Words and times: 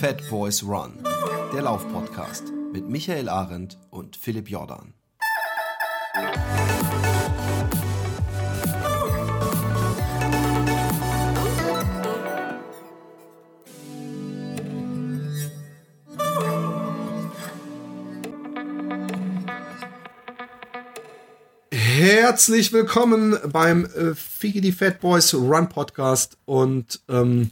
Fat 0.00 0.26
Boys 0.30 0.62
Run, 0.62 0.94
der 1.52 1.60
Laufpodcast 1.60 2.44
mit 2.72 2.88
Michael 2.88 3.28
Arendt 3.28 3.76
und 3.90 4.16
Philipp 4.16 4.48
Jordan. 4.48 4.94
Herzlich 21.70 22.72
willkommen 22.72 23.36
beim 23.52 23.84
äh, 23.84 24.14
Figgy 24.14 24.72
Fat 24.72 25.00
Boys 25.00 25.34
Run 25.34 25.68
Podcast 25.68 26.38
und 26.46 27.00
ähm, 27.10 27.50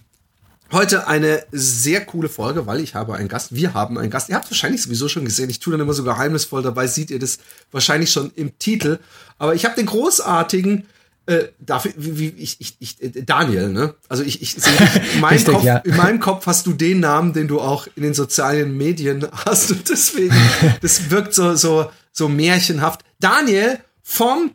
Heute 0.71 1.07
eine 1.07 1.45
sehr 1.51 2.05
coole 2.05 2.29
Folge, 2.29 2.67
weil 2.67 2.81
ich 2.81 2.95
habe 2.95 3.15
einen 3.15 3.29
Gast. 3.29 3.55
Wir 3.55 3.73
haben 3.73 3.97
einen 3.97 4.11
Gast. 4.11 4.29
Ihr 4.29 4.35
habt 4.35 4.45
es 4.45 4.51
wahrscheinlich 4.51 4.83
sowieso 4.83 5.09
schon 5.09 5.25
gesehen. 5.25 5.49
Ich 5.49 5.61
tue 5.61 5.73
dann 5.73 5.81
immer 5.81 5.95
so 5.95 6.05
geheimnisvoll 6.05 6.63
dabei. 6.63 6.87
Seht 6.87 7.11
ihr 7.11 7.19
das 7.19 7.39
wahrscheinlich 7.71 8.13
schon 8.13 8.33
im 8.35 8.59
Titel. 8.59 8.99
Aber 9.39 9.55
ich 9.55 9.65
habe 9.65 9.77
den 9.77 9.87
großartigen 9.87 10.87
äh, 11.25 11.49
dafür, 11.59 11.93
wie, 11.97 12.19
wie 12.19 12.43
ich, 12.43 12.57
ich, 12.59 12.77
ich, 12.81 13.03
äh, 13.03 13.23
Daniel, 13.23 13.69
ne? 13.69 13.95
Also 14.09 14.23
ich, 14.23 14.43
ich 14.43 14.55
sehe 14.55 14.73
in, 15.15 15.21
meinem 15.21 15.45
Kopf, 15.45 15.63
ja. 15.63 15.77
in 15.79 15.97
meinem 15.97 16.21
Kopf 16.21 16.47
hast 16.47 16.67
du 16.67 16.73
den 16.73 17.01
Namen, 17.01 17.33
den 17.33 17.49
du 17.49 17.61
auch 17.61 17.87
in 17.97 18.03
den 18.03 18.15
sozialen 18.15 18.77
Medien 18.77 19.27
hast 19.45 19.71
und 19.71 19.89
deswegen, 19.89 20.35
das 20.81 21.11
wirkt 21.11 21.35
so, 21.35 21.55
so, 21.55 21.91
so 22.13 22.29
märchenhaft. 22.29 23.03
Daniel 23.21 23.79
vom 24.03 24.53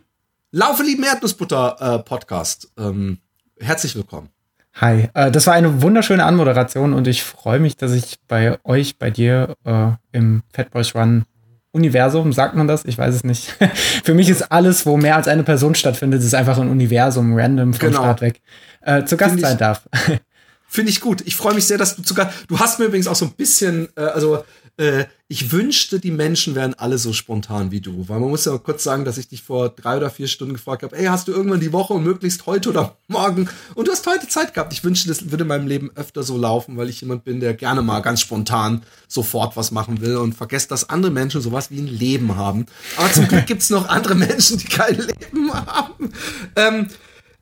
Laufe 0.51 0.83
lieben 0.83 1.03
Erdnussbutter 1.03 1.77
äh, 1.79 1.99
Podcast. 1.99 2.69
Ähm, 2.77 3.19
herzlich 3.59 3.95
willkommen. 3.95 4.32
Hi, 4.75 5.09
äh, 5.13 5.29
das 5.29 5.45
war 5.45 5.53
eine 5.53 5.81
wunderschöne 5.83 6.25
Anmoderation 6.25 6.93
und 6.93 7.07
ich 7.07 7.23
freue 7.23 7.59
mich, 7.59 7.77
dass 7.77 7.91
ich 7.91 8.15
bei 8.27 8.57
euch, 8.63 8.97
bei 8.97 9.11
dir 9.11 9.55
äh, 9.65 9.91
im 10.11 10.41
Fat 10.51 10.71
Boys 10.71 10.95
Run 10.95 11.25
Universum, 11.71 12.33
sagt 12.33 12.55
man 12.55 12.67
das? 12.67 12.85
Ich 12.85 12.97
weiß 12.97 13.13
es 13.13 13.23
nicht. 13.23 13.55
Für 14.03 14.13
mich 14.13 14.29
ist 14.29 14.51
alles, 14.51 14.85
wo 14.85 14.97
mehr 14.97 15.15
als 15.15 15.27
eine 15.27 15.43
Person 15.43 15.75
stattfindet, 15.75 16.21
ist 16.21 16.35
einfach 16.35 16.57
ein 16.57 16.69
Universum, 16.69 17.35
random 17.35 17.73
vom 17.73 17.89
genau. 17.89 18.01
Start 18.01 18.21
weg, 18.21 18.41
äh, 18.81 19.03
zu 19.05 19.17
Gast 19.17 19.39
sein 19.39 19.57
darf. 19.57 19.87
Finde 20.67 20.89
ich 20.89 21.01
gut. 21.01 21.21
Ich 21.25 21.35
freue 21.35 21.53
mich 21.53 21.67
sehr, 21.67 21.77
dass 21.77 21.95
du 21.95 22.01
zu 22.01 22.15
Gast. 22.15 22.45
Du 22.47 22.59
hast 22.59 22.79
mir 22.79 22.85
übrigens 22.85 23.07
auch 23.07 23.15
so 23.15 23.25
ein 23.25 23.31
bisschen, 23.31 23.89
äh, 23.95 24.01
also 24.01 24.43
äh, 24.77 25.05
ich 25.27 25.51
wünschte, 25.51 25.99
die 25.99 26.11
Menschen 26.11 26.55
wären 26.55 26.73
alle 26.73 26.97
so 26.97 27.13
spontan 27.13 27.71
wie 27.71 27.81
du. 27.81 28.07
Weil 28.07 28.19
man 28.19 28.29
muss 28.29 28.45
ja 28.45 28.57
kurz 28.57 28.83
sagen, 28.83 29.05
dass 29.05 29.17
ich 29.17 29.27
dich 29.27 29.41
vor 29.41 29.69
drei 29.69 29.97
oder 29.97 30.09
vier 30.09 30.27
Stunden 30.27 30.53
gefragt 30.53 30.83
habe, 30.83 30.95
ey, 30.95 31.05
hast 31.05 31.27
du 31.27 31.31
irgendwann 31.31 31.59
die 31.59 31.73
Woche 31.73 31.93
und 31.93 32.03
möglichst 32.03 32.45
heute 32.45 32.69
oder 32.69 32.97
morgen? 33.07 33.49
Und 33.75 33.87
du 33.87 33.91
hast 33.91 34.05
heute 34.07 34.27
Zeit 34.27 34.53
gehabt. 34.53 34.73
Ich 34.73 34.83
wünschte, 34.83 35.09
das 35.09 35.31
würde 35.31 35.43
in 35.43 35.47
meinem 35.47 35.67
Leben 35.67 35.91
öfter 35.95 36.23
so 36.23 36.37
laufen, 36.37 36.77
weil 36.77 36.89
ich 36.89 37.01
jemand 37.01 37.23
bin, 37.23 37.39
der 37.39 37.53
gerne 37.53 37.81
mal 37.81 38.01
ganz 38.01 38.21
spontan 38.21 38.83
sofort 39.07 39.55
was 39.57 39.71
machen 39.71 40.01
will 40.01 40.17
und 40.17 40.33
vergesst, 40.33 40.71
dass 40.71 40.89
andere 40.89 41.11
Menschen 41.11 41.41
sowas 41.41 41.71
wie 41.71 41.79
ein 41.79 41.87
Leben 41.87 42.35
haben. 42.35 42.65
Aber 42.97 43.11
zum 43.11 43.27
Glück 43.27 43.45
gibt's 43.45 43.69
noch 43.69 43.87
andere 43.89 44.15
Menschen, 44.15 44.57
die 44.57 44.67
kein 44.67 44.97
Leben 44.97 45.53
haben. 45.53 46.11
Ähm, 46.55 46.87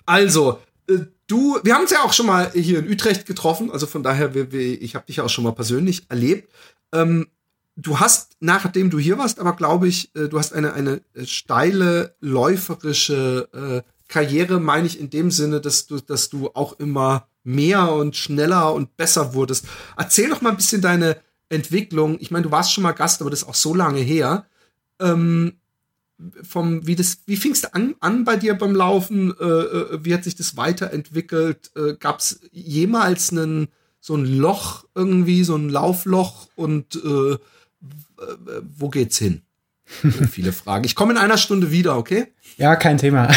also, 0.05 0.59
äh, 0.87 0.99
du, 1.27 1.59
wir 1.63 1.73
haben 1.73 1.83
uns 1.83 1.91
ja 1.91 2.03
auch 2.03 2.13
schon 2.13 2.25
mal 2.25 2.51
hier 2.53 2.79
in 2.79 2.89
Utrecht 2.89 3.25
getroffen, 3.25 3.71
also 3.71 3.85
von 3.87 4.03
daher, 4.03 4.33
wir, 4.33 4.51
wir, 4.51 4.81
ich 4.81 4.95
habe 4.95 5.05
dich 5.05 5.17
ja 5.17 5.23
auch 5.23 5.29
schon 5.29 5.43
mal 5.43 5.51
persönlich 5.51 6.03
erlebt. 6.09 6.49
Ähm, 6.93 7.27
du 7.75 7.99
hast, 7.99 8.37
nachdem 8.39 8.89
du 8.89 8.99
hier 8.99 9.17
warst, 9.17 9.39
aber 9.39 9.55
glaube 9.55 9.87
ich, 9.87 10.13
äh, 10.15 10.27
du 10.27 10.37
hast 10.37 10.53
eine, 10.53 10.73
eine 10.73 11.01
steile, 11.23 12.15
läuferische 12.19 13.49
äh, 13.53 13.91
Karriere, 14.07 14.59
meine 14.59 14.87
ich 14.87 14.99
in 14.99 15.09
dem 15.09 15.31
Sinne, 15.31 15.61
dass 15.61 15.87
du, 15.87 15.99
dass 15.99 16.29
du 16.29 16.49
auch 16.53 16.79
immer 16.79 17.27
mehr 17.43 17.91
und 17.93 18.15
schneller 18.15 18.73
und 18.73 18.97
besser 18.97 19.33
wurdest. 19.33 19.65
Erzähl 19.97 20.29
doch 20.29 20.41
mal 20.41 20.51
ein 20.51 20.57
bisschen 20.57 20.81
deine 20.81 21.17
Entwicklung. 21.49 22.17
Ich 22.19 22.31
meine, 22.31 22.43
du 22.43 22.51
warst 22.51 22.73
schon 22.73 22.83
mal 22.83 22.91
Gast, 22.91 23.21
aber 23.21 23.29
das 23.29 23.43
ist 23.43 23.47
auch 23.47 23.55
so 23.55 23.73
lange 23.73 24.01
her. 24.01 24.45
Ähm, 24.99 25.53
vom, 26.43 26.85
wie 26.85 26.95
das, 26.95 27.23
wie 27.25 27.35
fingst 27.35 27.63
du 27.63 27.73
an, 27.73 27.95
an 27.99 28.25
bei 28.25 28.35
dir 28.35 28.53
beim 28.53 28.75
Laufen? 28.75 29.33
Äh, 29.39 29.43
äh 29.43 30.05
wie 30.05 30.13
hat 30.13 30.23
sich 30.23 30.35
das 30.35 30.55
weiterentwickelt? 30.55 31.71
Äh, 31.75 31.95
Gab 31.95 32.19
es 32.19 32.41
jemals 32.51 33.31
einen, 33.31 33.69
so 34.01 34.15
ein 34.15 34.25
Loch 34.25 34.83
irgendwie, 34.95 35.43
so 35.43 35.55
ein 35.55 35.69
Laufloch 35.69 36.47
und 36.55 36.95
äh, 36.95 37.37
wo 38.77 38.89
geht's 38.89 39.17
hin? 39.17 39.43
So 40.01 40.09
viele 40.29 40.51
Fragen. 40.51 40.83
Ich 40.85 40.95
komme 40.95 41.13
in 41.13 41.17
einer 41.17 41.37
Stunde 41.37 41.71
wieder, 41.71 41.97
okay? 41.97 42.27
Ja, 42.57 42.75
kein 42.75 42.97
Thema. 42.97 43.29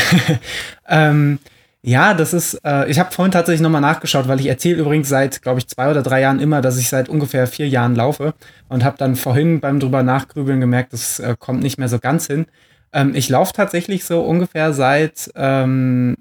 ähm, 0.88 1.38
ja, 1.82 2.14
das 2.14 2.32
ist, 2.32 2.54
äh, 2.64 2.88
ich 2.88 2.98
habe 2.98 3.12
vorhin 3.12 3.32
tatsächlich 3.32 3.60
nochmal 3.60 3.82
nachgeschaut, 3.82 4.26
weil 4.26 4.40
ich 4.40 4.46
erzähle 4.46 4.80
übrigens 4.80 5.10
seit, 5.10 5.42
glaube 5.42 5.58
ich, 5.58 5.68
zwei 5.68 5.90
oder 5.90 6.02
drei 6.02 6.22
Jahren 6.22 6.40
immer, 6.40 6.62
dass 6.62 6.78
ich 6.78 6.88
seit 6.88 7.10
ungefähr 7.10 7.46
vier 7.46 7.68
Jahren 7.68 7.94
laufe 7.94 8.32
und 8.68 8.84
habe 8.84 8.96
dann 8.96 9.16
vorhin 9.16 9.60
beim 9.60 9.80
drüber 9.80 10.02
nachgrübeln 10.02 10.60
gemerkt, 10.60 10.94
das 10.94 11.20
äh, 11.20 11.36
kommt 11.38 11.62
nicht 11.62 11.76
mehr 11.76 11.90
so 11.90 11.98
ganz 11.98 12.26
hin. 12.26 12.46
Ähm, 12.94 13.14
ich 13.14 13.28
laufe 13.28 13.52
tatsächlich 13.52 14.04
so 14.06 14.22
ungefähr 14.22 14.72
seit 14.72 15.30
ähm, 15.34 16.16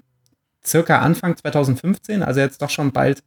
circa 0.64 0.98
Anfang 0.98 1.34
2015, 1.34 2.22
also 2.22 2.40
jetzt 2.40 2.60
doch 2.60 2.70
schon 2.70 2.92
bald 2.92 3.22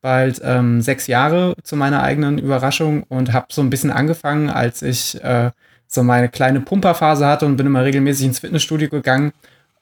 bald 0.00 0.40
ähm, 0.44 0.80
sechs 0.80 1.06
Jahre 1.06 1.54
zu 1.62 1.76
meiner 1.76 2.02
eigenen 2.02 2.38
Überraschung 2.38 3.02
und 3.04 3.32
habe 3.32 3.46
so 3.50 3.62
ein 3.62 3.70
bisschen 3.70 3.90
angefangen, 3.90 4.50
als 4.50 4.82
ich 4.82 5.22
äh, 5.22 5.50
so 5.86 6.02
meine 6.02 6.28
kleine 6.28 6.60
Pumperphase 6.60 7.26
hatte 7.26 7.46
und 7.46 7.56
bin 7.56 7.66
immer 7.66 7.84
regelmäßig 7.84 8.26
ins 8.26 8.38
Fitnessstudio 8.40 8.88
gegangen 8.88 9.32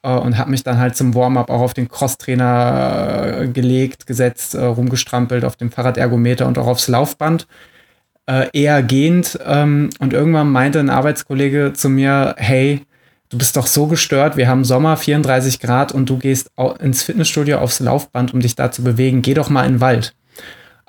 äh, 0.03 0.09
und 0.09 0.37
habe 0.37 0.51
mich 0.51 0.63
dann 0.63 0.77
halt 0.77 0.95
zum 0.95 1.13
Warm-up 1.15 1.49
auch 1.49 1.61
auf 1.61 1.73
den 1.73 1.89
Crosstrainer 1.89 3.41
äh, 3.41 3.47
gelegt, 3.47 4.07
gesetzt, 4.07 4.55
äh, 4.55 4.63
rumgestrampelt 4.63 5.43
auf 5.43 5.55
dem 5.55 5.71
Fahrradergometer 5.71 6.47
und 6.47 6.57
auch 6.57 6.67
aufs 6.67 6.87
Laufband. 6.87 7.47
Äh, 8.27 8.47
eher 8.53 8.81
gehend 8.81 9.39
ähm, 9.45 9.91
und 9.99 10.13
irgendwann 10.13 10.49
meinte 10.51 10.79
ein 10.79 10.89
Arbeitskollege 10.89 11.73
zu 11.73 11.89
mir, 11.89 12.35
hey, 12.37 12.81
du 13.29 13.37
bist 13.37 13.57
doch 13.57 13.67
so 13.67 13.87
gestört, 13.87 14.37
wir 14.37 14.47
haben 14.47 14.63
Sommer, 14.63 14.97
34 14.97 15.59
Grad 15.59 15.91
und 15.91 16.09
du 16.09 16.17
gehst 16.17 16.51
ins 16.79 17.03
Fitnessstudio 17.03 17.59
aufs 17.59 17.79
Laufband, 17.79 18.33
um 18.33 18.39
dich 18.39 18.55
da 18.55 18.71
zu 18.71 18.83
bewegen. 18.83 19.21
Geh 19.21 19.33
doch 19.33 19.49
mal 19.49 19.65
in 19.65 19.73
den 19.73 19.81
Wald. 19.81 20.15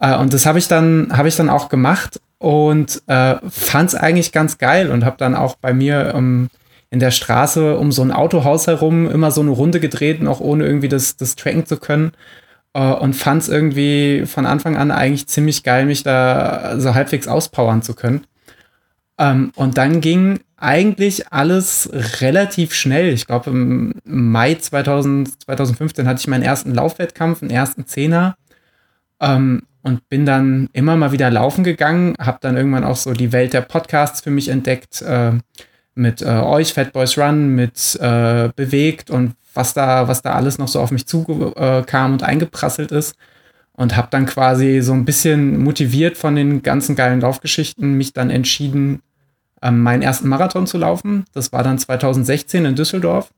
Äh, 0.00 0.16
und 0.16 0.32
das 0.32 0.46
habe 0.46 0.58
ich 0.58 0.68
dann, 0.68 1.16
habe 1.16 1.28
ich 1.28 1.36
dann 1.36 1.50
auch 1.50 1.68
gemacht 1.68 2.20
und 2.38 3.02
äh, 3.06 3.36
fand 3.48 3.90
es 3.90 3.94
eigentlich 3.94 4.32
ganz 4.32 4.58
geil 4.58 4.90
und 4.90 5.04
habe 5.04 5.16
dann 5.18 5.34
auch 5.34 5.56
bei 5.56 5.72
mir 5.72 6.12
ähm, 6.14 6.48
in 6.90 7.00
der 7.00 7.10
Straße 7.10 7.76
um 7.76 7.92
so 7.92 8.02
ein 8.02 8.12
Autohaus 8.12 8.66
herum 8.66 9.10
immer 9.10 9.30
so 9.30 9.40
eine 9.40 9.50
Runde 9.50 9.80
gedreht, 9.80 10.22
noch 10.22 10.40
ohne 10.40 10.64
irgendwie 10.64 10.88
das, 10.88 11.16
das 11.16 11.36
tracken 11.36 11.66
zu 11.66 11.78
können. 11.78 12.12
Äh, 12.74 12.92
und 12.92 13.14
fand 13.14 13.42
es 13.42 13.48
irgendwie 13.48 14.24
von 14.26 14.46
Anfang 14.46 14.76
an 14.76 14.90
eigentlich 14.90 15.26
ziemlich 15.26 15.62
geil, 15.62 15.86
mich 15.86 16.02
da 16.02 16.78
so 16.78 16.94
halbwegs 16.94 17.26
auspowern 17.26 17.82
zu 17.82 17.94
können. 17.94 18.26
Ähm, 19.18 19.52
und 19.56 19.78
dann 19.78 20.00
ging 20.00 20.40
eigentlich 20.56 21.32
alles 21.32 21.90
relativ 22.20 22.74
schnell. 22.74 23.12
Ich 23.12 23.26
glaube, 23.26 23.50
im 23.50 23.94
Mai 24.04 24.54
2000, 24.54 25.42
2015 25.42 26.06
hatte 26.08 26.20
ich 26.20 26.28
meinen 26.28 26.42
ersten 26.42 26.74
Laufwettkampf, 26.74 27.42
einen 27.42 27.50
ersten 27.50 27.86
Zehner. 27.86 28.36
Ähm, 29.20 29.62
und 29.86 30.08
bin 30.08 30.26
dann 30.26 30.68
immer 30.72 30.96
mal 30.96 31.12
wieder 31.12 31.30
laufen 31.30 31.62
gegangen, 31.62 32.16
habe 32.18 32.38
dann 32.40 32.56
irgendwann 32.56 32.82
auch 32.82 32.96
so 32.96 33.12
die 33.12 33.30
Welt 33.30 33.52
der 33.52 33.60
Podcasts 33.60 34.20
für 34.20 34.32
mich 34.32 34.48
entdeckt, 34.48 35.00
äh, 35.00 35.30
mit 35.94 36.22
äh, 36.22 36.24
euch, 36.24 36.74
Fat 36.74 36.92
Boys 36.92 37.16
Run, 37.16 37.54
mit 37.54 37.96
äh, 38.00 38.50
Bewegt 38.56 39.10
und 39.10 39.36
was 39.54 39.74
da, 39.74 40.08
was 40.08 40.22
da 40.22 40.32
alles 40.32 40.58
noch 40.58 40.66
so 40.66 40.80
auf 40.80 40.90
mich 40.90 41.06
zukam 41.06 42.12
und 42.12 42.24
eingeprasselt 42.24 42.90
ist. 42.90 43.14
Und 43.74 43.96
habe 43.96 44.08
dann 44.10 44.26
quasi 44.26 44.80
so 44.80 44.92
ein 44.92 45.04
bisschen 45.04 45.62
motiviert 45.62 46.16
von 46.16 46.34
den 46.34 46.62
ganzen 46.62 46.96
geilen 46.96 47.20
Laufgeschichten 47.20 47.94
mich 47.94 48.12
dann 48.12 48.30
entschieden, 48.30 49.02
ähm, 49.62 49.82
meinen 49.82 50.02
ersten 50.02 50.28
Marathon 50.28 50.66
zu 50.66 50.78
laufen. 50.78 51.24
Das 51.32 51.52
war 51.52 51.62
dann 51.62 51.78
2016 51.78 52.64
in 52.64 52.74
Düsseldorf. 52.74 53.30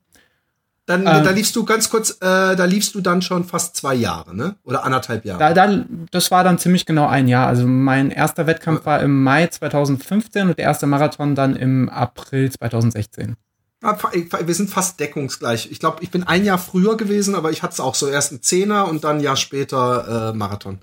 Dann, 0.89 1.01
ähm, 1.01 1.23
da 1.23 1.29
liefst 1.29 1.55
du 1.55 1.65
ganz 1.65 1.91
kurz, 1.91 2.17
äh, 2.19 2.55
da 2.55 2.65
liefst 2.65 2.95
du 2.95 3.01
dann 3.01 3.21
schon 3.21 3.43
fast 3.43 3.75
zwei 3.75 3.93
Jahre, 3.93 4.35
ne? 4.35 4.55
Oder 4.63 4.83
anderthalb 4.83 5.23
Jahre? 5.23 5.37
Da, 5.37 5.53
da, 5.53 5.85
das 6.09 6.31
war 6.31 6.43
dann 6.43 6.57
ziemlich 6.57 6.87
genau 6.87 7.05
ein 7.05 7.27
Jahr. 7.27 7.45
Also 7.45 7.67
mein 7.67 8.09
erster 8.09 8.47
Wettkampf 8.47 8.87
war 8.87 8.99
im 9.01 9.21
Mai 9.21 9.45
2015 9.45 10.49
und 10.49 10.57
der 10.57 10.65
erste 10.65 10.87
Marathon 10.87 11.35
dann 11.35 11.55
im 11.55 11.89
April 11.89 12.51
2016. 12.51 13.35
Wir 13.81 14.55
sind 14.55 14.71
fast 14.71 14.99
deckungsgleich. 14.99 15.71
Ich 15.71 15.79
glaube, 15.79 16.01
ich 16.01 16.09
bin 16.09 16.23
ein 16.23 16.43
Jahr 16.43 16.57
früher 16.57 16.97
gewesen, 16.97 17.35
aber 17.35 17.51
ich 17.51 17.61
hatte 17.61 17.73
es 17.73 17.79
auch 17.79 17.93
so 17.93 18.07
erst 18.07 18.31
ein 18.31 18.41
Zehner 18.41 18.87
und 18.87 19.03
dann 19.03 19.17
ein 19.17 19.21
Jahr 19.21 19.37
später 19.37 20.31
äh, 20.31 20.35
Marathon. 20.35 20.79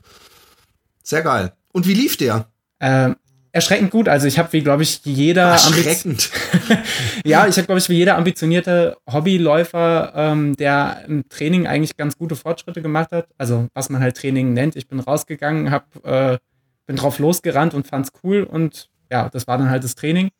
Sehr 1.02 1.22
geil. 1.22 1.52
Und 1.72 1.88
wie 1.88 1.94
lief 1.94 2.16
der? 2.16 2.46
Ähm, 2.78 3.16
erschreckend 3.56 3.90
gut. 3.90 4.08
Also 4.08 4.26
ich 4.26 4.38
habe 4.38 4.52
wie, 4.52 4.62
glaube 4.62 4.82
ich, 4.82 5.00
jeder 5.04 5.52
erschreckend. 5.52 6.30
ja, 7.24 7.48
ich 7.48 7.56
habe, 7.56 7.66
glaube 7.66 7.78
ich, 7.78 7.88
wie 7.88 7.96
jeder 7.96 8.16
ambitionierte 8.16 8.96
Hobbyläufer, 9.10 10.12
ähm, 10.14 10.56
der 10.56 11.04
im 11.08 11.28
Training 11.28 11.66
eigentlich 11.66 11.96
ganz 11.96 12.16
gute 12.16 12.36
Fortschritte 12.36 12.82
gemacht 12.82 13.10
hat. 13.10 13.28
Also 13.38 13.68
was 13.74 13.88
man 13.88 14.00
halt 14.00 14.16
Training 14.16 14.52
nennt. 14.52 14.76
Ich 14.76 14.86
bin 14.86 15.00
rausgegangen, 15.00 15.70
hab, 15.70 15.86
äh, 16.04 16.38
bin 16.86 16.96
drauf 16.96 17.18
losgerannt 17.18 17.74
und 17.74 17.86
fand's 17.86 18.12
cool 18.22 18.44
und 18.44 18.88
ja, 19.10 19.28
das 19.28 19.46
war 19.46 19.58
dann 19.58 19.70
halt 19.70 19.82
das 19.82 19.94
Training. 19.94 20.30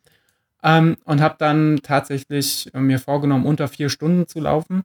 Ähm, 0.62 0.96
und 1.04 1.20
habe 1.20 1.36
dann 1.38 1.80
tatsächlich 1.82 2.70
mir 2.74 2.98
vorgenommen, 2.98 3.46
unter 3.46 3.68
vier 3.68 3.88
Stunden 3.88 4.26
zu 4.26 4.40
laufen 4.40 4.82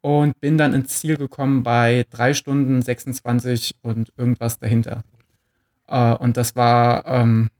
und 0.00 0.40
bin 0.40 0.58
dann 0.58 0.74
ins 0.74 1.00
Ziel 1.00 1.16
gekommen 1.16 1.62
bei 1.62 2.06
drei 2.10 2.34
Stunden 2.34 2.82
26 2.82 3.76
und 3.82 4.12
irgendwas 4.16 4.58
dahinter. 4.58 5.02
Äh, 5.92 6.14
und 6.14 6.36
das 6.36 6.56
war, 6.56 7.06
ähm, 7.06 7.50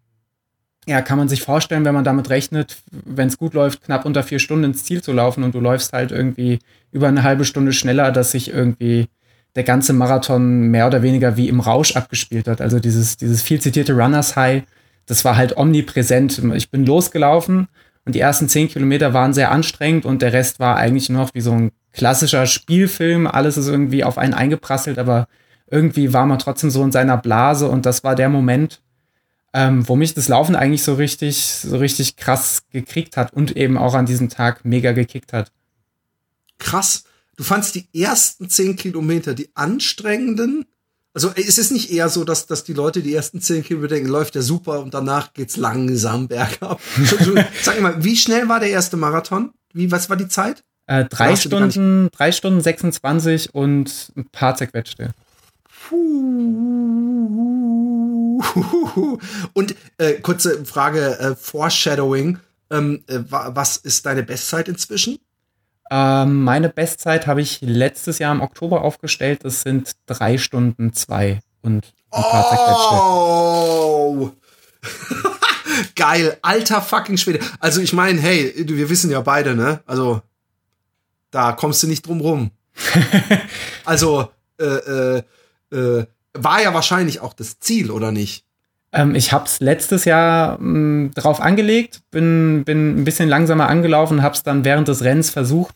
ja, 0.87 1.01
kann 1.03 1.19
man 1.19 1.29
sich 1.29 1.43
vorstellen, 1.43 1.85
wenn 1.85 1.95
man 1.95 2.05
damit 2.05 2.31
rechnet, 2.31 2.79
wenn 2.91 3.29
es 3.29 3.39
gut 3.39 3.55
läuft, 3.55 3.85
knapp 3.85 4.05
unter 4.05 4.25
vier 4.25 4.41
Stunden 4.41 4.65
ins 4.65 4.85
Ziel 4.85 5.03
zu 5.03 5.13
laufen 5.13 5.45
und 5.45 5.55
du 5.55 5.61
läufst 5.61 5.93
halt 5.93 6.11
irgendwie 6.11 6.59
über 6.91 7.07
eine 7.07 7.23
halbe 7.23 7.45
Stunde 7.45 7.73
schneller, 7.73 8.11
dass 8.11 8.33
sich 8.33 8.51
irgendwie 8.53 9.07
der 9.55 9.63
ganze 9.63 9.93
Marathon 9.93 10.71
mehr 10.71 10.87
oder 10.87 11.03
weniger 11.03 11.37
wie 11.37 11.49
im 11.49 11.61
Rausch 11.61 11.95
abgespielt 11.95 12.49
hat. 12.49 12.61
Also 12.61 12.81
dieses, 12.81 13.17
dieses 13.17 13.43
viel 13.43 13.61
zitierte 13.61 13.93
Runners 13.93 14.35
High, 14.35 14.65
das 15.07 15.25
war 15.25 15.37
halt 15.37 15.57
omnipräsent. 15.57 16.41
Ich 16.55 16.71
bin 16.71 16.87
losgelaufen 16.87 17.69
und 18.05 18.15
die 18.15 18.21
ersten 18.21 18.49
zehn 18.49 18.69
Kilometer 18.69 19.13
waren 19.15 19.35
sehr 19.35 19.53
anstrengend 19.53 20.05
und 20.05 20.23
der 20.23 20.33
Rest 20.33 20.59
war 20.59 20.77
eigentlich 20.77 21.11
noch 21.11 21.35
wie 21.35 21.43
so 21.43 21.53
ein 21.53 21.71
klassischer 21.93 22.47
Spielfilm. 22.47 23.27
Alles 23.27 23.57
ist 23.57 23.69
irgendwie 23.69 24.05
auf 24.05 24.19
einen 24.19 24.35
eingeprasselt, 24.35 24.99
aber 24.99 25.29
irgendwie 25.73 26.13
war 26.13 26.27
man 26.27 26.39
trotzdem 26.39 26.71
so 26.71 26.85
in 26.85 26.93
seiner 26.93 27.17
Blase 27.17 27.67
und 27.67 27.87
das 27.87 28.05
war 28.05 28.15
der 28.15 28.29
Moment, 28.29 28.83
ähm, 29.55 29.89
wo 29.89 29.97
mich 29.97 30.13
das 30.13 30.29
Laufen 30.29 30.55
eigentlich 30.55 30.83
so 30.83 30.95
richtig, 30.95 31.45
so 31.45 31.79
richtig 31.79 32.17
krass 32.17 32.63
gekriegt 32.71 33.17
hat 33.17 33.33
und 33.33 33.57
eben 33.57 33.79
auch 33.79 33.95
an 33.95 34.07
diesem 34.07 34.29
Tag 34.29 34.65
mega 34.65 34.93
gekickt 34.93 35.33
hat. 35.33 35.51
Krass. 36.59 37.05
Du 37.37 37.43
fandst 37.43 37.75
die 37.75 37.89
ersten 37.95 38.51
zehn 38.51 38.77
Kilometer, 38.77 39.33
die 39.33 39.49
anstrengenden. 39.55 40.67
Also 41.15 41.31
ist 41.31 41.59
es 41.59 41.71
nicht 41.71 41.91
eher 41.91 42.11
so, 42.11 42.25
dass, 42.25 42.47
dass 42.47 42.65
die 42.65 42.75
Leute 42.75 43.03
die 43.03 43.15
ersten 43.15 43.41
zehn 43.41 43.65
Kilometer 43.65 43.95
denken, 43.95 44.11
läuft 44.11 44.35
ja 44.35 44.43
super 44.43 44.81
und 44.81 44.93
danach 44.93 45.33
geht's 45.33 45.57
langsam 45.57 46.29
bergab. 46.29 46.81
Sag 47.63 47.81
mal, 47.81 48.05
wie 48.05 48.17
schnell 48.17 48.49
war 48.49 48.61
der 48.61 48.71
erste 48.71 48.99
Marathon? 48.99 49.53
Wie, 49.73 49.91
was 49.91 50.11
war 50.11 50.17
die 50.17 50.29
Zeit? 50.29 50.63
Äh, 50.87 51.07
drei 51.07 51.35
Stunden, 51.37 52.11
drei 52.13 52.31
Stunden 52.31 52.61
26 52.61 53.55
und 53.55 54.13
ein 54.17 54.29
paar 54.31 54.55
zerquetschte. 54.55 55.15
Und 59.55 59.75
äh, 59.99 60.15
kurze 60.21 60.65
Frage, 60.65 61.19
äh, 61.19 61.35
Foreshadowing. 61.35 62.39
Ähm, 62.71 63.05
äh, 63.07 63.19
was 63.29 63.77
ist 63.77 64.07
deine 64.07 64.23
Bestzeit 64.23 64.69
inzwischen? 64.69 65.19
Ähm, 65.91 66.45
meine 66.45 66.71
Bestzeit 66.71 67.27
habe 67.27 67.43
ich 67.43 67.61
letztes 67.61 68.19
Jahr 68.19 68.33
im 68.35 68.41
Oktober 68.41 68.83
aufgestellt. 68.83 69.45
Das 69.45 69.63
sind 69.63 69.93
drei 70.07 70.39
Stunden 70.39 70.95
zwei 70.95 71.41
und 71.61 71.93
ein 72.11 72.23
paar. 72.23 73.03
Oh! 73.03 74.31
Geil, 75.97 76.39
alter 76.43 76.81
fucking 76.81 77.19
Schwede. 77.19 77.41
Also 77.61 77.81
ich 77.81 77.93
meine, 77.93 78.21
hey, 78.21 78.55
wir 78.57 78.89
wissen 78.89 79.11
ja 79.11 79.21
beide, 79.21 79.55
ne? 79.55 79.81
Also 79.87 80.23
da 81.31 81.53
kommst 81.53 81.83
du 81.83 81.89
nicht 81.89 82.07
drum 82.07 82.21
rum. 82.21 82.51
also 83.85 84.31
äh, 84.59 84.65
äh, 84.65 85.23
äh, 85.73 86.07
war 86.35 86.63
ja 86.63 86.75
wahrscheinlich 86.75 87.21
auch 87.21 87.35
das 87.35 87.59
Ziel, 87.61 87.91
oder 87.91 88.13
nicht? 88.13 88.45
Ähm, 88.93 89.15
ich 89.15 89.33
habe 89.33 89.47
es 89.47 89.61
letztes 89.61 90.05
Jahr 90.05 90.59
mh, 90.61 91.11
drauf 91.15 91.41
angelegt, 91.41 92.01
bin, 92.11 92.65
bin 92.65 93.01
ein 93.01 93.05
bisschen 93.05 93.29
langsamer 93.29 93.69
angelaufen, 93.69 94.23
habe 94.23 94.35
es 94.35 94.43
dann 94.43 94.65
während 94.65 94.89
des 94.89 95.03
Rennens 95.03 95.31
versucht 95.31 95.75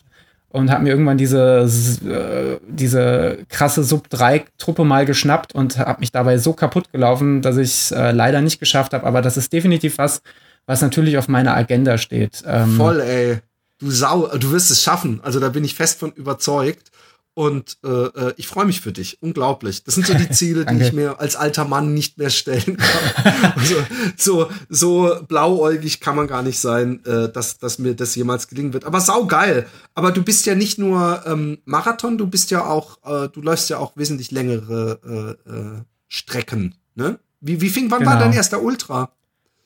und 0.49 0.71
habe 0.71 0.85
mir 0.85 0.91
irgendwann 0.91 1.19
diese, 1.19 1.69
äh, 2.07 2.59
diese 2.69 3.39
krasse 3.49 3.85
Sub-3-Truppe 3.85 4.85
mal 4.85 5.07
geschnappt 5.07 5.55
und 5.55 5.79
habe 5.79 6.01
mich 6.01 6.13
dabei 6.13 6.39
so 6.39 6.53
kaputt 6.53 6.93
gelaufen, 6.93 7.43
dass 7.43 7.57
ich 7.57 7.69
es 7.69 7.91
äh, 7.91 8.13
leider 8.13 8.41
nicht 8.41 8.61
geschafft 8.61 8.93
habe. 8.93 9.07
Aber 9.07 9.23
das 9.23 9.37
ist 9.37 9.53
definitiv 9.53 9.99
was, 9.99 10.23
was 10.67 10.83
natürlich 10.83 11.19
auf 11.19 11.29
meiner 11.29 11.57
Agenda 11.57 11.99
steht. 11.99 12.43
Ähm, 12.47 12.77
Voll, 12.77 13.01
ey. 13.01 13.39
Du 13.79 13.91
Sau, 13.91 14.29
du 14.39 14.53
wirst 14.53 14.71
es 14.71 14.83
schaffen. 14.83 15.21
Also 15.23 15.39
da 15.39 15.51
bin 15.51 15.63
ich 15.63 15.75
fest 15.75 15.99
von 15.99 16.13
überzeugt. 16.13 16.91
Und 17.39 17.77
äh, 17.85 17.89
äh, 17.89 18.35
ich 18.39 18.49
freue 18.49 18.65
mich 18.65 18.81
für 18.81 18.93
dich. 18.93 19.21
Unglaublich. 19.21 19.85
Das 19.85 19.95
sind 19.95 20.07
so 20.07 20.15
die 20.15 20.31
Ziele, 20.31 20.65
die 20.65 20.83
ich 20.83 20.95
mir 20.95 21.21
als 21.21 21.37
alter 21.37 21.67
Mann 21.67 21.93
nicht 21.93 22.17
mehr 22.17 22.31
stellen 22.31 22.79
kann. 22.79 23.53
also, 23.57 23.75
so, 24.17 24.49
so 24.71 25.19
blauäugig 25.29 26.01
kann 26.01 26.17
man 26.17 26.29
gar 26.29 26.43
nicht 26.43 26.59
sein, 26.59 27.05
äh, 27.05 27.31
dass, 27.31 27.59
dass 27.59 27.79
mir 27.79 27.95
das 27.95 28.15
jemals 28.15 28.49
gelingen 28.49 28.73
wird. 28.73 28.87
Aber 28.87 29.03
sau 29.03 29.27
geil. 29.27 29.67
Aber 29.95 30.13
du 30.13 30.23
bist 30.23 30.47
ja 30.47 30.55
nicht 30.55 30.79
nur 30.79 31.25
ähm, 31.27 31.59
Marathon, 31.67 32.17
du 32.17 32.27
bist 32.27 32.51
ja 32.51 32.65
auch, 32.65 32.97
äh, 33.05 33.29
du 33.29 33.43
läufst 33.43 33.69
ja 33.69 33.77
auch 33.81 33.99
wesentlich 33.99 34.31
längere 34.31 35.37
äh, 35.47 35.51
äh, 35.51 35.83
Strecken. 36.09 36.77
Ne? 36.95 37.19
Wie, 37.43 37.61
wie 37.61 37.69
fing, 37.69 37.91
wann 37.91 37.99
genau. 37.99 38.13
war 38.13 38.19
dein 38.19 38.33
erster 38.33 38.63
Ultra? 38.63 39.11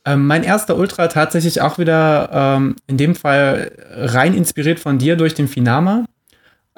Ähm, 0.04 0.26
mein 0.26 0.42
erster 0.42 0.76
Ultra 0.76 1.06
tatsächlich 1.06 1.60
auch 1.60 1.78
wieder 1.78 2.30
ähm, 2.32 2.74
in 2.88 2.96
dem 2.96 3.14
Fall 3.14 3.70
rein 3.92 4.34
inspiriert 4.34 4.80
von 4.80 4.98
dir 4.98 5.14
durch 5.14 5.34
den 5.34 5.46
Finama 5.46 6.06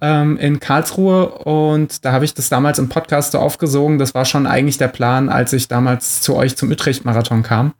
ähm, 0.03 0.37
in 0.37 0.59
Karlsruhe 0.59 1.29
und 1.29 2.05
da 2.05 2.11
habe 2.11 2.25
ich 2.25 2.35
das 2.35 2.49
damals 2.49 2.81
im 2.81 2.89
Podcast 2.89 3.33
so 3.33 3.39
aufgesogen. 3.39 3.99
Das 3.99 4.15
war 4.15 4.25
schon 4.25 4.49
eigentlich 4.49 4.77
der 4.77 4.89
Plan, 4.89 5.29
als 5.29 5.53
ich 5.53 5.69
damals 5.69 6.21
zu 6.21 6.35
euch 6.35 6.57
zum 6.57 6.71
Utrecht-Marathon 6.73 7.45
kam. 7.45 7.73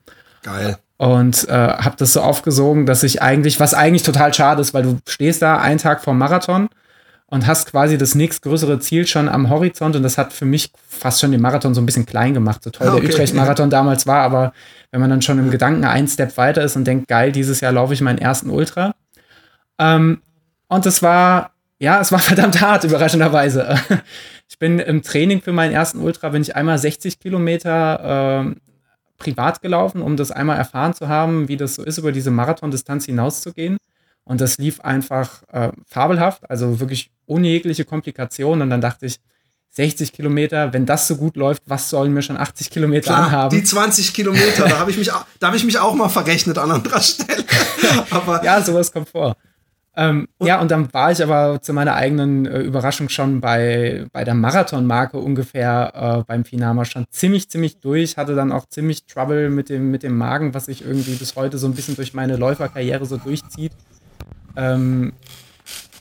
Geil. 0.45 0.79
Und 0.99 1.49
äh, 1.49 1.53
habe 1.53 1.97
das 1.99 2.13
so 2.13 2.21
aufgesogen, 2.21 2.87
dass 2.87 3.03
ich 3.03 3.21
eigentlich, 3.21 3.59
was 3.59 3.75
eigentlich 3.75 4.05
total 4.05 4.33
schade 4.33 4.61
ist, 4.61 4.73
weil 4.73 4.85
du 4.85 5.01
stehst 5.09 5.43
da 5.43 5.59
einen 5.59 5.79
Tag 5.79 6.05
vor 6.05 6.15
Marathon 6.15 6.69
und 7.27 7.49
hast 7.49 7.69
quasi 7.69 7.99
das 7.99 8.15
nächstgrößere 8.15 8.79
Ziel 8.79 9.05
schon 9.09 9.29
am 9.29 9.51
Horizont 9.51 9.97
und 9.97 10.05
das 10.05 10.17
hat 10.17 10.33
für 10.33 10.45
mich 10.45 10.71
fast 10.89 11.21
schon 11.21 11.33
den 11.33 11.41
Marathon 11.41 11.75
so 11.75 11.81
ein 11.81 11.87
bisschen 11.87 12.07
klein 12.07 12.35
gemacht, 12.35 12.63
so 12.63 12.71
toll 12.71 12.87
okay. 12.87 13.01
der 13.01 13.11
Utrecht-Marathon 13.11 13.69
damals 13.69 14.07
war, 14.07 14.23
aber 14.23 14.53
wenn 14.93 15.01
man 15.01 15.11
dann 15.11 15.23
schon 15.23 15.41
im 15.41 15.51
Gedanken 15.51 15.85
ein 15.85 16.07
Step 16.07 16.37
weiter 16.37 16.63
ist 16.63 16.77
und 16.77 16.85
denkt, 16.85 17.09
geil, 17.09 17.33
dieses 17.33 17.61
Jahr 17.61 17.73
laufe 17.73 17.95
ich 17.95 18.01
meinen 18.01 18.19
ersten 18.19 18.49
Ultra. 18.49 18.95
Ähm, 19.81 20.23
und 20.69 20.87
das 20.87 21.03
war 21.03 21.53
ja, 21.83 22.01
es 22.01 22.13
war 22.13 22.19
verdammt 22.31 22.61
hart, 22.61 22.85
überraschenderweise. 22.85 23.77
Ich 24.49 24.59
bin 24.59 24.81
im 24.81 25.03
Training 25.03 25.41
für 25.41 25.53
meinen 25.53 25.73
ersten 25.73 25.99
Ultra, 25.99 26.29
bin 26.29 26.43
ich 26.43 26.55
einmal 26.55 26.77
60 26.77 27.19
Kilometer 27.19 28.45
äh, 28.45 28.55
privat 29.17 29.63
gelaufen, 29.63 30.03
um 30.03 30.19
das 30.19 30.31
einmal 30.31 30.59
erfahren 30.59 30.93
zu 30.93 31.09
haben, 31.09 31.49
wie 31.49 31.57
das 31.57 31.75
so 31.75 31.83
ist, 31.83 31.97
über 31.97 32.13
diese 32.13 32.31
Marathondistanz 32.31 33.07
hinauszugehen. 33.07 33.79
Und 34.25 34.43
das 34.43 34.59
lief 34.59 34.83
einfach 34.83 35.43
äh, 35.51 35.73
fabelhaft, 35.87 36.51
also 36.51 36.81
wirklich 36.81 37.11
ohne 37.25 37.49
jegliche 37.49 37.87
Komplikation. 37.87 38.61
Und 38.61 38.69
dann 38.69 38.83
dachte 38.83 39.07
ich, 39.07 39.21
60 39.71 40.13
Kilometer, 40.13 40.75
wenn 40.75 40.85
das 40.85 41.09
so 41.09 41.17
gut 41.17 41.37
läuft, 41.37 41.63
was 41.65 41.89
sollen 41.89 42.13
mir 42.13 42.21
schon 42.21 42.37
80 42.37 42.71
Kilometer 42.71 43.15
Klar, 43.15 43.27
anhaben? 43.29 43.59
Die 43.59 43.65
20 43.65 44.13
Kilometer, 44.13 44.69
da 44.69 44.79
habe 44.81 44.91
ich, 44.91 44.99
mich, 44.99 45.11
da 45.41 45.49
hab 45.49 45.55
ich 45.55 45.65
mich 45.65 45.79
auch 45.79 45.95
mal 45.95 46.11
verrechnet 46.11 46.59
an 46.59 46.73
anderer 46.73 47.01
Stelle. 47.01 47.43
Aber 48.11 48.45
ja, 48.45 48.61
sowas 48.61 48.93
kommt 48.93 49.09
vor. 49.09 49.35
Ähm, 49.95 50.27
ja, 50.41 50.59
und 50.61 50.71
dann 50.71 50.93
war 50.95 51.13
ich 51.13 51.23
aber 51.23 51.61
zu 51.61 51.75
meiner 51.75 51.95
eigenen 51.95 52.47
äh, 52.47 52.61
Überraschung 52.61 53.11
schon 53.11 53.43
bei, 53.43 54.07
bei 54.13 54.25
der 54.25 54.35
Marathonmarke 54.35 55.19
ungefähr 55.19 55.93
äh, 55.95 56.25
beim 56.27 56.47
Finama 56.47 56.87
schon 56.87 57.05
ziemlich, 57.11 57.51
ziemlich 57.51 57.79
durch, 57.79 58.17
hatte 58.17 58.35
dann 58.35 58.53
auch 58.53 58.67
ziemlich 58.67 59.05
Trouble 59.05 59.51
mit 59.51 59.69
dem, 59.69 59.91
mit 59.91 60.03
dem 60.03 60.17
Magen, 60.17 60.55
was 60.55 60.67
sich 60.67 60.83
irgendwie 60.83 61.15
bis 61.15 61.37
heute 61.37 61.59
so 61.59 61.67
ein 61.67 61.75
bisschen 61.75 61.97
durch 61.97 62.15
meine 62.15 62.37
Läuferkarriere 62.37 63.05
so 63.05 63.19
durchzieht. 63.19 63.73
Ähm, 64.57 65.13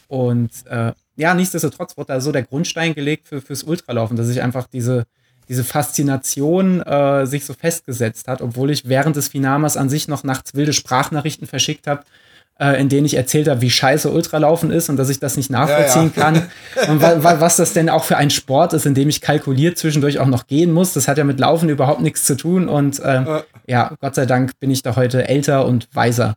und 0.08 0.52
äh, 0.68 0.94
ja, 1.18 1.34
nichtsdestotrotz 1.34 1.98
wurde 1.98 2.14
da 2.14 2.22
so 2.22 2.32
der 2.32 2.44
Grundstein 2.44 2.94
gelegt 2.94 3.28
für, 3.28 3.42
fürs 3.42 3.64
Ultralaufen, 3.64 4.16
dass 4.16 4.30
ich 4.30 4.42
einfach 4.42 4.68
diese, 4.68 5.06
diese 5.50 5.66
Faszination 5.66 6.82
äh, 6.82 7.26
sich 7.26 7.44
so 7.44 7.54
festgesetzt 7.54 8.30
hat, 8.30 8.42
obwohl 8.42 8.72
ich 8.72 8.88
während 8.88 9.18
des 9.18 9.28
Finamas 9.28 9.76
an 9.76 9.90
sich 9.90 10.08
noch 10.08 10.24
nachts 10.24 10.56
wilde 10.56 10.72
Sprachnachrichten 10.72 11.46
verschickt 11.46 11.88
habe, 11.88 12.04
äh, 12.60 12.80
in 12.80 12.90
denen 12.90 13.06
ich 13.06 13.16
erzählt 13.16 13.48
habe, 13.48 13.62
wie 13.62 13.70
scheiße 13.70 14.10
Ultralaufen 14.10 14.72
ist 14.72 14.90
und 14.90 14.98
dass 14.98 15.10
ich 15.10 15.20
das 15.20 15.38
nicht 15.38 15.50
nachvollziehen 15.50 16.12
ja, 16.16 16.32
ja. 16.32 16.32
kann. 16.32 16.52
und 16.90 17.02
wa 17.02 17.24
wa 17.24 17.40
was 17.40 17.56
das 17.58 17.74
denn 17.74 17.90
auch 17.90 18.04
für 18.04 18.18
ein 18.18 18.30
Sport 18.30 18.74
ist, 18.74 18.86
in 18.86 18.94
dem 18.94 19.10
ich 19.10 19.22
kalkuliert 19.22 19.78
zwischendurch 19.78 20.20
auch 20.20 20.28
noch 20.28 20.48
gehen 20.48 20.72
muss. 20.72 20.94
Das 20.94 21.08
hat 21.08 21.18
ja 21.18 21.24
mit 21.24 21.40
Laufen 21.40 21.70
überhaupt 21.70 22.02
nichts 22.02 22.26
zu 22.26 22.36
tun. 22.38 22.70
Und 22.70 23.00
äh, 23.00 23.22
äh. 23.22 23.44
ja, 23.68 23.96
Gott 24.00 24.16
sei 24.16 24.26
Dank 24.26 24.60
bin 24.60 24.72
ich 24.72 24.84
da 24.84 24.96
heute 24.96 25.28
älter 25.28 25.66
und 25.66 25.88
weiser. 25.94 26.36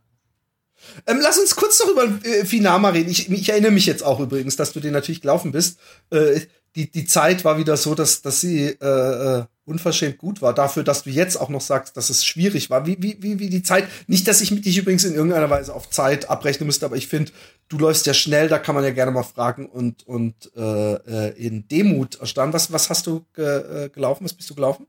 Ähm, 1.06 1.18
lass 1.22 1.38
uns 1.38 1.56
kurz 1.56 1.80
noch 1.80 1.90
über 1.90 2.04
äh, 2.24 2.44
Finama 2.44 2.90
reden. 2.90 3.10
Ich, 3.10 3.30
ich, 3.30 3.48
erinnere 3.48 3.72
mich 3.72 3.86
jetzt 3.86 4.04
auch 4.04 4.20
übrigens, 4.20 4.56
dass 4.56 4.72
du 4.72 4.80
den 4.80 4.92
natürlich 4.92 5.20
gelaufen 5.20 5.52
bist. 5.52 5.78
Äh, 6.10 6.40
die, 6.76 6.90
die 6.90 7.04
Zeit 7.04 7.44
war 7.44 7.58
wieder 7.58 7.76
so, 7.76 7.94
dass, 7.94 8.22
dass 8.22 8.40
sie 8.40 8.66
äh, 8.66 9.38
äh 9.40 9.44
unverschämt 9.66 10.18
gut 10.18 10.42
war, 10.42 10.52
dafür, 10.52 10.84
dass 10.84 11.04
du 11.04 11.10
jetzt 11.10 11.36
auch 11.36 11.48
noch 11.48 11.62
sagst, 11.62 11.96
dass 11.96 12.10
es 12.10 12.24
schwierig 12.24 12.68
war. 12.68 12.86
Wie, 12.86 12.96
wie, 13.00 13.16
wie, 13.22 13.38
wie 13.38 13.48
die 13.48 13.62
Zeit, 13.62 13.88
nicht, 14.06 14.28
dass 14.28 14.42
ich 14.42 14.50
mit 14.50 14.66
dich 14.66 14.76
übrigens 14.76 15.04
in 15.04 15.14
irgendeiner 15.14 15.48
Weise 15.48 15.74
auf 15.74 15.88
Zeit 15.88 16.28
abrechnen 16.28 16.66
müsste, 16.66 16.84
aber 16.84 16.96
ich 16.96 17.08
finde, 17.08 17.32
du 17.68 17.78
läufst 17.78 18.06
ja 18.06 18.12
schnell, 18.12 18.48
da 18.48 18.58
kann 18.58 18.74
man 18.74 18.84
ja 18.84 18.90
gerne 18.90 19.10
mal 19.10 19.22
fragen 19.22 19.66
und, 19.66 20.06
und 20.06 20.52
äh, 20.54 20.60
äh 20.60 21.46
in 21.46 21.66
Demut 21.68 22.16
erstanden. 22.16 22.52
Was, 22.52 22.72
was 22.72 22.90
hast 22.90 23.06
du 23.06 23.24
ge, 23.34 23.86
äh, 23.86 23.88
gelaufen? 23.88 24.24
Was 24.24 24.34
bist 24.34 24.50
du 24.50 24.54
gelaufen? 24.54 24.86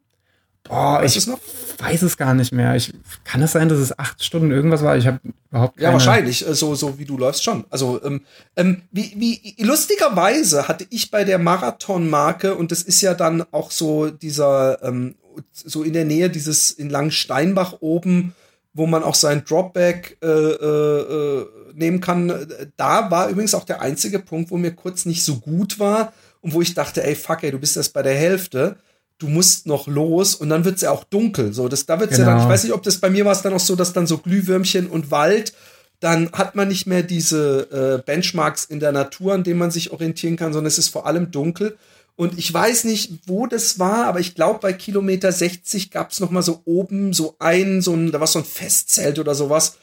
Boah, 0.67 1.03
ich 1.03 1.15
weiß 1.15 2.01
es 2.01 2.17
gar 2.17 2.33
nicht 2.33 2.51
mehr. 2.51 2.75
Ich, 2.75 2.91
kann 3.23 3.41
es 3.41 3.51
sein, 3.51 3.69
dass 3.69 3.77
es 3.77 3.97
acht 3.97 4.23
Stunden 4.23 4.51
irgendwas 4.51 4.83
war? 4.83 4.97
Ich 4.97 5.05
habe 5.05 5.19
überhaupt 5.51 5.77
keine... 5.77 5.87
Ja, 5.87 5.93
wahrscheinlich, 5.93 6.47
äh, 6.47 6.55
so, 6.55 6.73
so 6.73 6.97
wie 6.97 7.05
du 7.05 7.17
läufst 7.17 7.43
schon. 7.43 7.65
Also, 7.69 8.03
ähm, 8.03 8.21
ähm, 8.55 8.81
wie, 8.91 9.13
wie 9.15 9.63
lustigerweise 9.63 10.67
hatte 10.67 10.87
ich 10.89 11.11
bei 11.11 11.23
der 11.23 11.37
Marathonmarke, 11.37 12.55
und 12.55 12.71
das 12.71 12.81
ist 12.81 13.01
ja 13.01 13.13
dann 13.13 13.43
auch 13.51 13.69
so 13.69 14.09
dieser, 14.09 14.83
ähm, 14.83 15.15
so 15.53 15.83
in 15.83 15.93
der 15.93 16.05
Nähe 16.05 16.29
dieses 16.29 16.71
in 16.71 16.89
Langsteinbach 16.89 17.77
oben, 17.81 18.33
wo 18.73 18.87
man 18.87 19.03
auch 19.03 19.15
sein 19.15 19.43
Dropback 19.45 20.17
äh, 20.21 20.27
äh, 20.27 20.99
äh, 21.01 21.47
nehmen 21.75 22.01
kann. 22.01 22.47
Da 22.75 23.11
war 23.11 23.29
übrigens 23.29 23.53
auch 23.53 23.65
der 23.65 23.81
einzige 23.81 24.19
Punkt, 24.19 24.49
wo 24.49 24.57
mir 24.57 24.71
kurz 24.71 25.05
nicht 25.05 25.23
so 25.23 25.37
gut 25.37 25.79
war 25.79 26.13
und 26.41 26.53
wo 26.53 26.61
ich 26.61 26.73
dachte, 26.73 27.03
ey, 27.03 27.15
fuck, 27.15 27.43
ey, 27.43 27.51
du 27.51 27.59
bist 27.59 27.77
erst 27.77 27.93
bei 27.93 28.01
der 28.01 28.15
Hälfte 28.15 28.77
du 29.25 29.31
musst 29.31 29.65
noch 29.65 29.87
los 29.87 30.35
und 30.35 30.49
dann 30.49 30.65
wird's 30.65 30.81
ja 30.81 30.91
auch 30.91 31.03
dunkel. 31.03 31.53
So, 31.53 31.67
das, 31.67 31.85
da 31.85 31.99
wird's 31.99 32.15
genau. 32.15 32.23
ja 32.23 32.25
dann, 32.25 32.37
ich 32.37 32.43
genau. 32.43 32.53
weiß 32.53 32.63
nicht, 32.63 32.73
ob 32.73 32.83
das 32.83 32.97
bei 32.99 33.09
mir 33.09 33.25
war 33.25 33.31
es 33.31 33.41
dann 33.41 33.53
auch 33.53 33.59
so, 33.59 33.75
dass 33.75 33.93
dann 33.93 34.07
so 34.07 34.19
Glühwürmchen 34.19 34.87
und 34.87 35.11
Wald, 35.11 35.53
dann 35.99 36.31
hat 36.33 36.55
man 36.55 36.67
nicht 36.67 36.85
mehr 36.85 37.03
diese 37.03 37.97
äh, 37.99 38.03
Benchmarks 38.05 38.65
in 38.65 38.79
der 38.79 38.91
Natur, 38.91 39.33
an 39.33 39.43
denen 39.43 39.59
man 39.59 39.71
sich 39.71 39.91
orientieren 39.91 40.35
kann, 40.35 40.53
sondern 40.53 40.67
es 40.67 40.77
ist 40.77 40.89
vor 40.89 41.07
allem 41.07 41.31
dunkel. 41.31 41.77
Und 42.15 42.37
ich 42.37 42.53
weiß 42.53 42.85
nicht, 42.85 43.11
wo 43.25 43.45
das 43.47 43.79
war, 43.79 44.05
aber 44.05 44.19
ich 44.19 44.35
glaube, 44.35 44.59
bei 44.59 44.73
Kilometer 44.73 45.31
60 45.31 45.91
gab's 45.91 46.19
noch 46.19 46.31
mal 46.31 46.43
so 46.43 46.61
oben 46.65 47.11
so 47.11 47.35
ein, 47.39 47.81
so 47.81 47.93
ein, 47.93 48.11
da 48.11 48.19
war 48.19 48.27
so 48.27 48.39
ein 48.39 48.45
Festzelt 48.45 49.19
oder 49.19 49.35
sowas, 49.35 49.77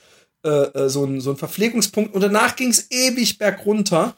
äh, 0.44 0.49
äh, 0.49 0.88
so, 0.88 1.04
ein, 1.04 1.20
so 1.20 1.30
ein 1.30 1.37
Verpflegungspunkt. 1.37 2.14
Und 2.14 2.22
danach 2.22 2.56
ging's 2.56 2.87
ewig 2.90 3.38
bergunter. 3.38 4.16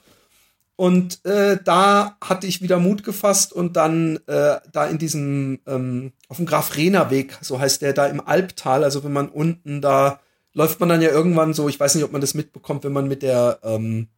Und 0.76 1.24
äh, 1.24 1.58
da 1.62 2.16
hatte 2.20 2.46
ich 2.48 2.60
wieder 2.60 2.78
Mut 2.78 3.04
gefasst 3.04 3.52
und 3.52 3.76
dann 3.76 4.18
äh, 4.26 4.56
da 4.72 4.86
in 4.86 4.98
diesem, 4.98 5.60
ähm, 5.66 6.12
auf 6.28 6.38
dem 6.38 6.46
Graf 6.46 6.76
Rehner 6.76 7.10
Weg, 7.10 7.38
so 7.42 7.60
heißt 7.60 7.82
der, 7.82 7.92
da 7.92 8.06
im 8.06 8.20
Albtal, 8.20 8.82
also 8.82 9.04
wenn 9.04 9.12
man 9.12 9.28
unten 9.28 9.80
da, 9.80 10.20
läuft 10.52 10.80
man 10.80 10.88
dann 10.88 11.02
ja 11.02 11.10
irgendwann 11.10 11.54
so, 11.54 11.68
ich 11.68 11.78
weiß 11.78 11.94
nicht, 11.94 12.04
ob 12.04 12.12
man 12.12 12.20
das 12.20 12.34
mitbekommt, 12.34 12.82
wenn 12.82 12.92
man 12.92 13.06
mit 13.06 13.22
der 13.22 13.60
ähm, 13.62 14.08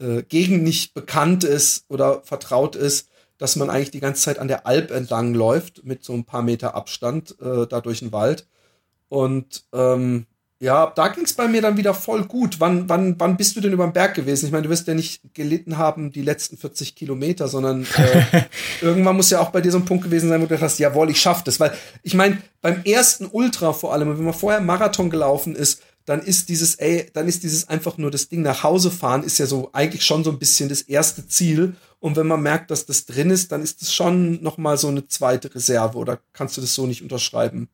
äh, 0.00 0.22
Gegend 0.22 0.64
nicht 0.64 0.94
bekannt 0.94 1.44
ist 1.44 1.84
oder 1.88 2.22
vertraut 2.22 2.74
ist, 2.74 3.08
dass 3.38 3.56
man 3.56 3.70
eigentlich 3.70 3.90
die 3.90 4.00
ganze 4.00 4.22
Zeit 4.22 4.38
an 4.38 4.48
der 4.48 4.66
Alp 4.66 4.90
entlang 4.90 5.34
läuft, 5.34 5.84
mit 5.84 6.04
so 6.04 6.12
ein 6.12 6.24
paar 6.24 6.42
Meter 6.42 6.74
Abstand 6.74 7.36
äh, 7.40 7.66
da 7.66 7.80
durch 7.80 8.00
den 8.00 8.12
Wald. 8.12 8.48
Und 9.08 9.64
ähm, 9.72 10.26
ja, 10.64 10.90
da 10.96 11.08
ging 11.08 11.24
es 11.24 11.34
bei 11.34 11.46
mir 11.46 11.60
dann 11.60 11.76
wieder 11.76 11.92
voll 11.92 12.24
gut. 12.24 12.58
Wann, 12.58 12.88
wann, 12.88 13.14
wann 13.18 13.36
bist 13.36 13.54
du 13.54 13.60
denn 13.60 13.72
über 13.72 13.86
den 13.86 13.92
Berg 13.92 14.14
gewesen? 14.14 14.46
Ich 14.46 14.52
meine, 14.52 14.62
du 14.64 14.70
wirst 14.70 14.88
ja 14.88 14.94
nicht 14.94 15.20
gelitten 15.34 15.76
haben 15.76 16.10
die 16.10 16.22
letzten 16.22 16.56
40 16.56 16.94
Kilometer, 16.94 17.48
sondern 17.48 17.86
äh, 17.96 18.44
irgendwann 18.80 19.14
muss 19.14 19.28
ja 19.28 19.40
auch 19.40 19.50
bei 19.50 19.60
dir 19.60 19.70
so 19.70 19.76
ein 19.76 19.84
Punkt 19.84 20.04
gewesen 20.04 20.30
sein, 20.30 20.40
wo 20.40 20.46
du 20.46 20.58
hast, 20.58 20.78
jawohl, 20.78 21.10
ich 21.10 21.20
schaff 21.20 21.44
das. 21.44 21.60
Weil 21.60 21.74
ich 22.02 22.14
meine, 22.14 22.38
beim 22.62 22.82
ersten 22.84 23.28
Ultra 23.30 23.74
vor 23.74 23.92
allem, 23.92 24.08
wenn 24.16 24.24
man 24.24 24.32
vorher 24.32 24.62
Marathon 24.62 25.10
gelaufen 25.10 25.54
ist, 25.54 25.82
dann 26.06 26.22
ist 26.22 26.48
dieses, 26.48 26.76
ey, 26.76 27.10
dann 27.12 27.28
ist 27.28 27.42
dieses 27.42 27.68
einfach 27.68 27.98
nur 27.98 28.10
das 28.10 28.30
Ding 28.30 28.40
nach 28.40 28.62
Hause 28.62 28.90
fahren, 28.90 29.22
ist 29.22 29.38
ja 29.38 29.46
so 29.46 29.68
eigentlich 29.74 30.04
schon 30.04 30.24
so 30.24 30.30
ein 30.30 30.38
bisschen 30.38 30.70
das 30.70 30.80
erste 30.80 31.28
Ziel. 31.28 31.74
Und 32.00 32.16
wenn 32.16 32.26
man 32.26 32.42
merkt, 32.42 32.70
dass 32.70 32.86
das 32.86 33.04
drin 33.04 33.28
ist, 33.28 33.52
dann 33.52 33.62
ist 33.62 33.82
das 33.82 33.94
schon 33.94 34.42
noch 34.42 34.56
mal 34.56 34.78
so 34.78 34.88
eine 34.88 35.08
zweite 35.08 35.54
Reserve. 35.54 35.98
Oder 35.98 36.20
kannst 36.32 36.56
du 36.56 36.62
das 36.62 36.74
so 36.74 36.86
nicht 36.86 37.02
unterschreiben? 37.02 37.68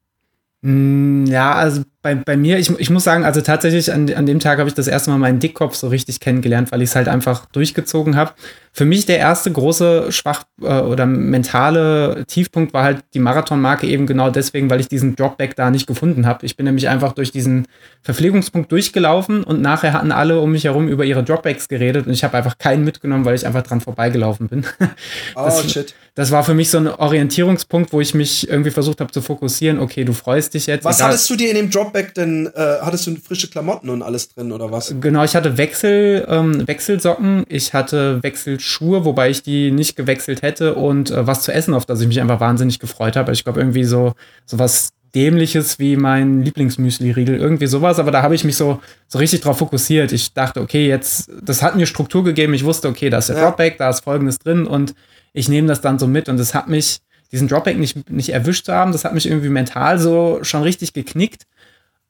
Mm, 0.62 1.26
ja, 1.26 1.54
also 1.54 1.82
bei, 2.02 2.14
bei 2.14 2.36
mir, 2.36 2.58
ich, 2.58 2.70
ich 2.78 2.88
muss 2.88 3.04
sagen, 3.04 3.24
also 3.24 3.42
tatsächlich 3.42 3.92
an, 3.92 4.12
an 4.14 4.24
dem 4.24 4.40
Tag 4.40 4.58
habe 4.58 4.68
ich 4.68 4.74
das 4.74 4.88
erste 4.88 5.10
Mal 5.10 5.18
meinen 5.18 5.38
Dickkopf 5.38 5.74
so 5.74 5.88
richtig 5.88 6.18
kennengelernt, 6.20 6.72
weil 6.72 6.80
ich 6.80 6.90
es 6.90 6.96
halt 6.96 7.08
einfach 7.08 7.44
durchgezogen 7.46 8.16
habe. 8.16 8.32
Für 8.72 8.86
mich 8.86 9.04
der 9.04 9.18
erste 9.18 9.50
große 9.52 10.10
Schwach- 10.10 10.44
äh, 10.62 10.80
oder 10.80 11.04
mentale 11.04 12.24
Tiefpunkt 12.26 12.72
war 12.72 12.84
halt 12.84 13.04
die 13.12 13.18
Marathonmarke 13.18 13.86
eben 13.86 14.06
genau 14.06 14.30
deswegen, 14.30 14.70
weil 14.70 14.80
ich 14.80 14.88
diesen 14.88 15.14
Dropback 15.14 15.56
da 15.56 15.70
nicht 15.70 15.86
gefunden 15.86 16.24
habe. 16.24 16.46
Ich 16.46 16.56
bin 16.56 16.64
nämlich 16.64 16.88
einfach 16.88 17.12
durch 17.12 17.32
diesen 17.32 17.66
Verpflegungspunkt 18.02 18.72
durchgelaufen 18.72 19.42
und 19.44 19.60
nachher 19.60 19.92
hatten 19.92 20.12
alle 20.12 20.40
um 20.40 20.52
mich 20.52 20.64
herum 20.64 20.88
über 20.88 21.04
ihre 21.04 21.22
Dropbacks 21.22 21.68
geredet 21.68 22.06
und 22.06 22.12
ich 22.12 22.24
habe 22.24 22.36
einfach 22.36 22.56
keinen 22.56 22.84
mitgenommen, 22.84 23.24
weil 23.26 23.34
ich 23.34 23.46
einfach 23.46 23.62
dran 23.62 23.80
vorbeigelaufen 23.80 24.48
bin. 24.48 24.64
Oh, 25.34 25.44
das, 25.44 25.70
shit. 25.70 25.94
Das 26.14 26.30
war 26.32 26.44
für 26.44 26.54
mich 26.54 26.70
so 26.70 26.78
ein 26.78 26.88
Orientierungspunkt, 26.88 27.92
wo 27.92 28.00
ich 28.00 28.14
mich 28.14 28.48
irgendwie 28.48 28.70
versucht 28.70 29.00
habe 29.00 29.12
zu 29.12 29.22
fokussieren. 29.22 29.78
Okay, 29.78 30.04
du 30.04 30.12
freust 30.12 30.54
dich 30.54 30.66
jetzt. 30.66 30.84
Was 30.84 30.98
egal. 30.98 31.08
hattest 31.08 31.30
du 31.30 31.36
dir 31.36 31.50
in 31.50 31.56
dem 31.56 31.70
Drop 31.70 31.89
Dropback 31.90 32.14
denn, 32.14 32.46
äh, 32.54 32.78
hattest 32.80 33.06
du 33.06 33.16
frische 33.16 33.48
Klamotten 33.48 33.90
und 33.90 34.02
alles 34.02 34.28
drin 34.28 34.52
oder 34.52 34.70
was? 34.70 34.94
Genau, 35.00 35.24
ich 35.24 35.34
hatte 35.34 35.56
Wechsel, 35.58 36.26
ähm, 36.28 36.66
Wechselsocken, 36.66 37.44
ich 37.48 37.74
hatte 37.74 38.22
Wechselschuhe, 38.22 39.04
wobei 39.04 39.30
ich 39.30 39.42
die 39.42 39.70
nicht 39.70 39.96
gewechselt 39.96 40.42
hätte 40.42 40.74
und 40.74 41.10
äh, 41.10 41.26
was 41.26 41.42
zu 41.42 41.52
essen, 41.52 41.74
auf 41.74 41.86
das 41.86 42.00
ich 42.00 42.08
mich 42.08 42.20
einfach 42.20 42.40
wahnsinnig 42.40 42.78
gefreut 42.78 43.16
habe. 43.16 43.32
Ich 43.32 43.44
glaube, 43.44 43.60
irgendwie 43.60 43.84
so, 43.84 44.14
so 44.46 44.58
was 44.58 44.90
Dämliches 45.14 45.80
wie 45.80 45.96
mein 45.96 46.42
Lieblingsmüsli-Riegel, 46.42 47.36
irgendwie 47.36 47.66
sowas, 47.66 47.98
aber 47.98 48.12
da 48.12 48.22
habe 48.22 48.36
ich 48.36 48.44
mich 48.44 48.56
so, 48.56 48.80
so 49.08 49.18
richtig 49.18 49.40
drauf 49.40 49.58
fokussiert. 49.58 50.12
Ich 50.12 50.32
dachte, 50.34 50.60
okay, 50.60 50.86
jetzt, 50.86 51.30
das 51.42 51.62
hat 51.62 51.74
mir 51.74 51.86
Struktur 51.86 52.22
gegeben. 52.22 52.54
Ich 52.54 52.64
wusste, 52.64 52.88
okay, 52.88 53.10
da 53.10 53.18
ist 53.18 53.28
der 53.28 53.36
ja. 53.36 53.42
Dropback, 53.42 53.78
da 53.78 53.90
ist 53.90 54.04
folgendes 54.04 54.38
drin 54.38 54.66
und 54.66 54.94
ich 55.32 55.48
nehme 55.48 55.66
das 55.66 55.80
dann 55.80 55.98
so 55.98 56.06
mit 56.06 56.28
und 56.28 56.38
es 56.38 56.54
hat 56.54 56.68
mich, 56.68 56.98
diesen 57.32 57.48
Dropback 57.48 57.78
nicht, 57.78 58.08
nicht 58.10 58.30
erwischt 58.30 58.66
zu 58.66 58.72
haben, 58.72 58.92
das 58.92 59.04
hat 59.04 59.14
mich 59.14 59.26
irgendwie 59.26 59.48
mental 59.48 59.98
so 59.98 60.40
schon 60.42 60.62
richtig 60.62 60.92
geknickt. 60.92 61.44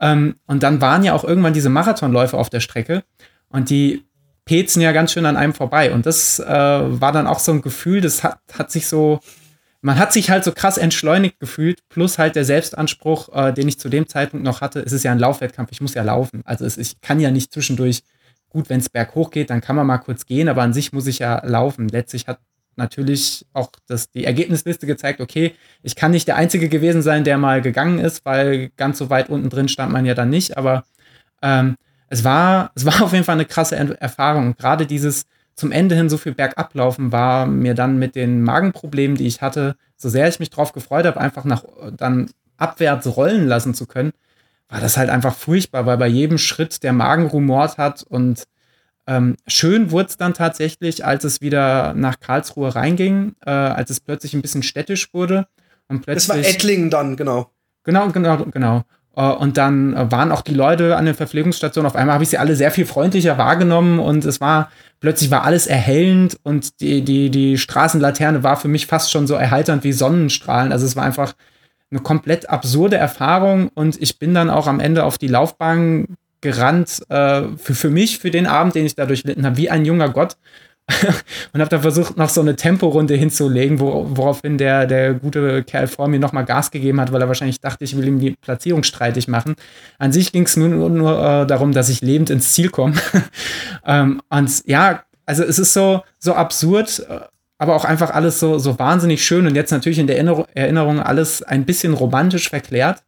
Ähm, 0.01 0.37
und 0.47 0.63
dann 0.63 0.81
waren 0.81 1.05
ja 1.05 1.13
auch 1.13 1.25
irgendwann 1.25 1.53
diese 1.53 1.69
Marathonläufe 1.69 2.37
auf 2.37 2.51
der 2.51 2.61
Strecke 2.61 3.05
und 3.49 3.71
die 3.71 4.05
pezen 4.45 4.81
ja 4.81 4.93
ganz 4.93 5.13
schön 5.13 5.27
an 5.27 5.37
einem 5.37 5.55
vorbei. 5.55 5.93
Und 5.93 6.07
das 6.07 6.41
äh, 6.41 6.47
war 6.47 7.13
dann 7.13 7.27
auch 7.27 7.39
so 7.39 7.53
ein 7.53 7.63
Gefühl, 7.63 8.01
das 8.01 8.25
hat, 8.25 8.41
hat 8.53 8.71
sich 8.71 8.87
so, 8.87 9.21
man 9.83 9.99
hat 9.99 10.13
sich 10.13 10.31
halt 10.31 10.45
so 10.45 10.53
krass 10.53 10.79
entschleunigt 10.79 11.39
gefühlt, 11.39 11.81
plus 11.89 12.19
halt 12.19 12.35
der 12.35 12.45
Selbstanspruch, 12.45 13.29
äh, 13.33 13.53
den 13.53 13.69
ich 13.69 13.79
zu 13.79 13.89
dem 13.89 14.09
Zeitpunkt 14.09 14.45
noch 14.45 14.61
hatte, 14.61 14.81
es 14.81 14.93
ist 14.93 15.05
ja 15.05 15.13
ein 15.13 15.19
Laufwettkampf, 15.19 15.71
ich 15.73 15.81
muss 15.81 15.95
ja 15.95 16.03
laufen. 16.03 16.43
Also 16.45 16.65
es, 16.65 16.79
ich 16.79 17.01
kann 17.01 17.21
ja 17.21 17.31
nicht 17.31 17.53
zwischendurch, 17.53 18.03
gut, 18.49 18.69
wenn 18.71 18.81
es 18.81 18.89
berghoch 18.89 19.31
geht, 19.31 19.51
dann 19.51 19.61
kann 19.61 19.77
man 19.77 19.87
mal 19.87 19.99
kurz 19.99 20.27
gehen, 20.27 20.49
aber 20.49 20.63
an 20.63 20.73
sich 20.73 20.93
muss 20.93 21.07
ich 21.07 21.21
ja 21.21 21.45
laufen. 21.47 21.89
Letztlich 21.89 22.27
hat 22.27 22.41
natürlich 22.81 23.47
auch 23.53 23.71
das, 23.87 24.11
die 24.11 24.25
Ergebnisliste 24.25 24.87
gezeigt, 24.87 25.21
okay, 25.21 25.55
ich 25.83 25.95
kann 25.95 26.11
nicht 26.11 26.27
der 26.27 26.37
Einzige 26.37 26.69
gewesen 26.69 27.03
sein, 27.03 27.23
der 27.23 27.39
mal 27.39 27.63
gegangen 27.63 28.01
ist, 28.01 28.25
weil 28.25 28.71
ganz 28.77 28.99
so 28.99 29.11
weit 29.11 29.29
unten 29.29 29.51
drin 29.51 29.69
stand 29.69 29.93
man 29.93 30.05
ja 30.05 30.15
dann 30.15 30.31
nicht, 30.31 30.57
aber 30.57 30.85
ähm, 31.43 31.77
es, 32.09 32.25
war, 32.25 32.73
es 32.75 32.85
war 32.85 33.03
auf 33.03 33.13
jeden 33.13 33.25
Fall 33.25 33.37
eine 33.37 33.45
krasse 33.45 33.77
Erfahrung. 33.77 34.57
Gerade 34.57 34.87
dieses 34.87 35.27
zum 35.55 35.73
Ende 35.73 35.95
hin 35.95 36.09
so 36.09 36.17
viel 36.17 36.35
bergab 36.35 36.75
laufen 36.75 37.13
war 37.13 37.47
mir 37.47 37.75
dann 37.75 37.99
mit 37.99 38.17
den 38.17 38.43
Magenproblemen, 38.43 39.17
die 39.17 39.27
ich 39.27 39.43
hatte, 39.43 39.77
so 39.97 40.09
sehr 40.09 40.27
ich 40.27 40.41
mich 40.41 40.51
drauf 40.51 40.73
gefreut 40.73 41.05
habe, 41.05 41.21
einfach 41.21 41.45
nach 41.45 41.65
dann 41.97 42.31
abwärts 42.57 43.17
rollen 43.17 43.47
lassen 43.47 43.75
zu 43.75 43.87
können, 43.87 44.13
war 44.69 44.81
das 44.81 44.97
halt 44.97 45.11
einfach 45.11 45.35
furchtbar, 45.35 45.85
weil 45.85 45.99
bei 45.99 46.07
jedem 46.07 46.39
Schritt 46.39 46.83
der 46.83 46.93
Magen 46.93 47.27
rumort 47.27 47.77
hat 47.77 48.03
und 48.03 48.45
ähm, 49.11 49.37
schön 49.49 49.91
wurde 49.91 50.09
es 50.11 50.17
dann 50.19 50.35
tatsächlich, 50.35 51.05
als 51.05 51.25
es 51.25 51.41
wieder 51.41 51.95
nach 51.95 52.21
Karlsruhe 52.21 52.77
reinging, 52.77 53.35
äh, 53.45 53.51
als 53.51 53.91
es 53.91 53.99
plötzlich 53.99 54.35
ein 54.35 54.43
bisschen 54.43 54.63
städtisch 54.63 55.13
wurde. 55.13 55.49
Und 55.89 56.03
plötzlich, 56.03 56.29
das 56.29 56.47
war 56.47 56.55
Ettlingen 56.55 56.91
dann, 56.91 57.17
genau. 57.17 57.51
Genau, 57.83 58.11
genau, 58.11 58.45
genau. 58.45 58.85
Äh, 59.17 59.23
und 59.23 59.57
dann 59.57 59.97
äh, 59.97 60.13
waren 60.13 60.31
auch 60.31 60.43
die 60.43 60.55
Leute 60.55 60.97
an 60.97 61.07
den 61.07 61.17
Verpflegungsstationen. 61.17 61.91
Auf 61.91 61.97
einmal 61.97 62.15
habe 62.15 62.23
ich 62.23 62.31
sie 62.31 62.39
alle 62.39 62.55
sehr 62.55 62.71
viel 62.71 62.87
freundlicher 62.87 63.37
wahrgenommen 63.37 63.99
und 63.99 64.25
es 64.25 64.41
war 64.41 64.71
plötzlich 65.01 65.33
war 65.33 65.43
alles 65.43 65.67
erhellend 65.67 66.39
und 66.45 66.81
die, 66.81 67.03
die, 67.03 67.31
die 67.31 67.59
Straßenlaterne 67.59 68.45
war 68.45 68.59
für 68.59 68.69
mich 68.69 68.87
fast 68.87 69.11
schon 69.11 69.27
so 69.27 69.35
erheiternd 69.35 69.83
wie 69.83 69.93
Sonnenstrahlen. 69.93 70.71
Also 70.71 70.87
es 70.87 70.95
war 70.95 71.03
einfach 71.03 71.35
eine 71.91 71.99
komplett 71.99 72.49
absurde 72.49 72.97
Erfahrung 72.97 73.71
und 73.75 74.01
ich 74.01 74.21
bin 74.21 74.35
dann 74.35 74.51
auch 74.51 74.69
am 74.69 74.79
Ende 74.79 75.03
auf 75.03 75.19
die 75.19 75.27
Laufbahn 75.27 76.17
gerannt 76.41 77.03
äh, 77.09 77.43
für, 77.57 77.75
für 77.75 77.91
mich, 77.91 78.19
für 78.19 78.31
den 78.31 78.47
Abend, 78.47 78.75
den 78.75 78.87
ich 78.87 78.95
da 78.95 79.07
durchlitten 79.07 79.45
habe, 79.45 79.57
wie 79.57 79.71
ein 79.71 79.85
junger 79.85 80.09
Gott. 80.09 80.37
und 81.53 81.61
habe 81.61 81.71
dann 81.71 81.83
versucht, 81.83 82.17
noch 82.17 82.29
so 82.29 82.41
eine 82.41 82.57
Temporunde 82.57 83.15
hinzulegen, 83.15 83.79
wo, 83.79 84.07
woraufhin 84.11 84.59
der, 84.59 84.87
der 84.87 85.15
gute 85.15 85.63
Kerl 85.63 85.87
vor 85.87 86.09
mir 86.09 86.19
nochmal 86.19 86.45
Gas 86.45 86.71
gegeben 86.71 87.01
hat, 87.01 87.13
weil 87.13 87.21
er 87.21 87.29
wahrscheinlich 87.29 87.61
dachte, 87.61 87.85
ich 87.85 87.97
will 87.97 88.09
ihm 88.09 88.19
die 88.19 88.33
Platzierung 88.33 88.83
streitig 88.83 89.29
machen. 89.29 89.55
An 89.99 90.13
sich 90.13 90.33
ging 90.33 90.45
es 90.45 90.57
nur, 90.57 90.69
nur, 90.69 90.91
nur 90.91 91.13
äh, 91.13 91.47
darum, 91.47 91.73
dass 91.73 91.89
ich 91.89 92.01
lebend 92.01 92.31
ins 92.31 92.53
Ziel 92.53 92.71
komme. 92.71 92.95
ähm, 93.87 94.21
und 94.31 94.67
ja, 94.67 95.05
also 95.27 95.45
es 95.45 95.59
ist 95.59 95.73
so, 95.73 96.03
so 96.19 96.35
absurd, 96.35 97.07
äh, 97.09 97.21
aber 97.59 97.77
auch 97.77 97.85
einfach 97.85 98.11
alles 98.11 98.41
so, 98.41 98.59
so 98.59 98.79
wahnsinnig 98.79 99.25
schön 99.25 99.47
und 99.47 99.55
jetzt 99.55 99.71
natürlich 99.71 99.99
in 99.99 100.07
der 100.07 100.19
Erinnerung 100.19 100.99
alles 100.99 101.43
ein 101.43 101.67
bisschen 101.67 101.93
romantisch 101.93 102.49
verklärt 102.49 103.03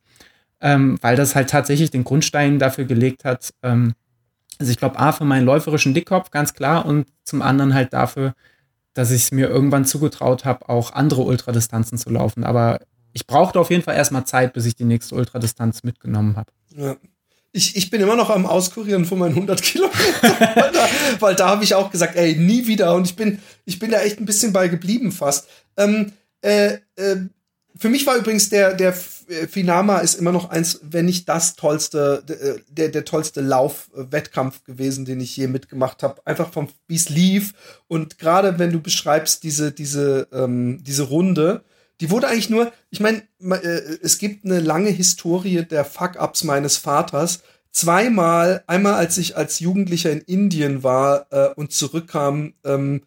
ähm, 0.63 0.97
weil 1.03 1.17
das 1.17 1.35
halt 1.35 1.51
tatsächlich 1.51 1.91
den 1.91 2.05
Grundstein 2.05 2.59
dafür 2.59 2.85
gelegt 2.85 3.25
hat. 3.25 3.53
Ähm, 3.63 3.95
also 4.59 4.71
ich 4.71 4.79
glaube, 4.79 4.99
A, 4.99 5.13
für 5.13 5.25
meinen 5.25 5.45
läuferischen 5.45 5.93
Dickkopf, 5.93 6.31
ganz 6.31 6.55
klar, 6.55 6.87
und 6.87 7.09
zum 7.25 7.43
anderen 7.43 7.75
halt 7.75 7.93
dafür, 7.93 8.35
dass 8.95 9.11
ich 9.11 9.23
es 9.23 9.33
mir 9.33 9.49
irgendwann 9.49 9.85
zugetraut 9.85 10.45
habe, 10.45 10.69
auch 10.69 10.93
andere 10.93 11.23
Ultradistanzen 11.23 11.99
zu 11.99 12.11
laufen. 12.11 12.45
Aber 12.45 12.81
ich 13.13 13.27
brauchte 13.27 13.59
auf 13.59 13.71
jeden 13.71 13.83
Fall 13.83 13.97
erstmal 13.97 14.25
Zeit, 14.25 14.53
bis 14.53 14.65
ich 14.65 14.77
die 14.77 14.85
nächste 14.85 15.17
Ultradistanz 15.17 15.83
mitgenommen 15.83 16.37
habe. 16.37 16.53
Ja. 16.77 16.97
Ich, 17.55 17.77
ich 17.77 17.91
bin 17.91 18.01
immer 18.01 18.17
noch 18.17 18.31
am 18.31 18.47
Auskurieren 18.47 19.05
von 19.05 19.19
meinen 19.19 19.35
100 19.35 19.61
Kilometern, 19.63 19.97
weil 20.23 20.73
da, 20.73 20.89
weil 21.19 21.35
da 21.35 21.49
habe 21.49 21.65
ich 21.65 21.75
auch 21.75 21.91
gesagt, 21.91 22.17
ey, 22.17 22.37
nie 22.37 22.67
wieder. 22.67 22.95
Und 22.95 23.07
ich 23.07 23.17
bin, 23.17 23.41
ich 23.67 23.79
bin 23.79 23.91
da 23.91 24.01
echt 24.01 24.21
ein 24.21 24.25
bisschen 24.25 24.55
bei 24.55 24.69
geblieben 24.69 25.13
fast. 25.13 25.49
Ähm, 25.77 26.13
äh, 26.41 26.79
äh, 26.97 27.17
für 27.83 27.89
mich 27.89 28.07
war 28.07 28.15
übrigens 28.17 28.49
der, 28.49 28.75
der 28.75 28.95
äh, 29.27 29.49
Finama 29.49 29.99
ist 29.99 30.15
immer 30.15 30.31
noch 30.31 30.51
eins, 30.51 30.79
wenn 30.85 31.07
nicht 31.07 31.29
das 31.29 31.57
tollste, 31.57 32.23
äh, 32.29 32.61
der, 32.73 32.91
der 32.91 33.05
tollste 33.05 33.41
Lauf-Wettkampf 33.41 34.63
gewesen, 34.63 35.05
den 35.05 35.21
ich 35.21 35.37
je 35.37 35.49
mitgemacht 35.49 36.05
habe. 36.05 36.25
Einfach 36.25 36.53
vom, 36.53 36.69
wie 36.87 36.97
lief. 37.09 37.55
Und 37.89 38.21
gerade 38.21 38.61
wenn 38.61 38.71
du 38.71 38.79
beschreibst 38.79 39.43
diese, 39.43 39.73
diese, 39.73 40.29
ähm, 40.33 40.85
diese 40.85 41.03
Runde, 41.03 41.65
die 42.01 42.11
wurde 42.11 42.29
eigentlich 42.29 42.51
nur, 42.51 42.73
ich 42.91 43.01
meine, 43.01 43.25
äh, 43.41 43.99
es 44.01 44.19
gibt 44.19 44.45
eine 44.45 44.61
lange 44.61 44.91
Historie 44.91 45.65
der 45.65 45.85
Fuck-Ups 45.85 46.45
meines 46.45 46.77
Vaters. 46.77 47.43
Zweimal, 47.73 48.63
einmal 48.69 48.95
als 48.95 49.19
ich 49.19 49.37
als 49.37 49.59
Jugendlicher 49.59 50.13
in 50.13 50.21
Indien 50.21 50.85
war 50.85 51.27
äh, 51.31 51.49
und 51.57 51.73
zurückkam, 51.73 52.55
ähm, 52.63 53.03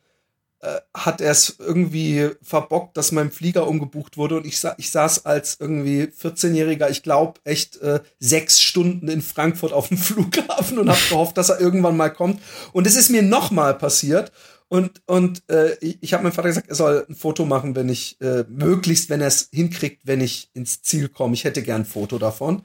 äh, 0.66 0.82
hat 0.96 1.22
er 1.22 1.32
es 1.32 1.58
irgendwie 1.60 2.32
verbockt, 2.42 2.98
dass 2.98 3.12
mein 3.12 3.32
Flieger 3.32 3.68
umgebucht 3.68 4.18
wurde 4.18 4.38
und 4.38 4.48
ich, 4.48 4.60
sa 4.60 4.74
ich 4.78 4.90
saß 4.90 5.26
als 5.26 5.58
irgendwie 5.60 6.04
14-Jähriger, 6.04 6.90
ich 6.90 7.04
glaube, 7.04 7.40
echt 7.44 7.78
äh, 7.78 8.00
sechs 8.20 8.62
Stunden 8.62 9.08
in 9.08 9.22
Frankfurt 9.22 9.74
auf 9.74 9.90
dem 9.90 9.98
Flughafen 10.00 10.80
und 10.80 10.90
habe 10.90 11.00
gehofft, 11.10 11.38
dass 11.38 11.50
er 11.50 11.60
irgendwann 11.60 11.96
mal 11.96 12.10
kommt. 12.10 12.42
Und 12.74 12.88
es 12.88 12.96
ist 12.96 13.10
mir 13.10 13.22
nochmal 13.22 13.76
passiert. 13.76 14.32
Und, 14.68 15.04
und 15.06 15.44
äh, 15.50 15.76
ich, 15.80 16.14
habe 16.14 16.24
meinem 16.24 16.34
Vater 16.34 16.48
gesagt, 16.48 16.70
er 16.70 16.76
soll 16.76 17.06
ein 17.08 17.16
Foto 17.16 17.46
machen, 17.46 17.76
wenn 17.76 17.88
ich, 17.88 18.20
äh, 18.22 18.46
möglichst, 18.50 19.12
wenn 19.12 19.22
er 19.22 19.28
es 19.28 19.50
hinkriegt, 19.54 20.02
wenn 20.06 20.22
ich 20.22 20.50
ins 20.54 20.82
Ziel 20.82 21.10
komme. 21.10 21.36
Ich 21.36 21.44
hätte 21.44 21.62
gern 21.62 21.82
ein 21.82 21.86
Foto 21.86 22.18
davon. 22.18 22.64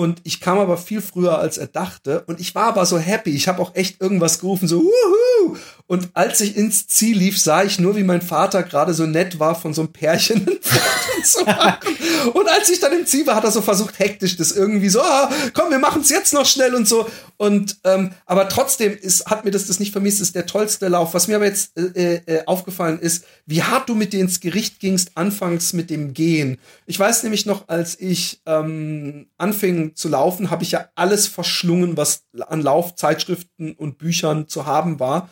Und 0.00 0.22
ich 0.24 0.40
kam 0.40 0.58
aber 0.58 0.78
viel 0.78 1.02
früher, 1.02 1.40
als 1.40 1.58
er 1.58 1.66
dachte. 1.66 2.24
Und 2.26 2.40
ich 2.40 2.54
war 2.54 2.68
aber 2.68 2.86
so 2.86 2.98
happy. 2.98 3.32
Ich 3.32 3.48
habe 3.48 3.60
auch 3.60 3.74
echt 3.74 4.00
irgendwas 4.00 4.38
gerufen, 4.38 4.66
so 4.66 4.80
Wuhu! 4.80 5.58
Und 5.86 6.08
als 6.14 6.40
ich 6.40 6.56
ins 6.56 6.86
Ziel 6.86 7.18
lief, 7.18 7.38
sah 7.38 7.64
ich 7.64 7.78
nur, 7.78 7.96
wie 7.96 8.02
mein 8.02 8.22
Vater 8.22 8.62
gerade 8.62 8.94
so 8.94 9.04
nett 9.04 9.38
war, 9.38 9.54
von 9.54 9.74
so 9.74 9.82
einem 9.82 9.92
Pärchen 9.92 10.38
ein 10.48 10.58
Foto 10.62 11.00
zu 11.22 11.44
machen. 11.44 11.96
Und 12.32 12.48
als 12.48 12.70
ich 12.70 12.80
dann 12.80 12.92
im 12.92 13.06
Ziel 13.06 13.26
war, 13.26 13.34
hat 13.34 13.44
er 13.44 13.50
so 13.50 13.62
versucht, 13.62 13.98
hektisch 13.98 14.36
das 14.36 14.52
irgendwie 14.52 14.88
so, 14.88 15.00
ah, 15.00 15.30
komm, 15.52 15.70
wir 15.70 15.78
machen 15.78 16.02
es 16.02 16.10
jetzt 16.10 16.32
noch 16.32 16.46
schnell 16.46 16.74
und 16.74 16.86
so. 16.86 17.08
Und 17.36 17.78
ähm, 17.84 18.12
aber 18.26 18.48
trotzdem 18.48 18.96
ist, 18.96 19.26
hat 19.26 19.44
mir 19.44 19.50
das 19.50 19.66
das 19.66 19.80
nicht 19.80 19.92
vermisst, 19.92 20.20
ist 20.20 20.34
der 20.34 20.46
tollste 20.46 20.88
Lauf. 20.88 21.14
Was 21.14 21.28
mir 21.28 21.36
aber 21.36 21.46
jetzt 21.46 21.76
äh, 21.76 22.16
äh, 22.26 22.44
aufgefallen 22.46 22.98
ist, 23.00 23.24
wie 23.46 23.62
hart 23.62 23.88
du 23.88 23.94
mit 23.94 24.12
dir 24.12 24.20
ins 24.20 24.40
Gericht 24.40 24.80
gingst, 24.80 25.12
anfangs 25.14 25.72
mit 25.72 25.90
dem 25.90 26.12
Gehen. 26.14 26.58
Ich 26.86 26.98
weiß 26.98 27.22
nämlich 27.22 27.46
noch, 27.46 27.68
als 27.68 27.98
ich 27.98 28.40
ähm, 28.46 29.26
anfing 29.38 29.89
zu 29.94 30.08
laufen, 30.08 30.50
habe 30.50 30.62
ich 30.62 30.72
ja 30.72 30.88
alles 30.94 31.26
verschlungen, 31.26 31.96
was 31.96 32.24
an 32.48 32.62
Laufzeitschriften 32.62 33.74
und 33.74 33.98
Büchern 33.98 34.48
zu 34.48 34.66
haben 34.66 35.00
war. 35.00 35.28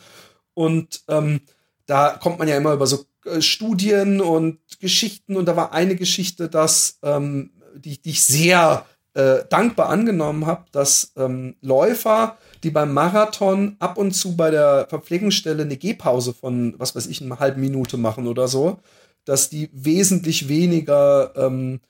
Und 0.53 1.01
ähm, 1.07 1.41
da 1.85 2.17
kommt 2.17 2.39
man 2.39 2.47
ja 2.47 2.57
immer 2.57 2.73
über 2.73 2.87
so 2.87 3.05
äh, 3.25 3.41
Studien 3.41 4.21
und 4.21 4.59
Geschichten. 4.79 5.35
Und 5.35 5.45
da 5.45 5.55
war 5.55 5.73
eine 5.73 5.95
Geschichte, 5.95 6.49
dass, 6.49 6.99
ähm, 7.03 7.51
die, 7.75 8.01
die 8.01 8.11
ich 8.11 8.23
sehr 8.23 8.85
äh, 9.13 9.39
dankbar 9.49 9.89
angenommen 9.89 10.45
habe, 10.45 10.65
dass 10.71 11.13
ähm, 11.17 11.55
Läufer, 11.61 12.37
die 12.63 12.69
beim 12.69 12.93
Marathon 12.93 13.75
ab 13.79 13.97
und 13.97 14.11
zu 14.11 14.35
bei 14.35 14.51
der 14.51 14.87
Verpflegungsstelle 14.89 15.63
eine 15.63 15.77
Gehpause 15.77 16.33
von, 16.33 16.75
was 16.77 16.95
weiß 16.95 17.07
ich, 17.07 17.21
eine 17.21 17.39
halbe 17.39 17.59
Minute 17.59 17.97
machen 17.97 18.27
oder 18.27 18.47
so, 18.47 18.79
dass 19.25 19.49
die 19.49 19.69
wesentlich 19.73 20.47
weniger 20.47 21.33
ähm, 21.35 21.81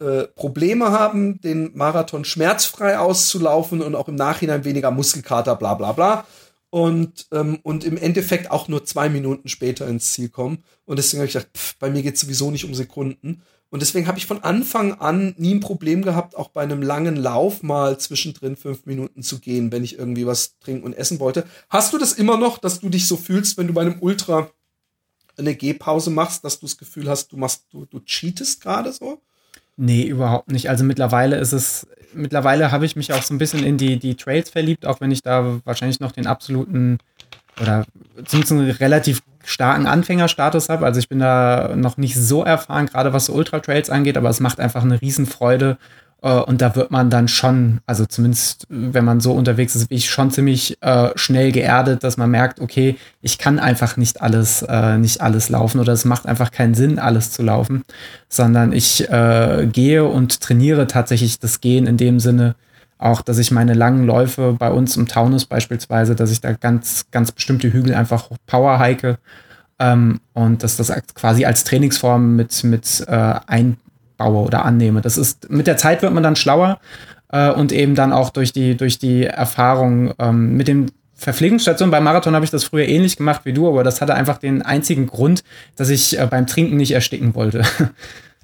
äh, 0.00 0.24
Probleme 0.24 0.90
haben, 0.90 1.40
den 1.40 1.76
Marathon 1.76 2.24
schmerzfrei 2.24 2.98
auszulaufen 2.98 3.82
und 3.82 3.94
auch 3.94 4.08
im 4.08 4.16
Nachhinein 4.16 4.64
weniger 4.64 4.90
Muskelkater, 4.90 5.56
bla 5.56 5.74
bla 5.74 5.92
bla 5.92 6.26
und, 6.70 7.26
ähm, 7.32 7.58
und 7.62 7.84
im 7.84 7.96
Endeffekt 7.96 8.50
auch 8.50 8.68
nur 8.68 8.84
zwei 8.84 9.08
Minuten 9.08 9.48
später 9.48 9.86
ins 9.88 10.12
Ziel 10.12 10.28
kommen. 10.28 10.64
Und 10.86 10.98
deswegen 10.98 11.20
habe 11.20 11.26
ich 11.26 11.34
gedacht, 11.34 11.50
pff, 11.56 11.76
bei 11.78 11.90
mir 11.90 12.02
geht 12.02 12.14
es 12.14 12.20
sowieso 12.20 12.50
nicht 12.50 12.64
um 12.64 12.74
Sekunden. 12.74 13.42
Und 13.70 13.82
deswegen 13.82 14.06
habe 14.06 14.18
ich 14.18 14.26
von 14.26 14.42
Anfang 14.42 14.94
an 14.94 15.34
nie 15.36 15.54
ein 15.54 15.60
Problem 15.60 16.02
gehabt, 16.02 16.36
auch 16.36 16.48
bei 16.48 16.62
einem 16.62 16.82
langen 16.82 17.16
Lauf 17.16 17.62
mal 17.62 17.98
zwischendrin 17.98 18.56
fünf 18.56 18.86
Minuten 18.86 19.22
zu 19.22 19.38
gehen, 19.38 19.70
wenn 19.70 19.84
ich 19.84 19.98
irgendwie 19.98 20.26
was 20.26 20.58
trinken 20.58 20.84
und 20.84 20.94
essen 20.94 21.20
wollte. 21.20 21.44
Hast 21.68 21.92
du 21.92 21.98
das 21.98 22.12
immer 22.12 22.36
noch, 22.36 22.58
dass 22.58 22.80
du 22.80 22.88
dich 22.88 23.06
so 23.06 23.16
fühlst, 23.16 23.58
wenn 23.58 23.68
du 23.68 23.72
bei 23.72 23.82
einem 23.82 24.00
Ultra 24.00 24.50
eine 25.36 25.54
Gehpause 25.54 26.10
machst, 26.10 26.44
dass 26.44 26.58
du 26.58 26.66
das 26.66 26.78
Gefühl 26.78 27.08
hast, 27.08 27.32
du 27.32 27.36
machst, 27.36 27.66
du, 27.70 27.84
du 27.86 28.00
cheatest 28.00 28.60
gerade 28.60 28.92
so? 28.92 29.22
Nee, 29.82 30.02
überhaupt 30.02 30.52
nicht. 30.52 30.68
Also 30.68 30.84
mittlerweile 30.84 31.36
ist 31.36 31.52
es, 31.52 31.86
mittlerweile 32.12 32.70
habe 32.70 32.84
ich 32.84 32.96
mich 32.96 33.14
auch 33.14 33.22
so 33.22 33.32
ein 33.32 33.38
bisschen 33.38 33.64
in 33.64 33.78
die, 33.78 33.98
die 33.98 34.14
Trails 34.14 34.50
verliebt, 34.50 34.84
auch 34.84 35.00
wenn 35.00 35.10
ich 35.10 35.22
da 35.22 35.58
wahrscheinlich 35.64 36.00
noch 36.00 36.12
den 36.12 36.26
absoluten 36.26 36.98
oder 37.58 37.86
zumindest 38.26 38.52
einen 38.52 38.70
relativ 38.72 39.22
starken 39.42 39.86
Anfängerstatus 39.86 40.68
habe. 40.68 40.84
Also 40.84 41.00
ich 41.00 41.08
bin 41.08 41.18
da 41.18 41.74
noch 41.76 41.96
nicht 41.96 42.14
so 42.14 42.44
erfahren, 42.44 42.86
gerade 42.86 43.14
was 43.14 43.24
so 43.24 43.32
Ultra 43.32 43.60
Trails 43.60 43.88
angeht, 43.88 44.18
aber 44.18 44.28
es 44.28 44.40
macht 44.40 44.60
einfach 44.60 44.82
eine 44.82 45.00
Riesenfreude 45.00 45.78
und 46.28 46.60
da 46.60 46.76
wird 46.76 46.90
man 46.90 47.10
dann 47.10 47.28
schon, 47.28 47.80
also 47.86 48.04
zumindest 48.04 48.66
wenn 48.68 49.04
man 49.04 49.20
so 49.20 49.32
unterwegs 49.32 49.74
ist 49.74 49.90
wie 49.90 49.94
ich, 49.94 50.10
schon 50.10 50.30
ziemlich 50.30 50.76
äh, 50.82 51.10
schnell 51.14 51.52
geerdet, 51.52 52.04
dass 52.04 52.16
man 52.16 52.30
merkt, 52.30 52.60
okay, 52.60 52.96
ich 53.22 53.38
kann 53.38 53.58
einfach 53.58 53.96
nicht 53.96 54.20
alles, 54.20 54.62
äh, 54.62 54.98
nicht 54.98 55.20
alles 55.20 55.48
laufen 55.48 55.80
oder 55.80 55.92
es 55.92 56.04
macht 56.04 56.26
einfach 56.26 56.50
keinen 56.50 56.74
Sinn, 56.74 56.98
alles 56.98 57.30
zu 57.30 57.42
laufen, 57.42 57.82
sondern 58.28 58.72
ich 58.72 59.08
äh, 59.10 59.66
gehe 59.72 60.04
und 60.04 60.40
trainiere 60.40 60.86
tatsächlich 60.86 61.38
das 61.38 61.60
Gehen 61.60 61.86
in 61.86 61.96
dem 61.96 62.20
Sinne, 62.20 62.54
auch, 62.98 63.22
dass 63.22 63.38
ich 63.38 63.50
meine 63.50 63.72
langen 63.72 64.04
Läufe 64.04 64.54
bei 64.58 64.70
uns 64.70 64.96
im 64.96 65.08
Taunus 65.08 65.46
beispielsweise, 65.46 66.14
dass 66.14 66.30
ich 66.30 66.40
da 66.42 66.52
ganz, 66.52 67.06
ganz 67.10 67.32
bestimmte 67.32 67.72
Hügel 67.72 67.94
einfach 67.94 68.28
power 68.46 68.78
hike 68.78 69.18
ähm, 69.78 70.20
und 70.34 70.62
dass 70.62 70.76
das 70.76 70.92
quasi 71.14 71.46
als 71.46 71.64
Trainingsform 71.64 72.36
mit, 72.36 72.62
mit 72.62 73.04
äh, 73.08 73.34
ein, 73.46 73.78
baue 74.20 74.44
oder 74.44 74.64
annehme. 74.64 75.00
Das 75.00 75.16
ist, 75.16 75.50
mit 75.50 75.66
der 75.66 75.76
Zeit 75.76 76.02
wird 76.02 76.12
man 76.12 76.22
dann 76.22 76.36
schlauer 76.36 76.78
äh, 77.32 77.50
und 77.50 77.72
eben 77.72 77.94
dann 77.94 78.12
auch 78.12 78.30
durch 78.30 78.52
die, 78.52 78.76
durch 78.76 78.98
die 78.98 79.24
Erfahrung 79.24 80.12
ähm, 80.18 80.56
mit 80.56 80.68
den 80.68 80.92
Verpflegungsstationen 81.14 81.90
beim 81.90 82.04
Marathon 82.04 82.34
habe 82.34 82.44
ich 82.44 82.50
das 82.50 82.64
früher 82.64 82.86
ähnlich 82.86 83.16
gemacht 83.16 83.42
wie 83.44 83.52
du, 83.52 83.68
aber 83.68 83.84
das 83.84 84.00
hatte 84.00 84.14
einfach 84.14 84.38
den 84.38 84.62
einzigen 84.62 85.06
Grund, 85.06 85.42
dass 85.76 85.90
ich 85.90 86.18
äh, 86.18 86.26
beim 86.26 86.46
Trinken 86.46 86.76
nicht 86.76 86.92
ersticken 86.92 87.34
wollte. 87.34 87.62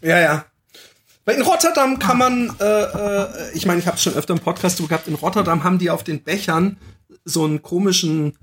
Ja, 0.02 0.20
ja. 0.20 0.44
In 1.24 1.40
Rotterdam 1.40 1.98
kann 1.98 2.18
man, 2.18 2.54
äh, 2.60 2.64
äh, 2.64 3.26
ich 3.54 3.64
meine, 3.64 3.80
ich 3.80 3.86
habe 3.86 3.96
es 3.96 4.02
schon 4.02 4.12
öfter 4.12 4.34
im 4.34 4.40
Podcast 4.40 4.76
gehabt, 4.78 5.08
in 5.08 5.14
Rotterdam 5.14 5.64
haben 5.64 5.78
die 5.78 5.88
auf 5.88 6.04
den 6.04 6.22
Bechern 6.22 6.76
so 7.24 7.44
einen 7.44 7.62
komischen 7.62 8.36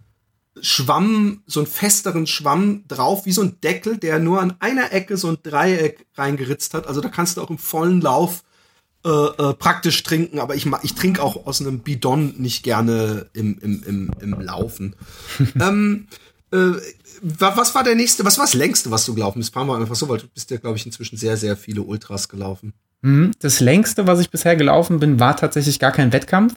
Schwamm, 0.62 1.42
so 1.48 1.62
einen 1.62 1.68
festeren 1.68 2.28
Schwamm 2.28 2.84
drauf, 2.88 3.26
wie 3.26 3.32
so 3.32 3.42
ein 3.42 3.60
Deckel, 3.62 3.98
der 3.98 4.20
nur 4.20 4.42
an 4.42 4.56
einer 4.60 4.94
Ecke 4.94 5.18
so 5.18 5.30
ein 5.30 5.38
Dreieck 5.42 6.06
reingeritzt 6.16 6.74
hat. 6.74 6.88
Also 6.88 7.02
da 7.02 7.10
kannst 7.10 7.38
du 7.38 7.42
auch 7.42 7.50
im 7.50 7.58
vollen 7.58 8.02
Lauf 8.02 8.44
äh, 9.06 9.10
äh, 9.10 9.54
praktisch 9.56 10.04
trinken, 10.04 10.39
aber 10.39 10.56
ich, 10.56 10.66
ich 10.84 10.96
trinke 10.96 11.22
auch 11.22 11.46
aus 11.46 11.60
einem 11.60 11.80
Bidon 11.80 12.36
nicht 12.38 12.63
gerne 12.63 13.26
im, 13.34 13.58
im, 13.60 13.84
im, 13.84 14.12
im 14.22 14.42
Laufen. 14.42 14.96
ähm, 15.60 16.08
äh, 16.52 16.72
was 17.22 17.74
war 17.74 17.84
der 17.84 17.96
nächste, 17.96 18.26
was 18.26 18.38
war 18.38 18.46
das 18.46 18.54
längste, 18.54 18.92
was 18.92 19.06
du 19.06 19.13
gelaufen 19.13 19.39
bist? 19.39 19.54
Fahren 19.54 19.68
wir 19.68 19.76
einfach 19.76 19.96
so, 19.96 20.08
weil 20.08 20.20
du 20.20 20.28
bist 20.28 20.52
ja, 20.52 20.58
glaube 20.58 20.78
ich, 20.78 20.86
inzwischen 20.86 21.18
sehr, 21.18 21.38
sehr 21.38 21.58
viele 21.58 21.82
Ultras 21.82 22.30
gelaufen. 22.30 22.74
Mhm. 23.02 23.32
Das 23.39 23.60
längste, 23.60 24.08
was 24.08 24.20
ich 24.20 24.30
bisher 24.30 24.56
gelaufen 24.56 25.00
bin, 25.00 25.20
war 25.20 25.36
tatsächlich 25.36 25.80
gar 25.80 25.92
kein 25.92 26.13
Wettkampf. 26.13 26.56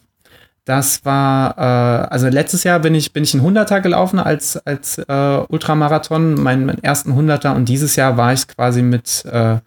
Das 0.66 1.04
war, 1.04 1.56
äh, 1.56 2.08
also 2.08 2.28
letztes 2.28 2.64
Jahr 2.64 2.80
bin 2.80 2.94
ich, 2.96 3.12
bin 3.12 3.22
ich 3.22 3.32
einen 3.34 3.44
Hunderter 3.44 3.80
gelaufen 3.80 4.18
als, 4.18 4.56
als 4.66 4.98
äh, 4.98 5.40
Ultramarathon, 5.48 6.34
meinen, 6.34 6.66
meinen 6.66 6.82
ersten 6.82 7.14
Hunderter. 7.14 7.54
Und 7.54 7.68
dieses 7.68 7.94
Jahr 7.94 8.16
war 8.16 8.32
ich 8.32 8.48
quasi 8.48 8.82
mit, 8.82 9.24
äh, 9.26 9.58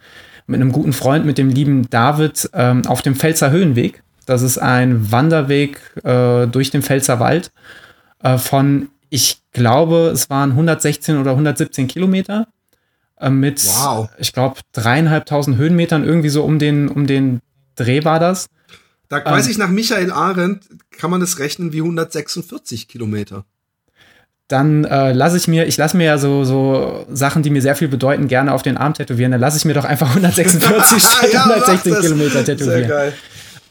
mit 0.45 0.59
einem 0.59 0.73
guten 0.73 0.91
Freund, 0.91 1.25
mit 1.25 1.37
dem 1.37 1.47
lieben 1.47 1.89
David, 1.89 2.49
ähm, 2.53 2.85
auf 2.85 3.01
dem 3.01 3.15
Pfälzer 3.15 3.49
Höhenweg. 3.49 4.03
Das 4.25 4.41
ist 4.41 4.57
ein 4.57 5.09
Wanderweg 5.09 5.79
äh, 6.03 6.47
durch 6.47 6.69
den 6.69 6.83
Pfälzer 6.83 7.21
Wald 7.21 7.53
äh, 8.21 8.37
von, 8.37 8.89
ich 9.09 9.41
glaube, 9.53 10.11
es 10.13 10.29
waren 10.29 10.51
116 10.51 11.17
oder 11.17 11.31
117 11.31 11.87
Kilometer 11.87 12.47
äh, 13.21 13.29
mit, 13.29 13.65
wow. 13.65 14.09
ich 14.17 14.33
glaube, 14.33 14.59
dreieinhalbtausend 14.73 15.55
Höhenmetern, 15.55 16.03
irgendwie 16.03 16.29
so 16.29 16.43
um 16.43 16.59
den, 16.59 16.89
um 16.89 17.07
den 17.07 17.39
Dreh 17.75 18.03
war 18.03 18.19
das. 18.19 18.49
Da 19.09 19.25
weiß 19.25 19.45
ähm, 19.45 19.51
ich 19.51 19.57
nach 19.57 19.69
Michael 19.69 20.11
Arendt, 20.11 20.65
kann 20.91 21.09
man 21.09 21.21
es 21.21 21.39
rechnen 21.39 21.73
wie 21.73 21.79
146 21.79 22.87
Kilometer. 22.87 23.43
Dann 24.47 24.83
äh, 24.83 25.13
lasse 25.13 25.37
ich 25.37 25.47
mir, 25.47 25.67
ich 25.67 25.77
lasse 25.77 25.97
mir 25.97 26.05
ja 26.05 26.17
so, 26.17 26.43
so 26.43 27.05
Sachen, 27.11 27.43
die 27.43 27.49
mir 27.49 27.61
sehr 27.61 27.75
viel 27.75 27.87
bedeuten, 27.87 28.27
gerne 28.27 28.53
auf 28.53 28.61
den 28.63 28.77
Arm 28.77 28.93
tätowieren. 28.93 29.31
Dann 29.31 29.41
lasse 29.41 29.57
ich 29.57 29.65
mir 29.65 29.73
doch 29.73 29.85
einfach 29.85 30.09
146 30.09 31.03
statt 31.03 31.33
ja, 31.33 31.43
160 31.43 31.99
Kilometer 31.99 32.43
tätowieren. 32.43 32.79
Sehr 32.79 32.87
geil. 32.87 33.13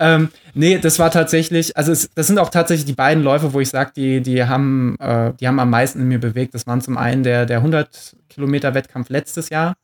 Ähm, 0.00 0.28
nee, 0.54 0.78
das 0.78 1.00
war 1.00 1.10
tatsächlich, 1.10 1.76
also 1.76 1.90
es, 1.90 2.10
das 2.14 2.28
sind 2.28 2.38
auch 2.38 2.50
tatsächlich 2.50 2.84
die 2.84 2.92
beiden 2.92 3.24
Läufe, 3.24 3.52
wo 3.52 3.60
ich 3.60 3.68
sage, 3.68 3.90
die, 3.96 4.20
die, 4.20 4.44
haben, 4.44 4.96
äh, 5.00 5.32
die 5.40 5.48
haben 5.48 5.58
am 5.58 5.70
meisten 5.70 6.00
in 6.00 6.08
mir 6.08 6.20
bewegt. 6.20 6.54
Das 6.54 6.66
waren 6.66 6.80
zum 6.80 6.96
einen 6.96 7.24
der, 7.24 7.46
der 7.46 7.58
100 7.58 8.16
Kilometer 8.28 8.74
Wettkampf 8.74 9.08
letztes 9.08 9.50
Jahr 9.50 9.74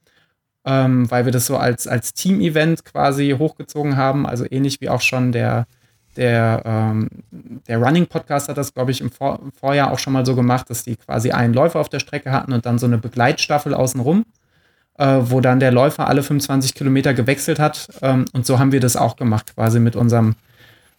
ähm, 0.64 1.10
weil 1.10 1.24
wir 1.24 1.32
das 1.32 1.46
so 1.46 1.56
als, 1.56 1.86
als 1.86 2.14
Team-Event 2.14 2.84
quasi 2.84 3.34
hochgezogen 3.38 3.96
haben. 3.96 4.26
Also 4.26 4.44
ähnlich 4.50 4.80
wie 4.80 4.88
auch 4.88 5.00
schon 5.00 5.32
der, 5.32 5.66
der, 6.16 6.62
ähm, 6.64 7.08
der 7.68 7.78
Running 7.78 8.06
Podcast 8.06 8.48
hat 8.48 8.56
das, 8.56 8.72
glaube 8.72 8.90
ich, 8.90 9.00
im, 9.00 9.10
Vor 9.10 9.40
im, 9.42 9.52
Vorjahr 9.52 9.92
auch 9.92 9.98
schon 9.98 10.12
mal 10.12 10.24
so 10.24 10.34
gemacht, 10.34 10.70
dass 10.70 10.84
die 10.84 10.96
quasi 10.96 11.32
einen 11.32 11.54
Läufer 11.54 11.80
auf 11.80 11.88
der 11.88 12.00
Strecke 12.00 12.32
hatten 12.32 12.52
und 12.52 12.66
dann 12.66 12.78
so 12.78 12.86
eine 12.86 12.98
Begleitstaffel 12.98 13.74
außenrum, 13.74 14.24
äh, 14.98 15.18
wo 15.20 15.40
dann 15.40 15.60
der 15.60 15.72
Läufer 15.72 16.08
alle 16.08 16.22
25 16.22 16.74
Kilometer 16.74 17.12
gewechselt 17.12 17.58
hat. 17.58 17.88
Ähm, 18.00 18.24
und 18.32 18.46
so 18.46 18.58
haben 18.58 18.72
wir 18.72 18.80
das 18.80 18.96
auch 18.96 19.16
gemacht, 19.16 19.54
quasi 19.54 19.80
mit 19.80 19.96
unserem 19.96 20.34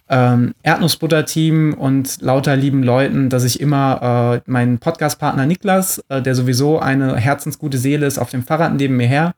ähm, 0.07 0.53
Erdnussbutter-Team 0.61 1.73
und 1.73 2.21
lauter 2.21 2.55
lieben 2.55 2.83
Leuten, 2.83 3.29
dass 3.29 3.43
ich 3.43 3.59
immer 3.59 4.41
äh, 4.45 4.51
meinen 4.51 4.77
Podcast-Partner 4.77 5.47
Niklas, 5.47 6.03
äh, 6.09 6.21
der 6.21 6.35
sowieso 6.35 6.77
eine 6.79 7.17
herzensgute 7.17 7.79
Seele 7.79 8.05
ist, 8.05 8.19
auf 8.19 8.29
dem 8.29 8.43
Fahrrad 8.43 8.75
neben 8.75 8.97
mir 8.97 9.07
her, 9.07 9.33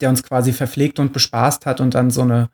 der 0.00 0.10
uns 0.10 0.22
quasi 0.22 0.52
verpflegt 0.52 0.98
und 0.98 1.12
bespaßt 1.12 1.66
hat 1.66 1.80
und 1.80 1.94
dann 1.94 2.10
so 2.10 2.22
eine 2.22 2.48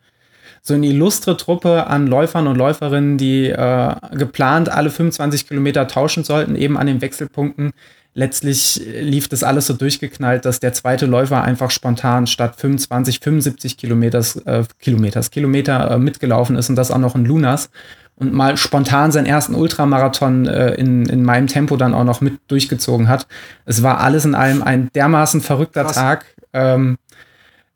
so 0.67 0.73
eine 0.73 0.87
illustre 0.87 1.37
Truppe 1.37 1.87
an 1.89 2.07
Läufern 2.07 2.47
und 2.47 2.57
Läuferinnen, 2.57 3.19
die 3.19 3.51
äh, 3.51 3.95
geplant 4.13 4.71
alle 4.71 4.89
25 4.89 5.47
Kilometer 5.47 5.87
tauschen 5.89 6.25
sollten, 6.25 6.57
eben 6.57 6.79
an 6.79 6.87
den 6.87 7.03
Wechselpunkten, 7.03 7.73
letztlich 8.15 8.81
lief 9.01 9.29
das 9.29 9.43
alles 9.43 9.67
so 9.67 9.75
durchgeknallt, 9.75 10.45
dass 10.45 10.61
der 10.61 10.73
zweite 10.73 11.05
Läufer 11.05 11.43
einfach 11.43 11.71
spontan 11.71 12.27
statt 12.27 12.57
25, 12.57 13.21
75 13.21 13.77
Kilometers, 13.77 14.37
äh, 14.37 14.65
Kilometers, 14.81 15.31
Kilometer 15.31 15.91
äh, 15.91 15.99
mitgelaufen 15.99 16.57
ist 16.57 16.71
und 16.71 16.77
das 16.77 16.91
auch 16.91 16.99
noch 16.99 17.15
in 17.15 17.27
Lunas 17.27 17.69
und 18.17 18.33
mal 18.33 18.57
spontan 18.57 19.13
seinen 19.13 19.27
ersten 19.27 19.55
Ultramarathon 19.55 20.47
äh, 20.47 20.75
in, 20.75 21.07
in 21.07 21.25
meinem 21.25 21.47
Tempo 21.47 21.77
dann 21.77 21.95
auch 21.95 22.05
noch 22.05 22.21
mit 22.21 22.39
durchgezogen 22.49 23.09
hat. 23.09 23.27
Es 23.65 23.83
war 23.83 24.01
alles 24.01 24.25
in 24.25 24.35
allem 24.35 24.63
ein 24.63 24.91
dermaßen 24.95 25.41
verrückter 25.41 25.85
Krass. 25.85 25.95
Tag. 25.95 26.27
Ähm, 26.53 26.97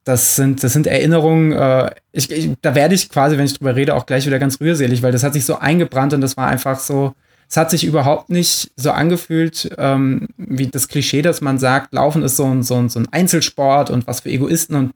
das 0.05 0.37
sind, 0.37 0.63
das 0.65 0.73
sind 0.73 0.87
Erinnerungen, 0.87 1.53
äh, 1.53 1.91
ich, 2.13 2.31
ich, 2.31 2.55
da 2.63 2.75
werde 2.75 2.95
ich 2.95 3.11
quasi, 3.11 3.37
wenn 3.37 3.45
ich 3.45 3.59
drüber 3.59 3.77
rede, 3.77 3.95
auch 3.95 4.07
gleich 4.07 4.27
wieder 4.27 4.39
ganz 4.39 4.59
rührselig, 4.59 5.03
weil 5.03 5.13
das 5.13 5.23
hat 5.23 5.35
sich 5.35 5.45
so 5.45 5.59
eingebrannt 5.59 6.15
und 6.15 6.23
das 6.23 6.37
war 6.37 6.47
einfach 6.47 6.79
so, 6.79 7.13
es 7.47 7.59
hat 7.59 7.71
sich 7.71 7.85
überhaupt 7.85 8.31
nicht 8.31 8.71
so 8.77 8.93
angefühlt, 8.93 9.71
ähm, 9.77 10.29
wie 10.39 10.69
das 10.69 10.89
Klischee, 10.89 11.21
dass 11.21 11.43
man 11.43 11.59
sagt, 11.59 11.93
Laufen 11.93 12.23
ist 12.23 12.37
so 12.37 12.47
ein, 12.47 12.63
so, 12.63 12.77
ein, 12.77 12.89
so 12.89 13.01
ein 13.01 13.09
Einzelsport 13.11 13.91
und 13.91 14.07
was 14.07 14.21
für 14.21 14.31
Egoisten 14.31 14.77
und 14.77 14.93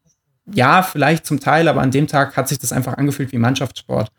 ja, 0.46 0.82
vielleicht 0.82 1.26
zum 1.26 1.40
Teil, 1.40 1.68
aber 1.68 1.82
an 1.82 1.90
dem 1.90 2.06
Tag 2.06 2.36
hat 2.36 2.48
sich 2.48 2.58
das 2.58 2.72
einfach 2.72 2.94
angefühlt 2.94 3.32
wie 3.32 3.38
Mannschaftssport. 3.38 4.10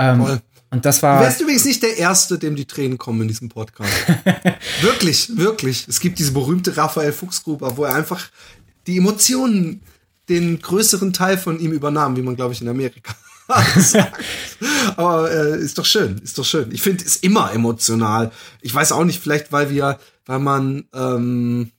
Ähm, 0.00 0.20
Voll. 0.20 0.40
Und 0.70 0.84
das 0.84 1.02
war. 1.02 1.18
Du 1.18 1.24
wärst 1.24 1.40
übrigens 1.40 1.64
nicht 1.64 1.82
der 1.82 1.98
Erste, 1.98 2.38
dem 2.38 2.54
die 2.54 2.64
Tränen 2.64 2.96
kommen 2.96 3.22
in 3.22 3.28
diesem 3.28 3.48
Podcast. 3.48 3.92
wirklich, 4.80 5.36
wirklich. 5.36 5.86
Es 5.88 6.00
gibt 6.00 6.18
diese 6.18 6.32
berühmte 6.32 6.76
Raphael 6.76 7.12
Fuchsgruber, 7.12 7.76
wo 7.76 7.84
er 7.84 7.94
einfach 7.94 8.30
die 8.86 8.96
Emotionen 8.96 9.82
den 10.28 10.62
größeren 10.62 11.12
Teil 11.12 11.38
von 11.38 11.58
ihm 11.58 11.72
übernahm, 11.72 12.16
wie 12.16 12.22
man, 12.22 12.36
glaube 12.36 12.54
ich, 12.54 12.62
in 12.62 12.68
Amerika 12.68 13.14
sagt. 13.76 14.24
Aber 14.96 15.30
äh, 15.30 15.58
ist 15.58 15.76
doch 15.76 15.84
schön, 15.84 16.18
ist 16.18 16.38
doch 16.38 16.44
schön. 16.44 16.70
Ich 16.72 16.82
finde, 16.82 17.04
es 17.04 17.16
ist 17.16 17.24
immer 17.24 17.52
emotional. 17.52 18.30
Ich 18.60 18.72
weiß 18.72 18.92
auch 18.92 19.04
nicht, 19.04 19.20
vielleicht 19.20 19.50
weil 19.50 19.70
wir, 19.70 19.98
weil 20.24 20.38
man 20.38 20.84
ähm, 20.94 21.72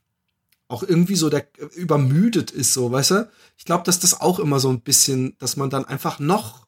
auch 0.68 0.84
irgendwie 0.84 1.16
so 1.16 1.30
der 1.30 1.48
übermüdet 1.76 2.52
ist, 2.52 2.74
so, 2.74 2.92
weißt 2.92 3.12
du? 3.12 3.30
Ich 3.58 3.64
glaube, 3.64 3.84
dass 3.86 4.00
das 4.00 4.20
auch 4.20 4.40
immer 4.40 4.60
so 4.60 4.70
ein 4.70 4.82
bisschen, 4.82 5.36
dass 5.40 5.56
man 5.56 5.70
dann 5.70 5.86
einfach 5.86 6.20
noch 6.20 6.61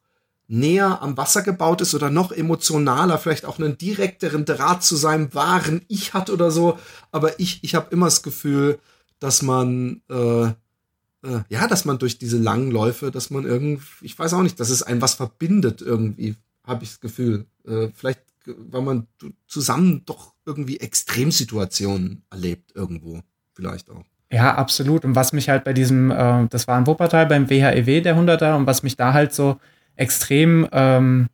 näher 0.47 1.01
am 1.01 1.17
Wasser 1.17 1.41
gebaut 1.41 1.81
ist 1.81 1.95
oder 1.95 2.09
noch 2.09 2.31
emotionaler, 2.31 3.17
vielleicht 3.17 3.45
auch 3.45 3.59
einen 3.59 3.77
direkteren 3.77 4.45
Draht 4.45 4.83
zu 4.83 4.95
seinem 4.95 5.33
wahren 5.33 5.81
Ich 5.87 6.13
hat 6.13 6.29
oder 6.29 6.51
so. 6.51 6.77
Aber 7.11 7.39
ich, 7.39 7.63
ich 7.63 7.75
habe 7.75 7.91
immer 7.91 8.05
das 8.05 8.23
Gefühl, 8.23 8.79
dass 9.19 9.41
man, 9.41 10.01
äh, 10.09 10.45
äh, 10.45 11.43
ja, 11.49 11.67
dass 11.67 11.85
man 11.85 11.97
durch 11.97 12.17
diese 12.17 12.37
langen 12.37 12.71
Läufe, 12.71 13.09
dass 13.09 13.29
man 13.29 13.45
irgendwie, 13.45 13.85
ich 14.01 14.17
weiß 14.17 14.33
auch 14.33 14.43
nicht, 14.43 14.59
dass 14.59 14.69
es 14.69 14.83
ein 14.83 15.01
was 15.01 15.15
verbindet 15.15 15.81
irgendwie, 15.81 16.35
habe 16.65 16.83
ich 16.83 16.91
das 16.91 16.99
Gefühl. 16.99 17.45
Äh, 17.65 17.87
vielleicht, 17.93 18.21
weil 18.45 18.81
man 18.81 19.07
zusammen 19.47 20.03
doch 20.05 20.33
irgendwie 20.45 20.79
Extremsituationen 20.79 22.23
erlebt 22.29 22.73
irgendwo, 22.75 23.21
vielleicht 23.53 23.89
auch. 23.89 24.03
Ja, 24.29 24.55
absolut. 24.55 25.05
Und 25.05 25.15
was 25.15 25.31
mich 25.31 25.47
halt 25.47 25.63
bei 25.63 25.73
diesem, 25.73 26.11
äh, 26.11 26.47
das 26.49 26.67
war 26.67 26.77
in 26.77 26.87
Wuppertal 26.87 27.27
beim 27.27 27.49
WHEW, 27.49 27.87
e 27.87 28.01
der 28.01 28.17
100er, 28.17 28.55
und 28.55 28.65
was 28.65 28.83
mich 28.83 28.97
da 28.97 29.13
halt 29.13 29.33
so 29.33 29.59
extrem, 29.95 30.67
ähm, 30.71 31.27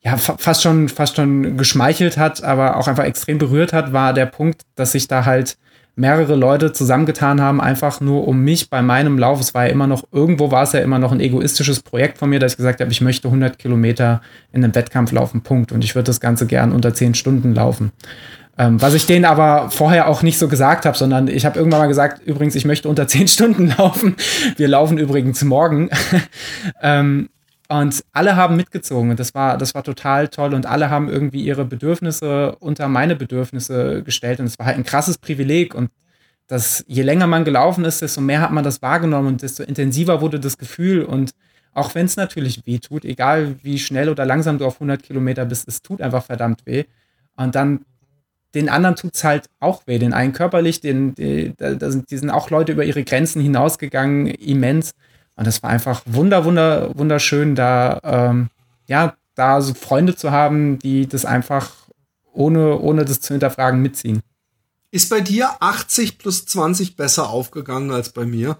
ja, 0.00 0.16
fa 0.16 0.36
fast 0.38 0.62
schon, 0.62 0.88
fast 0.88 1.16
schon 1.16 1.56
geschmeichelt 1.56 2.16
hat, 2.16 2.42
aber 2.42 2.76
auch 2.76 2.88
einfach 2.88 3.04
extrem 3.04 3.38
berührt 3.38 3.72
hat, 3.72 3.92
war 3.92 4.12
der 4.12 4.26
Punkt, 4.26 4.62
dass 4.74 4.92
sich 4.92 5.08
da 5.08 5.24
halt 5.24 5.56
mehrere 5.94 6.36
Leute 6.36 6.72
zusammengetan 6.72 7.40
haben, 7.40 7.60
einfach 7.60 8.00
nur 8.00 8.26
um 8.26 8.40
mich 8.40 8.70
bei 8.70 8.80
meinem 8.80 9.18
Lauf. 9.18 9.40
Es 9.40 9.54
war 9.54 9.66
ja 9.66 9.72
immer 9.72 9.86
noch, 9.86 10.04
irgendwo 10.10 10.50
war 10.50 10.62
es 10.62 10.72
ja 10.72 10.80
immer 10.80 10.98
noch 10.98 11.12
ein 11.12 11.20
egoistisches 11.20 11.82
Projekt 11.82 12.18
von 12.18 12.30
mir, 12.30 12.38
dass 12.38 12.52
ich 12.52 12.56
gesagt 12.56 12.80
habe, 12.80 12.90
ich 12.90 13.02
möchte 13.02 13.28
100 13.28 13.58
Kilometer 13.58 14.22
in 14.52 14.64
einem 14.64 14.74
Wettkampf 14.74 15.12
laufen, 15.12 15.42
Punkt. 15.42 15.70
Und 15.70 15.84
ich 15.84 15.94
würde 15.94 16.06
das 16.06 16.20
Ganze 16.20 16.46
gern 16.46 16.72
unter 16.72 16.94
10 16.94 17.14
Stunden 17.14 17.54
laufen. 17.54 17.92
Ähm, 18.58 18.80
was 18.80 18.94
ich 18.94 19.06
denen 19.06 19.24
aber 19.24 19.70
vorher 19.70 20.08
auch 20.08 20.22
nicht 20.22 20.38
so 20.38 20.48
gesagt 20.48 20.86
habe, 20.86 20.96
sondern 20.96 21.28
ich 21.28 21.44
habe 21.44 21.58
irgendwann 21.58 21.80
mal 21.80 21.86
gesagt, 21.88 22.22
übrigens, 22.26 22.54
ich 22.54 22.64
möchte 22.64 22.88
unter 22.88 23.06
10 23.06 23.28
Stunden 23.28 23.74
laufen. 23.76 24.16
Wir 24.56 24.68
laufen 24.68 24.96
übrigens 24.96 25.44
morgen. 25.44 25.90
ähm, 26.82 27.28
und 27.80 28.04
alle 28.12 28.36
haben 28.36 28.56
mitgezogen 28.56 29.10
und 29.10 29.20
das 29.20 29.34
war, 29.34 29.56
das 29.56 29.74
war 29.74 29.82
total 29.82 30.28
toll 30.28 30.52
und 30.54 30.66
alle 30.66 30.90
haben 30.90 31.08
irgendwie 31.08 31.42
ihre 31.42 31.64
Bedürfnisse 31.64 32.56
unter 32.56 32.88
meine 32.88 33.16
Bedürfnisse 33.16 34.02
gestellt 34.02 34.40
und 34.40 34.46
es 34.46 34.58
war 34.58 34.66
halt 34.66 34.76
ein 34.76 34.84
krasses 34.84 35.18
Privileg 35.18 35.74
und 35.74 35.90
das, 36.48 36.84
je 36.86 37.02
länger 37.02 37.26
man 37.26 37.44
gelaufen 37.44 37.84
ist, 37.84 38.02
desto 38.02 38.20
mehr 38.20 38.42
hat 38.42 38.52
man 38.52 38.64
das 38.64 38.82
wahrgenommen 38.82 39.28
und 39.28 39.42
desto 39.42 39.62
intensiver 39.62 40.20
wurde 40.20 40.38
das 40.38 40.58
Gefühl 40.58 41.04
und 41.04 41.32
auch 41.72 41.94
wenn 41.94 42.06
es 42.06 42.16
natürlich 42.16 42.66
weh 42.66 42.78
tut, 42.78 43.04
egal 43.04 43.56
wie 43.62 43.78
schnell 43.78 44.10
oder 44.10 44.26
langsam 44.26 44.58
du 44.58 44.66
auf 44.66 44.74
100 44.74 45.02
Kilometer 45.02 45.46
bist, 45.46 45.66
es 45.66 45.80
tut 45.80 46.02
einfach 46.02 46.24
verdammt 46.24 46.66
weh. 46.66 46.84
Und 47.36 47.54
dann 47.54 47.86
den 48.54 48.68
anderen 48.68 48.96
tut 48.96 49.14
es 49.14 49.24
halt 49.24 49.46
auch 49.60 49.86
weh, 49.86 49.98
den 49.98 50.12
einen 50.12 50.34
körperlich, 50.34 50.82
den, 50.82 51.14
die, 51.14 51.54
da 51.56 51.90
sind, 51.90 52.10
die 52.10 52.18
sind 52.18 52.28
auch 52.28 52.50
Leute 52.50 52.72
über 52.72 52.84
ihre 52.84 53.04
Grenzen 53.04 53.40
hinausgegangen, 53.40 54.26
immens. 54.26 54.92
Und 55.36 55.46
das 55.46 55.62
war 55.62 55.70
einfach 55.70 56.02
wunder, 56.06 56.44
wunder, 56.44 56.96
wunderschön, 56.96 57.54
da, 57.54 58.00
ähm, 58.02 58.50
ja, 58.86 59.14
da 59.34 59.60
so 59.60 59.74
Freunde 59.74 60.14
zu 60.14 60.30
haben, 60.30 60.78
die 60.78 61.06
das 61.06 61.24
einfach 61.24 61.70
ohne, 62.32 62.78
ohne 62.78 63.04
das 63.04 63.20
zu 63.20 63.34
hinterfragen 63.34 63.80
mitziehen. 63.80 64.20
Ist 64.90 65.08
bei 65.08 65.20
dir 65.20 65.50
80 65.60 66.18
plus 66.18 66.44
20 66.44 66.96
besser 66.96 67.30
aufgegangen 67.30 67.90
als 67.92 68.10
bei 68.10 68.26
mir? 68.26 68.58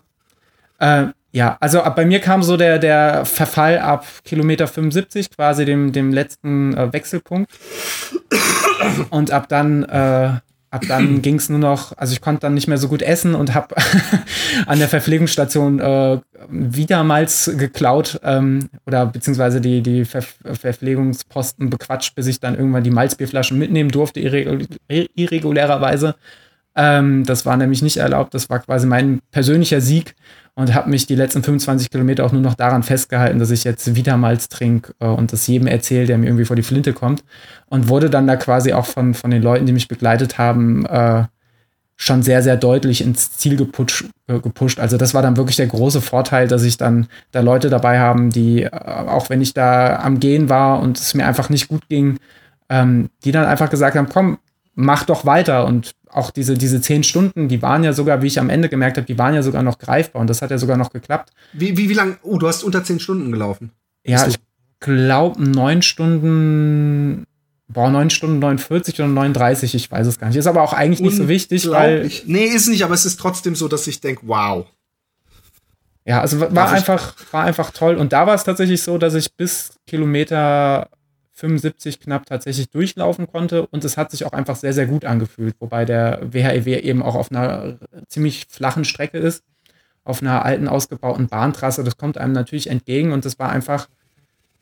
Äh, 0.78 1.08
ja, 1.30 1.56
also 1.60 1.82
bei 1.94 2.04
mir 2.04 2.20
kam 2.20 2.42
so 2.42 2.56
der, 2.56 2.78
der 2.78 3.24
Verfall 3.24 3.78
ab 3.78 4.06
Kilometer 4.24 4.66
75, 4.66 5.30
quasi 5.30 5.64
dem, 5.64 5.92
dem 5.92 6.12
letzten 6.12 6.74
äh, 6.76 6.92
Wechselpunkt. 6.92 7.50
Und 9.10 9.30
ab 9.30 9.48
dann 9.48 9.84
äh, 9.84 10.40
Ab 10.72 10.84
dann 10.88 11.20
ging 11.22 11.36
es 11.36 11.50
nur 11.50 11.58
noch, 11.58 11.96
also 11.98 12.14
ich 12.14 12.22
konnte 12.22 12.40
dann 12.40 12.54
nicht 12.54 12.66
mehr 12.66 12.78
so 12.78 12.88
gut 12.88 13.02
essen 13.02 13.34
und 13.34 13.54
habe 13.54 13.76
an 14.66 14.78
der 14.78 14.88
Verpflegungsstation 14.88 15.78
äh, 15.78 16.18
wiedermals 16.48 17.52
geklaut 17.58 18.18
ähm, 18.24 18.70
oder 18.86 19.04
beziehungsweise 19.06 19.60
die, 19.60 19.82
die 19.82 20.06
Ver 20.06 20.22
Verpflegungsposten 20.22 21.68
bequatscht, 21.68 22.14
bis 22.14 22.26
ich 22.26 22.40
dann 22.40 22.56
irgendwann 22.56 22.84
die 22.84 22.90
Malzbierflaschen 22.90 23.58
mitnehmen 23.58 23.90
durfte, 23.90 24.20
irre 24.20 24.66
irregulärerweise. 24.88 26.14
Ähm, 26.74 27.24
das 27.26 27.44
war 27.44 27.58
nämlich 27.58 27.82
nicht 27.82 27.98
erlaubt, 27.98 28.32
das 28.32 28.48
war 28.48 28.60
quasi 28.60 28.86
mein 28.86 29.20
persönlicher 29.30 29.82
Sieg 29.82 30.14
und 30.54 30.74
habe 30.74 30.90
mich 30.90 31.06
die 31.06 31.14
letzten 31.14 31.42
25 31.42 31.90
Kilometer 31.90 32.26
auch 32.26 32.32
nur 32.32 32.42
noch 32.42 32.54
daran 32.54 32.82
festgehalten, 32.82 33.38
dass 33.38 33.50
ich 33.50 33.64
jetzt 33.64 33.94
Vitamalz 33.96 34.48
trinke 34.48 34.92
äh, 35.00 35.06
und 35.06 35.32
das 35.32 35.46
jedem 35.46 35.66
erzähle, 35.66 36.06
der 36.06 36.18
mir 36.18 36.26
irgendwie 36.26 36.44
vor 36.44 36.56
die 36.56 36.62
Flinte 36.62 36.92
kommt. 36.92 37.24
Und 37.66 37.88
wurde 37.88 38.10
dann 38.10 38.26
da 38.26 38.36
quasi 38.36 38.72
auch 38.72 38.86
von, 38.86 39.14
von 39.14 39.30
den 39.30 39.42
Leuten, 39.42 39.64
die 39.64 39.72
mich 39.72 39.88
begleitet 39.88 40.36
haben, 40.36 40.84
äh, 40.86 41.24
schon 41.96 42.22
sehr, 42.22 42.42
sehr 42.42 42.56
deutlich 42.56 43.00
ins 43.00 43.32
Ziel 43.36 43.56
gepusht, 43.56 44.06
äh, 44.26 44.40
gepusht. 44.40 44.78
Also 44.78 44.96
das 44.96 45.14
war 45.14 45.22
dann 45.22 45.36
wirklich 45.36 45.56
der 45.56 45.68
große 45.68 46.00
Vorteil, 46.00 46.48
dass 46.48 46.64
ich 46.64 46.76
dann 46.76 47.06
da 47.30 47.40
Leute 47.40 47.70
dabei 47.70 47.98
haben, 48.00 48.30
die, 48.30 48.64
äh, 48.64 48.70
auch 48.70 49.30
wenn 49.30 49.40
ich 49.40 49.54
da 49.54 50.00
am 50.00 50.20
Gehen 50.20 50.48
war 50.48 50.80
und 50.80 50.98
es 50.98 51.14
mir 51.14 51.26
einfach 51.26 51.48
nicht 51.48 51.68
gut 51.68 51.88
ging, 51.88 52.18
ähm, 52.68 53.08
die 53.24 53.32
dann 53.32 53.46
einfach 53.46 53.70
gesagt 53.70 53.96
haben, 53.96 54.08
komm, 54.08 54.38
mach 54.74 55.04
doch 55.04 55.26
weiter. 55.26 55.66
Und 55.66 55.94
auch 56.08 56.30
diese, 56.30 56.54
diese 56.54 56.80
zehn 56.80 57.04
Stunden, 57.04 57.48
die 57.48 57.62
waren 57.62 57.84
ja 57.84 57.92
sogar, 57.92 58.22
wie 58.22 58.26
ich 58.26 58.38
am 58.38 58.50
Ende 58.50 58.68
gemerkt 58.68 58.96
habe, 58.96 59.06
die 59.06 59.18
waren 59.18 59.34
ja 59.34 59.42
sogar 59.42 59.62
noch 59.62 59.78
greifbar 59.78 60.20
und 60.20 60.28
das 60.28 60.42
hat 60.42 60.50
ja 60.50 60.58
sogar 60.58 60.76
noch 60.76 60.90
geklappt. 60.90 61.32
Wie, 61.52 61.76
wie, 61.76 61.88
wie 61.88 61.94
lang? 61.94 62.18
Oh, 62.22 62.38
du 62.38 62.48
hast 62.48 62.62
unter 62.62 62.84
zehn 62.84 63.00
Stunden 63.00 63.32
gelaufen. 63.32 63.70
Ja, 64.04 64.26
ich 64.26 64.36
glaube 64.80 65.42
neun 65.42 65.80
Stunden, 65.82 67.24
boah, 67.68 67.90
neun 67.90 68.10
Stunden 68.10 68.40
49 68.40 68.94
oder 69.00 69.08
39, 69.08 69.74
ich 69.74 69.90
weiß 69.90 70.06
es 70.06 70.18
gar 70.18 70.28
nicht. 70.28 70.36
Ist 70.36 70.46
aber 70.46 70.62
auch 70.62 70.72
eigentlich 70.72 71.00
nicht 71.00 71.16
so 71.16 71.28
wichtig, 71.28 71.70
weil. 71.70 72.10
Nee, 72.26 72.44
ist 72.44 72.68
nicht, 72.68 72.84
aber 72.84 72.94
es 72.94 73.06
ist 73.06 73.18
trotzdem 73.18 73.54
so, 73.54 73.68
dass 73.68 73.86
ich 73.86 74.00
denke, 74.00 74.22
wow. 74.26 74.66
Ja, 76.04 76.20
also 76.20 76.40
war 76.40 76.70
einfach, 76.72 77.14
war 77.30 77.44
einfach 77.44 77.70
toll. 77.70 77.94
Und 77.94 78.12
da 78.12 78.26
war 78.26 78.34
es 78.34 78.42
tatsächlich 78.42 78.82
so, 78.82 78.98
dass 78.98 79.14
ich 79.14 79.32
bis 79.34 79.70
Kilometer 79.86 80.88
75 81.42 81.98
knapp 81.98 82.24
tatsächlich 82.26 82.70
durchlaufen 82.70 83.26
konnte 83.26 83.66
und 83.66 83.84
es 83.84 83.96
hat 83.96 84.12
sich 84.12 84.24
auch 84.24 84.32
einfach 84.32 84.54
sehr, 84.54 84.72
sehr 84.72 84.86
gut 84.86 85.04
angefühlt, 85.04 85.56
wobei 85.58 85.84
der 85.84 86.20
WHEW 86.22 86.70
e 86.70 86.78
eben 86.78 87.02
auch 87.02 87.16
auf 87.16 87.32
einer 87.32 87.78
ziemlich 88.06 88.46
flachen 88.48 88.84
Strecke 88.84 89.18
ist, 89.18 89.42
auf 90.04 90.22
einer 90.22 90.44
alten, 90.44 90.68
ausgebauten 90.68 91.26
Bahntrasse. 91.26 91.82
Das 91.82 91.96
kommt 91.96 92.16
einem 92.16 92.32
natürlich 92.32 92.70
entgegen 92.70 93.10
und 93.12 93.24
das 93.24 93.40
war 93.40 93.50
einfach, 93.50 93.88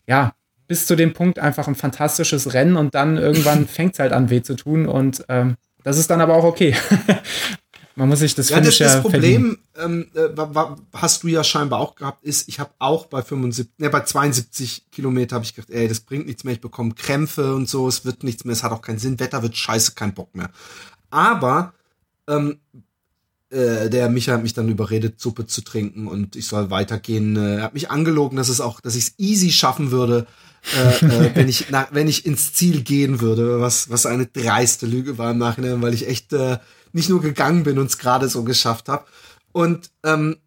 ja, 0.06 0.32
bis 0.68 0.86
zu 0.86 0.96
dem 0.96 1.12
Punkt 1.12 1.38
einfach 1.38 1.68
ein 1.68 1.74
fantastisches 1.74 2.54
Rennen 2.54 2.76
und 2.76 2.94
dann 2.94 3.18
irgendwann 3.18 3.66
fängt 3.68 3.92
es 3.92 3.98
halt 3.98 4.12
an 4.12 4.30
weh 4.30 4.40
zu 4.40 4.54
tun 4.54 4.86
und 4.86 5.22
ähm, 5.28 5.56
das 5.82 5.98
ist 5.98 6.08
dann 6.10 6.22
aber 6.22 6.34
auch 6.34 6.44
okay. 6.44 6.74
Man 7.96 8.09
muss 8.09 8.20
sich 8.20 8.35
das 8.35 8.50
ja, 8.50 8.61
das, 8.61 8.79
das 8.79 9.00
Problem 9.00 9.59
ähm, 9.76 10.07
äh, 10.14 10.29
hast 10.92 11.22
du 11.22 11.29
ja 11.29 11.42
scheinbar 11.42 11.81
auch 11.81 11.96
gehabt, 11.96 12.24
ist, 12.24 12.48
ich 12.48 12.61
habe 12.61 12.70
auch 12.79 13.07
bei 13.07 13.22
75, 13.22 13.79
ne, 13.79 13.90
bei 13.90 14.00
72 14.00 14.90
Kilometer 14.90 15.35
habe 15.35 15.44
ich 15.44 15.55
gedacht, 15.55 15.70
ey, 15.70 15.88
das 15.88 16.00
bringt 16.00 16.26
nichts 16.26 16.44
mehr, 16.44 16.55
ich 16.55 16.61
bekomme 16.61 16.94
Krämpfe 16.94 17.55
und 17.55 17.68
so, 17.68 17.88
es 17.88 18.05
wird 18.05 18.22
nichts 18.22 18.44
mehr, 18.44 18.53
es 18.53 18.62
hat 18.62 18.72
auch 18.72 18.83
keinen 18.83 18.98
Sinn, 18.98 19.18
Wetter 19.18 19.42
wird 19.42 19.57
scheiße, 19.57 19.92
kein 19.92 20.14
Bock 20.14 20.35
mehr. 20.35 20.50
Aber 21.11 21.74
ähm, 22.29 22.61
äh, 23.50 23.90
der 23.90 24.09
mich 24.09 24.29
hat 24.29 24.42
mich 24.42 24.55
dann 24.55 24.68
überredet, 24.68 25.20
Suppe 25.20 25.46
zu 25.46 25.62
trinken 25.62 26.07
und 26.07 26.37
ich 26.37 26.46
soll 26.46 26.70
weitergehen. 26.70 27.37
Äh, 27.37 27.57
er 27.57 27.62
hat 27.64 27.74
mich 27.74 27.90
angelogen, 27.90 28.37
dass 28.37 28.48
es 28.48 28.61
auch, 28.61 28.81
dass 28.81 28.94
ich 28.94 29.09
es 29.09 29.14
easy 29.18 29.50
schaffen 29.50 29.90
würde, 29.90 30.26
äh, 30.76 31.05
äh, 31.05 31.31
wenn 31.35 31.48
ich 31.48 31.70
nach, 31.70 31.88
wenn 31.90 32.07
ich 32.07 32.26
ins 32.26 32.55
Ziel 32.55 32.83
gehen 32.83 33.20
würde, 33.20 33.61
was 33.61 33.90
was 33.90 34.07
eine 34.07 34.26
dreiste 34.26 34.87
Lüge 34.87 35.18
war 35.18 35.33
im 35.33 35.38
Nachhinein, 35.38 35.83
weil 35.83 35.94
ich 35.94 36.07
echt 36.09 36.33
äh, 36.33 36.59
nicht 36.92 37.09
nur 37.09 37.20
gegangen 37.20 37.62
bin 37.62 37.79
und 37.79 37.87
es 37.87 37.98
gerade 37.98 38.29
so 38.29 38.44
geschafft 38.44 38.88
habe. 38.88 39.05
Und 39.53 39.90
ähm, 40.05 40.38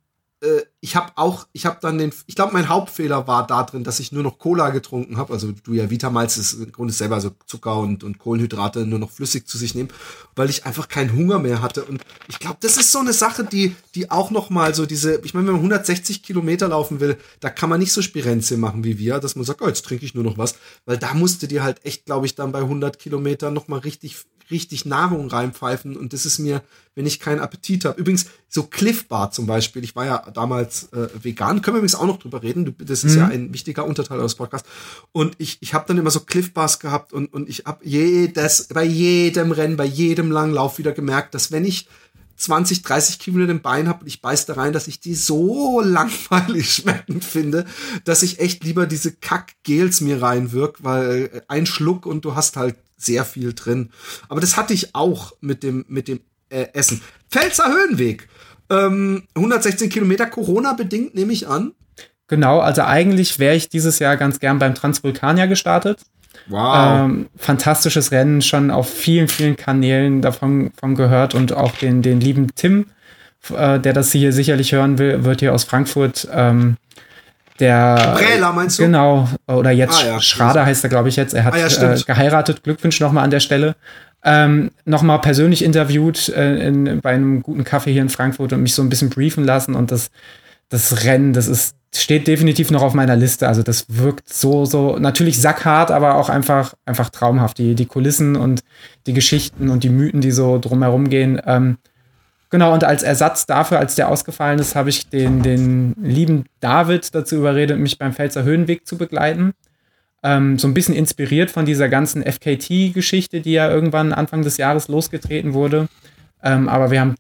äh, 0.42 0.62
ich 0.84 0.98
habe 0.98 1.14
auch, 1.16 1.48
ich 1.54 1.66
habe 1.66 1.78
dann 1.80 1.98
den, 1.98 2.12
ich 2.28 2.36
glaube, 2.36 2.52
mein 2.52 2.68
Hauptfehler 2.68 3.26
war 3.26 3.48
da 3.48 3.64
drin, 3.64 3.86
dass 3.86 4.02
ich 4.02 4.12
nur 4.12 4.22
noch 4.22 4.38
Cola 4.38 4.70
getrunken 4.70 5.16
habe. 5.16 5.32
Also 5.32 5.54
du 5.54 5.72
ja 5.72 5.90
Vitamals 5.90 6.36
ist 6.36 6.56
im 6.56 6.74
Grunde 6.74 6.92
selber 6.92 7.22
so 7.22 7.32
Zucker 7.46 7.78
und, 7.78 8.04
und 8.04 8.18
Kohlenhydrate 8.18 8.86
nur 8.86 9.00
noch 9.00 9.10
flüssig 9.10 9.48
zu 9.48 9.58
sich 9.58 9.76
nehmen, 9.76 9.88
weil 10.36 10.50
ich 10.50 10.66
einfach 10.66 10.90
keinen 10.90 11.16
Hunger 11.16 11.40
mehr 11.40 11.62
hatte. 11.62 11.86
Und 11.86 12.02
ich 12.28 12.38
glaube, 12.38 12.58
das 12.60 12.76
ist 12.76 12.92
so 12.92 13.00
eine 13.00 13.14
Sache, 13.14 13.46
die, 13.46 13.78
die 13.96 14.12
auch 14.12 14.30
noch 14.30 14.50
mal 14.50 14.76
so 14.76 14.86
diese, 14.86 15.22
ich 15.24 15.34
meine, 15.34 15.48
wenn 15.48 15.54
man 15.54 15.62
160 15.62 16.22
Kilometer 16.22 16.68
laufen 16.68 17.00
will, 17.00 17.18
da 17.40 17.50
kann 17.50 17.70
man 17.70 17.80
nicht 17.80 17.94
so 17.94 18.02
Spirenze 18.02 18.58
machen 18.58 18.84
wie 18.84 19.00
wir, 19.00 19.20
dass 19.20 19.38
man 19.38 19.46
sagt, 19.46 19.62
oh, 19.62 19.68
jetzt 19.68 19.86
trinke 19.86 20.04
ich 20.04 20.16
nur 20.16 20.26
noch 20.26 20.38
was, 20.38 20.56
weil 20.86 20.98
da 20.98 21.14
musste 21.14 21.48
dir 21.48 21.64
halt 21.64 21.86
echt, 21.86 22.04
glaube 22.04 22.26
ich, 22.26 22.36
dann 22.36 22.52
bei 22.52 22.60
100 22.60 23.00
Kilometern 23.00 23.54
noch 23.54 23.70
mal 23.70 23.80
richtig 23.80 24.18
richtig 24.52 24.86
Nahrung 24.86 25.28
reinpfeifen 25.28 25.98
und 25.98 26.14
das 26.14 26.26
ist 26.26 26.40
mir, 26.40 26.62
wenn 26.96 27.06
ich 27.06 27.20
keinen 27.20 27.40
Appetit 27.40 27.86
habe. 27.86 28.00
Übrigens, 28.00 28.28
so 28.48 28.64
Cliff 28.64 29.08
Bar 29.08 29.32
zum 29.32 29.46
Beispiel, 29.46 29.84
ich 29.84 29.96
war 29.96 30.06
ja 30.06 30.32
damals 30.32 30.73
äh, 30.94 31.08
vegan, 31.22 31.62
können 31.62 31.76
wir 31.76 31.80
übrigens 31.80 31.96
auch 31.96 32.08
noch 32.08 32.20
drüber 32.20 32.42
reden, 32.42 32.76
das 32.80 33.04
ist 33.04 33.14
mhm. 33.14 33.20
ja 33.20 33.28
ein 33.28 33.54
wichtiger 33.54 33.86
Unterteil 33.86 34.20
eures 34.20 34.36
Podcasts 34.36 34.68
und 35.12 35.36
ich, 35.38 35.58
ich 35.62 35.74
habe 35.74 35.86
dann 35.88 35.98
immer 35.98 36.12
so 36.12 36.22
Cliff 36.22 36.54
Bars 36.54 36.80
gehabt 36.80 37.14
und, 37.14 37.28
und 37.34 37.50
ich 37.50 37.66
habe 37.66 37.86
jedes, 37.86 38.68
bei 38.68 38.84
jedem 38.84 39.52
Rennen, 39.52 39.78
bei 39.78 39.86
jedem 39.86 40.32
Langlauf 40.32 40.78
wieder 40.78 40.92
gemerkt, 40.92 41.36
dass 41.36 41.52
wenn 41.52 41.66
ich 41.66 41.88
20, 42.36 42.82
30 42.82 43.20
Kilometer 43.20 43.52
im 43.52 43.62
Bein 43.62 43.88
habe 43.88 44.02
und 44.02 44.08
ich 44.08 44.22
beiß 44.22 44.46
da 44.46 44.54
rein, 44.54 44.74
dass 44.74 44.88
ich 44.88 45.00
die 45.00 45.16
so 45.16 45.82
langweilig 45.82 46.74
schmeckend 46.74 47.24
finde, 47.24 47.66
dass 48.04 48.24
ich 48.24 48.40
echt 48.40 48.64
lieber 48.64 48.86
diese 48.86 49.12
Kack-Gels 49.12 50.02
mir 50.02 50.22
reinwirk, 50.22 50.84
weil 50.84 51.30
äh, 51.34 51.42
ein 51.48 51.66
Schluck 51.66 52.06
und 52.06 52.26
du 52.26 52.36
hast 52.36 52.58
halt 52.58 52.76
sehr 52.98 53.26
viel 53.26 53.54
drin. 53.54 53.92
Aber 54.30 54.42
das 54.42 54.58
hatte 54.58 54.74
ich 54.74 54.96
auch 54.96 55.34
mit 55.42 55.64
dem, 55.64 55.86
mit 55.88 56.08
dem 56.08 56.22
äh, 56.50 56.68
Essen. 56.74 57.02
Pfälzer 57.30 57.68
Höhenweg. 57.68 58.28
Ähm, 58.70 59.24
116 59.36 59.90
Kilometer 59.90 60.26
Corona-bedingt, 60.26 61.16
nehme 61.16 61.34
ich 61.34 61.48
an. 61.48 61.74
Genau, 62.28 62.60
also 62.60 62.84
eigentlich 62.84 63.40
wäre 63.40 63.56
ich 63.56 63.70
dieses 63.70 64.00
Jahr 64.00 64.18
ganz 64.18 64.40
gern 64.40 64.60
beim 64.60 64.76
Transvulkanier 64.76 65.48
gestartet. 65.48 66.00
Wow. 66.48 67.06
Ähm, 67.06 67.30
fantastisches 67.38 68.12
Rennen, 68.12 68.42
schon 68.42 68.72
auf 68.72 68.90
vielen, 68.90 69.28
vielen 69.28 69.56
Kanälen 69.56 70.22
davon, 70.22 70.72
gehört 70.96 71.36
und 71.36 71.54
auch 71.54 71.74
den, 71.74 72.02
den 72.02 72.20
lieben 72.20 72.54
Tim, 72.56 72.88
äh, 73.56 73.80
der 73.80 73.94
das 73.94 74.12
hier 74.12 74.34
sicherlich 74.34 74.72
hören 74.72 74.98
will, 74.98 75.24
wird 75.24 75.42
hier 75.42 75.54
aus 75.54 75.64
Frankfurt 75.64 76.28
ähm, 76.34 76.78
der 77.60 78.16
Präler 78.18 78.52
meinst 78.52 78.80
du? 78.80 78.84
Genau, 78.84 79.30
oder 79.48 79.72
jetzt 79.72 80.04
ah, 80.04 80.08
ja. 80.08 80.22
Schrader 80.22 80.66
heißt 80.66 80.84
er, 80.84 80.90
glaube 80.90 81.10
ich, 81.10 81.16
jetzt. 81.16 81.34
Er 81.34 81.44
hat 81.44 81.54
ah, 81.54 81.58
ja, 81.58 81.94
äh, 81.94 82.02
geheiratet. 82.02 82.64
Glückwunsch 82.64 83.00
nochmal 83.00 83.24
an 83.24 83.30
der 83.30 83.40
Stelle. 83.40 83.76
Ähm, 84.26 84.72
nochmal 84.86 85.20
persönlich 85.20 85.64
interviewt 85.64 86.30
äh, 86.30 86.68
in, 86.68 87.02
bei 87.02 87.12
einem 87.12 87.44
guten 87.44 87.64
Kaffee 87.64 87.92
hier 87.92 88.02
in 88.02 88.10
Frankfurt 88.10 88.54
und 88.54 88.64
mich 88.64 88.74
so 88.74 88.82
ein 88.82 88.90
bisschen 88.90 89.10
briefen 89.10 89.44
lassen. 89.44 89.76
Und 89.76 89.92
das, 89.92 90.12
das 90.70 91.04
Rennen, 91.04 91.34
das 91.34 91.48
ist, 91.48 91.76
steht 91.94 92.28
definitiv 92.28 92.72
noch 92.72 92.82
auf 92.82 92.94
meiner 92.94 93.18
Liste. 93.18 93.48
Also 93.48 93.64
das 93.64 93.86
wirkt 93.90 94.32
so, 94.32 94.66
so, 94.66 94.98
natürlich 94.98 95.40
sackhart, 95.42 95.92
aber 95.92 96.16
auch 96.16 96.30
einfach, 96.30 96.74
einfach 96.86 97.10
traumhaft. 97.10 97.58
Die, 97.58 97.76
die 97.76 97.86
Kulissen 97.86 98.36
und 98.36 98.64
die 99.08 99.14
Geschichten 99.14 99.70
und 99.70 99.84
die 99.84 99.90
Mythen, 99.90 100.22
die 100.22 100.32
so 100.32 100.58
drumherum 100.58 101.10
gehen. 101.10 101.42
Ähm, 101.46 101.78
Genau, 102.54 102.72
und 102.72 102.84
als 102.84 103.02
Ersatz 103.02 103.48
dafür, 103.48 103.80
als 103.80 103.96
der 103.96 104.10
ausgefallen 104.10 104.60
ist, 104.60 104.76
habe 104.76 104.90
ich 104.90 105.10
den, 105.10 105.42
den 105.42 105.96
lieben 106.00 106.46
David 106.60 107.16
dazu 107.16 107.38
überredet, 107.38 107.80
mich 107.80 107.98
beim 107.98 108.14
Pfälzer 108.14 108.44
Höhenweg 108.44 108.86
zu 108.86 108.96
begleiten. 108.96 109.54
Ähm, 110.24 110.58
so 110.58 110.68
ein 110.68 110.74
bisschen 110.74 110.96
inspiriert 110.96 111.52
von 111.52 111.66
dieser 111.66 111.90
ganzen 111.90 112.24
FKT-Geschichte, 112.24 113.42
die 113.42 113.52
ja 113.54 113.70
irgendwann 113.70 114.14
Anfang 114.14 114.42
des 114.42 114.58
Jahres 114.58 114.88
losgetreten 114.88 115.54
wurde. 115.54 115.90
Ähm, 116.46 116.68
aber 116.68 116.92
wir 116.92 117.00
haben 117.00 117.16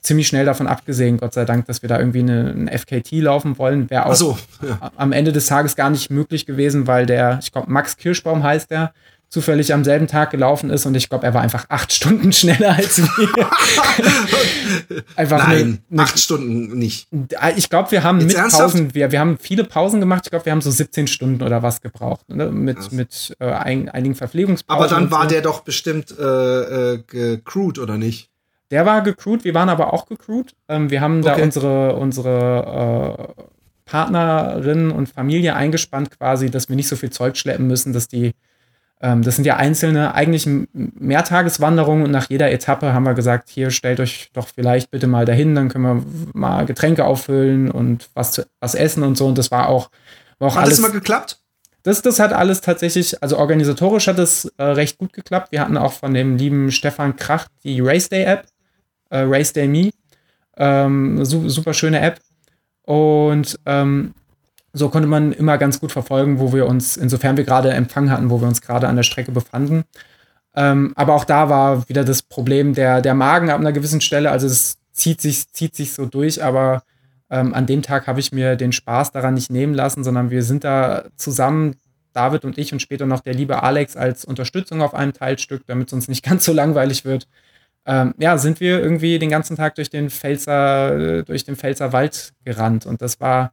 ziemlich 0.00 0.28
schnell 0.28 0.46
davon 0.46 0.66
abgesehen, 0.66 1.18
Gott 1.18 1.34
sei 1.34 1.44
Dank, 1.44 1.66
dass 1.66 1.82
wir 1.82 1.90
da 1.90 1.98
irgendwie 1.98 2.20
eine, 2.20 2.50
eine 2.50 2.78
FKT 2.78 3.12
laufen 3.20 3.58
wollen. 3.58 3.90
Wäre 3.90 4.06
auch 4.06 4.14
so, 4.14 4.38
ja. 4.66 4.90
am 4.96 5.12
Ende 5.12 5.32
des 5.32 5.46
Tages 5.46 5.76
gar 5.76 5.90
nicht 5.90 6.10
möglich 6.10 6.46
gewesen, 6.46 6.86
weil 6.86 7.04
der, 7.04 7.38
ich 7.42 7.52
glaube, 7.52 7.70
Max 7.70 7.98
Kirschbaum 7.98 8.42
heißt 8.42 8.70
der, 8.70 8.92
zufällig 9.28 9.74
am 9.74 9.84
selben 9.84 10.06
Tag 10.06 10.30
gelaufen 10.30 10.70
ist 10.70 10.86
und 10.86 10.94
ich 10.94 11.08
glaube, 11.08 11.26
er 11.26 11.34
war 11.34 11.42
einfach 11.42 11.66
acht 11.68 11.92
Stunden 11.92 12.32
schneller 12.34 12.76
als 12.76 12.98
wir. 12.98 13.48
einfach 15.16 15.38
Nein, 15.38 15.48
eine, 15.50 15.78
eine, 15.90 16.02
acht 16.02 16.18
Stunden 16.18 16.78
nicht. 16.78 17.08
Ich 17.56 17.68
glaube, 17.68 17.90
wir 17.90 18.02
haben 18.04 18.20
Jetzt 18.20 18.28
mit 18.28 18.36
ernsthaft? 18.36 18.72
Pausen, 18.72 18.94
wir, 18.94 19.10
wir 19.10 19.20
haben 19.20 19.38
viele 19.38 19.64
Pausen 19.64 20.00
gemacht. 20.00 20.22
Ich 20.24 20.30
glaube, 20.30 20.44
wir 20.44 20.52
haben 20.52 20.62
so 20.62 20.70
17 20.70 21.06
Stunden 21.08 21.42
oder 21.42 21.62
was 21.62 21.80
gebraucht, 21.80 22.28
ne? 22.28 22.50
mit, 22.50 22.92
mit 22.92 23.36
äh, 23.40 23.46
ein, 23.46 23.88
einigen 23.88 24.14
Verpflegungspausen. 24.14 24.82
Aber 24.82 24.88
dann 24.88 25.10
war 25.10 25.24
so. 25.24 25.30
der 25.30 25.42
doch 25.42 25.60
bestimmt 25.60 26.14
äh, 26.18 26.92
äh, 26.94 27.02
gecrewt, 27.06 27.78
oder 27.78 27.98
nicht? 27.98 28.30
Der 28.70 28.86
war 28.86 29.02
gecrewt, 29.02 29.44
wir 29.44 29.54
waren 29.54 29.68
aber 29.68 29.92
auch 29.92 30.06
gecrewt. 30.06 30.54
Ähm, 30.68 30.90
wir 30.90 31.00
haben 31.00 31.20
okay. 31.20 31.34
da 31.36 31.42
unsere, 31.42 31.96
unsere 31.96 33.36
äh, 33.36 33.42
Partnerin 33.84 34.90
und 34.90 35.08
Familie 35.08 35.54
eingespannt 35.54 36.16
quasi, 36.16 36.50
dass 36.50 36.68
wir 36.68 36.76
nicht 36.76 36.88
so 36.88 36.96
viel 36.96 37.10
Zeug 37.10 37.36
schleppen 37.36 37.66
müssen, 37.66 37.92
dass 37.92 38.08
die 38.08 38.32
das 39.00 39.36
sind 39.36 39.44
ja 39.44 39.56
einzelne, 39.56 40.14
eigentlich 40.14 40.48
Mehrtageswanderungen 40.72 42.04
und 42.04 42.10
nach 42.10 42.30
jeder 42.30 42.50
Etappe 42.50 42.94
haben 42.94 43.04
wir 43.04 43.14
gesagt, 43.14 43.50
hier 43.50 43.70
stellt 43.70 44.00
euch 44.00 44.30
doch 44.32 44.48
vielleicht 44.48 44.90
bitte 44.90 45.06
mal 45.06 45.26
dahin, 45.26 45.54
dann 45.54 45.68
können 45.68 45.84
wir 45.84 46.04
mal 46.32 46.64
Getränke 46.64 47.04
auffüllen 47.04 47.70
und 47.70 48.08
was, 48.14 48.32
zu, 48.32 48.46
was 48.58 48.74
essen 48.74 49.02
und 49.02 49.18
so. 49.18 49.26
Und 49.26 49.36
das 49.36 49.50
war 49.50 49.68
auch, 49.68 49.90
war 50.38 50.48
auch 50.48 50.56
hat 50.56 50.64
alles. 50.64 50.78
Hat 50.78 50.84
das 50.84 50.92
mal 50.92 50.98
geklappt? 50.98 51.40
Das, 51.82 52.02
das 52.02 52.18
hat 52.18 52.32
alles 52.32 52.62
tatsächlich, 52.62 53.22
also 53.22 53.38
organisatorisch 53.38 54.08
hat 54.08 54.18
es 54.18 54.46
äh, 54.56 54.64
recht 54.64 54.98
gut 54.98 55.12
geklappt. 55.12 55.52
Wir 55.52 55.60
hatten 55.60 55.76
auch 55.76 55.92
von 55.92 56.14
dem 56.14 56.36
lieben 56.36 56.72
Stefan 56.72 57.16
Krach 57.16 57.48
die 57.64 57.80
Race 57.80 58.08
Day 58.08 58.24
App, 58.24 58.46
äh, 59.10 59.18
Race 59.20 59.52
Day 59.52 59.68
Me. 59.68 59.90
Ähm, 60.56 61.24
su 61.24 61.48
super 61.48 61.74
schöne 61.74 62.00
App. 62.00 62.18
Und 62.82 63.60
ähm, 63.66 64.14
so 64.76 64.90
konnte 64.90 65.08
man 65.08 65.32
immer 65.32 65.56
ganz 65.56 65.80
gut 65.80 65.90
verfolgen, 65.90 66.38
wo 66.38 66.52
wir 66.52 66.66
uns, 66.66 66.96
insofern 66.96 67.36
wir 67.36 67.44
gerade 67.44 67.70
Empfang 67.70 68.10
hatten, 68.10 68.28
wo 68.28 68.40
wir 68.40 68.48
uns 68.48 68.60
gerade 68.60 68.88
an 68.88 68.96
der 68.96 69.04
Strecke 69.04 69.32
befanden. 69.32 69.84
Ähm, 70.54 70.92
aber 70.96 71.14
auch 71.14 71.24
da 71.24 71.48
war 71.48 71.88
wieder 71.88 72.04
das 72.04 72.22
Problem 72.22 72.74
der, 72.74 73.00
der 73.00 73.14
Magen 73.14 73.50
ab 73.50 73.58
einer 73.58 73.72
gewissen 73.72 74.02
Stelle. 74.02 74.30
Also 74.30 74.46
es 74.46 74.78
zieht 74.92 75.20
sich, 75.20 75.50
zieht 75.52 75.74
sich 75.74 75.92
so 75.94 76.04
durch, 76.04 76.44
aber 76.44 76.82
ähm, 77.30 77.54
an 77.54 77.66
dem 77.66 77.82
Tag 77.82 78.06
habe 78.06 78.20
ich 78.20 78.32
mir 78.32 78.56
den 78.56 78.72
Spaß 78.72 79.12
daran 79.12 79.34
nicht 79.34 79.50
nehmen 79.50 79.72
lassen, 79.72 80.04
sondern 80.04 80.30
wir 80.30 80.42
sind 80.42 80.64
da 80.64 81.04
zusammen, 81.16 81.76
David 82.12 82.44
und 82.44 82.58
ich 82.58 82.72
und 82.72 82.80
später 82.80 83.06
noch 83.06 83.20
der 83.20 83.34
liebe 83.34 83.62
Alex 83.62 83.96
als 83.96 84.24
Unterstützung 84.24 84.82
auf 84.82 84.94
einem 84.94 85.12
Teilstück, 85.12 85.62
damit 85.66 85.88
es 85.88 85.92
uns 85.94 86.08
nicht 86.08 86.24
ganz 86.24 86.44
so 86.44 86.52
langweilig 86.52 87.04
wird. 87.06 87.28
Ähm, 87.86 88.14
ja, 88.18 88.36
sind 88.36 88.60
wir 88.60 88.80
irgendwie 88.80 89.18
den 89.18 89.30
ganzen 89.30 89.56
Tag 89.56 89.76
durch 89.76 89.90
den 89.90 90.10
Pfälzer, 90.10 91.22
durch 91.22 91.44
den 91.44 91.56
Pfälzer 91.56 91.92
Wald 91.92 92.32
gerannt. 92.44 92.84
Und 92.84 93.00
das 93.00 93.20
war 93.20 93.52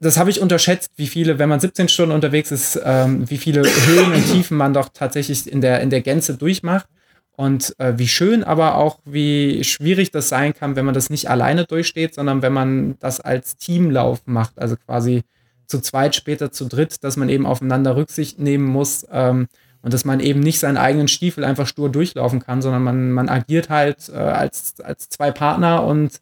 das 0.00 0.16
habe 0.16 0.30
ich 0.30 0.40
unterschätzt, 0.40 0.92
wie 0.96 1.08
viele, 1.08 1.38
wenn 1.38 1.48
man 1.48 1.60
17 1.60 1.88
Stunden 1.88 2.14
unterwegs 2.14 2.52
ist, 2.52 2.80
ähm, 2.84 3.28
wie 3.28 3.38
viele 3.38 3.62
Höhen 3.62 4.12
und 4.12 4.24
Tiefen 4.32 4.56
man 4.56 4.72
doch 4.72 4.90
tatsächlich 4.92 5.50
in 5.50 5.60
der, 5.60 5.80
in 5.80 5.90
der 5.90 6.02
Gänze 6.02 6.34
durchmacht. 6.34 6.86
Und 7.32 7.74
äh, 7.78 7.94
wie 7.96 8.08
schön, 8.08 8.42
aber 8.42 8.74
auch 8.74 8.98
wie 9.04 9.62
schwierig 9.62 10.10
das 10.10 10.28
sein 10.28 10.54
kann, 10.54 10.74
wenn 10.74 10.84
man 10.84 10.94
das 10.94 11.08
nicht 11.08 11.30
alleine 11.30 11.66
durchsteht, 11.66 12.14
sondern 12.14 12.42
wenn 12.42 12.52
man 12.52 12.96
das 12.98 13.20
als 13.20 13.56
Teamlauf 13.56 14.22
macht, 14.26 14.58
also 14.58 14.76
quasi 14.76 15.22
zu 15.66 15.80
zweit, 15.80 16.16
später 16.16 16.50
zu 16.50 16.64
dritt, 16.64 17.04
dass 17.04 17.16
man 17.16 17.28
eben 17.28 17.46
aufeinander 17.46 17.94
Rücksicht 17.94 18.40
nehmen 18.40 18.64
muss 18.64 19.06
ähm, 19.12 19.46
und 19.82 19.92
dass 19.92 20.04
man 20.04 20.18
eben 20.18 20.40
nicht 20.40 20.58
seinen 20.58 20.78
eigenen 20.78 21.06
Stiefel 21.06 21.44
einfach 21.44 21.68
stur 21.68 21.90
durchlaufen 21.90 22.40
kann, 22.40 22.60
sondern 22.60 22.82
man, 22.82 23.12
man 23.12 23.28
agiert 23.28 23.68
halt 23.70 24.08
äh, 24.08 24.16
als, 24.16 24.80
als 24.80 25.08
zwei 25.08 25.30
Partner 25.30 25.84
und 25.84 26.20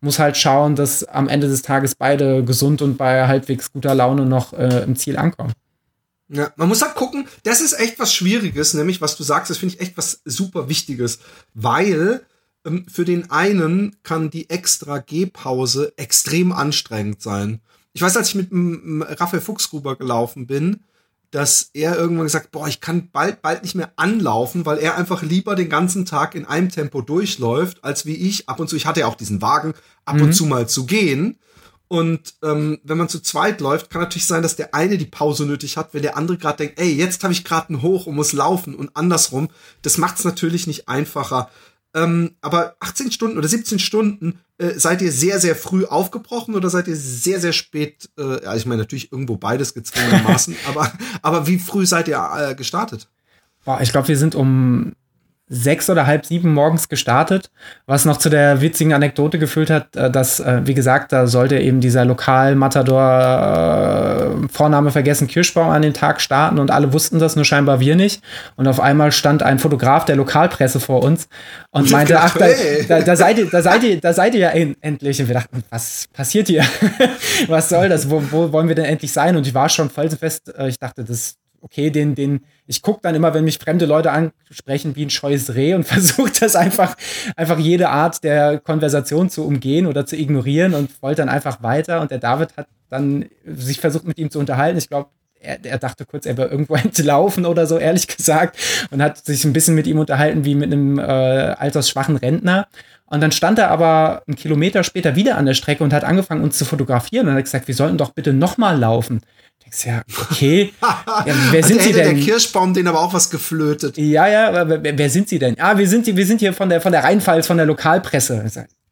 muss 0.00 0.18
halt 0.18 0.36
schauen, 0.36 0.76
dass 0.76 1.04
am 1.04 1.28
Ende 1.28 1.48
des 1.48 1.62
Tages 1.62 1.94
beide 1.94 2.44
gesund 2.44 2.82
und 2.82 2.96
bei 2.96 3.26
halbwegs 3.26 3.72
guter 3.72 3.94
Laune 3.94 4.26
noch 4.26 4.52
äh, 4.52 4.82
im 4.84 4.96
Ziel 4.96 5.16
ankommen. 5.16 5.52
Ja, 6.28 6.52
man 6.56 6.68
muss 6.68 6.82
halt 6.82 6.96
gucken, 6.96 7.28
das 7.44 7.60
ist 7.60 7.78
echt 7.78 7.98
was 7.98 8.12
Schwieriges, 8.12 8.74
nämlich 8.74 9.00
was 9.00 9.16
du 9.16 9.22
sagst, 9.22 9.48
das 9.50 9.58
finde 9.58 9.76
ich 9.76 9.80
echt 9.80 9.96
was 9.96 10.22
super 10.24 10.68
Wichtiges, 10.68 11.20
weil 11.54 12.22
ähm, 12.64 12.84
für 12.88 13.04
den 13.04 13.30
einen 13.30 13.96
kann 14.02 14.30
die 14.30 14.50
extra 14.50 14.98
Gehpause 14.98 15.92
extrem 15.96 16.52
anstrengend 16.52 17.22
sein. 17.22 17.60
Ich 17.92 18.02
weiß, 18.02 18.16
als 18.16 18.28
ich 18.28 18.34
mit 18.34 18.50
Raphael 19.20 19.40
Fuchsgruber 19.40 19.96
gelaufen 19.96 20.46
bin, 20.46 20.80
dass 21.36 21.68
er 21.74 21.98
irgendwann 21.98 22.24
gesagt, 22.24 22.50
boah, 22.50 22.66
ich 22.66 22.80
kann 22.80 23.10
bald, 23.10 23.42
bald 23.42 23.62
nicht 23.62 23.74
mehr 23.74 23.92
anlaufen, 23.96 24.64
weil 24.64 24.78
er 24.78 24.96
einfach 24.96 25.22
lieber 25.22 25.54
den 25.54 25.68
ganzen 25.68 26.06
Tag 26.06 26.34
in 26.34 26.46
einem 26.46 26.70
Tempo 26.70 27.02
durchläuft, 27.02 27.84
als 27.84 28.06
wie 28.06 28.14
ich 28.14 28.48
ab 28.48 28.58
und 28.58 28.68
zu, 28.70 28.74
ich 28.74 28.86
hatte 28.86 29.00
ja 29.00 29.06
auch 29.06 29.16
diesen 29.16 29.42
Wagen, 29.42 29.74
ab 30.06 30.16
mhm. 30.16 30.22
und 30.22 30.32
zu 30.32 30.46
mal 30.46 30.66
zu 30.66 30.86
gehen. 30.86 31.36
Und 31.88 32.36
ähm, 32.42 32.78
wenn 32.84 32.96
man 32.96 33.10
zu 33.10 33.20
zweit 33.20 33.60
läuft, 33.60 33.90
kann 33.90 34.00
natürlich 34.00 34.24
sein, 34.24 34.42
dass 34.42 34.56
der 34.56 34.72
eine 34.72 34.96
die 34.96 35.04
Pause 35.04 35.44
nötig 35.44 35.76
hat, 35.76 35.92
wenn 35.92 36.00
der 36.00 36.16
andere 36.16 36.38
gerade 36.38 36.56
denkt, 36.56 36.80
ey, 36.80 36.90
jetzt 36.90 37.22
habe 37.22 37.34
ich 37.34 37.44
gerade 37.44 37.68
einen 37.68 37.82
Hoch 37.82 38.06
und 38.06 38.14
muss 38.14 38.32
laufen 38.32 38.74
und 38.74 38.96
andersrum. 38.96 39.50
Das 39.82 39.98
macht 39.98 40.18
es 40.18 40.24
natürlich 40.24 40.66
nicht 40.66 40.88
einfacher. 40.88 41.50
Ähm, 41.96 42.36
aber 42.42 42.76
18 42.80 43.10
Stunden 43.10 43.38
oder 43.38 43.48
17 43.48 43.78
Stunden 43.78 44.38
äh, 44.58 44.78
seid 44.78 45.00
ihr 45.00 45.10
sehr, 45.10 45.40
sehr 45.40 45.56
früh 45.56 45.86
aufgebrochen 45.86 46.54
oder 46.54 46.68
seid 46.68 46.88
ihr 46.88 46.96
sehr, 46.96 47.40
sehr 47.40 47.54
spät, 47.54 48.10
äh, 48.18 48.44
ja, 48.44 48.54
ich 48.54 48.66
meine 48.66 48.82
natürlich 48.82 49.10
irgendwo 49.10 49.36
beides 49.36 49.72
gezwungenermaßen, 49.72 50.54
aber, 50.68 50.92
aber 51.22 51.46
wie 51.46 51.58
früh 51.58 51.86
seid 51.86 52.08
ihr 52.08 52.22
äh, 52.36 52.54
gestartet? 52.54 53.08
Boah, 53.64 53.80
ich 53.80 53.92
glaube, 53.92 54.08
wir 54.08 54.18
sind 54.18 54.34
um 54.34 54.92
sechs 55.48 55.88
oder 55.88 56.06
halb 56.06 56.26
sieben 56.26 56.52
morgens 56.52 56.88
gestartet, 56.88 57.52
was 57.86 58.04
noch 58.04 58.16
zu 58.16 58.28
der 58.28 58.62
witzigen 58.62 58.92
Anekdote 58.92 59.38
geführt 59.38 59.70
hat, 59.70 59.94
äh, 59.94 60.10
dass, 60.10 60.40
äh, 60.40 60.62
wie 60.64 60.74
gesagt, 60.74 61.12
da 61.12 61.28
sollte 61.28 61.60
eben 61.60 61.80
dieser 61.80 62.04
Lokal-Matador 62.04 64.44
äh, 64.44 64.48
Vorname 64.48 64.90
vergessen 64.90 65.28
Kirschbaum 65.28 65.70
an 65.70 65.82
den 65.82 65.94
Tag 65.94 66.20
starten 66.20 66.58
und 66.58 66.72
alle 66.72 66.92
wussten 66.92 67.20
das, 67.20 67.36
nur 67.36 67.44
scheinbar 67.44 67.78
wir 67.78 67.94
nicht. 67.94 68.22
Und 68.56 68.66
auf 68.66 68.80
einmal 68.80 69.12
stand 69.12 69.44
ein 69.44 69.60
Fotograf 69.60 70.04
der 70.04 70.16
Lokalpresse 70.16 70.80
vor 70.80 71.04
uns 71.04 71.28
und 71.70 71.92
meinte, 71.92 72.14
gedacht, 72.14 72.32
ach, 72.34 72.38
da, 72.38 72.46
da, 72.88 73.02
da, 73.02 73.16
seid 73.16 73.38
ihr, 73.38 73.48
da 73.48 73.62
seid 73.62 73.84
ihr, 73.84 74.00
da 74.00 74.12
seid 74.12 74.34
ihr 74.34 74.40
ja 74.40 74.50
endlich. 74.50 75.20
Und 75.20 75.28
wir 75.28 75.34
dachten, 75.34 75.62
was 75.70 76.08
passiert 76.12 76.48
hier? 76.48 76.64
was 77.46 77.68
soll 77.68 77.88
das? 77.88 78.10
Wo, 78.10 78.20
wo 78.32 78.52
wollen 78.52 78.66
wir 78.66 78.74
denn 78.74 78.86
endlich 78.86 79.12
sein? 79.12 79.36
Und 79.36 79.46
ich 79.46 79.54
war 79.54 79.68
schon 79.68 79.90
voll 79.90 80.10
fest, 80.10 80.52
ich 80.66 80.78
dachte, 80.78 81.04
das 81.04 81.36
okay, 81.60 81.90
den, 81.90 82.14
den, 82.14 82.40
ich 82.66 82.82
gucke 82.82 83.00
dann 83.02 83.14
immer, 83.14 83.34
wenn 83.34 83.44
mich 83.44 83.58
fremde 83.58 83.86
Leute 83.86 84.10
ansprechen, 84.10 84.96
wie 84.96 85.04
ein 85.04 85.10
scheues 85.10 85.54
Reh 85.54 85.74
und 85.74 85.84
versuche 85.86 86.32
das 86.40 86.56
einfach, 86.56 86.96
einfach 87.36 87.58
jede 87.58 87.88
Art 87.88 88.24
der 88.24 88.58
Konversation 88.58 89.30
zu 89.30 89.46
umgehen 89.46 89.86
oder 89.86 90.06
zu 90.06 90.16
ignorieren 90.16 90.74
und 90.74 90.90
wollte 91.02 91.22
dann 91.22 91.28
einfach 91.28 91.62
weiter. 91.62 92.00
Und 92.00 92.10
der 92.10 92.18
David 92.18 92.56
hat 92.56 92.66
dann 92.88 93.26
sich 93.44 93.80
versucht, 93.80 94.04
mit 94.04 94.18
ihm 94.18 94.30
zu 94.30 94.38
unterhalten. 94.38 94.78
Ich 94.78 94.88
glaube, 94.88 95.10
er, 95.40 95.64
er, 95.64 95.78
dachte 95.78 96.04
kurz, 96.04 96.26
er 96.26 96.36
wäre 96.36 96.48
irgendwo 96.48 96.74
entlaufen 96.76 97.46
oder 97.46 97.66
so, 97.66 97.78
ehrlich 97.78 98.06
gesagt, 98.08 98.58
und 98.90 99.02
hat 99.02 99.24
sich 99.24 99.44
ein 99.44 99.52
bisschen 99.52 99.74
mit 99.74 99.86
ihm 99.86 99.98
unterhalten 99.98 100.44
wie 100.44 100.54
mit 100.54 100.72
einem 100.72 100.98
äh, 100.98 101.02
altersschwachen 101.02 102.16
Rentner. 102.16 102.68
Und 103.08 103.20
dann 103.20 103.32
stand 103.32 103.58
er 103.58 103.70
aber 103.70 104.22
einen 104.26 104.36
Kilometer 104.36 104.82
später 104.82 105.14
wieder 105.14 105.38
an 105.38 105.46
der 105.46 105.54
Strecke 105.54 105.84
und 105.84 105.92
hat 105.92 106.04
angefangen, 106.04 106.42
uns 106.42 106.58
zu 106.58 106.64
fotografieren 106.64 107.28
und 107.28 107.34
hat 107.34 107.44
gesagt, 107.44 107.68
wir 107.68 107.74
sollten 107.74 107.98
doch 107.98 108.10
bitte 108.10 108.32
nochmal 108.32 108.78
laufen. 108.78 109.20
Denkst 109.62 109.86
ja, 109.86 110.02
okay. 110.30 110.72
Ja, 111.26 111.34
wer 111.50 111.62
sind 111.62 111.82
Sie 111.82 111.92
denn? 111.92 112.16
Der 112.16 112.24
Kirschbaum, 112.24 112.74
den 112.74 112.86
aber 112.88 113.00
auch 113.00 113.12
was 113.12 113.30
geflötet. 113.30 113.96
Ja, 113.96 114.28
ja, 114.28 114.48
aber 114.48 114.82
wer, 114.82 114.98
wer 114.98 115.10
sind 115.10 115.28
Sie 115.28 115.38
denn? 115.38 115.58
Ah, 115.58 115.78
wir 115.78 115.88
sind, 115.88 116.06
wir 116.06 116.26
sind 116.26 116.40
hier 116.40 116.52
von 116.52 116.68
der, 116.68 116.80
von 116.80 116.92
der 116.92 117.04
Rheinpfalz, 117.04 117.46
von 117.46 117.56
der 117.56 117.66
Lokalpresse. 117.66 118.44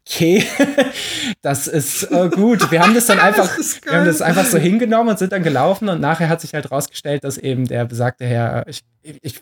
Okay, 0.07 0.45
das 1.43 1.67
ist 1.67 2.05
äh, 2.05 2.29
gut. 2.29 2.71
Wir 2.71 2.83
haben 2.83 2.95
das 2.95 3.07
dann 3.07 3.19
einfach, 3.21 3.57
das 3.57 3.81
wir 3.83 3.93
haben 3.93 4.05
das 4.05 4.21
einfach 4.21 4.45
so 4.45 4.59
hingenommen 4.59 5.11
und 5.11 5.19
sind 5.19 5.33
dann 5.33 5.43
gelaufen 5.43 5.89
und 5.89 6.01
nachher 6.01 6.29
hat 6.29 6.41
sich 6.41 6.55
halt 6.55 6.71
rausgestellt, 6.71 7.25
dass 7.25 7.39
eben 7.39 7.67
der 7.67 7.85
besagte 7.87 8.27
Herr, 8.27 8.67
ich, 8.69 8.83
ich, 9.03 9.41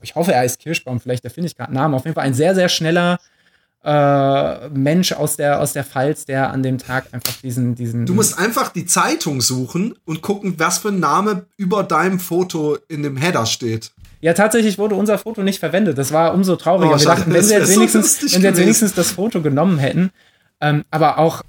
ich 0.00 0.14
hoffe, 0.14 0.32
er 0.32 0.44
ist 0.44 0.60
Kirschbaum, 0.60 1.00
vielleicht 1.00 1.24
da 1.24 1.28
finde 1.28 1.48
ich 1.48 1.56
gerade 1.56 1.68
einen 1.68 1.76
Namen, 1.76 1.94
auf 1.94 2.04
jeden 2.04 2.14
Fall 2.14 2.24
ein 2.24 2.34
sehr, 2.34 2.54
sehr 2.54 2.68
schneller 2.68 3.18
äh, 3.88 4.68
Mensch 4.68 5.12
aus 5.12 5.36
der, 5.36 5.60
aus 5.60 5.72
der 5.72 5.82
Pfalz, 5.82 6.26
der 6.26 6.50
an 6.50 6.62
dem 6.62 6.76
Tag 6.76 7.06
einfach 7.12 7.32
diesen, 7.42 7.74
diesen. 7.74 8.04
Du 8.04 8.12
musst 8.12 8.38
einfach 8.38 8.68
die 8.68 8.84
Zeitung 8.84 9.40
suchen 9.40 9.94
und 10.04 10.20
gucken, 10.20 10.56
was 10.58 10.78
für 10.78 10.88
ein 10.88 11.00
Name 11.00 11.46
über 11.56 11.84
deinem 11.84 12.20
Foto 12.20 12.76
in 12.88 13.02
dem 13.02 13.16
Header 13.16 13.46
steht. 13.46 13.92
Ja, 14.20 14.34
tatsächlich 14.34 14.76
wurde 14.76 14.94
unser 14.94 15.16
Foto 15.16 15.42
nicht 15.42 15.58
verwendet. 15.58 15.96
Das 15.96 16.12
war 16.12 16.34
umso 16.34 16.56
trauriger. 16.56 16.96
Oh, 16.96 16.98
Wir 16.98 17.06
dachten, 17.06 17.32
wenn 17.32 17.42
sie 17.42 17.54
jetzt 17.54 17.74
wenigstens, 17.74 18.20
so 18.20 18.34
wenn 18.34 18.42
sie 18.42 18.46
jetzt 18.48 18.60
wenigstens 18.60 18.92
das 18.92 19.12
Foto 19.12 19.40
genommen 19.40 19.78
hätten, 19.78 20.10
ähm, 20.60 20.84
aber 20.90 21.16
auch 21.16 21.42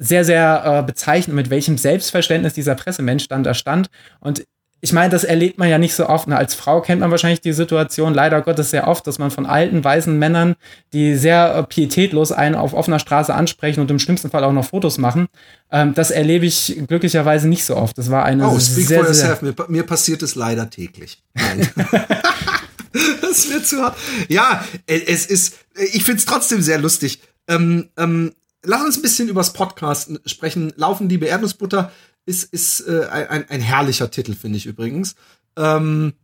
sehr, 0.00 0.24
sehr 0.24 0.62
äh, 0.64 0.82
bezeichnend, 0.82 1.36
mit 1.36 1.50
welchem 1.50 1.78
Selbstverständnis 1.78 2.54
dieser 2.54 2.74
Pressemensch 2.74 3.28
dann 3.28 3.44
da 3.44 3.54
stand. 3.54 3.88
Und 4.18 4.44
ich 4.84 4.92
meine, 4.92 5.08
das 5.08 5.24
erlebt 5.24 5.56
man 5.56 5.70
ja 5.70 5.78
nicht 5.78 5.94
so 5.94 6.10
oft. 6.10 6.28
als 6.28 6.54
Frau 6.54 6.82
kennt 6.82 7.00
man 7.00 7.10
wahrscheinlich 7.10 7.40
die 7.40 7.54
Situation 7.54 8.12
leider 8.12 8.42
Gottes 8.42 8.68
sehr 8.68 8.86
oft, 8.86 9.06
dass 9.06 9.18
man 9.18 9.30
von 9.30 9.46
alten, 9.46 9.82
weißen 9.82 10.18
Männern, 10.18 10.56
die 10.92 11.16
sehr 11.16 11.54
äh, 11.54 11.62
pietätlos 11.62 12.32
einen 12.32 12.54
auf 12.54 12.74
offener 12.74 12.98
Straße 12.98 13.32
ansprechen 13.32 13.80
und 13.80 13.90
im 13.90 13.98
schlimmsten 13.98 14.28
Fall 14.28 14.44
auch 14.44 14.52
noch 14.52 14.66
Fotos 14.66 14.98
machen. 14.98 15.28
Ähm, 15.70 15.94
das 15.94 16.10
erlebe 16.10 16.44
ich 16.44 16.82
glücklicherweise 16.86 17.48
nicht 17.48 17.64
so 17.64 17.76
oft. 17.76 17.96
Das 17.96 18.10
war 18.10 18.26
eine 18.26 18.46
oh, 18.46 18.60
speak 18.60 18.88
sehr, 18.88 18.98
for 18.98 19.08
yourself. 19.08 19.40
Mir, 19.40 19.54
mir 19.68 19.84
passiert 19.84 20.22
es 20.22 20.34
leider 20.34 20.68
täglich. 20.68 21.22
Nein. 21.32 21.66
das 23.22 23.48
wird 23.48 23.66
zu 23.66 23.80
hart. 23.80 23.96
Ja, 24.28 24.66
äh, 24.86 25.00
es 25.06 25.24
ist, 25.24 25.54
ich 25.94 26.04
finde 26.04 26.18
es 26.18 26.26
trotzdem 26.26 26.60
sehr 26.60 26.76
lustig. 26.76 27.22
Ähm, 27.48 27.88
ähm, 27.96 28.34
lass 28.62 28.82
uns 28.82 28.98
ein 28.98 29.02
bisschen 29.02 29.28
übers 29.30 29.54
Podcast 29.54 30.10
sprechen. 30.26 30.74
Laufen, 30.76 31.08
liebe 31.08 31.24
Erdnussbutter 31.24 31.90
ist, 32.26 32.52
ist 32.52 32.80
äh, 32.80 33.06
ein, 33.06 33.48
ein 33.48 33.60
herrlicher 33.60 34.10
Titel, 34.10 34.34
finde 34.34 34.58
ich 34.58 34.66
übrigens. 34.66 35.14
Ähm, 35.56 36.14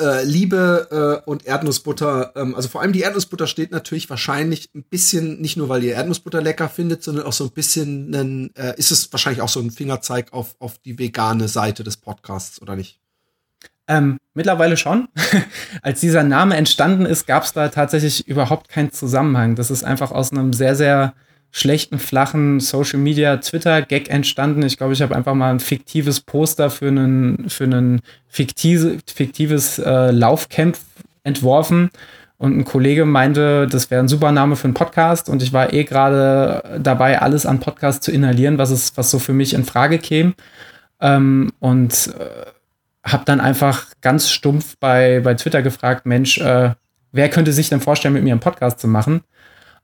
äh, 0.00 0.24
Liebe 0.24 1.22
äh, 1.26 1.30
und 1.30 1.46
Erdnussbutter, 1.46 2.32
ähm, 2.34 2.54
also 2.54 2.68
vor 2.68 2.80
allem 2.80 2.92
die 2.92 3.00
Erdnussbutter 3.00 3.46
steht 3.46 3.70
natürlich 3.70 4.08
wahrscheinlich 4.08 4.70
ein 4.74 4.82
bisschen, 4.82 5.40
nicht 5.40 5.56
nur 5.56 5.68
weil 5.68 5.84
ihr 5.84 5.94
Erdnussbutter 5.94 6.40
lecker 6.40 6.68
findet, 6.68 7.02
sondern 7.02 7.26
auch 7.26 7.32
so 7.32 7.44
ein 7.44 7.50
bisschen, 7.50 8.14
einen, 8.14 8.54
äh, 8.56 8.74
ist 8.78 8.90
es 8.90 9.12
wahrscheinlich 9.12 9.42
auch 9.42 9.48
so 9.48 9.60
ein 9.60 9.70
Fingerzeig 9.70 10.32
auf, 10.32 10.56
auf 10.58 10.78
die 10.78 10.98
vegane 10.98 11.48
Seite 11.48 11.84
des 11.84 11.98
Podcasts, 11.98 12.62
oder 12.62 12.76
nicht? 12.76 12.98
Ähm, 13.88 14.18
mittlerweile 14.34 14.76
schon. 14.76 15.08
Als 15.82 16.00
dieser 16.00 16.22
Name 16.22 16.56
entstanden 16.56 17.04
ist, 17.04 17.26
gab 17.26 17.42
es 17.42 17.52
da 17.52 17.68
tatsächlich 17.68 18.26
überhaupt 18.26 18.68
keinen 18.68 18.92
Zusammenhang. 18.92 19.56
Das 19.56 19.70
ist 19.70 19.84
einfach 19.84 20.12
aus 20.12 20.32
einem 20.32 20.52
sehr, 20.52 20.76
sehr 20.76 21.14
schlechten, 21.50 21.98
flachen 21.98 22.60
Social 22.60 22.98
Media 22.98 23.36
Twitter 23.38 23.82
Gag 23.82 24.08
entstanden. 24.08 24.62
Ich 24.62 24.76
glaube, 24.76 24.92
ich 24.92 25.02
habe 25.02 25.16
einfach 25.16 25.34
mal 25.34 25.50
ein 25.50 25.60
fiktives 25.60 26.20
Poster 26.20 26.70
für 26.70 26.88
einen 26.88 27.48
für 27.48 27.64
einen 27.64 28.02
fiktive, 28.28 28.98
fiktives 29.06 29.78
äh, 29.78 30.10
Laufcamp 30.10 30.78
entworfen 31.24 31.90
und 32.40 32.56
ein 32.56 32.64
Kollege 32.64 33.04
meinte, 33.04 33.66
das 33.66 33.90
wäre 33.90 34.02
ein 34.02 34.08
super 34.08 34.32
Name 34.32 34.56
für 34.56 34.64
einen 34.64 34.74
Podcast 34.74 35.28
und 35.28 35.42
ich 35.42 35.52
war 35.52 35.74
eh 35.74 35.84
gerade 35.84 36.80
dabei, 36.82 37.20
alles 37.20 37.44
an 37.44 37.60
Podcast 37.60 38.02
zu 38.02 38.12
inhalieren, 38.12 38.56
was 38.56 38.70
es 38.70 38.96
was 38.96 39.10
so 39.10 39.18
für 39.18 39.34
mich 39.34 39.52
in 39.52 39.64
Frage 39.64 39.98
käme. 39.98 40.32
Ähm, 41.02 41.52
und 41.58 42.14
äh, 42.18 42.46
habe 43.04 43.24
dann 43.26 43.40
einfach 43.40 43.88
ganz 44.00 44.30
stumpf 44.30 44.78
bei, 44.78 45.20
bei 45.20 45.34
Twitter 45.34 45.60
gefragt, 45.60 46.06
Mensch, 46.06 46.38
äh, 46.38 46.70
wer 47.12 47.28
könnte 47.28 47.52
sich 47.52 47.68
denn 47.68 47.80
vorstellen, 47.80 48.14
mit 48.14 48.24
mir 48.24 48.32
einen 48.32 48.40
Podcast 48.40 48.80
zu 48.80 48.88
machen? 48.88 49.22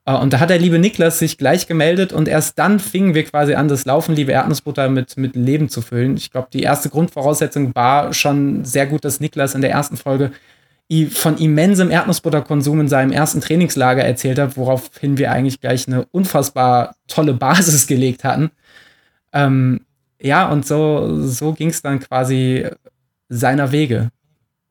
Äh, 0.07 0.15
und 0.15 0.33
da 0.33 0.41
hat 0.41 0.51
der 0.51 0.59
liebe 0.59 0.79
Niklas 0.79 1.19
sich 1.19 1.37
gleich 1.37 1.67
gemeldet 1.67 2.13
und 2.13 2.29
erst 2.29 2.59
dann 2.59 2.81
fingen 2.81 3.15
wir 3.15 3.25
quasi 3.25 3.55
an, 3.55 3.69
das 3.69 3.85
Laufen, 3.85 4.15
liebe 4.15 4.33
Erdnussbutter, 4.33 4.89
mit, 4.89 5.17
mit 5.17 5.37
Leben 5.37 5.69
zu 5.69 5.83
füllen. 5.83 6.17
Ich 6.17 6.31
glaube, 6.31 6.49
die 6.53 6.63
erste 6.63 6.89
Grundvoraussetzung 6.89 7.75
war 7.75 8.13
schon 8.15 8.65
sehr 8.65 8.87
gut, 8.87 9.05
dass 9.05 9.21
Niklas 9.21 9.55
in 9.55 9.61
der 9.61 9.71
ersten 9.71 9.97
Folge 9.97 10.31
von 11.11 11.37
immensem 11.39 11.91
Erdnussbutterkonsum 11.91 12.81
in 12.81 12.89
seinem 12.89 13.11
ersten 13.11 13.41
Trainingslager 13.41 14.05
erzählt 14.05 14.39
hat, 14.39 14.57
woraufhin 14.57 15.19
wir 15.19 15.33
eigentlich 15.33 15.61
gleich 15.61 15.89
eine 15.89 16.07
unfassbar 16.13 16.95
tolle 17.09 17.35
Basis 17.35 17.87
gelegt 17.89 18.23
hatten. 18.23 18.51
Ähm, 19.33 19.81
ja, 20.21 20.49
und 20.49 20.65
so, 20.65 21.23
so 21.23 21.53
ging 21.53 21.71
es 21.71 21.83
dann 21.83 21.99
quasi 21.99 22.67
seiner 23.29 23.73
Wege 23.73 24.11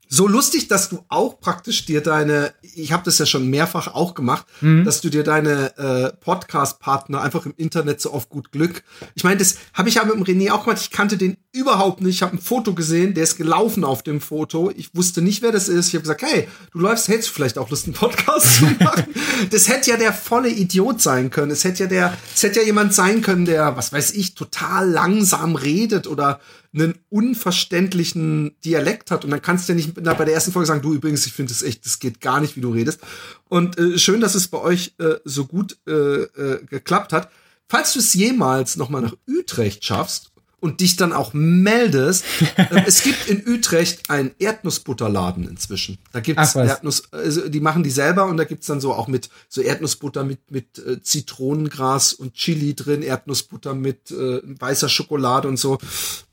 so 0.08 0.28
lustig, 0.28 0.68
dass 0.68 0.90
du 0.90 1.04
auch 1.10 1.40
praktisch 1.40 1.86
dir 1.86 2.02
deine, 2.02 2.54
ich 2.62 2.92
habe 2.92 3.04
das 3.04 3.18
ja 3.18 3.26
schon 3.26 3.50
mehrfach 3.50 3.94
auch 3.94 4.14
gemacht, 4.14 4.46
mhm. 4.62 4.84
dass 4.86 5.02
du 5.02 5.10
dir 5.10 5.24
deine 5.24 5.78
äh, 5.78 6.14
Podcast-Partner 6.18 7.22
einfach 7.22 7.46
im 7.46 7.54
Internet 7.58 8.02
so 8.02 8.12
auf 8.12 8.30
gut 8.30 8.52
Glück. 8.52 8.84
Ich 9.16 9.24
meine, 9.24 9.38
das 9.38 9.58
habe 9.74 9.90
ich 9.90 9.96
ja 9.96 10.06
mit 10.06 10.16
dem 10.16 10.24
René 10.24 10.52
auch 10.52 10.66
gemacht. 10.66 10.82
Ich 10.82 10.92
kannte 10.92 11.18
den 11.18 11.38
überhaupt 11.52 12.02
nicht. 12.02 12.16
Ich 12.16 12.22
habe 12.22 12.36
ein 12.36 12.40
Foto 12.40 12.74
gesehen, 12.74 13.14
der 13.14 13.24
ist 13.24 13.38
gelaufen 13.38 13.84
auf 13.84 14.04
dem 14.04 14.22
Foto. 14.22 14.72
Ich 14.76 14.94
wusste 14.94 15.22
nicht, 15.22 15.42
wer 15.42 15.52
das 15.52 15.68
ist. 15.68 15.88
Ich 15.88 15.94
habe 15.94 16.04
gesagt, 16.04 16.22
hey, 16.22 16.48
du 16.72 16.80
läufst, 16.80 17.08
hättest 17.08 17.30
du 17.30 17.34
vielleicht 17.34 17.58
auch 17.58 17.70
Lust, 17.70 17.86
einen 17.86 17.94
Podcast 17.94 18.58
zu 18.58 18.66
machen? 18.80 19.06
das 19.50 19.68
hätte 19.68 19.90
ja 19.90 19.98
der 19.98 20.14
volle 20.14 20.50
Idiot 20.50 21.02
sein 21.02 21.30
können. 21.30 21.52
Es 21.52 21.64
hätte 21.64 21.84
ja 21.84 21.90
der, 21.90 22.18
es 22.34 22.44
hätte 22.44 22.60
ja 22.60 22.66
jemand 22.66 22.94
sein 22.94 23.22
können, 23.22 23.46
der, 23.46 23.76
was 23.76 23.92
weiß 23.92 24.12
ich, 24.12 24.36
total 24.36 24.90
langsam 24.90 25.56
redet 25.56 26.08
oder 26.08 26.40
einen 26.76 26.96
unverständlichen 27.10 28.56
Dialekt 28.64 29.10
hat 29.10 29.24
und 29.24 29.32
dann 29.32 29.42
kannst 29.42 29.68
du 29.68 29.74
ja 29.74 29.78
nicht 29.78 29.96
bei 29.96 30.26
der 30.26 30.34
ersten 30.34 30.52
Folge 30.52 30.68
sagen, 30.68 30.82
du 30.82 30.94
übrigens, 30.94 31.26
ich 31.26 31.34
finde 31.34 31.52
es 31.52 31.64
echt, 31.64 31.86
das 31.86 32.00
geht 32.00 32.22
gar 32.22 32.42
nicht, 32.42 32.56
wie 32.56 32.62
du 32.62 32.72
redest. 32.72 33.00
Und 33.46 33.78
äh, 33.80 33.98
schön, 33.98 34.22
dass 34.22 34.36
es 34.36 34.48
bei 34.50 34.60
euch 34.60 34.94
äh, 35.00 35.16
so 35.24 35.46
gut 35.46 35.78
äh, 35.88 35.92
äh, 35.92 36.66
geklappt 36.66 37.14
hat. 37.14 37.32
Falls 37.68 37.94
du 37.94 38.00
es 38.00 38.14
jemals 38.14 38.76
noch 38.76 38.90
mal 38.90 39.02
nach 39.02 39.16
Utrecht 39.28 39.84
schaffst 39.84 40.32
und 40.66 40.82
dich 40.82 40.96
dann 40.96 41.14
auch 41.14 41.34
meldest. 41.34 42.26
äh, 42.58 42.82
es 42.88 43.04
gibt 43.04 43.28
in 43.30 43.48
Utrecht 43.48 44.10
einen 44.10 44.32
Erdnussbutterladen 44.40 45.48
inzwischen. 45.48 46.00
Da 46.12 46.22
gibt's 46.22 46.56
Ach, 46.56 46.66
Erdnuss, 46.66 47.04
also 47.14 47.48
die 47.48 47.60
machen 47.60 47.84
die 47.84 47.92
selber 47.92 48.26
und 48.26 48.38
da 48.38 48.46
gibt's 48.46 48.66
dann 48.66 48.82
so 48.82 48.92
auch 48.92 49.08
mit 49.08 49.30
so 49.48 49.62
Erdnussbutter 49.62 50.24
mit 50.24 50.50
mit 50.50 50.80
äh, 50.80 51.04
Zitronengras 51.04 52.14
und 52.14 52.34
Chili 52.34 52.74
drin, 52.74 53.04
Erdnussbutter 53.04 53.76
mit 53.76 54.10
äh, 54.10 54.42
weißer 54.44 54.90
Schokolade 54.90 55.48
und 55.48 55.58
so. 55.58 55.78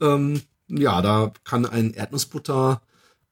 Ähm, 0.01 0.41
ja, 0.69 1.03
da 1.03 1.33
kann 1.45 1.67
ein 1.67 1.93
Erdnussbutter 1.93 2.81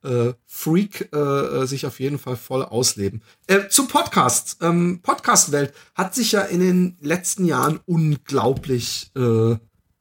äh, 0.05 0.35
Freak 0.47 1.09
äh, 1.15 1.19
äh 1.19 1.67
sich 1.67 1.87
auf 1.87 1.99
jeden 1.99 2.19
Fall 2.19 2.37
voll 2.37 2.63
ausleben. 2.63 3.23
Äh, 3.47 3.69
zu 3.69 3.87
Podcasts. 3.87 4.59
Ähm, 4.61 5.01
Podcast-Welt 5.03 5.73
hat 5.95 6.15
sich 6.15 6.33
ja 6.33 6.43
in 6.43 6.61
den 6.61 6.99
letzten 7.01 7.47
Jahren 7.47 7.81
unglaublich 7.87 9.11
äh, 9.17 9.57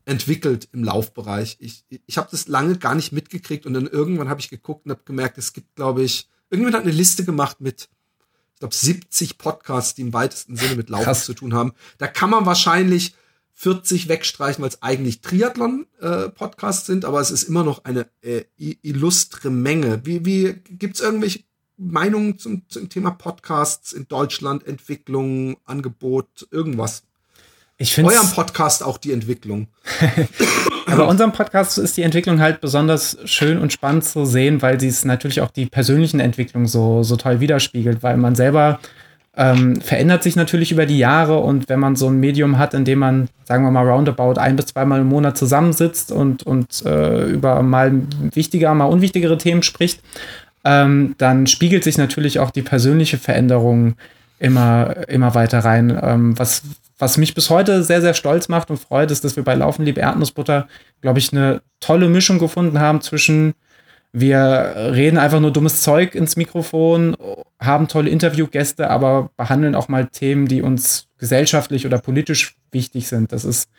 entwickelt 0.10 0.68
im 0.72 0.84
Laufbereich. 0.84 1.58
Ich, 1.60 1.86
ich 2.06 2.18
habe 2.18 2.28
das 2.32 2.48
lange 2.48 2.78
gar 2.78 2.96
nicht 2.96 3.12
mitgekriegt 3.12 3.66
und 3.66 3.74
dann 3.74 3.88
irgendwann 3.88 4.30
habe 4.30 4.42
ich 4.42 4.50
geguckt 4.50 4.86
und 4.86 4.92
habe 4.92 5.04
gemerkt, 5.06 5.38
es 5.38 5.54
gibt, 5.54 5.76
glaube 5.76 6.04
ich, 6.04 6.28
irgendwann 6.50 6.74
hat 6.74 6.82
eine 6.84 6.92
Liste 6.92 7.24
gemacht 7.24 7.62
mit 7.62 7.90
ich 8.54 8.60
glaube, 8.60 8.76
70 8.76 9.38
Podcasts, 9.38 9.94
die 9.94 10.02
im 10.02 10.12
weitesten 10.12 10.58
Sinne 10.58 10.76
mit 10.76 10.90
Laufen 10.90 11.06
Krass. 11.06 11.24
zu 11.24 11.34
tun 11.34 11.54
haben. 11.54 11.72
Da 11.98 12.08
kann 12.08 12.30
man 12.30 12.46
wahrscheinlich 12.46 13.16
40 13.54 14.10
wegstreichen, 14.10 14.62
weil 14.62 14.70
es 14.70 14.82
eigentlich 14.82 15.22
Triathlon-Podcasts 15.22 16.84
äh, 16.84 16.92
sind, 16.92 17.06
aber 17.06 17.22
es 17.22 17.32
ist 17.32 17.44
immer 17.44 17.64
noch 17.64 17.86
eine 17.86 18.10
äh, 18.22 18.44
illustre 18.58 19.50
Menge. 19.50 20.06
Wie, 20.06 20.26
wie 20.26 20.56
gibt's 20.72 21.00
irgendwelche 21.00 21.44
Meinungen 21.78 22.38
zum, 22.38 22.68
zum 22.68 22.90
Thema 22.90 23.12
Podcasts 23.12 23.94
in 23.94 24.10
Deutschland, 24.10 24.68
Entwicklung, 24.68 25.56
Angebot, 25.64 26.48
irgendwas? 26.52 27.04
Ich 27.82 27.94
finde 27.94 28.12
eurem 28.12 28.30
Podcast 28.32 28.84
auch 28.84 28.98
die 28.98 29.14
Entwicklung. 29.14 29.68
Aber 30.86 31.08
unserem 31.08 31.32
Podcast 31.32 31.78
ist 31.78 31.96
die 31.96 32.02
Entwicklung 32.02 32.42
halt 32.42 32.60
besonders 32.60 33.18
schön 33.24 33.58
und 33.58 33.72
spannend 33.72 34.04
zu 34.04 34.26
sehen, 34.26 34.62
weil 34.62 34.80
sie 34.82 34.90
es 34.90 35.06
natürlich 35.06 35.40
auch 35.40 35.50
die 35.50 35.66
persönlichen 35.66 36.20
Entwicklungen 36.20 36.68
so, 36.68 37.04
so 37.04 37.16
toll 37.16 37.40
widerspiegelt, 37.40 38.04
weil 38.04 38.18
man 38.18 38.36
selber 38.36 38.80
ähm, 39.38 39.80
verändert 39.80 40.24
sich 40.24 40.36
natürlich 40.36 40.74
über 40.74 40.86
die 40.86 40.98
Jahre 40.98 41.40
und 41.40 41.70
wenn 41.70 41.80
man 41.80 41.96
so 41.96 42.10
ein 42.10 42.20
Medium 42.20 42.58
hat, 42.58 42.74
in 42.74 42.84
dem 42.84 43.00
man, 43.00 43.30
sagen 43.46 43.64
wir 43.64 43.72
mal, 43.72 43.88
roundabout 43.88 44.38
ein 44.38 44.58
bis 44.58 44.66
zweimal 44.66 45.00
im 45.00 45.08
Monat 45.08 45.38
zusammensitzt 45.38 46.12
und, 46.12 46.44
und 46.44 46.86
äh, 46.86 47.30
über 47.30 47.64
mal 47.64 47.94
wichtiger, 48.34 48.74
mal 48.74 48.86
unwichtigere 48.86 49.38
Themen 49.38 49.64
spricht, 49.64 50.02
ähm, 50.66 51.16
dann 51.18 51.48
spiegelt 51.48 51.86
sich 51.86 51.98
natürlich 51.98 52.40
auch 52.40 52.52
die 52.52 52.62
persönliche 52.62 53.18
Veränderung 53.18 53.96
immer, 54.38 55.08
immer 55.08 55.34
weiter 55.34 55.60
rein. 55.60 55.98
Ähm, 56.02 56.38
was, 56.38 56.64
was 57.00 57.18
mich 57.18 57.34
bis 57.34 57.50
heute 57.50 57.84
sehr, 57.84 58.02
sehr 58.02 58.14
stolz 58.14 58.50
macht 58.50 58.70
und 58.70 58.78
freut, 58.78 59.10
ist, 59.10 59.24
dass 59.24 59.36
wir 59.36 59.44
bei 59.44 59.56
Laufen 59.56 59.86
liebe 59.86 60.02
Erdnussbutter, 60.02 60.68
glaube 61.02 61.20
ich, 61.20 61.32
eine 61.32 61.62
tolle 61.80 62.10
Mischung 62.10 62.40
gefunden 62.40 62.80
haben 62.80 63.02
zwischen 63.02 63.56
wir 64.12 64.74
reden 64.76 65.18
einfach 65.18 65.40
nur 65.40 65.54
dummes 65.54 65.82
Zeug 65.82 66.16
ins 66.16 66.36
Mikrofon, 66.36 67.16
haben 67.60 67.88
tolle 67.88 68.10
Interviewgäste, 68.10 68.90
aber 68.90 69.30
behandeln 69.38 69.76
auch 69.76 69.88
mal 69.88 70.08
Themen, 70.08 70.48
die 70.48 70.64
uns 70.64 71.08
gesellschaftlich 71.20 71.86
oder 71.86 72.00
politisch 72.00 72.56
wichtig 72.72 73.08
sind. 73.08 73.32
Das 73.32 73.46
ist, 73.46 73.70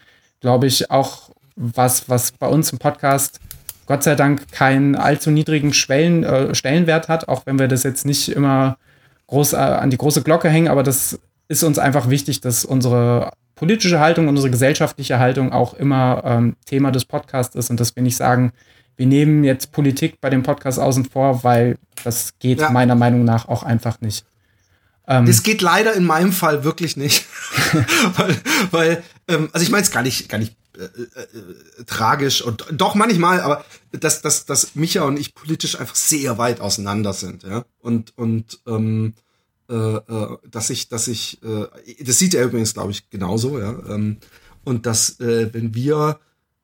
glaube 0.40 0.66
ich, 0.68 0.90
auch 0.90 1.30
was, 1.56 2.08
was 2.08 2.32
bei 2.32 2.46
uns 2.46 2.70
im 2.70 2.78
Podcast 2.78 3.40
Gott 3.86 4.04
sei 4.04 4.14
Dank 4.14 4.52
keinen 4.52 4.94
allzu 4.94 5.32
niedrigen 5.32 5.72
Schwellen, 5.72 6.22
äh, 6.22 6.54
Stellenwert 6.54 7.08
hat, 7.08 7.28
auch 7.28 7.44
wenn 7.46 7.58
wir 7.58 7.66
das 7.66 7.82
jetzt 7.82 8.06
nicht 8.06 8.28
immer 8.28 8.78
groß 9.26 9.54
äh, 9.54 9.56
an 9.56 9.90
die 9.90 9.98
große 9.98 10.22
Glocke 10.22 10.48
hängen, 10.48 10.68
aber 10.68 10.84
das 10.84 11.18
ist 11.50 11.64
uns 11.64 11.80
einfach 11.80 12.08
wichtig, 12.08 12.40
dass 12.40 12.64
unsere 12.64 13.32
politische 13.56 13.98
Haltung, 13.98 14.28
unsere 14.28 14.50
gesellschaftliche 14.50 15.18
Haltung 15.18 15.52
auch 15.52 15.74
immer 15.74 16.22
ähm, 16.24 16.56
Thema 16.64 16.92
des 16.92 17.04
Podcasts 17.04 17.56
ist 17.56 17.70
und 17.70 17.80
dass 17.80 17.96
wir 17.96 18.04
nicht 18.04 18.16
sagen, 18.16 18.52
wir 18.96 19.06
nehmen 19.06 19.42
jetzt 19.42 19.72
Politik 19.72 20.20
bei 20.20 20.30
dem 20.30 20.44
Podcast 20.44 20.78
außen 20.78 21.06
vor, 21.06 21.42
weil 21.42 21.76
das 22.04 22.38
geht 22.38 22.60
ja. 22.60 22.70
meiner 22.70 22.94
Meinung 22.94 23.24
nach 23.24 23.48
auch 23.48 23.64
einfach 23.64 24.00
nicht. 24.00 24.24
Ähm, 25.08 25.26
das 25.26 25.42
geht 25.42 25.60
leider 25.60 25.92
in 25.94 26.04
meinem 26.04 26.30
Fall 26.30 26.62
wirklich 26.62 26.96
nicht. 26.96 27.26
weil, 28.16 28.36
weil 28.70 29.02
ähm, 29.26 29.48
also 29.52 29.64
ich 29.64 29.72
meine 29.72 29.82
es 29.82 29.90
gar 29.90 30.02
nicht, 30.02 30.28
gar 30.28 30.38
nicht 30.38 30.56
äh, 30.78 30.84
äh, 30.84 31.84
tragisch 31.84 32.42
und 32.42 32.64
doch 32.70 32.94
manchmal, 32.94 33.40
aber 33.40 33.64
dass, 33.90 34.22
dass, 34.22 34.46
dass 34.46 34.76
Micha 34.76 35.02
und 35.02 35.18
ich 35.18 35.34
politisch 35.34 35.80
einfach 35.80 35.96
sehr 35.96 36.38
weit 36.38 36.60
auseinander 36.60 37.12
sind, 37.12 37.42
ja. 37.42 37.64
Und, 37.80 38.16
und 38.16 38.60
ähm, 38.68 39.14
äh, 39.14 39.18
äh, 39.18 39.29
dass 40.50 40.70
ich, 40.70 40.88
dass 40.88 41.08
ich, 41.08 41.42
äh, 41.42 41.66
das 42.04 42.18
sieht 42.18 42.34
er 42.34 42.44
übrigens, 42.44 42.74
glaube 42.74 42.90
ich, 42.92 43.08
genauso, 43.10 43.58
ja. 43.58 43.70
Ähm, 43.88 44.18
und 44.64 44.86
dass, 44.86 45.20
äh, 45.20 45.52
wenn 45.52 45.74
wir 45.74 46.18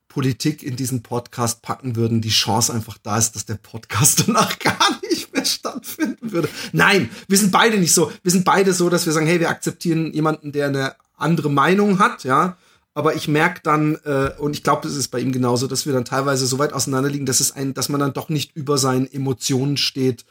Politik 0.09 0.63
in 0.63 0.77
diesen 0.77 1.03
Podcast 1.03 1.61
packen 1.61 1.95
würden, 1.95 2.23
die 2.23 2.31
Chance 2.31 2.73
einfach 2.73 2.97
da 2.97 3.19
ist, 3.19 3.33
dass 3.33 3.45
der 3.45 3.57
Podcast 3.57 4.25
danach 4.27 4.59
gar 4.59 4.99
nicht 5.11 5.33
mehr 5.35 5.45
stattfinden 5.45 6.33
würde. 6.33 6.49
Nein, 6.73 7.11
wir 7.29 7.37
sind 7.37 7.53
beide 7.53 7.79
nicht 7.79 7.93
so. 7.93 8.11
Wir 8.23 8.33
sind 8.33 8.45
beide 8.45 8.73
so, 8.73 8.89
dass 8.89 9.05
wir 9.05 9.13
sagen, 9.13 9.27
hey, 9.27 9.41
wir 9.41 9.51
akzeptieren 9.51 10.13
jemanden, 10.13 10.53
der 10.53 10.69
eine 10.69 10.95
andere 11.17 11.51
Meinung 11.51 11.99
hat, 11.99 12.25
ja. 12.25 12.57
Aber 12.95 13.15
ich 13.15 13.29
merke 13.29 13.61
dann, 13.63 13.97
äh, 14.07 14.31
und 14.39 14.57
ich 14.57 14.63
glaube, 14.63 14.89
das 14.89 14.97
ist 14.97 15.09
bei 15.09 15.21
ihm 15.21 15.33
genauso, 15.33 15.67
dass 15.67 15.85
wir 15.85 15.93
dann 15.93 16.07
teilweise 16.07 16.47
so 16.47 16.59
weit 16.59 16.73
auseinander 16.73 17.11
liegen, 17.11 17.27
dass 17.27 17.41
es 17.41 17.53
ein, 17.53 17.75
dass 17.75 17.91
man 17.91 18.01
dann 18.01 18.15
doch 18.15 18.31
nicht 18.31 18.57
über 18.57 18.79
seinen 18.79 19.07
Emotionen 19.07 19.77
steht, 19.77 20.25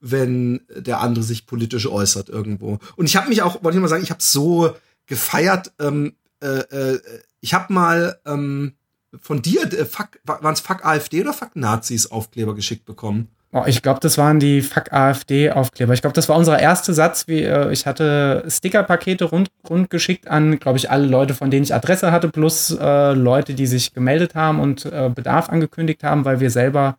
wenn 0.00 0.60
der 0.74 1.00
andere 1.00 1.24
sich 1.24 1.46
politisch 1.46 1.86
äußert 1.86 2.28
irgendwo. 2.28 2.78
Und 2.96 3.06
ich 3.06 3.16
habe 3.16 3.28
mich 3.28 3.42
auch, 3.42 3.62
wollte 3.62 3.78
ich 3.78 3.82
mal 3.82 3.88
sagen, 3.88 4.02
ich 4.02 4.10
habe 4.10 4.22
so 4.22 4.74
gefeiert. 5.06 5.72
Ähm, 5.80 6.14
äh, 6.42 6.58
äh, 6.58 7.00
ich 7.40 7.54
habe 7.54 7.72
mal 7.72 8.18
ähm, 8.26 8.72
von 9.20 9.42
dir, 9.42 9.62
äh, 9.72 9.86
waren 10.24 10.54
es 10.54 10.60
Fuck 10.60 10.84
AfD 10.84 11.22
oder 11.22 11.32
Fuck 11.32 11.56
Nazis 11.56 12.10
Aufkleber 12.10 12.54
geschickt 12.54 12.84
bekommen? 12.84 13.28
Oh, 13.52 13.62
ich 13.64 13.80
glaube, 13.80 14.00
das 14.00 14.18
waren 14.18 14.38
die 14.38 14.60
Fuck 14.60 14.92
AfD 14.92 15.50
Aufkleber. 15.50 15.94
Ich 15.94 16.02
glaube, 16.02 16.14
das 16.14 16.28
war 16.28 16.36
unser 16.36 16.58
erster 16.58 16.92
Satz. 16.92 17.26
Wie, 17.26 17.42
äh, 17.42 17.72
ich 17.72 17.86
hatte 17.86 18.44
Stickerpakete 18.48 19.24
rund, 19.24 19.48
rund 19.68 19.88
geschickt 19.88 20.28
an, 20.28 20.58
glaube 20.58 20.78
ich, 20.78 20.90
alle 20.90 21.06
Leute, 21.06 21.32
von 21.32 21.50
denen 21.50 21.62
ich 21.62 21.72
Adresse 21.72 22.12
hatte, 22.12 22.28
plus 22.28 22.76
äh, 22.78 23.12
Leute, 23.12 23.54
die 23.54 23.66
sich 23.66 23.94
gemeldet 23.94 24.34
haben 24.34 24.60
und 24.60 24.84
äh, 24.84 25.10
Bedarf 25.14 25.48
angekündigt 25.48 26.02
haben, 26.02 26.24
weil 26.24 26.40
wir 26.40 26.50
selber 26.50 26.98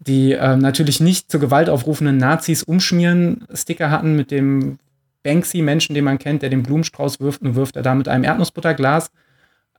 die 0.00 0.32
äh, 0.32 0.56
natürlich 0.56 1.00
nicht 1.00 1.30
zur 1.30 1.40
Gewalt 1.40 1.68
aufrufenden 1.68 2.16
Nazis 2.16 2.62
umschmieren 2.62 3.46
Sticker 3.54 3.90
hatten 3.90 4.16
mit 4.16 4.30
dem 4.30 4.78
Banksy-Menschen, 5.22 5.94
den 5.94 6.04
man 6.04 6.18
kennt, 6.18 6.42
der 6.42 6.50
den 6.50 6.62
Blumenstrauß 6.62 7.20
wirft 7.20 7.42
und 7.42 7.54
wirft 7.54 7.76
er 7.76 7.82
da 7.82 7.94
mit 7.94 8.08
einem 8.08 8.24
Erdnussbutterglas. 8.24 9.10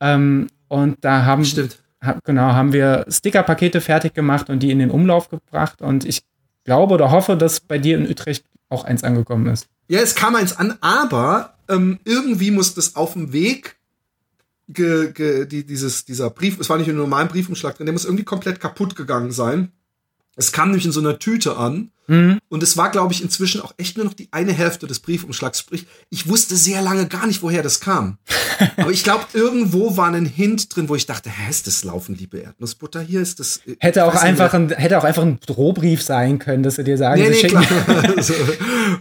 Ähm, 0.02 0.48
und 0.68 0.98
da 1.02 1.26
haben. 1.26 1.44
Ha, 2.04 2.20
genau, 2.24 2.54
haben 2.54 2.74
wir 2.74 3.06
Stickerpakete 3.10 3.82
fertig 3.82 4.14
gemacht 4.14 4.50
und 4.50 4.60
die 4.60 4.72
in 4.72 4.80
den 4.80 4.92
Umlauf 4.92 5.30
gebracht. 5.30 5.82
Und 5.82 6.06
ich 6.06 6.24
glaube 6.64 6.94
oder 6.94 7.12
hoffe, 7.12 7.38
dass 7.38 7.60
bei 7.60 7.78
dir 7.78 7.98
in 7.98 8.10
Utrecht 8.10 8.46
auch 8.70 8.84
eins 8.84 9.04
angekommen 9.04 9.48
ist. 9.48 9.68
Ja, 9.88 10.00
es 10.00 10.16
kam 10.16 10.36
eins 10.36 10.58
an, 10.58 10.78
aber 10.82 11.56
ähm, 11.70 12.00
irgendwie 12.04 12.52
muss 12.52 12.74
das 12.74 12.96
auf 12.96 13.14
dem 13.14 13.32
Weg 13.32 13.78
ge, 14.68 15.12
ge, 15.12 15.46
die, 15.46 15.66
dieses, 15.66 16.06
dieser 16.06 16.30
Brief, 16.30 16.60
es 16.60 16.70
war 16.70 16.78
nicht 16.78 16.90
ein 16.90 16.96
normaler 16.96 17.30
Briefumschlag 17.30 17.78
drin, 17.78 17.86
der 17.86 17.94
muss 17.94 18.06
irgendwie 18.06 18.24
komplett 18.24 18.60
kaputt 18.60 18.96
gegangen 18.96 19.32
sein. 19.32 19.72
Es 20.36 20.52
kam 20.52 20.70
nämlich 20.70 20.86
in 20.86 20.92
so 20.92 21.00
einer 21.00 21.20
Tüte 21.20 21.58
an 21.58 21.92
Mhm. 22.08 22.40
Und 22.50 22.64
es 22.64 22.78
war, 22.78 22.92
glaube 22.92 23.14
ich, 23.14 23.22
inzwischen 23.22 23.62
auch 23.62 23.74
echt 23.78 23.98
nur 23.98 24.06
noch 24.06 24.14
die 24.14 24.28
eine 24.32 24.54
Hälfte 24.54 24.88
des 24.88 25.00
Briefumschlags. 25.00 25.60
Sprich, 25.60 25.86
ich 26.10 26.28
wusste 26.28 26.56
sehr 26.56 26.82
lange 26.82 27.08
gar 27.08 27.28
nicht, 27.28 27.42
woher 27.42 27.64
das 27.64 27.80
kam. 27.80 28.18
Aber 28.78 28.92
ich 28.92 29.04
glaube, 29.04 29.26
irgendwo 29.34 29.98
war 29.98 30.12
ein 30.12 30.26
Hint 30.26 30.76
drin, 30.76 30.88
wo 30.90 30.96
ich 30.96 31.06
dachte, 31.06 31.30
hä, 31.30 31.50
ist 31.50 31.68
das 31.68 31.84
Laufen, 31.84 32.16
liebe 32.16 32.38
Erdnussbutter 32.38 33.02
hier? 33.02 33.22
Ist 33.22 33.40
das. 33.40 33.62
Äh, 33.66 33.76
hätte 33.80 34.06
auch, 34.06 34.16
einfach 34.16 34.54
ein, 34.54 34.70
hätte 34.70 34.98
auch 34.98 35.04
einfach 35.04 35.24
ein 35.24 35.40
Drohbrief 35.46 36.02
sein 36.04 36.40
können, 36.40 36.64
dass 36.64 36.76
sie 36.76 36.84
dir 36.84 36.98
sagen, 36.98 37.22
nee, 37.22 37.30
nee, 37.30 37.48
klar. 37.48 37.66
also, 38.18 38.34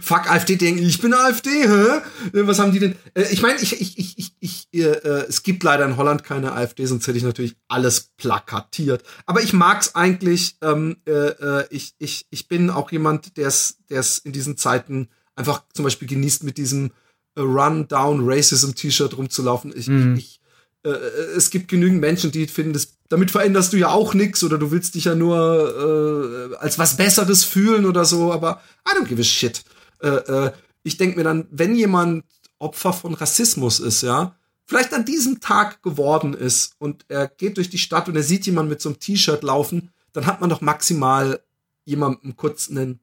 fuck 0.01 0.29
AfD, 0.29 0.55
denken, 0.55 0.83
ich 0.83 0.99
bin 0.99 1.13
AfD, 1.13 1.49
hä? 1.49 2.01
Was 2.33 2.59
haben 2.59 2.71
die 2.71 2.79
denn? 2.79 2.95
Äh, 3.13 3.23
ich 3.31 3.41
meine, 3.41 3.59
ich, 3.61 3.79
ich, 3.79 3.97
ich, 3.97 4.17
ich, 4.17 4.33
ich 4.39 4.67
äh, 4.73 4.87
äh, 4.87 5.25
es 5.27 5.43
gibt 5.43 5.63
leider 5.63 5.85
in 5.85 5.97
Holland 5.97 6.23
keine 6.23 6.53
AfD, 6.53 6.85
sonst 6.85 7.07
hätte 7.07 7.17
ich 7.17 7.23
natürlich 7.23 7.55
alles 7.67 8.11
plakatiert. 8.17 9.03
Aber 9.25 9.41
ich 9.41 9.53
mag's 9.53 9.95
eigentlich. 9.95 10.57
Ähm, 10.61 10.97
äh, 11.07 11.11
äh 11.11 11.65
ich, 11.69 11.95
ich, 11.97 12.27
ich 12.29 12.47
bin 12.47 12.69
auch 12.69 12.91
jemand, 12.95 13.37
der 13.37 13.47
es 13.47 14.17
in 14.19 14.31
diesen 14.31 14.57
Zeiten 14.57 15.09
einfach 15.35 15.63
zum 15.73 15.83
Beispiel 15.83 16.07
genießt, 16.07 16.43
mit 16.43 16.57
diesem 16.57 16.91
äh, 17.35 17.41
Run 17.41 17.87
Down 17.87 18.21
Racism 18.23 18.71
T-Shirt 18.71 19.17
rumzulaufen. 19.17 19.73
Ich, 19.75 19.87
mhm. 19.87 20.15
ich, 20.15 20.39
äh, 20.83 20.89
äh, 20.89 21.35
es 21.35 21.49
gibt 21.49 21.67
genügend 21.67 22.01
Menschen, 22.01 22.31
die 22.31 22.47
finden, 22.47 22.73
das, 22.73 22.93
damit 23.09 23.31
veränderst 23.31 23.73
du 23.73 23.77
ja 23.77 23.89
auch 23.89 24.13
nichts 24.13 24.43
oder 24.43 24.57
du 24.57 24.71
willst 24.71 24.95
dich 24.95 25.05
ja 25.05 25.15
nur 25.15 26.51
äh, 26.51 26.55
als 26.55 26.79
was 26.79 26.97
Besseres 26.97 27.43
fühlen 27.43 27.85
oder 27.85 28.05
so, 28.05 28.31
aber 28.31 28.61
I 28.87 28.97
don't 28.97 29.05
give 29.05 29.21
a 29.21 29.23
shit. 29.23 29.63
Äh, 30.01 30.07
äh, 30.07 30.51
ich 30.83 30.97
denke 30.97 31.17
mir 31.17 31.23
dann, 31.23 31.47
wenn 31.51 31.75
jemand 31.75 32.23
Opfer 32.59 32.93
von 32.93 33.13
Rassismus 33.13 33.79
ist, 33.79 34.01
ja, 34.01 34.35
vielleicht 34.65 34.93
an 34.93 35.05
diesem 35.05 35.39
Tag 35.39 35.83
geworden 35.83 36.33
ist 36.33 36.73
und 36.79 37.05
er 37.09 37.27
geht 37.27 37.57
durch 37.57 37.69
die 37.69 37.77
Stadt 37.77 38.07
und 38.07 38.15
er 38.15 38.23
sieht 38.23 38.45
jemanden 38.45 38.69
mit 38.69 38.81
so 38.81 38.89
einem 38.89 38.99
T-Shirt 38.99 39.43
laufen, 39.43 39.91
dann 40.13 40.25
hat 40.25 40.39
man 40.41 40.49
doch 40.49 40.61
maximal 40.61 41.41
jemandem 41.85 42.35
kurz 42.35 42.69
ein 42.69 42.99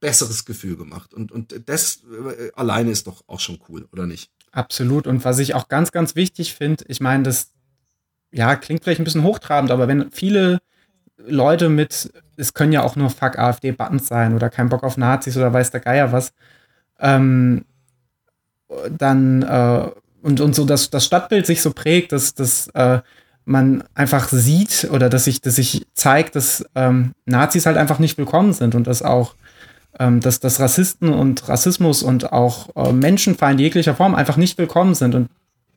besseres 0.00 0.44
Gefühl 0.44 0.76
gemacht. 0.76 1.14
Und, 1.14 1.32
und 1.32 1.54
das 1.66 2.02
äh, 2.38 2.50
alleine 2.54 2.90
ist 2.90 3.06
doch 3.06 3.24
auch 3.26 3.40
schon 3.40 3.58
cool, 3.68 3.88
oder 3.92 4.06
nicht? 4.06 4.30
Absolut. 4.52 5.06
Und 5.06 5.24
was 5.24 5.38
ich 5.38 5.54
auch 5.54 5.68
ganz, 5.68 5.92
ganz 5.92 6.14
wichtig 6.14 6.54
finde, 6.54 6.84
ich 6.88 7.00
meine, 7.00 7.22
das 7.22 7.52
ja, 8.30 8.56
klingt 8.56 8.82
vielleicht 8.82 9.00
ein 9.00 9.04
bisschen 9.04 9.22
hochtrabend, 9.22 9.70
aber 9.70 9.88
wenn 9.88 10.10
viele 10.10 10.60
Leute 11.16 11.68
mit, 11.68 12.12
es 12.36 12.52
können 12.52 12.72
ja 12.72 12.82
auch 12.82 12.96
nur 12.96 13.10
Fuck 13.10 13.38
AfD-Buttons 13.38 14.06
sein 14.08 14.34
oder 14.34 14.50
kein 14.50 14.68
Bock 14.68 14.82
auf 14.82 14.96
Nazis 14.96 15.36
oder 15.36 15.52
weiß 15.52 15.70
der 15.70 15.80
Geier 15.80 16.12
was, 16.12 16.32
ähm, 16.98 17.64
dann 18.90 19.42
äh, 19.42 19.90
und, 20.22 20.40
und 20.40 20.54
so 20.54 20.64
dass 20.64 20.90
das 20.90 21.04
Stadtbild 21.04 21.46
sich 21.46 21.62
so 21.62 21.72
prägt, 21.72 22.12
dass, 22.12 22.34
dass 22.34 22.68
äh, 22.68 23.00
man 23.44 23.84
einfach 23.94 24.28
sieht 24.28 24.88
oder 24.90 25.10
dass 25.10 25.24
sich, 25.24 25.40
dass 25.40 25.56
sich 25.56 25.86
zeigt, 25.94 26.36
dass 26.36 26.64
ähm, 26.74 27.12
Nazis 27.26 27.66
halt 27.66 27.76
einfach 27.76 27.98
nicht 27.98 28.16
willkommen 28.16 28.52
sind 28.52 28.74
und 28.74 28.86
dass 28.86 29.02
auch 29.02 29.34
ähm, 29.98 30.20
dass, 30.20 30.40
dass 30.40 30.60
Rassisten 30.60 31.10
und 31.10 31.48
Rassismus 31.48 32.02
und 32.02 32.32
auch 32.32 32.74
äh, 32.76 32.92
Menschenfeind 32.92 33.60
jeglicher 33.60 33.94
Form 33.94 34.14
einfach 34.14 34.36
nicht 34.36 34.58
willkommen 34.58 34.94
sind. 34.94 35.14
Und 35.14 35.30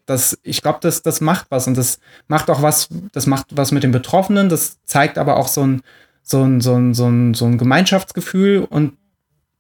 das, 0.05 0.37
ich 0.43 0.61
glaube, 0.61 0.79
das, 0.81 1.01
das 1.01 1.21
macht 1.21 1.47
was 1.49 1.67
und 1.67 1.77
das 1.77 1.99
macht 2.27 2.49
auch 2.49 2.61
was, 2.61 2.89
das 3.11 3.27
macht 3.27 3.47
was 3.51 3.71
mit 3.71 3.83
den 3.83 3.91
Betroffenen, 3.91 4.49
das 4.49 4.77
zeigt 4.85 5.17
aber 5.17 5.37
auch 5.37 5.47
so 5.47 5.65
ein, 5.65 5.81
so 6.23 6.43
ein, 6.43 6.61
so 6.61 6.75
ein, 6.75 6.93
so 6.93 7.07
ein, 7.07 7.33
so 7.33 7.45
ein 7.45 7.57
Gemeinschaftsgefühl 7.57 8.65
und 8.67 8.93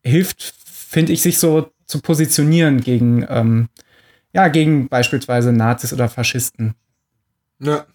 hilft, 0.03 0.53
finde 0.65 1.13
ich, 1.13 1.21
sich 1.21 1.37
so 1.37 1.69
zu 1.85 2.01
positionieren 2.01 2.81
gegen, 2.81 3.25
ähm, 3.29 3.67
ja, 4.33 4.47
gegen 4.47 4.87
beispielsweise 4.87 5.51
Nazis 5.51 5.93
oder 5.93 6.09
Faschisten. 6.09 6.73
Ja. 7.59 7.85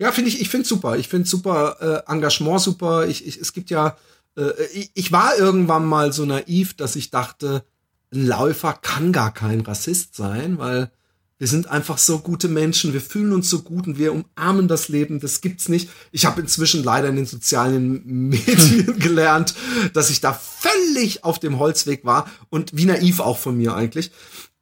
Ja, 0.00 0.12
finde 0.12 0.30
ich, 0.30 0.40
ich 0.40 0.48
finde 0.48 0.66
super. 0.66 0.96
Ich 0.96 1.08
finde 1.08 1.28
super, 1.28 1.76
äh, 2.08 2.10
Engagement 2.10 2.60
super. 2.60 3.06
Ich, 3.06 3.26
ich, 3.26 3.38
es 3.38 3.52
gibt 3.52 3.68
ja, 3.68 3.98
äh, 4.36 4.50
ich, 4.72 4.90
ich 4.94 5.12
war 5.12 5.36
irgendwann 5.36 5.84
mal 5.84 6.12
so 6.12 6.24
naiv, 6.24 6.74
dass 6.74 6.96
ich 6.96 7.10
dachte, 7.10 7.64
ein 8.12 8.26
Läufer 8.26 8.72
kann 8.72 9.12
gar 9.12 9.32
kein 9.32 9.60
Rassist 9.60 10.16
sein, 10.16 10.58
weil 10.58 10.90
wir 11.36 11.46
sind 11.46 11.70
einfach 11.70 11.98
so 11.98 12.18
gute 12.18 12.48
Menschen, 12.48 12.94
wir 12.94 13.00
fühlen 13.02 13.32
uns 13.32 13.48
so 13.50 13.60
gut 13.60 13.86
und 13.86 13.98
wir 13.98 14.12
umarmen 14.12 14.68
das 14.68 14.88
Leben, 14.88 15.20
das 15.20 15.42
gibt's 15.42 15.68
nicht. 15.68 15.90
Ich 16.12 16.24
habe 16.24 16.40
inzwischen 16.40 16.82
leider 16.82 17.08
in 17.08 17.16
den 17.16 17.26
sozialen 17.26 18.02
Medien 18.28 18.98
gelernt, 18.98 19.54
dass 19.92 20.08
ich 20.08 20.22
da 20.22 20.32
völlig 20.32 21.24
auf 21.24 21.38
dem 21.38 21.58
Holzweg 21.58 22.06
war 22.06 22.30
und 22.48 22.74
wie 22.74 22.86
naiv 22.86 23.20
auch 23.20 23.38
von 23.38 23.56
mir 23.56 23.74
eigentlich. 23.74 24.12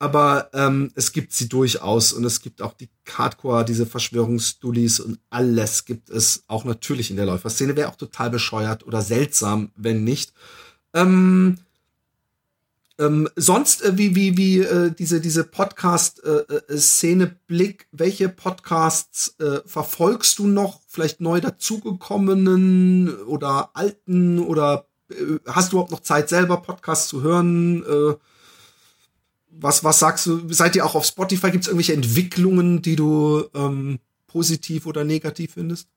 Aber 0.01 0.51
ähm, 0.53 0.93
es 0.95 1.13
gibt 1.13 1.33
sie 1.33 1.49
durchaus 1.49 2.13
und 2.13 2.25
es 2.25 2.41
gibt 2.41 2.63
auch 2.63 2.73
die 2.73 2.89
Hardcore, 3.09 3.65
diese 3.65 3.85
Verschwörungsdullis 3.85 5.01
und 5.01 5.19
alles 5.29 5.87
gibt 5.87 6.09
es 6.09 6.45
auch 6.47 6.65
natürlich 6.65 7.11
in 7.11 7.17
der 7.17 7.27
Läuferszene. 7.27 7.75
Wäre 7.75 7.89
auch 7.89 7.97
total 7.97 8.31
bescheuert 8.31 8.87
oder 8.87 9.03
seltsam, 9.03 9.71
wenn 9.75 10.05
nicht. 10.05 10.33
Ähm, 10.95 11.59
ähm, 13.01 13.29
sonst, 13.37 13.85
äh, 13.85 13.97
wie, 13.97 14.17
wie, 14.17 14.37
wie 14.37 14.59
äh, 14.61 14.91
diese, 14.91 15.21
diese 15.21 15.45
Podcast-Szene 15.45 17.25
äh, 17.25 17.31
Blick, 17.47 17.87
welche 17.93 18.29
Podcasts 18.29 19.37
äh, 19.39 19.61
verfolgst 19.67 20.39
du 20.41 20.49
noch? 20.49 20.81
Vielleicht 20.89 21.21
neu 21.21 21.41
dazugekommenen 21.41 23.17
oder 23.25 23.71
alten 23.75 24.41
oder 24.41 24.87
äh, 25.11 25.39
hast 25.47 25.73
du 25.73 25.77
überhaupt 25.77 25.93
noch 25.93 26.03
Zeit, 26.03 26.29
selber 26.29 26.57
Podcasts 26.57 27.09
zu 27.09 27.23
hören? 27.23 27.85
Äh, 27.85 28.15
was, 29.61 29.85
was 29.85 29.99
sagst 29.99 30.27
du? 30.27 30.53
Seid 30.53 30.77
ihr 30.77 30.85
auch 30.85 30.95
auf 30.95 31.05
Spotify? 31.05 31.51
Gibt 31.51 31.65
es 31.65 31.69
irgendwelche 31.69 31.95
Entwicklungen, 31.95 32.83
die 32.83 32.97
du 32.97 33.45
ähm, 33.55 33.99
positiv 34.27 34.87
oder 34.87 35.05
negativ 35.05 35.55
findest? 35.55 35.89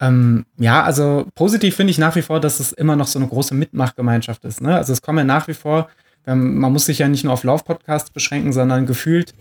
Ähm, 0.00 0.44
ja, 0.58 0.82
also 0.82 1.26
positiv 1.34 1.76
finde 1.76 1.92
ich 1.92 1.98
nach 1.98 2.16
wie 2.16 2.22
vor, 2.22 2.40
dass 2.40 2.60
es 2.60 2.72
immer 2.72 2.96
noch 2.96 3.06
so 3.06 3.18
eine 3.18 3.28
große 3.28 3.54
Mitmachgemeinschaft 3.54 4.44
ist. 4.44 4.60
Ne? 4.60 4.74
Also 4.74 4.92
es 4.92 5.02
kommen 5.02 5.18
ja 5.18 5.24
nach 5.24 5.48
wie 5.48 5.54
vor 5.54 5.88
ähm, 6.26 6.58
man 6.58 6.72
muss 6.72 6.86
sich 6.86 6.98
ja 6.98 7.08
nicht 7.08 7.24
nur 7.24 7.32
auf 7.32 7.44
Lauf-Podcasts 7.44 8.10
beschränken, 8.10 8.52
sondern 8.52 8.86
gefühlt, 8.86 9.34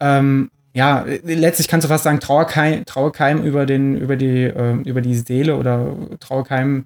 ähm, 0.00 0.50
ja, 0.74 1.06
letztlich 1.24 1.68
kannst 1.68 1.86
du 1.86 1.88
fast 1.88 2.04
sagen, 2.04 2.20
Trauerkeim, 2.20 2.84
Trauerkeim 2.84 3.42
über, 3.42 3.64
den, 3.64 3.96
über, 3.96 4.16
die, 4.16 4.42
äh, 4.42 4.74
über 4.84 5.00
die 5.00 5.14
Seele 5.14 5.56
oder 5.56 5.96
Trauerkeim, 6.20 6.84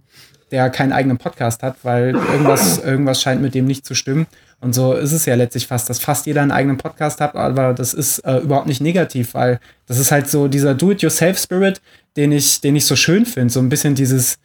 der 0.52 0.70
keinen 0.70 0.92
eigenen 0.92 1.18
Podcast 1.18 1.62
hat, 1.64 1.76
weil 1.82 2.14
irgendwas, 2.14 2.78
irgendwas 2.78 3.20
scheint 3.20 3.42
mit 3.42 3.54
dem 3.54 3.66
nicht 3.66 3.84
zu 3.84 3.94
stimmen. 3.94 4.26
Und 4.60 4.74
so 4.74 4.92
ist 4.92 5.12
es 5.12 5.26
ja 5.26 5.34
letztlich 5.34 5.66
fast, 5.66 5.88
dass 5.88 5.98
fast 5.98 6.26
jeder 6.26 6.42
einen 6.42 6.50
eigenen 6.50 6.76
Podcast 6.76 7.20
hat, 7.20 7.34
aber 7.34 7.72
das 7.72 7.94
ist 7.94 8.18
äh, 8.20 8.38
überhaupt 8.38 8.66
nicht 8.66 8.80
negativ, 8.80 9.34
weil 9.34 9.58
das 9.86 9.98
ist 9.98 10.12
halt 10.12 10.28
so 10.28 10.48
dieser 10.48 10.74
Do-it-yourself-Spirit, 10.74 11.80
den 12.16 12.32
ich, 12.32 12.60
den 12.60 12.76
ich 12.76 12.84
so 12.84 12.94
schön 12.94 13.24
finde. 13.24 13.52
So 13.52 13.60
ein 13.60 13.70
bisschen 13.70 13.94
dieses, 13.94 14.38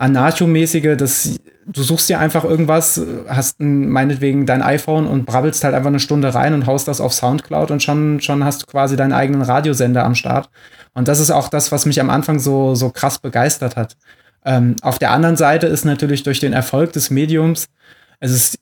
Anarcho-mäßige, 0.00 0.96
dass 0.96 1.38
du 1.66 1.82
suchst 1.82 2.08
dir 2.08 2.18
einfach 2.18 2.44
irgendwas, 2.44 3.00
hast 3.28 3.60
ein, 3.60 3.90
meinetwegen 3.90 4.46
dein 4.46 4.62
iPhone 4.62 5.06
und 5.06 5.26
brabbelst 5.26 5.62
halt 5.62 5.74
einfach 5.74 5.88
eine 5.88 6.00
Stunde 6.00 6.34
rein 6.34 6.54
und 6.54 6.64
haust 6.64 6.88
das 6.88 7.02
auf 7.02 7.12
Soundcloud 7.12 7.70
und 7.70 7.82
schon, 7.82 8.18
schon 8.22 8.42
hast 8.42 8.62
du 8.62 8.66
quasi 8.66 8.96
deinen 8.96 9.12
eigenen 9.12 9.42
Radiosender 9.42 10.04
am 10.04 10.14
Start. 10.14 10.48
Und 10.94 11.06
das 11.06 11.20
ist 11.20 11.30
auch 11.30 11.50
das, 11.50 11.70
was 11.70 11.84
mich 11.84 12.00
am 12.00 12.08
Anfang 12.08 12.38
so, 12.38 12.74
so 12.74 12.88
krass 12.88 13.18
begeistert 13.18 13.76
hat. 13.76 13.98
Ähm, 14.42 14.76
auf 14.80 14.98
der 14.98 15.10
anderen 15.10 15.36
Seite 15.36 15.66
ist 15.66 15.84
natürlich 15.84 16.22
durch 16.22 16.40
den 16.40 16.54
Erfolg 16.54 16.94
des 16.94 17.10
Mediums, 17.10 17.66
es 18.20 18.32
ist 18.32 18.58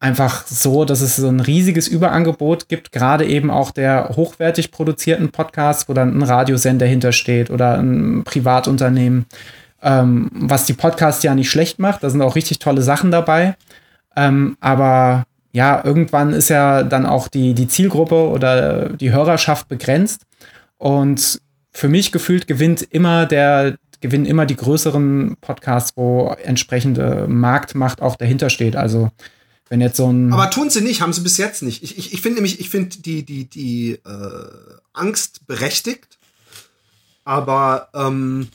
einfach 0.00 0.46
so, 0.46 0.84
dass 0.84 1.02
es 1.02 1.16
so 1.16 1.28
ein 1.28 1.40
riesiges 1.40 1.86
Überangebot 1.86 2.68
gibt, 2.68 2.90
gerade 2.90 3.26
eben 3.26 3.50
auch 3.50 3.70
der 3.70 4.10
hochwertig 4.16 4.72
produzierten 4.72 5.30
Podcasts, 5.30 5.88
wo 5.88 5.92
dann 5.92 6.16
ein 6.16 6.22
Radiosender 6.22 6.86
hintersteht 6.86 7.50
oder 7.50 7.78
ein 7.78 8.24
Privatunternehmen 8.24 9.26
ähm, 9.82 10.30
was 10.32 10.66
die 10.66 10.72
Podcasts 10.72 11.22
ja 11.22 11.34
nicht 11.34 11.50
schlecht 11.50 11.78
macht. 11.78 12.02
Da 12.02 12.10
sind 12.10 12.22
auch 12.22 12.36
richtig 12.36 12.58
tolle 12.58 12.82
Sachen 12.82 13.10
dabei. 13.10 13.56
Ähm, 14.16 14.56
aber 14.60 15.24
ja, 15.52 15.82
irgendwann 15.84 16.32
ist 16.32 16.48
ja 16.48 16.82
dann 16.82 17.06
auch 17.06 17.28
die, 17.28 17.54
die 17.54 17.68
Zielgruppe 17.68 18.28
oder 18.28 18.90
die 18.90 19.12
Hörerschaft 19.12 19.68
begrenzt. 19.68 20.22
Und 20.78 21.40
für 21.72 21.88
mich 21.88 22.12
gefühlt 22.12 22.46
gewinnt 22.46 22.82
immer 22.82 23.26
der, 23.26 23.76
gewinnen 24.00 24.26
immer 24.26 24.46
die 24.46 24.56
größeren 24.56 25.36
Podcasts, 25.40 25.96
wo 25.96 26.34
entsprechende 26.42 27.26
Marktmacht 27.28 28.02
auch 28.02 28.16
dahinter 28.16 28.50
steht. 28.50 28.76
Also 28.76 29.10
wenn 29.70 29.80
jetzt 29.80 29.96
so 29.96 30.12
ein. 30.12 30.32
Aber 30.32 30.50
tun 30.50 30.68
sie 30.68 30.82
nicht, 30.82 31.00
haben 31.00 31.12
sie 31.12 31.22
bis 31.22 31.38
jetzt 31.38 31.62
nicht. 31.62 31.82
Ich, 31.82 31.96
ich, 31.96 32.12
ich 32.12 32.20
finde 32.20 32.36
nämlich, 32.36 32.60
ich 32.60 32.68
finde 32.68 32.98
die, 32.98 33.22
die, 33.22 33.44
die 33.44 33.92
äh, 33.92 34.50
Angst 34.92 35.46
berechtigt. 35.46 36.18
Aber 37.24 37.88
ähm, 37.94 38.48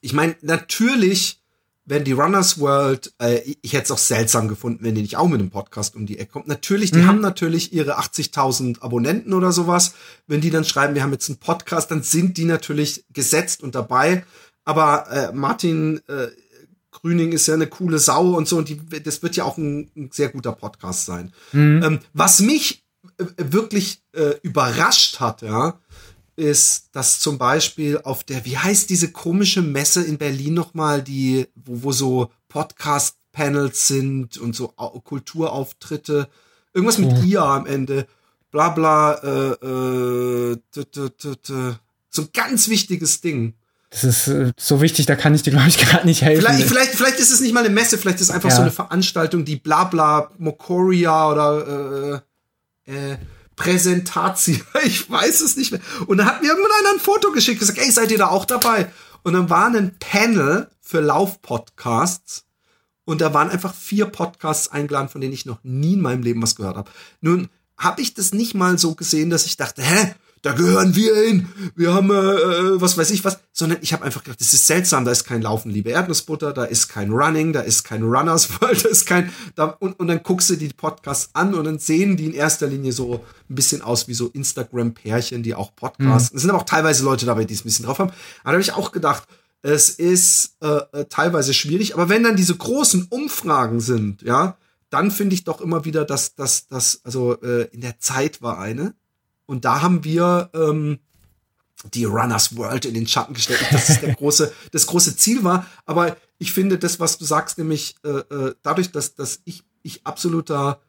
ich 0.00 0.12
meine, 0.12 0.34
natürlich, 0.42 1.38
wenn 1.84 2.02
die 2.02 2.12
Runners 2.12 2.58
World, 2.58 3.12
äh, 3.20 3.38
ich 3.62 3.72
hätte 3.72 3.84
es 3.84 3.90
auch 3.92 3.98
seltsam 3.98 4.48
gefunden, 4.48 4.82
wenn 4.82 4.96
die 4.96 5.02
nicht 5.02 5.16
auch 5.16 5.28
mit 5.28 5.38
einem 5.38 5.50
Podcast 5.50 5.94
um 5.94 6.06
die 6.06 6.18
Ecke 6.18 6.32
kommt. 6.32 6.48
Natürlich, 6.48 6.90
die 6.90 6.98
mhm. 6.98 7.06
haben 7.06 7.20
natürlich 7.20 7.72
ihre 7.72 8.00
80.000 8.00 8.82
Abonnenten 8.82 9.32
oder 9.32 9.52
sowas. 9.52 9.94
Wenn 10.26 10.40
die 10.40 10.50
dann 10.50 10.64
schreiben, 10.64 10.96
wir 10.96 11.04
haben 11.04 11.12
jetzt 11.12 11.28
einen 11.28 11.38
Podcast, 11.38 11.92
dann 11.92 12.02
sind 12.02 12.36
die 12.36 12.46
natürlich 12.46 13.04
gesetzt 13.12 13.62
und 13.62 13.76
dabei. 13.76 14.24
Aber 14.64 15.08
äh, 15.12 15.32
Martin 15.32 16.00
äh, 16.08 16.26
Grüning 17.00 17.32
ist 17.32 17.46
ja 17.46 17.54
eine 17.54 17.66
coole 17.66 17.98
Sau 17.98 18.34
und 18.36 18.48
so 18.48 18.56
und 18.56 18.68
die, 18.68 18.80
das 19.02 19.22
wird 19.22 19.36
ja 19.36 19.44
auch 19.44 19.58
ein, 19.58 19.90
ein 19.96 20.10
sehr 20.12 20.28
guter 20.28 20.52
Podcast 20.52 21.06
sein. 21.06 21.32
Mhm. 21.52 21.82
Ähm, 21.84 21.98
was 22.12 22.40
mich 22.40 22.84
äh, 23.18 23.24
wirklich 23.36 24.00
äh, 24.12 24.34
überrascht 24.42 25.20
hat, 25.20 25.42
ja, 25.42 25.78
ist, 26.36 26.90
dass 26.92 27.20
zum 27.20 27.38
Beispiel 27.38 27.98
auf 28.02 28.24
der, 28.24 28.44
wie 28.44 28.58
heißt 28.58 28.90
diese 28.90 29.10
komische 29.10 29.62
Messe 29.62 30.02
in 30.04 30.18
Berlin 30.18 30.54
nochmal, 30.54 31.02
die, 31.02 31.46
wo, 31.54 31.84
wo 31.84 31.92
so 31.92 32.30
Podcast-Panels 32.48 33.88
sind 33.88 34.38
und 34.38 34.54
so 34.54 34.68
Kulturauftritte, 34.68 36.28
irgendwas 36.74 36.98
mit 36.98 37.10
oh. 37.12 37.22
IA 37.22 37.56
am 37.56 37.66
Ende, 37.66 38.06
bla 38.50 38.68
bla, 38.70 39.14
äh, 39.14 40.52
äh, 40.52 40.58
so 42.10 42.22
ein 42.22 42.28
ganz 42.32 42.68
wichtiges 42.68 43.20
Ding. 43.20 43.54
Das 43.96 44.04
ist 44.04 44.28
äh, 44.28 44.52
so 44.58 44.82
wichtig, 44.82 45.06
da 45.06 45.16
kann 45.16 45.34
ich 45.34 45.42
dir, 45.42 45.52
glaube 45.52 45.68
ich, 45.68 45.78
gerade 45.86 46.06
nicht 46.06 46.20
helfen. 46.20 46.44
Vielleicht, 46.44 46.68
vielleicht, 46.68 46.94
vielleicht 46.94 47.18
ist 47.18 47.32
es 47.32 47.40
nicht 47.40 47.54
mal 47.54 47.60
eine 47.60 47.70
Messe, 47.70 47.96
vielleicht 47.96 48.20
ist 48.20 48.28
es 48.28 48.34
einfach 48.34 48.50
ja. 48.50 48.56
so 48.56 48.62
eine 48.62 48.70
Veranstaltung, 48.70 49.46
die 49.46 49.56
bla 49.56 49.84
bla 49.84 50.30
Mokoria 50.36 51.30
oder 51.30 52.22
äh, 52.86 52.92
äh, 52.92 53.16
Präsentation. 53.56 54.60
Ich 54.84 55.10
weiß 55.10 55.40
es 55.40 55.56
nicht 55.56 55.72
mehr. 55.72 55.80
Und 56.06 56.18
dann 56.18 56.26
hat 56.26 56.42
mir 56.42 56.48
irgendwann 56.48 56.72
einer 56.80 56.94
ein 56.94 57.00
Foto 57.00 57.32
geschickt, 57.32 57.60
gesagt, 57.60 57.78
ey, 57.78 57.90
seid 57.90 58.10
ihr 58.10 58.18
da 58.18 58.28
auch 58.28 58.44
dabei? 58.44 58.90
Und 59.22 59.32
dann 59.32 59.48
war 59.48 59.66
ein 59.66 59.96
Panel 59.98 60.68
für 60.82 61.00
Laufpodcasts. 61.00 62.44
Und 63.06 63.22
da 63.22 63.32
waren 63.32 63.48
einfach 63.48 63.74
vier 63.74 64.06
Podcasts 64.06 64.68
eingeladen, 64.68 65.08
von 65.08 65.22
denen 65.22 65.32
ich 65.32 65.46
noch 65.46 65.58
nie 65.62 65.94
in 65.94 66.02
meinem 66.02 66.22
Leben 66.22 66.42
was 66.42 66.56
gehört 66.56 66.76
habe. 66.76 66.90
Nun 67.22 67.48
habe 67.78 68.02
ich 68.02 68.12
das 68.12 68.34
nicht 68.34 68.54
mal 68.54 68.78
so 68.78 68.94
gesehen, 68.94 69.30
dass 69.30 69.46
ich 69.46 69.56
dachte, 69.56 69.82
hä, 69.82 70.14
da 70.46 70.52
gehören 70.52 70.94
wir 70.94 71.16
hin, 71.16 71.48
wir 71.74 71.92
haben, 71.92 72.08
äh, 72.10 72.14
äh, 72.14 72.80
was 72.80 72.96
weiß 72.96 73.10
ich 73.10 73.24
was, 73.24 73.40
sondern 73.52 73.78
ich 73.80 73.92
habe 73.92 74.04
einfach 74.04 74.22
gedacht, 74.22 74.40
das 74.40 74.52
ist 74.52 74.68
seltsam, 74.68 75.04
da 75.04 75.10
ist 75.10 75.24
kein 75.24 75.42
Laufen, 75.42 75.72
liebe 75.72 75.90
Erdnussbutter, 75.90 76.52
da 76.52 76.62
ist 76.62 76.86
kein 76.86 77.10
Running, 77.10 77.52
da 77.52 77.62
ist 77.62 77.82
kein 77.82 78.04
Runners 78.04 78.48
World, 78.60 78.84
da 78.84 78.88
ist 78.88 79.06
kein, 79.06 79.32
da, 79.56 79.64
und, 79.64 79.98
und 79.98 80.06
dann 80.06 80.22
guckst 80.22 80.48
du 80.48 80.54
die 80.54 80.68
Podcasts 80.68 81.30
an 81.32 81.52
und 81.54 81.64
dann 81.64 81.80
sehen 81.80 82.16
die 82.16 82.26
in 82.26 82.32
erster 82.32 82.68
Linie 82.68 82.92
so 82.92 83.24
ein 83.50 83.54
bisschen 83.56 83.82
aus 83.82 84.06
wie 84.06 84.14
so 84.14 84.28
Instagram-Pärchen, 84.28 85.42
die 85.42 85.56
auch 85.56 85.74
podcasten. 85.74 86.34
Mhm. 86.34 86.36
Es 86.36 86.42
sind 86.42 86.50
aber 86.50 86.60
auch 86.60 86.66
teilweise 86.66 87.02
Leute 87.02 87.26
dabei, 87.26 87.44
die 87.44 87.54
es 87.54 87.62
ein 87.62 87.64
bisschen 87.64 87.86
drauf 87.86 87.98
haben. 87.98 88.10
Aber 88.44 88.44
da 88.44 88.52
habe 88.52 88.62
ich 88.62 88.72
auch 88.72 88.92
gedacht, 88.92 89.24
es 89.62 89.90
ist 89.90 90.58
äh, 90.62 90.78
äh, 90.92 91.04
teilweise 91.06 91.54
schwierig, 91.54 91.94
aber 91.94 92.08
wenn 92.08 92.22
dann 92.22 92.36
diese 92.36 92.54
großen 92.54 93.08
Umfragen 93.10 93.80
sind, 93.80 94.22
ja, 94.22 94.56
dann 94.90 95.10
finde 95.10 95.34
ich 95.34 95.42
doch 95.42 95.60
immer 95.60 95.84
wieder, 95.84 96.04
dass 96.04 96.36
dass, 96.36 96.68
dass 96.68 97.00
also 97.02 97.40
äh, 97.42 97.64
in 97.72 97.80
der 97.80 97.98
Zeit 97.98 98.42
war 98.42 98.60
eine, 98.60 98.94
und 99.46 99.64
da 99.64 99.82
haben 99.82 100.04
wir 100.04 100.50
ähm, 100.54 100.98
die 101.94 102.04
Runners 102.04 102.56
World 102.56 102.84
in 102.84 102.94
den 102.94 103.06
Schatten 103.06 103.34
gestellt. 103.34 103.64
Das 103.70 103.88
ist 103.88 104.02
der 104.02 104.14
große, 104.14 104.52
das 104.72 104.86
große 104.86 105.16
Ziel 105.16 105.44
war. 105.44 105.66
Aber 105.84 106.16
ich 106.38 106.52
finde 106.52 106.78
das, 106.78 107.00
was 107.00 107.18
du 107.18 107.24
sagst, 107.24 107.58
nämlich 107.58 107.96
äh, 108.04 108.08
äh, 108.08 108.54
dadurch, 108.62 108.92
dass, 108.92 109.14
dass 109.14 109.40
ich, 109.44 109.62
ich 109.82 110.06
absoluter 110.06 110.80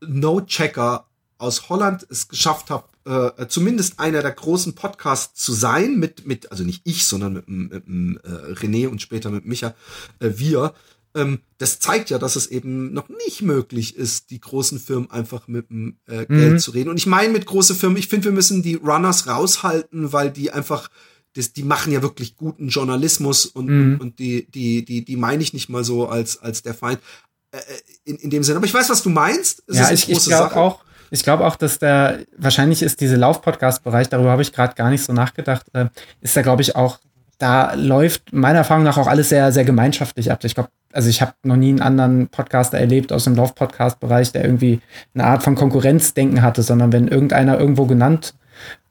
No-Checker 0.00 1.06
aus 1.38 1.68
Holland 1.68 2.06
es 2.08 2.28
geschafft 2.28 2.70
habe, 2.70 2.84
äh, 3.04 3.46
zumindest 3.48 3.98
einer 3.98 4.22
der 4.22 4.32
großen 4.32 4.74
Podcasts 4.74 5.42
zu 5.42 5.52
sein, 5.52 5.98
mit, 5.98 6.26
mit, 6.26 6.50
also 6.52 6.62
nicht 6.62 6.82
ich, 6.84 7.04
sondern 7.04 7.32
mit, 7.32 7.48
mit, 7.48 7.88
mit 7.88 8.24
äh, 8.24 8.52
René 8.52 8.88
und 8.88 9.02
später 9.02 9.30
mit 9.30 9.44
Micha, 9.44 9.74
äh, 10.20 10.30
wir, 10.36 10.74
ähm, 11.14 11.40
das 11.58 11.78
zeigt 11.78 12.10
ja, 12.10 12.18
dass 12.18 12.36
es 12.36 12.46
eben 12.46 12.92
noch 12.92 13.08
nicht 13.08 13.42
möglich 13.42 13.96
ist, 13.96 14.30
die 14.30 14.40
großen 14.40 14.78
Firmen 14.78 15.10
einfach 15.10 15.48
mit 15.48 15.70
dem 15.70 15.98
äh, 16.06 16.26
Geld 16.26 16.52
mhm. 16.52 16.58
zu 16.58 16.70
reden. 16.70 16.90
Und 16.90 16.96
ich 16.96 17.06
meine 17.06 17.32
mit 17.32 17.46
große 17.46 17.74
Firmen, 17.74 17.98
ich 17.98 18.08
finde, 18.08 18.26
wir 18.26 18.32
müssen 18.32 18.62
die 18.62 18.74
Runners 18.74 19.26
raushalten, 19.26 20.12
weil 20.12 20.30
die 20.30 20.50
einfach, 20.50 20.88
das, 21.34 21.52
die 21.52 21.62
machen 21.62 21.92
ja 21.92 22.02
wirklich 22.02 22.36
guten 22.36 22.68
Journalismus 22.68 23.46
und, 23.46 23.66
mhm. 23.66 24.00
und, 24.00 24.18
die, 24.18 24.50
die, 24.50 24.84
die, 24.84 25.04
die 25.04 25.16
meine 25.16 25.42
ich 25.42 25.52
nicht 25.52 25.68
mal 25.68 25.84
so 25.84 26.08
als, 26.08 26.38
als 26.38 26.62
der 26.62 26.74
Feind. 26.74 27.00
äh, 27.52 27.58
in, 28.04 28.16
in 28.16 28.30
dem 28.30 28.42
Sinne. 28.42 28.56
Aber 28.56 28.66
ich 28.66 28.74
weiß, 28.74 28.90
was 28.90 29.02
du 29.02 29.10
meinst. 29.10 29.62
Es 29.66 29.78
ja, 29.78 29.90
ich, 29.90 30.08
ich 30.08 30.24
glaube 30.24 30.56
auch, 30.56 30.84
ich 31.10 31.22
glaube 31.22 31.46
auch, 31.46 31.56
dass 31.56 31.78
der, 31.78 32.20
wahrscheinlich 32.36 32.82
ist 32.82 33.00
diese 33.00 33.16
Lauf-Podcast-Bereich, 33.16 34.08
darüber 34.08 34.30
habe 34.30 34.42
ich 34.42 34.52
gerade 34.52 34.74
gar 34.74 34.90
nicht 34.90 35.04
so 35.04 35.12
nachgedacht, 35.12 35.66
äh, 35.74 35.86
ist 36.22 36.36
da, 36.36 36.42
glaube 36.42 36.62
ich, 36.62 36.74
auch, 36.74 36.98
da 37.38 37.74
läuft 37.74 38.32
meiner 38.32 38.60
Erfahrung 38.60 38.84
nach 38.84 38.96
auch 38.96 39.08
alles 39.08 39.28
sehr, 39.28 39.52
sehr 39.52 39.64
gemeinschaftlich 39.64 40.30
ab. 40.30 40.42
Ich 40.44 40.54
glaube, 40.54 40.70
also 40.92 41.08
ich 41.08 41.20
habe 41.20 41.32
noch 41.42 41.56
nie 41.56 41.70
einen 41.70 41.80
anderen 41.80 42.28
Podcaster 42.28 42.78
erlebt 42.78 43.12
aus 43.12 43.24
dem 43.24 43.34
Lauf-Podcast-Bereich, 43.34 44.32
der 44.32 44.44
irgendwie 44.44 44.80
eine 45.14 45.24
Art 45.24 45.42
von 45.42 45.54
Konkurrenzdenken 45.54 46.42
hatte, 46.42 46.62
sondern 46.62 46.92
wenn 46.92 47.08
irgendeiner 47.08 47.58
irgendwo 47.58 47.86
genannt, 47.86 48.34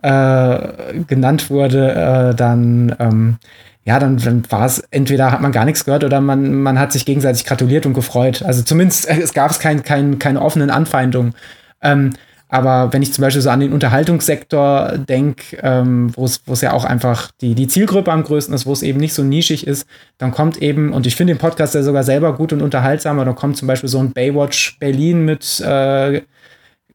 äh, 0.01 0.59
genannt 1.07 1.49
wurde, 1.49 1.91
äh, 2.31 2.35
dann 2.35 2.95
ähm, 2.99 3.37
ja, 3.83 3.99
dann, 3.99 4.17
dann 4.17 4.43
war 4.49 4.65
es, 4.65 4.79
entweder 4.91 5.31
hat 5.31 5.41
man 5.41 5.51
gar 5.51 5.65
nichts 5.65 5.85
gehört 5.85 6.03
oder 6.03 6.21
man, 6.21 6.53
man 6.61 6.77
hat 6.77 6.91
sich 6.91 7.05
gegenseitig 7.05 7.45
gratuliert 7.45 7.85
und 7.85 7.93
gefreut. 7.93 8.43
Also 8.43 8.61
zumindest, 8.61 9.09
äh, 9.09 9.19
es 9.19 9.33
gab 9.33 9.49
es 9.51 9.59
kein, 9.59 9.83
kein, 9.83 10.19
keine 10.19 10.41
offenen 10.41 10.69
Anfeindungen. 10.69 11.33
Ähm, 11.81 12.13
aber 12.53 12.91
wenn 12.91 13.01
ich 13.01 13.13
zum 13.13 13.21
Beispiel 13.21 13.41
so 13.41 13.49
an 13.49 13.61
den 13.61 13.71
Unterhaltungssektor 13.71 14.97
denke, 14.97 15.57
ähm, 15.63 16.11
wo 16.17 16.25
es 16.25 16.61
ja 16.61 16.73
auch 16.73 16.83
einfach 16.83 17.31
die, 17.39 17.55
die 17.55 17.69
Zielgruppe 17.69 18.11
am 18.11 18.23
größten 18.23 18.53
ist, 18.53 18.65
wo 18.65 18.73
es 18.73 18.83
eben 18.83 18.99
nicht 18.99 19.13
so 19.13 19.23
nischig 19.23 19.65
ist, 19.65 19.87
dann 20.17 20.31
kommt 20.31 20.61
eben, 20.61 20.91
und 20.91 21.07
ich 21.07 21.15
finde 21.15 21.33
den 21.33 21.39
Podcast 21.39 21.75
ja 21.75 21.81
sogar 21.81 22.03
selber 22.03 22.35
gut 22.35 22.51
und 22.51 22.61
unterhaltsam, 22.61 23.17
aber 23.17 23.25
dann 23.25 23.35
kommt 23.35 23.55
zum 23.55 23.69
Beispiel 23.69 23.87
so 23.87 23.99
ein 23.99 24.11
Baywatch 24.11 24.77
Berlin 24.79 25.23
mit, 25.23 25.61
äh, 25.61 26.23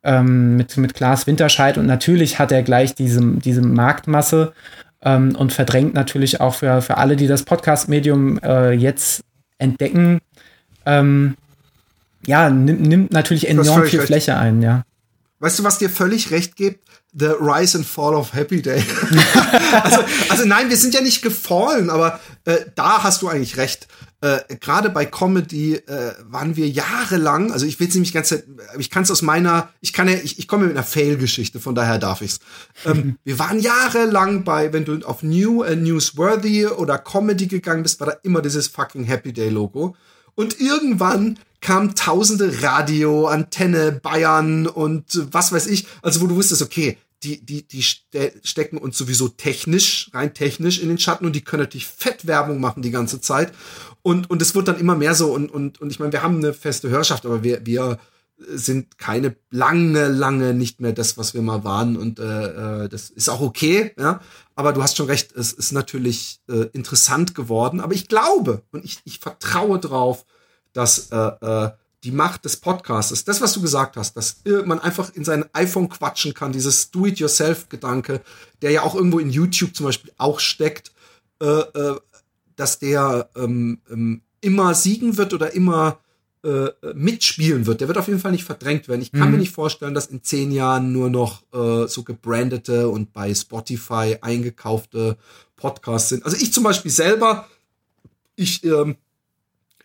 ähm, 0.04 0.58
mit, 0.58 0.76
mit 0.76 0.92
Klaas 0.92 1.26
Winterscheid 1.26 1.78
und 1.78 1.86
natürlich 1.86 2.38
hat 2.38 2.52
er 2.52 2.62
gleich 2.62 2.94
diese, 2.94 3.22
diese 3.22 3.62
Marktmasse 3.62 4.52
ähm, 5.00 5.34
und 5.36 5.54
verdrängt 5.54 5.94
natürlich 5.94 6.38
auch 6.38 6.56
für, 6.56 6.82
für 6.82 6.98
alle, 6.98 7.16
die 7.16 7.28
das 7.28 7.44
Podcast-Medium 7.44 8.38
äh, 8.40 8.72
jetzt 8.72 9.22
entdecken, 9.56 10.20
ähm, 10.84 11.34
ja, 12.26 12.50
nimmt, 12.50 12.82
nimmt 12.82 13.12
natürlich 13.12 13.48
enorm 13.48 13.84
viel. 13.84 14.02
Fläche 14.02 14.36
ein, 14.36 14.60
ja. 14.60 14.82
Weißt 15.38 15.58
du, 15.58 15.64
was 15.64 15.78
dir 15.78 15.90
völlig 15.90 16.30
recht 16.30 16.56
gibt? 16.56 16.84
The 17.12 17.32
Rise 17.40 17.78
and 17.78 17.86
Fall 17.86 18.14
of 18.14 18.32
Happy 18.32 18.62
Day. 18.62 18.82
also, 19.82 20.00
also 20.28 20.44
nein, 20.46 20.70
wir 20.70 20.76
sind 20.76 20.94
ja 20.94 21.00
nicht 21.00 21.22
gefallen, 21.22 21.90
aber 21.90 22.20
äh, 22.44 22.56
da 22.74 23.02
hast 23.02 23.22
du 23.22 23.28
eigentlich 23.28 23.56
recht. 23.56 23.88
Äh, 24.22 24.56
Gerade 24.60 24.88
bei 24.88 25.04
Comedy 25.04 25.74
äh, 25.74 26.14
waren 26.24 26.56
wir 26.56 26.68
jahrelang, 26.68 27.52
also 27.52 27.66
ich 27.66 27.78
will 27.80 27.88
es 27.88 27.94
nicht 27.94 28.14
ganz, 28.14 28.34
ich 28.78 28.90
kann 28.90 29.02
es 29.02 29.10
aus 29.10 29.20
meiner, 29.20 29.68
ich 29.80 29.92
kann 29.92 30.08
ja, 30.08 30.14
ich, 30.14 30.38
ich 30.38 30.48
komme 30.48 30.64
mit 30.64 30.72
einer 30.72 30.84
Fail-Geschichte, 30.84 31.60
von 31.60 31.74
daher 31.74 31.98
darf 31.98 32.22
ich's. 32.22 32.40
Ähm, 32.86 33.18
wir 33.24 33.38
waren 33.38 33.60
jahrelang 33.60 34.44
bei, 34.44 34.72
wenn 34.72 34.86
du 34.86 35.00
auf 35.06 35.22
New, 35.22 35.62
äh, 35.62 35.76
Newsworthy 35.76 36.66
oder 36.66 36.98
Comedy 36.98 37.46
gegangen 37.46 37.82
bist, 37.82 38.00
war 38.00 38.06
da 38.06 38.16
immer 38.22 38.40
dieses 38.40 38.68
fucking 38.68 39.04
Happy 39.04 39.34
Day 39.34 39.50
Logo. 39.50 39.96
Und 40.34 40.60
irgendwann 40.60 41.38
kam 41.66 41.96
tausende 41.96 42.62
Radio, 42.62 43.26
Antenne, 43.26 43.90
Bayern 43.90 44.68
und 44.68 45.20
was 45.32 45.50
weiß 45.50 45.66
ich, 45.66 45.88
also 46.00 46.20
wo 46.20 46.28
du 46.28 46.36
wusstest, 46.36 46.62
okay, 46.62 46.96
die, 47.24 47.44
die, 47.44 47.66
die 47.66 47.82
ste 47.82 48.32
stecken 48.44 48.78
uns 48.78 48.96
sowieso 48.96 49.26
technisch, 49.26 50.08
rein 50.14 50.32
technisch 50.32 50.80
in 50.80 50.88
den 50.88 50.98
Schatten 50.98 51.26
und 51.26 51.34
die 51.34 51.40
können 51.40 51.64
natürlich 51.64 51.88
Fettwerbung 51.88 52.60
machen 52.60 52.82
die 52.82 52.92
ganze 52.92 53.20
Zeit. 53.20 53.52
Und, 54.02 54.30
und 54.30 54.42
es 54.42 54.54
wird 54.54 54.68
dann 54.68 54.78
immer 54.78 54.94
mehr 54.94 55.16
so 55.16 55.34
und, 55.34 55.50
und, 55.50 55.80
und 55.80 55.90
ich 55.90 55.98
meine, 55.98 56.12
wir 56.12 56.22
haben 56.22 56.36
eine 56.36 56.54
feste 56.54 56.88
Hörerschaft, 56.88 57.26
aber 57.26 57.42
wir, 57.42 57.66
wir 57.66 57.98
sind 58.36 58.96
keine 58.96 59.34
lange, 59.50 60.06
lange 60.06 60.54
nicht 60.54 60.80
mehr 60.80 60.92
das, 60.92 61.18
was 61.18 61.34
wir 61.34 61.42
mal 61.42 61.64
waren. 61.64 61.96
Und 61.96 62.20
äh, 62.20 62.84
äh 62.84 62.88
das 62.88 63.10
ist 63.10 63.28
auch 63.28 63.40
okay, 63.40 63.92
ja. 63.98 64.20
Aber 64.54 64.72
du 64.72 64.84
hast 64.84 64.96
schon 64.96 65.06
recht, 65.06 65.32
es 65.32 65.52
ist 65.52 65.72
natürlich 65.72 66.42
äh, 66.48 66.68
interessant 66.72 67.34
geworden. 67.34 67.80
Aber 67.80 67.94
ich 67.94 68.06
glaube 68.06 68.62
und 68.70 68.84
ich, 68.84 69.00
ich 69.04 69.18
vertraue 69.18 69.80
drauf, 69.80 70.26
dass 70.76 71.10
äh, 71.10 71.16
äh, 71.16 71.70
die 72.04 72.12
Macht 72.12 72.44
des 72.44 72.58
Podcasts, 72.58 73.24
das, 73.24 73.40
was 73.40 73.52
du 73.52 73.60
gesagt 73.60 73.96
hast, 73.96 74.16
dass 74.16 74.36
man 74.64 74.78
einfach 74.78 75.12
in 75.14 75.24
sein 75.24 75.44
iPhone 75.52 75.88
quatschen 75.88 76.34
kann, 76.34 76.52
dieses 76.52 76.90
Do-it-yourself-Gedanke, 76.92 78.20
der 78.62 78.70
ja 78.70 78.82
auch 78.82 78.94
irgendwo 78.94 79.18
in 79.18 79.30
YouTube 79.30 79.74
zum 79.74 79.86
Beispiel 79.86 80.12
auch 80.16 80.38
steckt, 80.38 80.92
äh, 81.40 81.46
äh, 81.46 81.96
dass 82.54 82.78
der 82.78 83.28
ähm, 83.34 83.80
ähm, 83.90 84.22
immer 84.40 84.74
siegen 84.74 85.16
wird 85.16 85.34
oder 85.34 85.52
immer 85.52 85.98
äh, 86.44 86.68
mitspielen 86.94 87.66
wird. 87.66 87.80
Der 87.80 87.88
wird 87.88 87.98
auf 87.98 88.08
jeden 88.08 88.20
Fall 88.20 88.32
nicht 88.32 88.44
verdrängt 88.44 88.88
werden. 88.88 89.02
Ich 89.02 89.12
kann 89.12 89.26
mhm. 89.26 89.32
mir 89.32 89.38
nicht 89.38 89.52
vorstellen, 89.52 89.92
dass 89.94 90.06
in 90.06 90.22
zehn 90.22 90.52
Jahren 90.52 90.92
nur 90.92 91.10
noch 91.10 91.42
äh, 91.52 91.88
so 91.88 92.04
gebrandete 92.04 92.88
und 92.88 93.12
bei 93.12 93.34
Spotify 93.34 94.16
eingekaufte 94.20 95.16
Podcasts 95.56 96.10
sind. 96.10 96.24
Also 96.24 96.36
ich 96.40 96.52
zum 96.52 96.62
Beispiel 96.62 96.90
selber, 96.90 97.48
ich 98.36 98.64
ähm, 98.64 98.96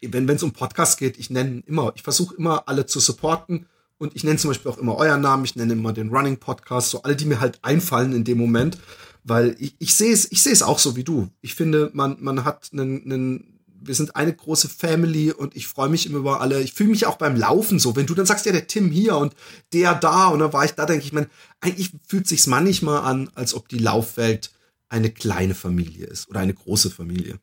wenn 0.01 0.29
es 0.29 0.43
um 0.43 0.51
Podcasts 0.51 0.97
geht, 0.97 1.19
ich 1.19 1.29
nenne 1.29 1.63
immer, 1.65 1.91
ich 1.95 2.01
versuche 2.01 2.35
immer 2.35 2.67
alle 2.67 2.85
zu 2.85 2.99
supporten 2.99 3.67
und 3.97 4.15
ich 4.15 4.23
nenne 4.23 4.37
zum 4.37 4.49
Beispiel 4.49 4.71
auch 4.71 4.77
immer 4.77 4.95
euren 4.95 5.21
Namen, 5.21 5.45
ich 5.45 5.55
nenne 5.55 5.73
immer 5.73 5.93
den 5.93 6.09
Running 6.09 6.37
Podcast, 6.37 6.89
so 6.89 7.03
alle, 7.03 7.15
die 7.15 7.25
mir 7.25 7.39
halt 7.39 7.59
einfallen 7.61 8.13
in 8.13 8.23
dem 8.23 8.37
Moment, 8.37 8.77
weil 9.23 9.55
ich, 9.59 9.75
ich 9.77 9.93
sehe 9.93 10.11
es, 10.11 10.31
ich 10.31 10.41
sehe 10.41 10.53
es 10.53 10.63
auch 10.63 10.79
so 10.79 10.95
wie 10.95 11.03
du. 11.03 11.29
Ich 11.41 11.53
finde, 11.53 11.91
man, 11.93 12.17
man 12.19 12.43
hat 12.43 12.69
einen, 12.73 13.03
einen 13.03 13.61
wir 13.83 13.95
sind 13.95 14.15
eine 14.15 14.33
große 14.33 14.69
Family 14.69 15.31
und 15.31 15.55
ich 15.55 15.67
freue 15.67 15.89
mich 15.89 16.05
immer 16.05 16.19
über 16.19 16.41
alle. 16.41 16.61
Ich 16.61 16.73
fühle 16.73 16.91
mich 16.91 17.07
auch 17.07 17.17
beim 17.17 17.35
Laufen 17.35 17.79
so. 17.79 17.95
Wenn 17.95 18.05
du 18.05 18.13
dann 18.13 18.27
sagst, 18.27 18.45
ja, 18.45 18.51
der 18.51 18.67
Tim 18.67 18.91
hier 18.91 19.17
und 19.17 19.33
der 19.73 19.95
da 19.95 20.27
und 20.27 20.39
dann 20.39 20.53
war 20.53 20.63
ich 20.63 20.71
da, 20.71 20.85
denke 20.85 21.03
ich, 21.03 21.13
man, 21.13 21.27
eigentlich 21.61 21.91
fühlt 22.07 22.27
sich's 22.27 22.47
manchmal 22.47 23.01
an, 23.01 23.29
als 23.33 23.53
ob 23.53 23.67
die 23.69 23.79
Laufwelt 23.79 24.51
eine 24.89 25.09
kleine 25.09 25.55
Familie 25.55 26.05
ist 26.05 26.29
oder 26.29 26.41
eine 26.41 26.53
große 26.53 26.91
Familie. 26.91 27.39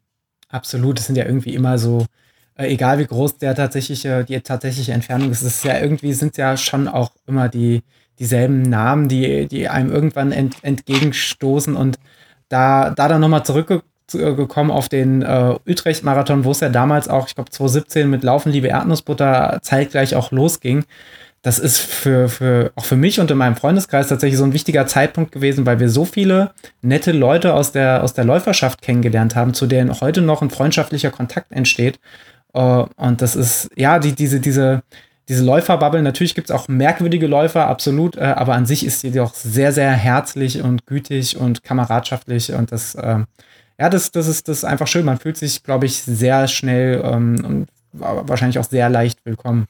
Absolut. 0.48 1.00
Es 1.00 1.06
sind 1.06 1.16
ja 1.16 1.26
irgendwie 1.26 1.54
immer 1.54 1.78
so 1.78 2.06
äh, 2.58 2.66
egal 2.66 2.98
wie 2.98 3.06
groß 3.06 3.38
der 3.38 3.54
tatsächliche, 3.54 4.24
die 4.24 4.40
tatsächliche 4.40 4.92
Entfernung 4.92 5.30
ist, 5.30 5.42
ist 5.42 5.64
ja 5.64 5.78
irgendwie 5.80 6.12
sind 6.12 6.36
ja 6.36 6.56
schon 6.56 6.88
auch 6.88 7.10
immer 7.26 7.48
die 7.48 7.82
dieselben 8.18 8.62
Namen, 8.62 9.08
die, 9.08 9.46
die 9.46 9.68
einem 9.68 9.90
irgendwann 9.90 10.32
ent, 10.32 10.56
entgegenstoßen 10.62 11.76
und 11.76 11.98
da, 12.48 12.90
da 12.90 13.08
dann 13.08 13.20
nochmal 13.20 13.44
zurückgekommen 13.44 14.70
auf 14.70 14.88
den 14.88 15.22
äh, 15.22 15.54
Utrecht-Marathon, 15.66 16.44
wo 16.44 16.50
es 16.50 16.60
ja 16.60 16.68
damals 16.68 17.08
auch, 17.08 17.28
ich 17.28 17.34
glaube 17.34 17.50
2017 17.50 18.08
mit 18.08 18.24
Laufen, 18.24 18.50
liebe 18.50 18.68
Erdnussbutter 18.68 19.60
zeitgleich 19.62 20.16
auch 20.16 20.30
losging. 20.32 20.84
Das 21.42 21.60
ist 21.60 21.78
für, 21.78 22.28
für, 22.28 22.72
auch 22.74 22.84
für 22.84 22.96
mich 22.96 23.20
und 23.20 23.30
in 23.30 23.38
meinem 23.38 23.54
Freundeskreis 23.54 24.08
tatsächlich 24.08 24.38
so 24.38 24.44
ein 24.44 24.52
wichtiger 24.52 24.86
Zeitpunkt 24.88 25.30
gewesen, 25.30 25.66
weil 25.66 25.78
wir 25.78 25.88
so 25.88 26.04
viele 26.04 26.50
nette 26.82 27.12
Leute 27.12 27.54
aus 27.54 27.70
der, 27.70 28.02
aus 28.02 28.12
der 28.12 28.24
Läuferschaft 28.24 28.82
kennengelernt 28.82 29.36
haben, 29.36 29.54
zu 29.54 29.66
denen 29.66 30.00
heute 30.00 30.20
noch 30.20 30.42
ein 30.42 30.50
freundschaftlicher 30.50 31.10
Kontakt 31.10 31.52
entsteht. 31.52 32.00
Uh, 32.54 32.86
und 32.96 33.20
das 33.20 33.36
ist, 33.36 33.70
ja, 33.76 33.98
die, 33.98 34.14
diese, 34.14 34.40
diese, 34.40 34.82
diese 35.28 35.44
Läuferbubble, 35.44 36.02
natürlich 36.02 36.34
gibt 36.34 36.48
es 36.48 36.56
auch 36.56 36.68
merkwürdige 36.68 37.26
Läufer, 37.26 37.66
absolut, 37.66 38.16
äh, 38.16 38.20
aber 38.20 38.54
an 38.54 38.64
sich 38.64 38.86
ist 38.86 39.00
sie 39.00 39.10
doch 39.10 39.34
sehr, 39.34 39.72
sehr 39.72 39.92
herzlich 39.92 40.62
und 40.62 40.86
gütig 40.86 41.36
und 41.36 41.62
kameradschaftlich 41.62 42.52
und 42.52 42.72
das, 42.72 42.94
äh, 42.94 43.18
ja, 43.78 43.90
das, 43.90 44.10
das, 44.10 44.26
ist, 44.26 44.48
das 44.48 44.58
ist 44.58 44.64
einfach 44.64 44.88
schön. 44.88 45.04
Man 45.04 45.18
fühlt 45.18 45.36
sich, 45.36 45.62
glaube 45.62 45.86
ich, 45.86 46.02
sehr 46.02 46.48
schnell 46.48 47.00
ähm, 47.04 47.44
und 47.44 47.68
wahrscheinlich 47.92 48.58
auch 48.58 48.68
sehr 48.68 48.88
leicht 48.88 49.24
willkommen. 49.24 49.66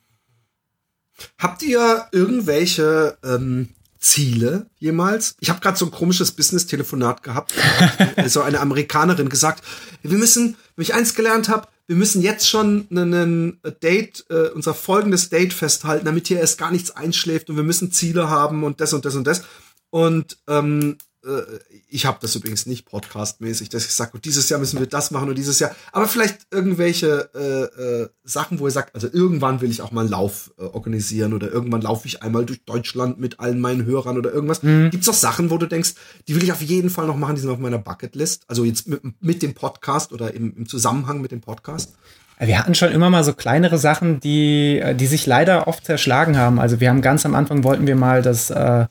Habt 1.38 1.62
ihr 1.62 2.06
irgendwelche 2.12 3.18
ähm, 3.24 3.68
Ziele 3.98 4.66
jemals? 4.78 5.36
Ich 5.40 5.50
habe 5.50 5.60
gerade 5.60 5.76
so 5.76 5.86
ein 5.86 5.90
komisches 5.90 6.32
Business-Telefonat 6.32 7.22
gehabt. 7.22 7.52
so 8.26 8.42
eine 8.42 8.60
Amerikanerin 8.60 9.28
gesagt, 9.28 9.62
wir 10.02 10.16
müssen, 10.16 10.56
wenn 10.76 10.82
ich 10.82 10.94
eins 10.94 11.14
gelernt 11.14 11.48
habe, 11.48 11.68
wir 11.88 11.96
müssen 11.96 12.20
jetzt 12.20 12.46
schon 12.46 12.86
einen 12.90 13.60
Date, 13.82 14.26
äh, 14.28 14.50
unser 14.50 14.74
folgendes 14.74 15.30
Date 15.30 15.54
festhalten, 15.54 16.04
damit 16.04 16.28
hier 16.28 16.38
erst 16.38 16.58
gar 16.58 16.70
nichts 16.70 16.90
einschläft 16.90 17.48
und 17.48 17.56
wir 17.56 17.62
müssen 17.62 17.90
Ziele 17.90 18.28
haben 18.28 18.62
und 18.62 18.80
das 18.80 18.92
und 18.92 19.06
das 19.06 19.16
und 19.16 19.26
das. 19.26 19.42
Und 19.88 20.36
ähm, 20.46 20.98
äh, 21.28 21.58
ich 21.88 22.06
habe 22.06 22.18
das 22.20 22.34
übrigens 22.34 22.66
nicht 22.66 22.86
podcastmäßig, 22.86 23.68
dass 23.68 23.84
ich 23.84 23.92
sage, 23.92 24.18
dieses 24.18 24.48
Jahr 24.48 24.60
müssen 24.60 24.78
wir 24.78 24.86
das 24.86 25.10
machen 25.10 25.28
und 25.28 25.36
dieses 25.36 25.58
Jahr. 25.58 25.74
Aber 25.92 26.08
vielleicht 26.08 26.46
irgendwelche 26.50 27.30
äh, 27.34 27.82
äh, 27.82 28.08
Sachen, 28.24 28.58
wo 28.58 28.66
ihr 28.66 28.70
sagt, 28.70 28.94
also 28.94 29.08
irgendwann 29.12 29.60
will 29.60 29.70
ich 29.70 29.82
auch 29.82 29.92
mal 29.92 30.02
einen 30.02 30.10
Lauf 30.10 30.52
äh, 30.58 30.62
organisieren 30.62 31.34
oder 31.34 31.50
irgendwann 31.50 31.82
laufe 31.82 32.06
ich 32.08 32.22
einmal 32.22 32.46
durch 32.46 32.64
Deutschland 32.64 33.18
mit 33.18 33.40
allen 33.40 33.60
meinen 33.60 33.84
Hörern 33.84 34.16
oder 34.16 34.32
irgendwas. 34.32 34.62
Mhm. 34.62 34.90
Gibt 34.90 35.02
es 35.02 35.08
auch 35.08 35.14
Sachen, 35.14 35.50
wo 35.50 35.58
du 35.58 35.66
denkst, 35.66 35.94
die 36.26 36.34
will 36.34 36.42
ich 36.42 36.52
auf 36.52 36.62
jeden 36.62 36.90
Fall 36.90 37.06
noch 37.06 37.16
machen, 37.16 37.34
die 37.34 37.40
sind 37.42 37.50
auf 37.50 37.58
meiner 37.58 37.78
Bucketlist? 37.78 38.44
Also 38.48 38.64
jetzt 38.64 38.88
mit, 38.88 39.02
mit 39.20 39.42
dem 39.42 39.54
Podcast 39.54 40.12
oder 40.12 40.34
im, 40.34 40.56
im 40.56 40.68
Zusammenhang 40.68 41.20
mit 41.20 41.32
dem 41.32 41.40
Podcast? 41.40 41.94
Wir 42.40 42.58
hatten 42.58 42.76
schon 42.76 42.92
immer 42.92 43.10
mal 43.10 43.24
so 43.24 43.32
kleinere 43.32 43.78
Sachen, 43.78 44.20
die, 44.20 44.80
die 44.94 45.06
sich 45.08 45.26
leider 45.26 45.66
oft 45.66 45.84
zerschlagen 45.84 46.36
haben. 46.36 46.60
Also 46.60 46.78
wir 46.78 46.88
haben 46.88 47.02
ganz 47.02 47.26
am 47.26 47.34
Anfang 47.34 47.64
wollten 47.64 47.88
wir 47.88 47.96
mal 47.96 48.22
das 48.22 48.50
äh, 48.50 48.86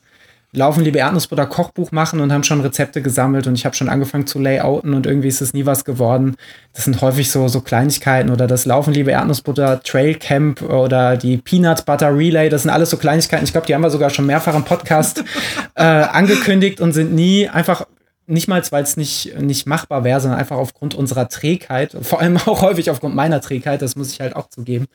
Laufen 0.58 0.84
liebe 0.84 0.98
Erdnussbutter 0.98 1.46
Kochbuch 1.46 1.92
machen 1.92 2.20
und 2.20 2.32
haben 2.32 2.44
schon 2.44 2.60
Rezepte 2.60 3.00
gesammelt 3.00 3.46
und 3.46 3.54
ich 3.54 3.64
habe 3.64 3.74
schon 3.74 3.88
angefangen 3.88 4.26
zu 4.26 4.38
layouten 4.38 4.92
und 4.92 5.06
irgendwie 5.06 5.28
ist 5.28 5.40
es 5.40 5.54
nie 5.54 5.64
was 5.64 5.84
geworden. 5.84 6.36
Das 6.74 6.84
sind 6.84 7.00
häufig 7.00 7.30
so, 7.30 7.48
so 7.48 7.60
Kleinigkeiten 7.60 8.30
oder 8.30 8.46
das 8.46 8.66
Laufen 8.66 8.92
liebe 8.92 9.10
Erdnussbutter 9.12 9.82
Trail 9.82 10.14
Camp 10.16 10.62
oder 10.62 11.16
die 11.16 11.38
Peanut 11.38 11.86
Butter 11.86 12.14
Relay, 12.14 12.48
das 12.48 12.62
sind 12.62 12.70
alles 12.70 12.90
so 12.90 12.96
Kleinigkeiten. 12.96 13.44
Ich 13.44 13.52
glaube, 13.52 13.66
die 13.66 13.74
haben 13.74 13.82
wir 13.82 13.90
sogar 13.90 14.10
schon 14.10 14.26
mehrfach 14.26 14.54
im 14.54 14.64
Podcast 14.64 15.24
äh, 15.74 15.82
angekündigt 15.82 16.80
und 16.80 16.92
sind 16.92 17.14
nie 17.14 17.48
einfach 17.48 17.86
nicht 18.26 18.46
mal, 18.46 18.62
weil 18.70 18.82
es 18.82 18.96
nicht, 18.96 19.40
nicht 19.40 19.66
machbar 19.66 20.04
wäre, 20.04 20.20
sondern 20.20 20.38
einfach 20.38 20.56
aufgrund 20.56 20.94
unserer 20.94 21.28
Trägheit, 21.28 21.96
vor 22.02 22.20
allem 22.20 22.36
auch 22.36 22.60
häufig 22.62 22.90
aufgrund 22.90 23.14
meiner 23.14 23.40
Trägheit, 23.40 23.80
das 23.80 23.96
muss 23.96 24.12
ich 24.12 24.20
halt 24.20 24.36
auch 24.36 24.48
zugeben, 24.48 24.86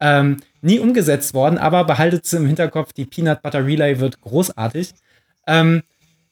Ähm, 0.00 0.38
nie 0.64 0.78
umgesetzt 0.78 1.34
worden, 1.34 1.58
aber 1.58 1.84
behaltet 1.84 2.24
es 2.24 2.32
im 2.32 2.46
Hinterkopf, 2.46 2.92
die 2.92 3.04
Peanut 3.04 3.42
Butter 3.42 3.66
Relay 3.66 4.00
wird 4.00 4.20
großartig. 4.20 4.94
Ähm, 5.46 5.82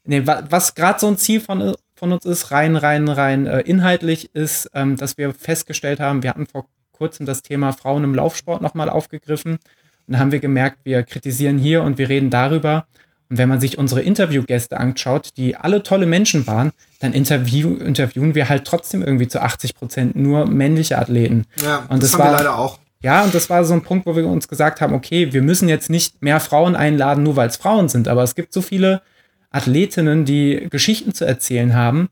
nee, 0.04 0.22
was 0.24 0.74
gerade 0.74 0.98
so 0.98 1.06
ein 1.06 1.18
Ziel 1.18 1.40
von, 1.40 1.74
von 1.94 2.12
uns 2.12 2.24
ist, 2.24 2.50
rein, 2.50 2.76
rein, 2.76 3.08
rein 3.08 3.46
äh, 3.46 3.60
inhaltlich, 3.60 4.34
ist, 4.34 4.70
ähm, 4.74 4.96
dass 4.96 5.18
wir 5.18 5.34
festgestellt 5.34 6.00
haben, 6.00 6.22
wir 6.22 6.30
hatten 6.30 6.46
vor 6.46 6.66
kurzem 6.92 7.26
das 7.26 7.42
Thema 7.42 7.72
Frauen 7.72 8.04
im 8.04 8.14
Laufsport 8.14 8.62
nochmal 8.62 8.88
aufgegriffen. 8.88 9.58
Und 10.06 10.14
da 10.14 10.18
haben 10.18 10.32
wir 10.32 10.40
gemerkt, 10.40 10.78
wir 10.84 11.02
kritisieren 11.02 11.58
hier 11.58 11.82
und 11.82 11.98
wir 11.98 12.08
reden 12.08 12.30
darüber. 12.30 12.86
Und 13.28 13.38
wenn 13.38 13.48
man 13.48 13.60
sich 13.60 13.78
unsere 13.78 14.02
Interviewgäste 14.02 14.78
anschaut, 14.78 15.30
die 15.36 15.56
alle 15.56 15.82
tolle 15.82 16.06
Menschen 16.06 16.46
waren, 16.46 16.72
dann 17.00 17.12
interview 17.12 17.74
interviewen 17.76 18.34
wir 18.34 18.48
halt 18.48 18.66
trotzdem 18.66 19.02
irgendwie 19.02 19.28
zu 19.28 19.40
80 19.40 19.74
Prozent 19.74 20.16
nur 20.16 20.46
männliche 20.46 20.98
Athleten. 20.98 21.46
Ja, 21.62 21.86
und 21.88 22.02
das, 22.02 22.12
das 22.12 22.12
haben 22.12 22.20
war, 22.20 22.32
wir 22.32 22.36
leider 22.38 22.58
auch. 22.58 22.78
Ja, 23.02 23.24
und 23.24 23.34
das 23.34 23.50
war 23.50 23.64
so 23.64 23.74
ein 23.74 23.82
Punkt, 23.82 24.06
wo 24.06 24.14
wir 24.14 24.26
uns 24.26 24.48
gesagt 24.48 24.80
haben, 24.80 24.94
okay, 24.94 25.32
wir 25.32 25.42
müssen 25.42 25.68
jetzt 25.68 25.90
nicht 25.90 26.22
mehr 26.22 26.38
Frauen 26.40 26.76
einladen, 26.76 27.24
nur 27.24 27.36
weil 27.36 27.48
es 27.48 27.56
Frauen 27.56 27.88
sind, 27.88 28.06
aber 28.08 28.22
es 28.22 28.34
gibt 28.34 28.52
so 28.52 28.62
viele 28.62 29.02
Athletinnen, 29.50 30.24
die 30.24 30.68
Geschichten 30.70 31.12
zu 31.12 31.24
erzählen 31.24 31.74
haben. 31.74 32.08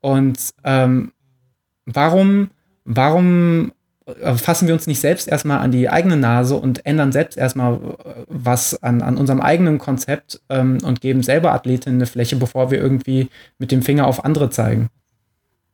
Und 0.00 0.38
ähm, 0.64 1.12
warum, 1.86 2.50
warum 2.84 3.72
äh, 4.06 4.34
fassen 4.34 4.68
wir 4.68 4.74
uns 4.74 4.86
nicht 4.86 5.00
selbst 5.00 5.28
erstmal 5.28 5.60
an 5.60 5.72
die 5.72 5.88
eigene 5.88 6.16
Nase 6.16 6.56
und 6.56 6.84
ändern 6.84 7.10
selbst 7.10 7.38
erstmal 7.38 7.74
äh, 7.74 7.78
was 8.28 8.82
an, 8.82 9.00
an 9.00 9.16
unserem 9.16 9.40
eigenen 9.40 9.78
Konzept 9.78 10.40
ähm, 10.50 10.78
und 10.84 11.00
geben 11.00 11.22
selber 11.22 11.52
Athletinnen 11.52 11.98
eine 11.98 12.06
Fläche, 12.06 12.36
bevor 12.36 12.70
wir 12.70 12.78
irgendwie 12.78 13.28
mit 13.58 13.72
dem 13.72 13.82
Finger 13.82 14.06
auf 14.06 14.24
andere 14.24 14.50
zeigen? 14.50 14.88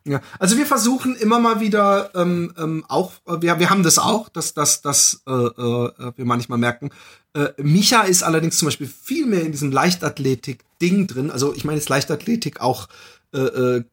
Ja, 0.05 0.23
also 0.39 0.57
wir 0.57 0.65
versuchen 0.65 1.15
immer 1.15 1.39
mal 1.39 1.61
wieder 1.61 2.11
ähm, 2.15 2.55
ähm, 2.57 2.85
auch, 2.89 3.13
wir, 3.27 3.59
wir 3.59 3.69
haben 3.69 3.83
das 3.83 3.99
auch, 3.99 4.31
dass, 4.31 4.55
dass, 4.55 4.81
dass 4.81 5.23
äh, 5.27 5.33
äh, 5.33 6.13
wir 6.17 6.25
manchmal 6.25 6.59
merken, 6.59 6.91
äh, 7.35 7.49
Micha 7.59 8.03
ist 8.03 8.23
allerdings 8.23 8.59
zum 8.59 8.67
Beispiel 8.67 8.89
viel 8.89 9.27
mehr 9.27 9.43
in 9.43 9.53
diesem 9.53 9.71
Leichtathletik-Ding 9.71 11.07
drin. 11.07 11.31
Also 11.31 11.55
ich 11.55 11.65
meine 11.65 11.79
jetzt 11.79 11.91
Leichtathletik 11.91 12.61
auch 12.61 12.89
äh, 13.33 13.41
äh, 13.41 13.85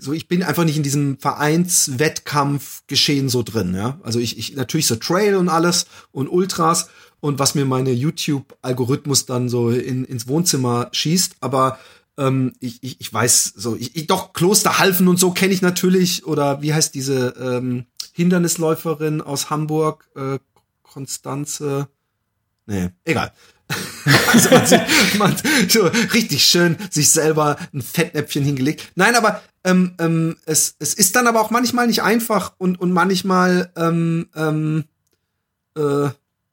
so 0.00 0.12
ich 0.12 0.28
bin 0.28 0.42
einfach 0.42 0.64
nicht 0.64 0.76
in 0.76 0.82
diesem 0.82 1.18
Vereinswettkampf-Geschehen 1.18 3.28
so 3.28 3.42
drin, 3.42 3.74
ja. 3.74 3.98
Also 4.02 4.20
ich, 4.20 4.38
ich 4.38 4.54
natürlich 4.54 4.86
so 4.86 4.96
Trail 4.96 5.36
und 5.36 5.48
alles 5.48 5.86
und 6.12 6.28
Ultras 6.28 6.90
und 7.20 7.38
was 7.38 7.54
mir 7.54 7.64
meine 7.64 7.92
YouTube-Algorithmus 7.92 9.24
dann 9.26 9.48
so 9.48 9.70
in, 9.70 10.04
ins 10.04 10.26
Wohnzimmer 10.28 10.88
schießt, 10.92 11.36
aber 11.40 11.78
ähm, 12.18 12.52
ich, 12.60 12.82
ich, 12.82 13.00
ich 13.00 13.12
weiß 13.12 13.54
so, 13.56 13.76
ich, 13.76 13.96
ich 13.96 14.06
doch 14.06 14.32
Klosterhalfen 14.32 15.08
und 15.08 15.18
so 15.18 15.30
kenne 15.30 15.54
ich 15.54 15.62
natürlich 15.62 16.26
oder 16.26 16.60
wie 16.60 16.74
heißt 16.74 16.94
diese 16.94 17.28
ähm, 17.40 17.86
Hindernisläuferin 18.12 19.22
aus 19.22 19.48
Hamburg, 19.48 20.08
äh, 20.16 20.38
Konstanze, 20.82 21.88
nee, 22.66 22.90
egal. 23.04 23.32
also 24.32 24.50
man, 24.50 24.66
sieht, 24.66 24.80
man 25.18 25.36
so 25.68 25.86
richtig 26.14 26.44
schön 26.44 26.76
sich 26.90 27.10
selber 27.10 27.56
ein 27.72 27.82
Fettnäpfchen 27.82 28.42
hingelegt. 28.42 28.92
Nein, 28.94 29.14
aber 29.14 29.42
ähm, 29.62 29.94
ähm, 29.98 30.36
es, 30.46 30.74
es 30.78 30.94
ist 30.94 31.14
dann 31.16 31.26
aber 31.26 31.40
auch 31.40 31.50
manchmal 31.50 31.86
nicht 31.86 32.02
einfach 32.02 32.54
und, 32.58 32.80
und 32.80 32.92
manchmal 32.92 33.70
ähm, 33.76 34.28
ähm, 34.34 34.84
äh, 35.76 36.08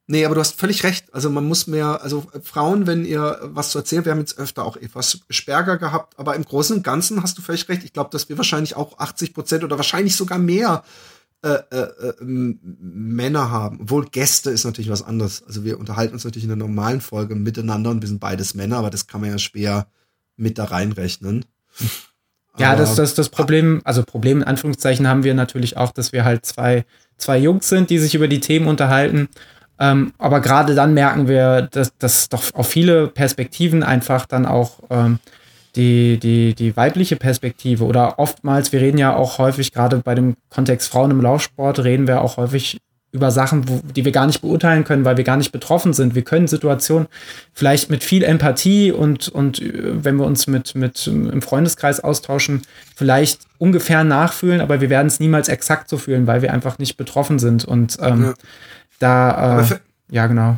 Nee, 0.08 0.24
aber 0.24 0.36
du 0.36 0.40
hast 0.40 0.58
völlig 0.58 0.84
recht. 0.84 1.12
Also 1.12 1.30
man 1.30 1.44
muss 1.46 1.66
mehr, 1.66 2.00
also 2.02 2.26
Frauen, 2.42 2.86
wenn 2.86 3.04
ihr 3.04 3.40
was 3.42 3.70
zu 3.70 3.78
erzählen, 3.78 4.04
wir 4.04 4.12
haben 4.12 4.20
jetzt 4.20 4.38
öfter 4.38 4.64
auch 4.64 4.76
etwas 4.76 5.20
Sperger 5.30 5.78
gehabt, 5.78 6.16
aber 6.16 6.36
im 6.36 6.44
Großen 6.44 6.76
und 6.76 6.82
Ganzen 6.84 7.22
hast 7.22 7.36
du 7.38 7.42
völlig 7.42 7.68
recht. 7.68 7.82
Ich 7.82 7.92
glaube, 7.92 8.10
dass 8.12 8.28
wir 8.28 8.36
wahrscheinlich 8.36 8.76
auch 8.76 8.98
80 8.98 9.34
Prozent 9.34 9.64
oder 9.64 9.76
wahrscheinlich 9.76 10.14
sogar 10.14 10.38
mehr 10.38 10.84
äh, 11.42 11.58
äh, 11.70 11.76
äh 11.76 12.14
Männer 12.20 13.50
haben. 13.50 13.80
Obwohl 13.82 14.06
Gäste 14.06 14.50
ist 14.50 14.64
natürlich 14.64 14.90
was 14.90 15.02
anderes. 15.02 15.42
Also 15.44 15.64
wir 15.64 15.78
unterhalten 15.78 16.14
uns 16.14 16.24
natürlich 16.24 16.44
in 16.44 16.50
der 16.50 16.56
normalen 16.56 17.00
Folge 17.00 17.34
miteinander 17.34 17.90
und 17.90 18.00
wir 18.00 18.08
sind 18.08 18.20
beides 18.20 18.54
Männer, 18.54 18.76
aber 18.76 18.90
das 18.90 19.08
kann 19.08 19.20
man 19.20 19.30
ja 19.30 19.38
schwer 19.38 19.88
mit 20.36 20.58
da 20.58 20.64
reinrechnen. 20.64 21.44
Ja, 22.58 22.74
das, 22.74 22.94
das, 22.94 23.12
das 23.12 23.28
Problem, 23.28 23.82
also 23.84 24.02
Problem 24.02 24.38
in 24.38 24.44
Anführungszeichen 24.44 25.06
haben 25.06 25.24
wir 25.24 25.34
natürlich 25.34 25.76
auch, 25.76 25.92
dass 25.92 26.12
wir 26.12 26.24
halt 26.24 26.46
zwei, 26.46 26.86
zwei 27.18 27.36
Jungs 27.36 27.68
sind, 27.68 27.90
die 27.90 27.98
sich 27.98 28.14
über 28.14 28.28
die 28.28 28.40
Themen 28.40 28.66
unterhalten. 28.66 29.28
Ähm, 29.78 30.12
aber 30.18 30.40
gerade 30.40 30.74
dann 30.74 30.94
merken 30.94 31.28
wir, 31.28 31.62
dass, 31.70 31.96
dass 31.98 32.28
doch 32.28 32.42
auf 32.54 32.68
viele 32.68 33.08
Perspektiven 33.08 33.82
einfach 33.82 34.26
dann 34.26 34.46
auch 34.46 34.78
ähm, 34.90 35.18
die, 35.76 36.18
die, 36.18 36.54
die 36.54 36.76
weibliche 36.76 37.16
Perspektive 37.16 37.84
oder 37.84 38.18
oftmals, 38.18 38.72
wir 38.72 38.80
reden 38.80 38.98
ja 38.98 39.14
auch 39.14 39.38
häufig, 39.38 39.72
gerade 39.72 39.98
bei 39.98 40.14
dem 40.14 40.36
Kontext 40.48 40.88
Frauen 40.88 41.10
im 41.10 41.20
Laufsport, 41.20 41.84
reden 41.84 42.06
wir 42.06 42.22
auch 42.22 42.38
häufig 42.38 42.78
über 43.12 43.30
Sachen, 43.30 43.68
wo, 43.68 43.80
die 43.94 44.04
wir 44.04 44.12
gar 44.12 44.26
nicht 44.26 44.42
beurteilen 44.42 44.84
können, 44.84 45.04
weil 45.04 45.16
wir 45.16 45.24
gar 45.24 45.36
nicht 45.36 45.52
betroffen 45.52 45.92
sind. 45.92 46.14
Wir 46.14 46.22
können 46.22 46.46
Situationen 46.46 47.08
vielleicht 47.52 47.88
mit 47.90 48.04
viel 48.04 48.22
Empathie 48.22 48.92
und, 48.92 49.28
und 49.28 49.60
äh, 49.60 50.04
wenn 50.04 50.16
wir 50.16 50.26
uns 50.26 50.46
mit, 50.46 50.74
mit 50.74 51.06
im 51.06 51.42
Freundeskreis 51.42 52.00
austauschen, 52.00 52.62
vielleicht 52.94 53.40
ungefähr 53.58 54.04
nachfühlen, 54.04 54.60
aber 54.60 54.80
wir 54.80 54.90
werden 54.90 55.06
es 55.06 55.20
niemals 55.20 55.48
exakt 55.48 55.88
so 55.88 55.98
fühlen, 55.98 56.26
weil 56.26 56.42
wir 56.42 56.52
einfach 56.52 56.78
nicht 56.78 56.96
betroffen 56.96 57.38
sind. 57.38 57.64
Und 57.64 57.98
ähm, 58.00 58.24
ja. 58.24 58.34
Da, 58.98 59.60
äh, 59.60 59.78
ja, 60.10 60.26
genau. 60.26 60.56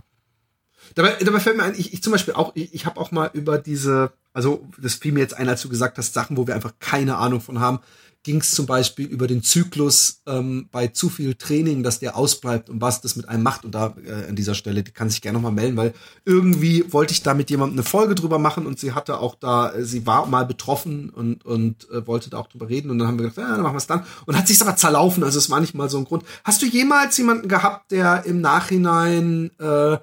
Dabei, 0.94 1.16
dabei 1.22 1.40
fällt 1.40 1.56
mir 1.56 1.64
ein, 1.64 1.74
ich, 1.76 1.92
ich 1.92 2.02
zum 2.02 2.12
Beispiel 2.12 2.34
auch, 2.34 2.52
ich, 2.54 2.74
ich 2.74 2.86
habe 2.86 3.00
auch 3.00 3.10
mal 3.10 3.30
über 3.32 3.58
diese, 3.58 4.12
also 4.32 4.66
das 4.78 4.94
fiel 4.94 5.12
mir 5.12 5.20
jetzt 5.20 5.34
ein, 5.34 5.48
als 5.48 5.62
du 5.62 5.68
gesagt 5.68 5.98
hast, 5.98 6.14
Sachen, 6.14 6.36
wo 6.36 6.46
wir 6.46 6.54
einfach 6.54 6.74
keine 6.80 7.16
Ahnung 7.18 7.40
von 7.40 7.60
haben, 7.60 7.80
ging 8.24 8.40
es 8.40 8.50
zum 8.50 8.66
Beispiel 8.66 9.06
über 9.06 9.26
den 9.26 9.42
Zyklus 9.42 10.22
ähm, 10.26 10.68
bei 10.70 10.88
zu 10.88 11.08
viel 11.08 11.34
Training, 11.34 11.82
dass 11.82 12.00
der 12.00 12.16
ausbleibt 12.16 12.68
und 12.68 12.80
was 12.80 13.00
das 13.00 13.16
mit 13.16 13.28
einem 13.28 13.42
macht. 13.42 13.64
Und 13.64 13.74
da 13.74 13.94
äh, 14.04 14.28
an 14.28 14.36
dieser 14.36 14.54
Stelle, 14.54 14.82
die 14.82 14.90
kann 14.90 15.08
sich 15.08 15.22
gerne 15.22 15.38
nochmal 15.38 15.52
melden, 15.52 15.76
weil 15.76 15.94
irgendwie 16.24 16.92
wollte 16.92 17.12
ich 17.12 17.22
da 17.22 17.34
mit 17.34 17.48
jemandem 17.48 17.78
eine 17.78 17.84
Folge 17.84 18.14
drüber 18.14 18.38
machen 18.38 18.66
und 18.66 18.78
sie 18.78 18.92
hatte 18.92 19.18
auch 19.20 19.34
da, 19.34 19.72
äh, 19.72 19.84
sie 19.84 20.06
war 20.06 20.26
mal 20.26 20.44
betroffen 20.44 21.10
und, 21.10 21.44
und 21.44 21.88
äh, 21.90 22.06
wollte 22.06 22.30
da 22.30 22.38
auch 22.38 22.48
drüber 22.48 22.68
reden. 22.68 22.90
Und 22.90 22.98
dann 22.98 23.08
haben 23.08 23.18
wir 23.18 23.28
gesagt, 23.28 23.48
ja, 23.48 23.54
dann 23.54 23.62
machen 23.62 23.74
wir 23.74 23.78
es 23.78 23.86
dann. 23.86 24.04
Und 24.26 24.36
hat 24.36 24.48
sich 24.48 24.60
aber 24.60 24.76
zerlaufen, 24.76 25.22
also 25.22 25.38
es 25.38 25.48
war 25.48 25.60
nicht 25.60 25.74
mal 25.74 25.88
so 25.88 25.98
ein 25.98 26.04
Grund. 26.04 26.24
Hast 26.44 26.60
du 26.60 26.66
jemals 26.66 27.16
jemanden 27.16 27.48
gehabt, 27.48 27.92
der 27.92 28.24
im 28.26 28.40
Nachhinein 28.40 29.50
äh, 29.58 29.98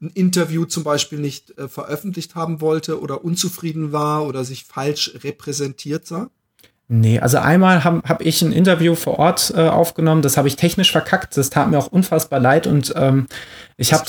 ein 0.00 0.10
Interview 0.12 0.66
zum 0.66 0.84
Beispiel 0.84 1.18
nicht 1.18 1.56
äh, 1.58 1.68
veröffentlicht 1.68 2.34
haben 2.34 2.60
wollte 2.60 3.00
oder 3.00 3.24
unzufrieden 3.24 3.92
war 3.92 4.26
oder 4.26 4.44
sich 4.44 4.64
falsch 4.64 5.12
repräsentiert 5.22 6.06
sah? 6.06 6.30
Nee, 6.86 7.18
also 7.18 7.38
einmal 7.38 7.82
habe 7.82 8.02
hab 8.06 8.20
ich 8.20 8.42
ein 8.42 8.52
Interview 8.52 8.94
vor 8.94 9.18
Ort 9.18 9.54
äh, 9.56 9.68
aufgenommen, 9.68 10.20
das 10.20 10.36
habe 10.36 10.48
ich 10.48 10.56
technisch 10.56 10.92
verkackt, 10.92 11.36
das 11.36 11.48
tat 11.48 11.70
mir 11.70 11.78
auch 11.78 11.86
unfassbar 11.86 12.40
leid. 12.40 12.66
Und 12.66 12.92
ähm, 12.96 13.26
ich 13.78 13.92
habe 13.94 14.04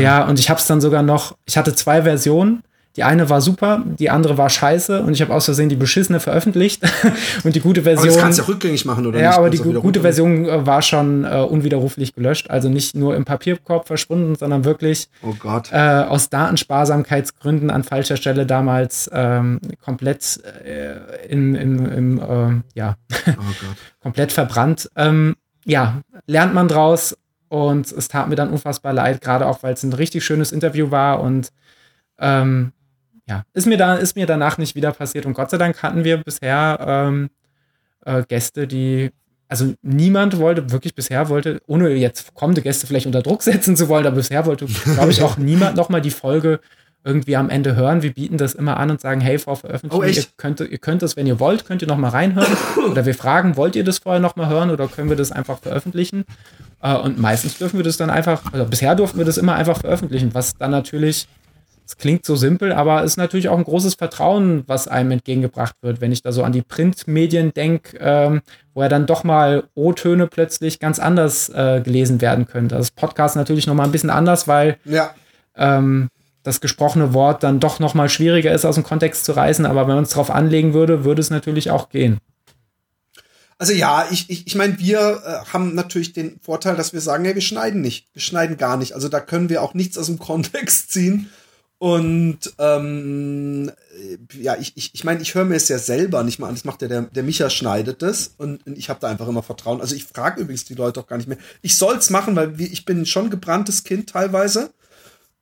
ja 0.00 0.24
und 0.24 0.38
ich 0.38 0.48
habe 0.48 0.60
es 0.60 0.66
dann 0.66 0.80
sogar 0.80 1.02
noch, 1.02 1.36
ich 1.46 1.56
hatte 1.56 1.74
zwei 1.74 2.02
Versionen 2.02 2.62
die 2.96 3.04
eine 3.04 3.28
war 3.28 3.42
super, 3.42 3.82
die 3.98 4.08
andere 4.08 4.38
war 4.38 4.48
scheiße 4.48 5.02
und 5.02 5.12
ich 5.12 5.20
habe 5.20 5.34
aus 5.34 5.44
Versehen 5.44 5.68
die 5.68 5.76
beschissene 5.76 6.18
veröffentlicht 6.18 6.82
und 7.44 7.54
die 7.54 7.60
gute 7.60 7.82
Version. 7.82 8.08
Aber 8.08 8.14
das 8.14 8.22
kannst 8.22 8.38
du 8.38 8.42
ja 8.42 8.48
rückgängig 8.48 8.86
machen, 8.86 9.06
oder? 9.06 9.20
Ja, 9.20 9.28
nicht? 9.28 9.38
aber 9.38 9.50
die 9.50 9.58
gute 9.58 10.00
Version 10.00 10.46
äh, 10.46 10.66
war 10.66 10.80
schon 10.80 11.24
äh, 11.24 11.36
unwiderruflich 11.36 12.14
gelöscht. 12.14 12.48
Also 12.50 12.70
nicht 12.70 12.96
nur 12.96 13.14
im 13.14 13.26
Papierkorb 13.26 13.86
verschwunden, 13.86 14.34
sondern 14.34 14.64
wirklich 14.64 15.08
oh 15.22 15.34
Gott. 15.38 15.70
Äh, 15.72 15.76
aus 15.76 16.30
Datensparsamkeitsgründen 16.30 17.70
an 17.70 17.84
falscher 17.84 18.16
Stelle 18.16 18.46
damals 18.46 19.10
ähm, 19.12 19.60
komplett 19.84 20.40
äh, 20.64 21.26
in, 21.28 21.54
in, 21.54 21.86
im, 21.86 22.18
äh, 22.18 22.78
ja, 22.78 22.96
oh 23.26 23.42
komplett 24.02 24.32
verbrannt. 24.32 24.90
Ähm, 24.96 25.36
ja, 25.66 26.00
lernt 26.26 26.54
man 26.54 26.68
draus 26.68 27.14
und 27.48 27.92
es 27.92 28.08
tat 28.08 28.28
mir 28.30 28.36
dann 28.36 28.48
unfassbar 28.48 28.94
leid, 28.94 29.20
gerade 29.20 29.46
auch, 29.46 29.62
weil 29.62 29.74
es 29.74 29.82
ein 29.82 29.92
richtig 29.92 30.24
schönes 30.24 30.50
Interview 30.50 30.90
war 30.90 31.20
und 31.20 31.52
ähm, 32.18 32.72
ja, 33.28 33.44
ist 33.52 33.66
mir, 33.66 33.76
da, 33.76 33.96
ist 33.96 34.16
mir 34.16 34.26
danach 34.26 34.58
nicht 34.58 34.74
wieder 34.74 34.92
passiert. 34.92 35.26
Und 35.26 35.34
Gott 35.34 35.50
sei 35.50 35.58
Dank 35.58 35.82
hatten 35.82 36.04
wir 36.04 36.18
bisher 36.18 36.78
ähm, 36.80 37.30
äh, 38.04 38.22
Gäste, 38.22 38.66
die, 38.66 39.10
also 39.48 39.74
niemand 39.82 40.38
wollte, 40.38 40.70
wirklich 40.70 40.94
bisher 40.94 41.28
wollte, 41.28 41.60
ohne 41.66 41.90
jetzt 41.90 42.34
kommende 42.34 42.62
Gäste 42.62 42.86
vielleicht 42.86 43.06
unter 43.06 43.22
Druck 43.22 43.42
setzen 43.42 43.76
zu 43.76 43.88
wollen, 43.88 44.06
aber 44.06 44.16
bisher 44.16 44.46
wollte, 44.46 44.66
glaube 44.94 45.10
ich, 45.10 45.22
auch 45.22 45.36
niemand 45.38 45.76
nochmal 45.76 46.00
die 46.00 46.10
Folge 46.10 46.60
irgendwie 47.06 47.36
am 47.36 47.50
Ende 47.50 47.76
hören. 47.76 48.02
Wir 48.02 48.12
bieten 48.12 48.36
das 48.36 48.54
immer 48.54 48.78
an 48.78 48.90
und 48.90 49.00
sagen, 49.00 49.20
hey, 49.20 49.38
Frau 49.38 49.54
Veröffentlichung, 49.54 50.04
oh, 50.04 50.08
ihr, 50.08 50.24
könnt, 50.36 50.60
ihr 50.60 50.78
könnt 50.78 51.02
das, 51.02 51.16
wenn 51.16 51.26
ihr 51.26 51.38
wollt, 51.38 51.64
könnt 51.64 51.82
ihr 51.82 51.88
nochmal 51.88 52.10
reinhören. 52.10 52.56
Oder 52.90 53.06
wir 53.06 53.14
fragen, 53.14 53.56
wollt 53.56 53.76
ihr 53.76 53.84
das 53.84 53.98
vorher 53.98 54.20
nochmal 54.20 54.48
hören 54.48 54.70
oder 54.70 54.88
können 54.88 55.08
wir 55.08 55.16
das 55.16 55.30
einfach 55.30 55.60
veröffentlichen? 55.60 56.24
Äh, 56.82 56.96
und 56.96 57.18
meistens 57.18 57.58
dürfen 57.58 57.78
wir 57.78 57.84
das 57.84 57.96
dann 57.96 58.10
einfach, 58.10 58.52
also 58.52 58.66
bisher 58.66 58.96
durften 58.96 59.18
wir 59.18 59.24
das 59.24 59.38
immer 59.38 59.54
einfach 59.54 59.78
veröffentlichen, 59.78 60.34
was 60.34 60.56
dann 60.56 60.72
natürlich 60.72 61.28
es 61.86 61.96
klingt 61.96 62.26
so 62.26 62.34
simpel, 62.34 62.72
aber 62.72 63.04
es 63.04 63.12
ist 63.12 63.16
natürlich 63.16 63.48
auch 63.48 63.56
ein 63.56 63.64
großes 63.64 63.94
Vertrauen, 63.94 64.64
was 64.66 64.88
einem 64.88 65.12
entgegengebracht 65.12 65.76
wird. 65.82 66.00
Wenn 66.00 66.10
ich 66.10 66.20
da 66.20 66.32
so 66.32 66.42
an 66.42 66.50
die 66.50 66.62
Printmedien 66.62 67.54
denke, 67.54 67.96
ähm, 68.00 68.42
wo 68.74 68.82
ja 68.82 68.88
dann 68.88 69.06
doch 69.06 69.22
mal 69.22 69.64
O-Töne 69.74 70.26
plötzlich 70.26 70.80
ganz 70.80 70.98
anders 70.98 71.48
äh, 71.48 71.80
gelesen 71.84 72.20
werden 72.20 72.46
können. 72.46 72.66
Das 72.66 72.90
Podcast 72.90 73.36
natürlich 73.36 73.68
noch 73.68 73.74
mal 73.74 73.84
ein 73.84 73.92
bisschen 73.92 74.10
anders, 74.10 74.48
weil 74.48 74.78
ja. 74.84 75.14
ähm, 75.54 76.08
das 76.42 76.60
gesprochene 76.60 77.14
Wort 77.14 77.44
dann 77.44 77.60
doch 77.60 77.78
noch 77.78 77.94
mal 77.94 78.08
schwieriger 78.08 78.52
ist, 78.52 78.64
aus 78.64 78.74
dem 78.74 78.84
Kontext 78.84 79.24
zu 79.24 79.32
reißen. 79.32 79.64
Aber 79.64 79.86
wenn 79.86 79.94
man 79.94 80.04
es 80.04 80.10
darauf 80.10 80.30
anlegen 80.30 80.74
würde, 80.74 81.04
würde 81.04 81.20
es 81.20 81.30
natürlich 81.30 81.70
auch 81.70 81.88
gehen. 81.88 82.18
Also 83.58 83.72
ja, 83.72 84.08
ich, 84.10 84.28
ich, 84.28 84.48
ich 84.48 84.54
meine, 84.56 84.78
wir 84.80 85.22
äh, 85.24 85.52
haben 85.52 85.76
natürlich 85.76 86.12
den 86.12 86.40
Vorteil, 86.40 86.74
dass 86.74 86.92
wir 86.92 87.00
sagen, 87.00 87.24
ja, 87.24 87.34
wir 87.34 87.42
schneiden 87.42 87.80
nicht. 87.80 88.08
Wir 88.12 88.22
schneiden 88.22 88.56
gar 88.56 88.76
nicht. 88.76 88.94
Also 88.94 89.08
da 89.08 89.20
können 89.20 89.48
wir 89.48 89.62
auch 89.62 89.72
nichts 89.72 89.96
aus 89.96 90.06
dem 90.06 90.18
Kontext 90.18 90.90
ziehen. 90.90 91.30
Und 91.78 92.38
ähm, 92.58 93.70
ja, 94.32 94.56
ich, 94.56 94.72
ich, 94.76 94.94
ich 94.94 95.04
meine, 95.04 95.20
ich 95.20 95.34
höre 95.34 95.44
mir 95.44 95.56
es 95.56 95.68
ja 95.68 95.78
selber 95.78 96.22
nicht 96.22 96.38
mal 96.38 96.48
an. 96.48 96.54
Das 96.54 96.64
macht 96.64 96.80
ja 96.80 96.88
der, 96.88 97.02
der 97.02 97.22
Micha 97.22 97.50
schneidet 97.50 98.00
das 98.00 98.34
und, 98.38 98.66
und 98.66 98.78
ich 98.78 98.88
habe 98.88 99.00
da 99.00 99.08
einfach 99.08 99.28
immer 99.28 99.42
Vertrauen. 99.42 99.82
Also 99.82 99.94
ich 99.94 100.04
frage 100.04 100.40
übrigens 100.40 100.64
die 100.64 100.74
Leute 100.74 101.00
auch 101.00 101.06
gar 101.06 101.18
nicht 101.18 101.28
mehr. 101.28 101.38
Ich 101.60 101.76
soll's 101.76 102.08
machen, 102.08 102.34
weil 102.34 102.58
ich 102.60 102.86
bin 102.86 103.04
schon 103.04 103.28
gebranntes 103.28 103.84
Kind 103.84 104.08
teilweise 104.08 104.70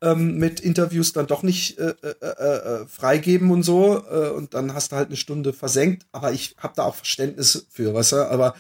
ähm, 0.03 0.39
mit 0.39 0.59
Interviews 0.59 1.13
dann 1.13 1.29
doch 1.29 1.45
nicht 1.45 1.79
äh, 1.79 1.95
äh, 2.03 2.15
äh, 2.21 2.83
äh, 2.83 2.87
freigeben 2.87 3.51
und 3.53 3.63
so. 3.63 4.05
Äh, 4.11 4.31
und 4.31 4.55
dann 4.55 4.75
hast 4.75 4.91
du 4.91 4.97
halt 4.97 5.09
eine 5.09 5.17
Stunde 5.17 5.53
versenkt. 5.53 6.05
Aber 6.11 6.33
ich 6.33 6.57
habe 6.59 6.75
da 6.77 6.83
auch 6.83 6.97
Verständnis 6.97 7.67
für, 7.71 7.95
weißt 7.95 8.13
du? 8.13 8.31
Aber 8.31 8.55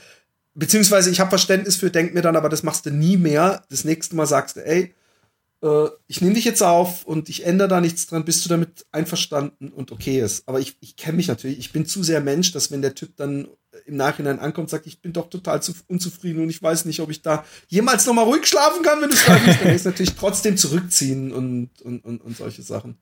beziehungsweise 0.54 1.10
ich 1.10 1.18
habe 1.18 1.30
Verständnis 1.30 1.76
für, 1.76 1.90
denk 1.90 2.14
mir 2.14 2.22
dann, 2.22 2.36
aber 2.36 2.48
das 2.48 2.62
machst 2.62 2.86
du 2.86 2.90
nie 2.90 3.16
mehr. 3.16 3.62
Das 3.68 3.84
nächste 3.84 4.14
Mal 4.16 4.26
sagst 4.26 4.56
du, 4.56 4.64
ey, 4.64 4.94
äh, 5.64 5.88
ich 6.06 6.20
nehme 6.20 6.34
dich 6.34 6.44
jetzt 6.44 6.62
auf 6.62 7.04
und 7.04 7.28
ich 7.28 7.46
ändere 7.46 7.68
da 7.68 7.80
nichts 7.80 8.06
dran, 8.06 8.24
bist 8.24 8.44
du 8.44 8.48
damit 8.50 8.84
einverstanden 8.92 9.70
und 9.70 9.90
okay 9.90 10.20
ist. 10.20 10.46
Aber 10.46 10.60
ich, 10.60 10.76
ich 10.80 10.96
kenne 10.96 11.16
mich 11.16 11.28
natürlich, 11.28 11.58
ich 11.58 11.72
bin 11.72 11.86
zu 11.86 12.02
sehr 12.02 12.20
Mensch, 12.20 12.52
dass 12.52 12.70
wenn 12.70 12.82
der 12.82 12.94
Typ 12.94 13.16
dann 13.16 13.48
im 13.86 13.96
Nachhinein 13.96 14.38
ankommt, 14.38 14.70
sagt, 14.70 14.86
ich 14.86 15.00
bin 15.00 15.12
doch 15.12 15.30
total 15.30 15.62
zu, 15.62 15.72
unzufrieden 15.88 16.42
und 16.42 16.50
ich 16.50 16.62
weiß 16.62 16.84
nicht, 16.84 17.00
ob 17.00 17.10
ich 17.10 17.22
da 17.22 17.44
jemals 17.68 18.06
noch 18.06 18.14
mal 18.14 18.22
ruhig 18.22 18.46
schlafen 18.46 18.82
kann, 18.82 19.00
wenn 19.00 19.08
du 19.08 19.16
es 19.16 19.26
nicht, 19.46 19.64
dann 19.64 19.74
ist 19.74 19.86
natürlich 19.86 20.14
trotzdem 20.14 20.56
zurückziehen 20.56 21.32
und, 21.32 21.70
und, 21.82 22.04
und, 22.04 22.20
und 22.20 22.36
solche 22.36 22.62
Sachen. 22.62 22.98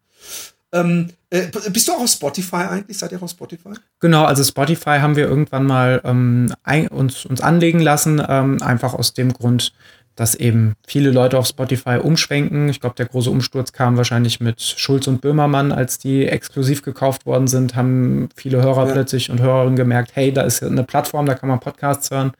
Ähm, 0.74 1.08
äh, 1.28 1.48
bist 1.70 1.88
du 1.88 1.92
auch 1.92 2.00
auf 2.00 2.08
Spotify 2.10 2.56
eigentlich? 2.56 2.96
Seid 2.96 3.12
ihr 3.12 3.22
auf 3.22 3.30
Spotify? 3.30 3.70
Genau, 4.00 4.24
also 4.24 4.42
Spotify 4.42 5.00
haben 5.00 5.16
wir 5.16 5.28
irgendwann 5.28 5.66
mal 5.66 6.00
ähm, 6.04 6.54
ein, 6.62 6.88
uns, 6.88 7.26
uns 7.26 7.42
anlegen 7.42 7.80
lassen, 7.80 8.22
ähm, 8.26 8.62
einfach 8.62 8.94
aus 8.94 9.12
dem 9.12 9.34
Grund, 9.34 9.74
dass 10.16 10.34
eben 10.34 10.74
viele 10.86 11.10
Leute 11.10 11.38
auf 11.38 11.46
Spotify 11.46 11.98
umschwenken. 12.02 12.68
Ich 12.68 12.80
glaube, 12.80 12.96
der 12.96 13.06
große 13.06 13.30
Umsturz 13.30 13.72
kam 13.72 13.96
wahrscheinlich 13.96 14.40
mit 14.40 14.60
Schulz 14.60 15.06
und 15.06 15.20
Böhmermann, 15.20 15.72
als 15.72 15.98
die 15.98 16.26
exklusiv 16.26 16.82
gekauft 16.82 17.26
worden 17.26 17.46
sind, 17.46 17.74
haben 17.74 18.28
viele 18.36 18.62
Hörer 18.62 18.86
ja. 18.86 18.92
plötzlich 18.92 19.30
und 19.30 19.40
Hörerinnen 19.40 19.76
gemerkt, 19.76 20.12
hey, 20.14 20.32
da 20.32 20.42
ist 20.42 20.62
eine 20.62 20.84
Plattform, 20.84 21.26
da 21.26 21.34
kann 21.34 21.48
man 21.48 21.60
Podcasts 21.60 22.10
hören. 22.10 22.32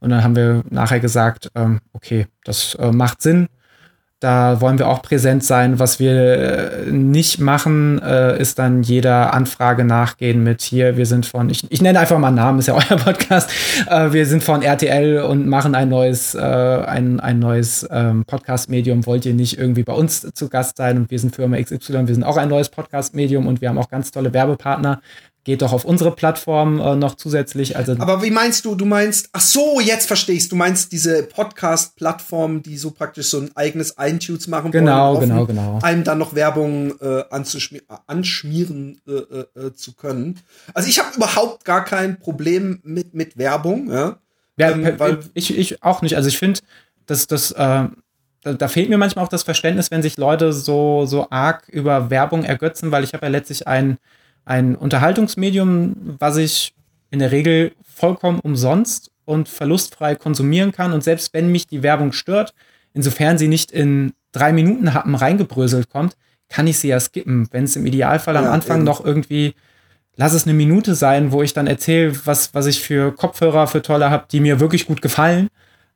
Und 0.00 0.10
dann 0.10 0.22
haben 0.22 0.36
wir 0.36 0.62
nachher 0.70 1.00
gesagt, 1.00 1.50
ähm, 1.54 1.80
okay, 1.92 2.26
das 2.44 2.74
äh, 2.76 2.92
macht 2.92 3.20
Sinn. 3.20 3.48
Da 4.20 4.60
wollen 4.60 4.80
wir 4.80 4.88
auch 4.88 5.00
präsent 5.00 5.44
sein. 5.44 5.78
Was 5.78 6.00
wir 6.00 6.12
äh, 6.12 6.90
nicht 6.90 7.38
machen, 7.38 8.02
äh, 8.02 8.40
ist 8.40 8.58
dann 8.58 8.82
jeder 8.82 9.32
Anfrage 9.32 9.84
nachgehen 9.84 10.42
mit 10.42 10.60
hier, 10.60 10.96
wir 10.96 11.06
sind 11.06 11.24
von, 11.24 11.48
ich, 11.50 11.70
ich 11.70 11.82
nenne 11.82 12.00
einfach 12.00 12.18
mal 12.18 12.32
Namen, 12.32 12.58
ist 12.58 12.66
ja 12.66 12.74
euer 12.90 12.96
Podcast. 12.98 13.48
Äh, 13.88 14.12
wir 14.12 14.26
sind 14.26 14.42
von 14.42 14.62
RTL 14.62 15.22
und 15.22 15.46
machen 15.46 15.76
ein 15.76 15.88
neues, 15.88 16.34
ein, 16.34 17.20
ein 17.20 17.38
neues 17.38 17.86
ähm, 17.90 18.24
Podcast-Medium. 18.24 19.06
Wollt 19.06 19.24
ihr 19.24 19.34
nicht 19.34 19.56
irgendwie 19.56 19.84
bei 19.84 19.92
uns 19.92 20.26
zu 20.34 20.48
Gast 20.48 20.78
sein? 20.78 20.96
Und 20.96 21.10
wir 21.12 21.18
sind 21.18 21.36
Firma 21.36 21.56
XY, 21.56 22.08
wir 22.08 22.14
sind 22.14 22.24
auch 22.24 22.36
ein 22.36 22.48
neues 22.48 22.70
Podcast-Medium 22.70 23.46
und 23.46 23.60
wir 23.60 23.68
haben 23.68 23.78
auch 23.78 23.88
ganz 23.88 24.10
tolle 24.10 24.32
Werbepartner 24.32 25.00
geht 25.48 25.62
doch 25.62 25.72
auf 25.72 25.86
unsere 25.86 26.14
Plattform 26.14 26.78
äh, 26.78 26.94
noch 26.94 27.14
zusätzlich. 27.14 27.74
Also 27.74 27.96
Aber 27.98 28.22
wie 28.22 28.30
meinst 28.30 28.66
du? 28.66 28.74
Du 28.74 28.84
meinst, 28.84 29.30
ach 29.32 29.40
so, 29.40 29.80
jetzt 29.80 30.06
verstehe 30.06 30.36
ich. 30.36 30.46
Du 30.50 30.56
meinst 30.56 30.92
diese 30.92 31.22
Podcast-Plattform, 31.22 32.62
die 32.62 32.76
so 32.76 32.90
praktisch 32.90 33.30
so 33.30 33.38
ein 33.38 33.56
eigenes 33.56 33.94
iTunes 33.98 34.46
machen 34.46 34.72
genau, 34.72 35.16
wollen, 35.16 35.30
genau, 35.30 35.46
genau. 35.46 35.78
einem 35.82 36.04
dann 36.04 36.18
noch 36.18 36.34
Werbung 36.34 37.00
äh, 37.00 37.24
anzuschmier 37.30 37.80
anschmieren 38.06 39.00
äh, 39.08 39.12
äh, 39.12 39.68
äh, 39.68 39.72
zu 39.72 39.94
können. 39.94 40.38
Also 40.74 40.90
ich 40.90 40.98
habe 40.98 41.16
überhaupt 41.16 41.64
gar 41.64 41.82
kein 41.82 42.20
Problem 42.20 42.80
mit 42.82 43.14
mit 43.14 43.38
Werbung. 43.38 43.90
Ja, 43.90 44.18
ja 44.58 44.72
ähm, 44.72 44.98
weil 44.98 45.20
ich 45.32 45.56
ich 45.56 45.82
auch 45.82 46.02
nicht. 46.02 46.14
Also 46.14 46.28
ich 46.28 46.36
finde, 46.36 46.60
dass 47.06 47.26
das 47.26 47.52
äh, 47.52 47.84
da, 48.42 48.52
da, 48.52 48.68
fehlt 48.68 48.90
mir 48.90 48.98
manchmal 48.98 49.24
auch 49.24 49.30
das 49.30 49.44
Verständnis, 49.44 49.90
wenn 49.90 50.02
sich 50.02 50.18
Leute 50.18 50.52
so, 50.52 51.06
so 51.06 51.28
arg 51.30 51.68
über 51.70 52.10
Werbung 52.10 52.44
ergötzen, 52.44 52.92
weil 52.92 53.02
ich 53.02 53.14
habe 53.14 53.24
ja 53.24 53.32
letztlich 53.32 53.66
ein, 53.66 53.96
ein 54.48 54.76
Unterhaltungsmedium, 54.76 56.16
was 56.18 56.38
ich 56.38 56.74
in 57.10 57.18
der 57.18 57.32
Regel 57.32 57.72
vollkommen 57.82 58.40
umsonst 58.40 59.10
und 59.26 59.48
verlustfrei 59.48 60.14
konsumieren 60.14 60.72
kann. 60.72 60.92
Und 60.92 61.04
selbst 61.04 61.34
wenn 61.34 61.52
mich 61.52 61.66
die 61.66 61.82
Werbung 61.82 62.12
stört, 62.12 62.54
insofern 62.94 63.36
sie 63.36 63.48
nicht 63.48 63.70
in 63.70 64.14
drei 64.32 64.52
Minuten 64.52 64.94
Happen 64.94 65.14
reingebröselt 65.14 65.90
kommt, 65.90 66.16
kann 66.48 66.66
ich 66.66 66.78
sie 66.78 66.88
ja 66.88 66.98
skippen. 66.98 67.48
Wenn 67.50 67.64
es 67.64 67.76
im 67.76 67.84
Idealfall 67.84 68.38
am 68.38 68.46
Anfang 68.46 68.78
eben. 68.78 68.84
noch 68.84 69.04
irgendwie, 69.04 69.54
lass 70.16 70.32
es 70.32 70.44
eine 70.44 70.54
Minute 70.54 70.94
sein, 70.94 71.30
wo 71.30 71.42
ich 71.42 71.52
dann 71.52 71.66
erzähle, 71.66 72.18
was, 72.24 72.54
was 72.54 72.64
ich 72.64 72.80
für 72.80 73.12
Kopfhörer 73.12 73.66
für 73.66 73.82
tolle 73.82 74.08
habe, 74.08 74.26
die 74.32 74.40
mir 74.40 74.60
wirklich 74.60 74.86
gut 74.86 75.02
gefallen 75.02 75.48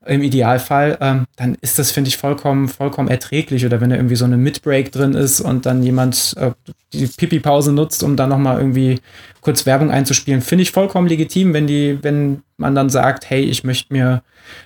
im 0.07 0.23
Idealfall, 0.23 0.99
ähm, 1.01 1.25
dann 1.37 1.57
ist 1.61 1.79
das, 1.79 1.91
finde 1.91 2.09
ich, 2.09 2.17
vollkommen, 2.17 2.69
vollkommen 2.69 3.09
erträglich. 3.09 3.65
Oder 3.65 3.81
wenn 3.81 3.91
da 3.91 3.97
irgendwie 3.97 4.17
so 4.17 4.25
eine 4.25 4.37
Mid-Break 4.37 4.91
drin 4.93 5.15
ist 5.15 5.41
und 5.41 5.67
dann 5.67 5.83
jemand 5.83 6.35
äh, 6.37 6.51
die 6.93 7.07
Pipi-Pause 7.07 7.73
nutzt, 7.73 8.03
um 8.03 8.17
dann 8.17 8.29
nochmal 8.29 8.59
irgendwie 8.59 9.01
kurz 9.41 9.65
Werbung 9.67 9.91
einzuspielen, 9.91 10.41
finde 10.41 10.63
ich 10.63 10.73
vollkommen 10.73 11.09
legitim, 11.09 11.55
wenn 11.55 11.67
die, 11.67 11.99
wenn 12.03 12.43
man 12.57 12.75
dann 12.75 12.91
sagt, 12.91 13.31
hey, 13.31 13.43
ich 13.43 13.65
möchte 13.65 13.93
mir 13.93 14.23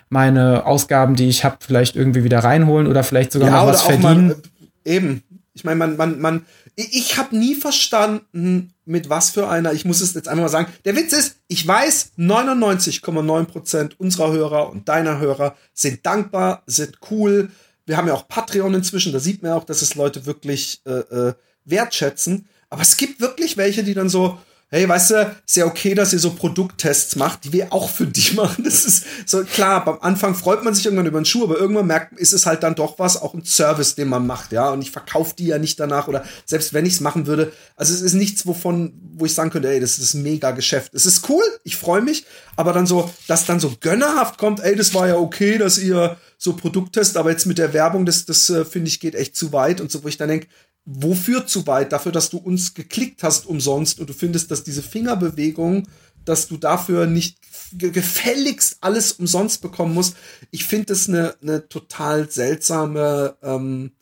meine 0.09 0.66
Ausgaben, 0.66 1.16
die 1.16 1.28
ich 1.28 1.45
habe, 1.45 1.57
vielleicht 1.61 1.97
irgendwie 1.97 2.24
wieder 2.24 2.41
reinholen 2.41 2.87
oder 2.87 3.03
vielleicht 3.05 3.32
sogar 3.32 3.51
ja, 3.51 3.61
noch 3.61 3.66
was 3.66 3.82
verdienen. 3.82 4.28
Mal, 4.28 4.37
äh, 4.84 4.97
eben. 4.97 5.22
Ich 5.57 5.64
meine, 5.64 5.76
man, 5.76 5.96
man, 5.96 6.20
man, 6.20 6.46
ich 6.76 7.16
habe 7.16 7.34
nie 7.34 7.54
verstanden, 7.54 8.74
mit 8.84 9.09
was 9.09 9.30
für 9.30 9.48
einer, 9.48 9.72
ich 9.72 9.86
muss 9.86 10.02
es 10.02 10.12
jetzt 10.12 10.28
einmal 10.28 10.44
mal 10.44 10.50
sagen. 10.50 10.70
Der 10.84 10.94
Witz 10.94 11.14
ist, 11.14 11.36
ich 11.48 11.66
weiß, 11.66 12.12
99,9% 12.18 13.96
unserer 13.96 14.32
Hörer 14.32 14.70
und 14.70 14.86
deiner 14.88 15.18
Hörer 15.18 15.57
sind 15.72 16.04
dankbar, 16.04 16.62
sind 16.66 16.98
cool. 17.11 17.50
Wir 17.86 17.96
haben 17.96 18.07
ja 18.07 18.12
auch 18.12 18.28
Patreon 18.28 18.74
inzwischen, 18.74 19.12
da 19.14 19.18
sieht 19.18 19.42
man 19.42 19.52
auch, 19.52 19.64
dass 19.64 19.80
es 19.80 19.94
Leute 19.94 20.26
wirklich 20.26 20.82
äh, 20.84 20.90
äh, 20.90 21.34
wertschätzen. 21.64 22.46
Aber 22.68 22.82
es 22.82 22.98
gibt 22.98 23.20
wirklich 23.20 23.57
welche, 23.57 23.82
die 23.82 23.94
dann 23.94 24.11
so, 24.11 24.38
hey, 24.69 24.89
weißt 24.89 25.11
du, 25.11 25.37
ist 25.47 25.57
ja 25.57 25.64
okay, 25.64 25.95
dass 25.95 26.12
ihr 26.12 26.19
so 26.19 26.35
Produkttests 26.35 27.14
macht, 27.17 27.45
die 27.45 27.53
wir 27.53 27.73
auch 27.73 27.89
für 27.89 28.07
dich 28.07 28.35
machen. 28.37 28.64
Das 28.64 28.85
ist 28.85 29.05
so 29.25 29.45
klar, 29.45 29.87
am 29.87 29.99
Anfang 30.01 30.35
freut 30.35 30.64
man 30.64 30.75
sich 30.75 30.85
irgendwann 30.85 31.07
über 31.07 31.19
einen 31.19 31.25
Schuh, 31.25 31.45
aber 31.45 31.59
irgendwann 31.59 31.87
merkt, 31.87 32.19
ist 32.19 32.33
es 32.33 32.47
halt 32.47 32.62
dann 32.62 32.75
doch 32.75 32.99
was, 32.99 33.21
auch 33.21 33.35
ein 33.35 33.45
Service, 33.45 33.95
den 33.95 34.09
man 34.09 34.27
macht, 34.27 34.53
ja. 34.53 34.71
Und 34.71 34.83
ich 34.83 34.91
verkaufe 34.91 35.35
die 35.37 35.47
ja 35.47 35.59
nicht 35.59 35.79
danach 35.79 36.09
oder 36.09 36.25
selbst 36.45 36.75
wenn 36.75 36.85
ich 36.85 36.95
es 36.95 37.01
machen 37.01 37.27
würde. 37.27 37.53
Also 37.77 37.95
es 37.95 38.03
ist 38.03 38.14
nichts, 38.14 38.47
wovon, 38.47 38.93
wo 39.14 39.25
ich 39.25 39.35
sagen 39.35 39.51
könnte, 39.51 39.71
ey, 39.71 39.81
das 39.81 39.99
ist 39.99 40.14
ein 40.14 40.23
mega 40.23 40.51
Geschäft. 40.51 40.95
Es 40.95 41.07
ist 41.07 41.29
cool, 41.29 41.45
ich 41.62 41.77
freue 41.77 42.03
mich, 42.03 42.27
aber 42.57 42.73
dann 42.73 42.87
so, 42.87 43.11
dass 43.29 43.47
dann 43.47 43.61
so 43.61 43.73
gönnerhaft 43.81 44.39
kommt, 44.39 44.61
ey, 44.61 44.75
das 44.75 44.95
war 44.95 45.07
ja 45.07 45.17
okay, 45.17 45.59
dass 45.59 45.79
ihr 45.79 46.17
so 46.39 46.55
Produkttest, 46.55 47.17
aber 47.17 47.31
jetzt 47.31 47.47
mit 47.47 47.59
der 47.59 47.73
Werbung, 47.73 48.05
das, 48.05 48.27
das 48.27 48.51
äh, 48.51 48.64
finde 48.64 48.89
ich 48.89 49.01
geht 49.01 49.14
echt 49.14 49.37
zu 49.37 49.53
weit 49.53 49.81
und 49.81 49.91
so, 49.91 50.05
wo 50.05 50.09
ich 50.09 50.19
dann 50.19 50.29
denke, 50.29 50.49
wofür 50.87 51.47
zu 51.47 51.66
weit? 51.66 51.93
Dafür, 51.93 52.12
dass 52.12 52.30
du 52.30 52.39
uns 52.39 52.72
geklickt 52.72 53.22
hast 53.22 53.47
umsonst 53.47 54.01
und 54.01 54.09
du 54.09 54.14
findest, 54.14 54.51
dass 54.51 54.64
diese 54.64 54.82
Fingerbewegung, 54.82 55.89
dass 56.24 56.49
du 56.49 56.57
dafür 56.57 57.07
nicht 57.07 57.39
gefälligst 57.72 58.78
alles 58.80 59.12
umsonst 59.12 59.61
bekommen 59.61 59.95
musst. 59.95 60.16
Ich 60.51 60.64
finde 60.64 60.87
das 60.87 61.09
eine, 61.09 61.34
eine 61.43 61.68
total 61.68 62.30
seltsame 62.30 63.37
ähm, 63.43 63.93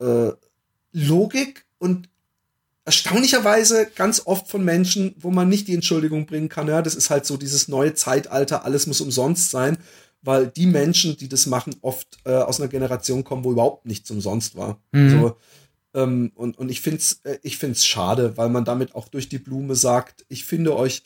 äh, 0.00 0.30
Logik 0.92 1.66
und 1.78 2.08
erstaunlicherweise 2.84 3.86
ganz 3.94 4.22
oft 4.24 4.48
von 4.48 4.64
Menschen, 4.64 5.14
wo 5.18 5.30
man 5.30 5.48
nicht 5.48 5.68
die 5.68 5.74
Entschuldigung 5.74 6.24
bringen 6.24 6.48
kann, 6.48 6.68
ja, 6.68 6.80
das 6.80 6.94
ist 6.94 7.10
halt 7.10 7.26
so 7.26 7.36
dieses 7.36 7.68
neue 7.68 7.92
Zeitalter, 7.92 8.64
alles 8.64 8.86
muss 8.86 9.02
umsonst 9.02 9.50
sein, 9.50 9.76
weil 10.22 10.46
die 10.46 10.66
Menschen, 10.66 11.16
die 11.18 11.28
das 11.28 11.46
machen, 11.46 11.76
oft 11.82 12.18
äh, 12.24 12.32
aus 12.32 12.60
einer 12.60 12.68
Generation 12.68 13.24
kommen, 13.24 13.44
wo 13.44 13.52
überhaupt 13.52 13.84
nichts 13.84 14.10
umsonst 14.10 14.56
war. 14.56 14.80
Mhm. 14.92 15.10
So, 15.10 15.36
ähm, 15.98 16.32
und, 16.34 16.58
und 16.58 16.70
ich 16.70 16.80
finde 16.80 16.98
es 16.98 17.20
äh, 17.24 17.38
ich 17.42 17.58
find's 17.58 17.84
schade, 17.84 18.36
weil 18.36 18.48
man 18.48 18.64
damit 18.64 18.94
auch 18.94 19.08
durch 19.08 19.28
die 19.28 19.38
Blume 19.38 19.74
sagt, 19.74 20.24
ich 20.28 20.44
finde 20.44 20.76
euch 20.76 21.02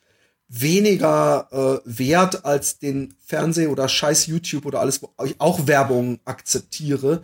weniger 0.48 1.48
äh, 1.50 1.80
wert 1.84 2.44
als 2.44 2.78
den 2.78 3.14
Fernseh 3.24 3.68
oder 3.68 3.88
scheiß 3.88 4.26
YouTube 4.26 4.66
oder 4.66 4.80
alles, 4.80 5.02
wo 5.02 5.10
ich 5.24 5.40
auch 5.40 5.66
Werbung 5.66 6.20
akzeptiere 6.26 7.22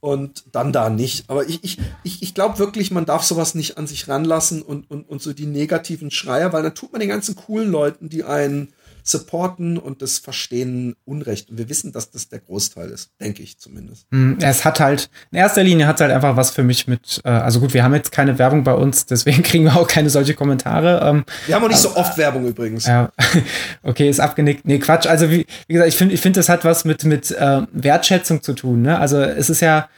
und 0.00 0.44
dann 0.52 0.72
da 0.72 0.88
nicht. 0.88 1.28
Aber 1.28 1.48
ich, 1.48 1.64
ich, 1.64 1.78
ich, 2.04 2.22
ich 2.22 2.34
glaube 2.34 2.60
wirklich, 2.60 2.92
man 2.92 3.04
darf 3.04 3.24
sowas 3.24 3.56
nicht 3.56 3.78
an 3.78 3.88
sich 3.88 4.06
ranlassen 4.06 4.62
und, 4.62 4.88
und, 4.90 5.08
und 5.08 5.20
so 5.20 5.32
die 5.32 5.46
negativen 5.46 6.12
Schreier, 6.12 6.52
weil 6.52 6.62
dann 6.62 6.76
tut 6.76 6.92
man 6.92 7.00
den 7.00 7.08
ganzen 7.08 7.34
coolen 7.34 7.70
Leuten, 7.70 8.08
die 8.08 8.22
einen 8.22 8.72
supporten 9.02 9.78
und 9.78 10.02
das 10.02 10.18
Verstehen 10.18 10.96
Unrecht. 11.04 11.50
Und 11.50 11.58
wir 11.58 11.68
wissen, 11.68 11.92
dass 11.92 12.10
das 12.10 12.28
der 12.28 12.40
Großteil 12.40 12.90
ist, 12.90 13.10
denke 13.20 13.42
ich 13.42 13.58
zumindest. 13.58 14.06
Hm, 14.10 14.38
es 14.40 14.64
hat 14.64 14.80
halt, 14.80 15.10
in 15.30 15.38
erster 15.38 15.62
Linie 15.62 15.86
hat 15.86 15.96
es 15.96 16.02
halt 16.02 16.12
einfach 16.12 16.36
was 16.36 16.50
für 16.50 16.62
mich 16.62 16.86
mit, 16.86 17.20
äh, 17.24 17.28
also 17.28 17.60
gut, 17.60 17.74
wir 17.74 17.84
haben 17.84 17.94
jetzt 17.94 18.12
keine 18.12 18.38
Werbung 18.38 18.64
bei 18.64 18.74
uns, 18.74 19.06
deswegen 19.06 19.42
kriegen 19.44 19.64
wir 19.64 19.76
auch 19.76 19.88
keine 19.88 20.10
solche 20.10 20.34
Kommentare. 20.34 21.00
Ähm, 21.04 21.24
wir 21.46 21.54
haben 21.54 21.64
auch 21.64 21.68
nicht 21.68 21.84
aber, 21.84 21.94
so 21.94 22.00
oft 22.00 22.18
Werbung 22.18 22.46
übrigens. 22.46 22.86
Ja, 22.86 23.10
okay, 23.82 24.08
ist 24.08 24.20
abgenickt. 24.20 24.66
Nee, 24.66 24.78
Quatsch. 24.78 25.06
Also 25.06 25.30
wie, 25.30 25.46
wie 25.66 25.72
gesagt, 25.72 25.88
ich 25.88 25.96
finde, 25.96 26.14
ich 26.14 26.20
finde, 26.20 26.40
das 26.40 26.48
hat 26.48 26.64
was 26.64 26.84
mit, 26.84 27.04
mit 27.04 27.30
äh, 27.30 27.62
Wertschätzung 27.72 28.42
zu 28.42 28.54
tun. 28.54 28.82
Ne? 28.82 28.98
Also 28.98 29.20
es 29.20 29.50
ist 29.50 29.60
ja, 29.60 29.88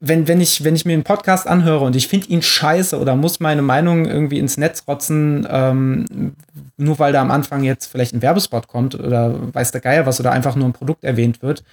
wenn, 0.00 0.28
wenn, 0.28 0.40
ich, 0.40 0.62
wenn 0.62 0.76
ich 0.76 0.84
mir 0.84 0.92
einen 0.92 1.02
Podcast 1.02 1.46
anhöre 1.46 1.84
und 1.84 1.96
ich 1.96 2.06
finde 2.06 2.28
ihn 2.28 2.42
scheiße 2.42 2.98
oder 2.98 3.16
muss 3.16 3.40
meine 3.40 3.62
Meinung 3.62 4.06
irgendwie 4.06 4.38
ins 4.38 4.56
Netz 4.56 4.84
rotzen, 4.86 5.46
ähm, 5.50 6.34
nur 6.76 6.98
weil 7.00 7.12
da 7.12 7.20
am 7.20 7.32
Anfang 7.32 7.64
jetzt 7.64 7.86
vielleicht 7.86 8.14
ein 8.14 8.22
Werbespot 8.22 8.68
kommt 8.68 8.94
oder 8.94 9.52
weiß 9.52 9.72
der 9.72 9.80
Geier 9.80 10.06
was 10.06 10.20
oder 10.20 10.30
einfach 10.30 10.54
nur 10.54 10.68
ein 10.68 10.72
Produkt 10.72 11.02
erwähnt 11.02 11.42
wird, 11.42 11.64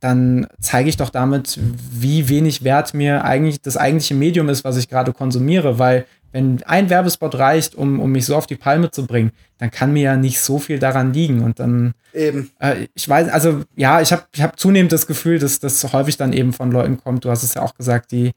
dann 0.00 0.46
zeige 0.60 0.88
ich 0.88 0.96
doch 0.96 1.10
damit, 1.10 1.58
wie 1.90 2.28
wenig 2.28 2.64
wert 2.64 2.94
mir 2.94 3.24
eigentlich 3.24 3.60
das 3.60 3.76
eigentliche 3.76 4.14
Medium 4.14 4.48
ist, 4.48 4.64
was 4.64 4.76
ich 4.78 4.88
gerade 4.88 5.12
konsumiere, 5.12 5.78
weil 5.78 6.06
wenn 6.34 6.60
ein 6.64 6.90
Werbespot 6.90 7.36
reicht, 7.36 7.76
um, 7.76 8.00
um 8.00 8.10
mich 8.10 8.26
so 8.26 8.34
auf 8.34 8.48
die 8.48 8.56
Palme 8.56 8.90
zu 8.90 9.06
bringen, 9.06 9.30
dann 9.58 9.70
kann 9.70 9.92
mir 9.92 10.02
ja 10.02 10.16
nicht 10.16 10.40
so 10.40 10.58
viel 10.58 10.80
daran 10.80 11.12
liegen. 11.12 11.44
Und 11.44 11.60
dann, 11.60 11.94
eben. 12.12 12.50
Äh, 12.58 12.88
ich 12.92 13.08
weiß, 13.08 13.28
also 13.28 13.62
ja, 13.76 14.00
ich 14.00 14.10
habe 14.10 14.24
ich 14.34 14.42
hab 14.42 14.58
zunehmend 14.58 14.90
das 14.90 15.06
Gefühl, 15.06 15.38
dass 15.38 15.60
das 15.60 15.92
häufig 15.92 16.16
dann 16.16 16.32
eben 16.32 16.52
von 16.52 16.72
Leuten 16.72 16.98
kommt, 16.98 17.24
du 17.24 17.30
hast 17.30 17.44
es 17.44 17.54
ja 17.54 17.62
auch 17.62 17.76
gesagt, 17.76 18.10
die, 18.10 18.32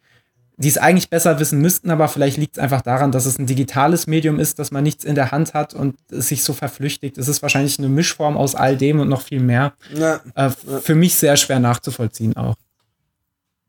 die 0.57 0.67
es 0.67 0.77
eigentlich 0.77 1.09
besser 1.09 1.39
wissen 1.39 1.59
müssten, 1.59 1.89
aber 1.89 2.07
vielleicht 2.07 2.37
liegt 2.37 2.57
es 2.57 2.63
einfach 2.63 2.83
daran, 2.83 3.11
dass 3.11 3.25
es 3.25 3.39
ein 3.39 3.47
digitales 3.47 4.05
Medium 4.05 4.39
ist, 4.39 4.59
dass 4.59 4.69
man 4.69 4.83
nichts 4.83 5.03
in 5.03 5.15
der 5.15 5.31
Hand 5.31 5.55
hat 5.55 5.73
und 5.73 5.95
es 6.11 6.27
sich 6.27 6.43
so 6.43 6.53
verflüchtigt. 6.53 7.17
Es 7.17 7.27
ist 7.27 7.41
wahrscheinlich 7.41 7.79
eine 7.79 7.89
Mischform 7.89 8.37
aus 8.37 8.53
all 8.53 8.77
dem 8.77 8.99
und 8.99 9.09
noch 9.09 9.23
viel 9.23 9.39
mehr. 9.39 9.73
Ja, 9.95 10.21
äh. 10.35 10.51
Für 10.51 10.93
mich 10.93 11.15
sehr 11.15 11.35
schwer 11.35 11.59
nachzuvollziehen 11.59 12.37
auch. 12.37 12.55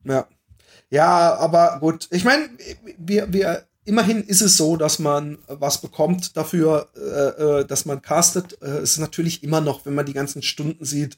Ja. 0.05 0.27
Ja, 0.91 1.35
aber 1.37 1.79
gut. 1.81 2.09
Ich 2.11 2.25
meine, 2.25 2.49
wir, 2.97 3.33
wir 3.33 3.68
immerhin 3.89 4.23
ist 4.23 4.43
es 4.43 4.59
so, 4.59 4.77
dass 4.77 4.99
man 4.99 5.39
was 5.47 5.81
bekommt 5.81 6.37
dafür, 6.37 6.89
äh, 6.95 7.61
äh, 7.61 7.65
dass 7.65 7.87
man 7.87 8.03
castet. 8.03 8.61
Äh, 8.61 8.81
es 8.83 8.93
ist 8.93 8.99
natürlich 8.99 9.43
immer 9.43 9.63
noch, 9.63 9.87
wenn 9.87 9.95
man 9.95 10.05
die 10.05 10.13
ganzen 10.13 10.43
Stunden 10.43 10.85
sieht, 10.85 11.17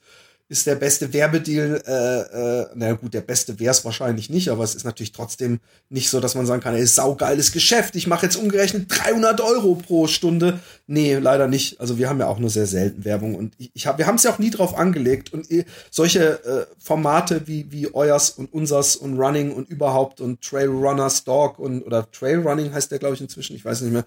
ist 0.51 0.67
der 0.67 0.75
beste 0.75 1.13
Werbedeal, 1.13 1.81
äh, 1.87 2.63
äh, 2.63 2.67
na 2.75 2.93
gut, 2.95 3.15
der 3.15 3.21
beste 3.21 3.61
wäre 3.61 3.71
es 3.71 3.85
wahrscheinlich 3.85 4.31
nicht, 4.31 4.49
aber 4.49 4.65
es 4.65 4.75
ist 4.75 4.83
natürlich 4.83 5.13
trotzdem 5.13 5.61
nicht 5.91 6.11
so, 6.11 6.19
dass 6.19 6.35
man 6.35 6.45
sagen 6.45 6.61
kann, 6.61 6.75
ey, 6.75 6.85
saugeiles 6.85 7.53
Geschäft, 7.53 7.95
ich 7.95 8.09
mache 8.09 8.27
jetzt 8.27 8.35
umgerechnet 8.35 8.87
300 8.89 9.41
Euro 9.41 9.77
pro 9.77 10.09
Stunde. 10.09 10.59
Nee, 10.89 11.15
leider 11.15 11.47
nicht. 11.47 11.81
Also 11.81 11.99
wir 11.99 12.09
haben 12.09 12.19
ja 12.19 12.27
auch 12.27 12.41
nur 12.41 12.51
sehr 12.51 12.67
selten 12.67 13.05
Werbung 13.05 13.37
und 13.37 13.55
ich, 13.59 13.71
ich 13.75 13.87
hab, 13.87 13.99
wir 13.99 14.09
haben 14.09 14.17
es 14.17 14.25
ja 14.25 14.33
auch 14.33 14.41
nie 14.41 14.51
drauf 14.51 14.77
angelegt 14.77 15.33
und 15.33 15.49
eh, 15.53 15.67
solche 15.89 16.45
äh, 16.45 16.67
Formate 16.79 17.47
wie, 17.47 17.71
wie 17.71 17.95
euers 17.95 18.31
und 18.31 18.53
unsers 18.53 18.97
und 18.97 19.21
Running 19.21 19.53
und 19.53 19.69
überhaupt 19.69 20.21
und 20.21 20.43
Trailrunners 20.43 21.23
Dog 21.23 21.61
und 21.61 21.83
oder 21.83 22.11
Trailrunning 22.11 22.75
heißt 22.75 22.91
der, 22.91 22.99
glaube 22.99 23.15
ich, 23.15 23.21
inzwischen, 23.21 23.55
ich 23.55 23.65
weiß 23.65 23.83
nicht 23.83 23.93
mehr, 23.93 24.05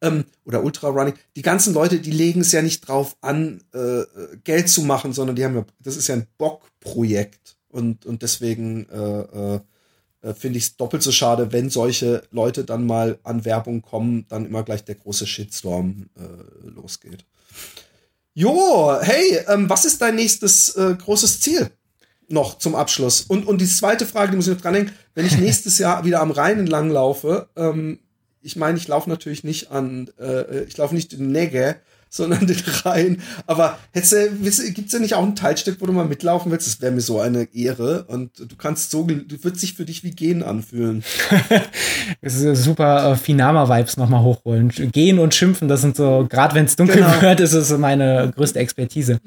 ähm, 0.00 0.24
oder 0.44 0.62
Ultra 0.62 0.88
Running, 0.88 1.14
die 1.36 1.42
ganzen 1.42 1.74
Leute, 1.74 2.00
die 2.00 2.10
legen 2.10 2.40
es 2.40 2.52
ja 2.52 2.62
nicht 2.62 2.86
drauf 2.86 3.16
an, 3.20 3.62
äh, 3.72 4.02
Geld 4.44 4.68
zu 4.68 4.82
machen, 4.82 5.12
sondern 5.12 5.36
die 5.36 5.44
haben 5.44 5.56
ja, 5.56 5.64
das 5.80 5.96
ist 5.96 6.08
ja 6.08 6.14
ein 6.14 6.26
Bockprojekt. 6.38 7.56
Und, 7.68 8.06
und 8.06 8.22
deswegen 8.22 8.88
äh, 8.88 9.60
äh, 10.24 10.34
finde 10.34 10.58
ich 10.58 10.64
es 10.64 10.76
doppelt 10.76 11.02
so 11.02 11.12
schade, 11.12 11.52
wenn 11.52 11.70
solche 11.70 12.22
Leute 12.30 12.64
dann 12.64 12.86
mal 12.86 13.18
an 13.24 13.44
Werbung 13.44 13.82
kommen, 13.82 14.26
dann 14.28 14.46
immer 14.46 14.62
gleich 14.62 14.84
der 14.84 14.94
große 14.94 15.26
Shitstorm 15.26 16.06
äh, 16.16 16.68
losgeht. 16.68 17.24
Jo, 18.32 18.96
hey, 19.00 19.40
ähm, 19.48 19.68
was 19.68 19.84
ist 19.84 20.00
dein 20.00 20.16
nächstes 20.16 20.76
äh, 20.76 20.94
großes 20.94 21.40
Ziel? 21.40 21.70
Noch 22.28 22.58
zum 22.58 22.74
Abschluss. 22.74 23.22
Und, 23.22 23.46
und 23.46 23.60
die 23.60 23.66
zweite 23.66 24.06
Frage, 24.06 24.30
die 24.30 24.36
muss 24.36 24.48
ich 24.48 24.54
noch 24.54 24.60
dranhängen, 24.60 24.92
wenn 25.14 25.26
ich 25.26 25.38
nächstes 25.38 25.78
Jahr 25.78 26.04
wieder 26.04 26.20
am 26.20 26.30
Rhein 26.30 26.58
entlang 26.58 26.90
laufe, 26.90 27.48
ähm, 27.56 28.00
ich 28.44 28.56
meine, 28.56 28.78
ich 28.78 28.86
laufe 28.86 29.08
natürlich 29.08 29.42
nicht 29.42 29.70
an, 29.70 30.10
äh, 30.20 30.64
ich 30.64 30.76
laufe 30.76 30.94
nicht 30.94 31.12
den 31.12 31.32
Negge, 31.32 31.76
sondern 32.14 32.46
den 32.46 32.62
Rhein. 32.84 33.20
Aber 33.48 33.76
gibt 33.92 34.06
es 34.06 34.92
ja 34.92 34.98
nicht 35.00 35.14
auch 35.14 35.24
ein 35.24 35.34
Teilstück, 35.34 35.80
wo 35.80 35.86
du 35.86 35.92
mal 35.92 36.04
mitlaufen 36.04 36.52
willst? 36.52 36.68
Das 36.68 36.80
wäre 36.80 36.92
mir 36.92 37.00
so 37.00 37.18
eine 37.18 37.48
Ehre. 37.52 38.04
Und 38.04 38.38
du 38.38 38.54
kannst 38.56 38.92
so, 38.92 39.02
du 39.02 39.42
wird 39.42 39.58
sich 39.58 39.74
für 39.74 39.84
dich 39.84 40.04
wie 40.04 40.12
Gehen 40.12 40.44
anfühlen. 40.44 41.02
das 42.22 42.36
ist 42.36 42.62
super 42.62 43.10
äh, 43.10 43.16
Finama-Vibes 43.16 43.96
nochmal 43.96 44.22
hochholen. 44.22 44.68
Gehen 44.68 45.18
und 45.18 45.34
schimpfen, 45.34 45.66
das 45.66 45.80
sind 45.80 45.96
so, 45.96 46.26
gerade 46.30 46.54
wenn 46.54 46.66
es 46.66 46.76
dunkel 46.76 46.98
genau. 46.98 47.20
wird, 47.20 47.40
ist 47.40 47.52
es 47.52 47.76
meine 47.76 48.32
größte 48.36 48.60
Expertise. 48.60 49.18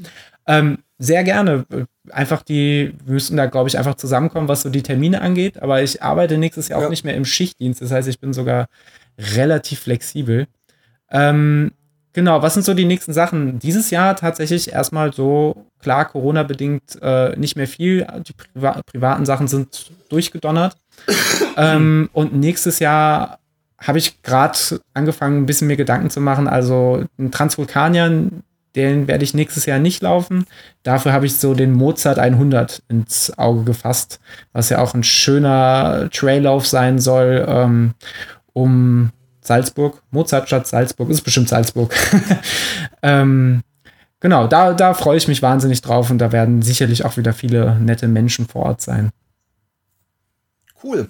Ähm, 0.48 0.78
sehr 0.98 1.24
gerne. 1.24 1.66
Einfach 2.10 2.42
die, 2.42 2.94
wir 3.06 3.14
müssen 3.14 3.38
da, 3.38 3.48
glaube 3.48 3.68
ich, 3.70 3.78
einfach 3.78 3.96
zusammenkommen, 3.96 4.48
was 4.48 4.62
so 4.62 4.70
die 4.70 4.82
Termine 4.82 5.22
angeht. 5.22 5.62
Aber 5.62 5.84
ich 5.84 6.02
arbeite 6.02 6.38
nächstes 6.38 6.70
Jahr 6.70 6.80
ja. 6.80 6.86
auch 6.86 6.90
nicht 6.90 7.04
mehr 7.04 7.16
im 7.16 7.26
Schichtdienst. 7.26 7.82
Das 7.82 7.92
heißt, 7.92 8.08
ich 8.08 8.20
bin 8.20 8.34
sogar 8.34 8.68
relativ 9.18 9.80
flexibel. 9.82 10.48
Ähm, 11.10 11.72
genau, 12.14 12.42
was 12.42 12.54
sind 12.54 12.64
so 12.66 12.74
die 12.74 12.86
nächsten 12.86 13.14
Sachen? 13.14 13.60
Dieses 13.60 13.90
Jahr 13.90 14.16
tatsächlich 14.16 14.72
erstmal 14.72 15.14
so, 15.14 15.66
klar, 15.80 16.06
Corona-bedingt 16.06 17.00
äh, 17.02 17.38
nicht 17.38 17.56
mehr 17.56 17.68
viel. 17.68 18.06
Die 18.28 18.34
Priva 18.34 18.82
privaten 18.86 19.26
Sachen 19.26 19.48
sind 19.48 19.92
durchgedonnert. 20.10 20.76
ähm, 21.58 22.10
und 22.14 22.34
nächstes 22.34 22.80
Jahr 22.80 23.40
habe 23.80 24.00
ich 24.00 24.22
gerade 24.24 24.58
angefangen, 24.94 25.44
ein 25.44 25.46
bisschen 25.46 25.68
mir 25.68 25.78
Gedanken 25.78 26.10
zu 26.10 26.20
machen. 26.20 26.48
Also 26.48 27.06
ein 27.20 27.32
Transvulkanier, 27.32 28.32
den 28.76 29.08
werde 29.08 29.24
ich 29.24 29.34
nächstes 29.34 29.66
Jahr 29.66 29.80
nicht 29.80 30.02
laufen. 30.02 30.46
Dafür 30.84 31.14
habe 31.14 31.26
ich 31.26 31.38
so 31.38 31.54
den 31.54 31.74
Mozart 31.74 32.20
100 32.20 32.84
ins 32.88 33.38
Auge 33.38 33.64
gefasst, 33.64 34.20
was 34.54 34.70
ja 34.70 34.80
auch 34.80 34.94
ein 34.94 35.04
schöner 35.04 36.10
Traillauf 36.12 36.68
sein 36.68 37.00
soll. 37.00 37.46
Ähm, 37.48 37.94
um 38.58 39.12
Salzburg, 39.40 40.02
Mozartstadt 40.10 40.68
Salzburg, 40.68 41.12
ist 41.12 41.22
bestimmt 41.22 41.48
Salzburg. 41.48 41.94
ähm, 43.04 43.62
genau, 44.20 44.48
da, 44.48 44.74
da 44.74 44.96
freue 44.96 45.18
ich 45.18 45.28
mich 45.28 45.44
wahnsinnig 45.44 45.82
drauf 45.82 46.10
und 46.10 46.18
da 46.18 46.32
werden 46.32 46.64
sicherlich 46.64 47.06
auch 47.06 47.18
wieder 47.18 47.34
viele 47.34 47.80
nette 47.80 48.08
Menschen 48.08 48.48
vor 48.48 48.64
Ort 48.64 48.82
sein. 48.82 49.12
Cool. 50.84 51.10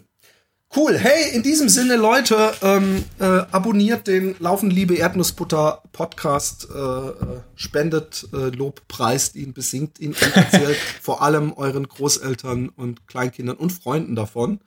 Cool. 0.76 0.98
Hey, 0.98 1.34
in 1.34 1.44
diesem 1.44 1.70
Sinne, 1.70 1.96
Leute, 1.96 2.52
ähm, 2.62 3.06
äh, 3.20 3.24
abonniert 3.24 4.08
den 4.08 4.36
Laufen 4.40 4.70
Liebe 4.70 4.96
Erdnussbutter 4.96 5.82
Podcast, 5.94 6.68
äh, 6.70 6.78
äh 6.78 7.40
spendet, 7.56 8.28
äh, 8.34 8.50
Lob, 8.50 8.86
preist 8.90 9.38
ihn, 9.38 9.54
besingt 9.54 10.02
ihn 10.02 10.14
erzählt 10.36 10.76
vor 11.02 11.22
allem 11.22 11.54
euren 11.54 11.88
Großeltern 11.88 12.68
und 12.68 13.08
Kleinkindern 13.08 13.56
und 13.56 13.72
Freunden 13.72 14.16
davon. 14.16 14.60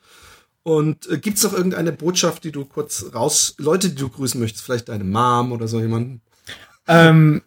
Und 0.62 1.08
äh, 1.10 1.18
gibt 1.18 1.38
es 1.38 1.44
noch 1.44 1.52
irgendeine 1.52 1.92
Botschaft, 1.92 2.44
die 2.44 2.52
du 2.52 2.64
kurz 2.64 3.06
raus, 3.14 3.54
Leute, 3.58 3.88
die 3.88 3.96
du 3.96 4.08
grüßen 4.08 4.40
möchtest, 4.40 4.64
vielleicht 4.64 4.88
deine 4.88 5.04
Mom 5.04 5.52
oder 5.52 5.68
so 5.68 5.80
jemanden? 5.80 6.20
Ähm, 6.86 7.42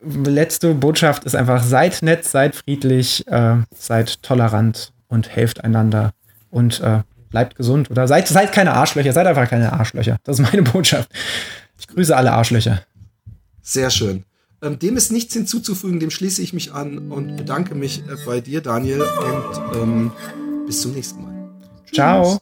letzte 0.00 0.74
Botschaft 0.74 1.24
ist 1.24 1.34
einfach, 1.34 1.62
seid 1.62 2.02
nett, 2.02 2.24
seid 2.24 2.54
friedlich, 2.54 3.26
äh, 3.26 3.56
seid 3.76 4.22
tolerant 4.22 4.92
und 5.08 5.28
helft 5.28 5.64
einander 5.64 6.12
und 6.50 6.80
äh, 6.80 7.02
bleibt 7.30 7.56
gesund 7.56 7.90
oder 7.90 8.06
seid, 8.06 8.28
seid 8.28 8.52
keine 8.52 8.74
Arschlöcher, 8.74 9.12
seid 9.12 9.26
einfach 9.26 9.48
keine 9.48 9.72
Arschlöcher. 9.72 10.18
Das 10.24 10.38
ist 10.38 10.50
meine 10.50 10.62
Botschaft. 10.70 11.10
Ich 11.78 11.88
grüße 11.88 12.16
alle 12.16 12.32
Arschlöcher. 12.32 12.82
Sehr 13.62 13.90
schön. 13.90 14.24
Ähm, 14.62 14.78
dem 14.78 14.96
ist 14.96 15.12
nichts 15.12 15.34
hinzuzufügen, 15.34 16.00
dem 16.00 16.10
schließe 16.10 16.42
ich 16.42 16.52
mich 16.52 16.72
an 16.72 17.10
und 17.10 17.36
bedanke 17.36 17.74
mich 17.74 18.00
äh, 18.00 18.16
bei 18.26 18.40
dir, 18.40 18.60
Daniel, 18.60 19.02
und 19.02 19.76
ähm, 19.76 20.12
bis 20.66 20.82
zum 20.82 20.92
nächsten 20.92 21.22
Mal. 21.22 21.37
Tschüss. 21.90 21.96
Ciao. 21.96 22.40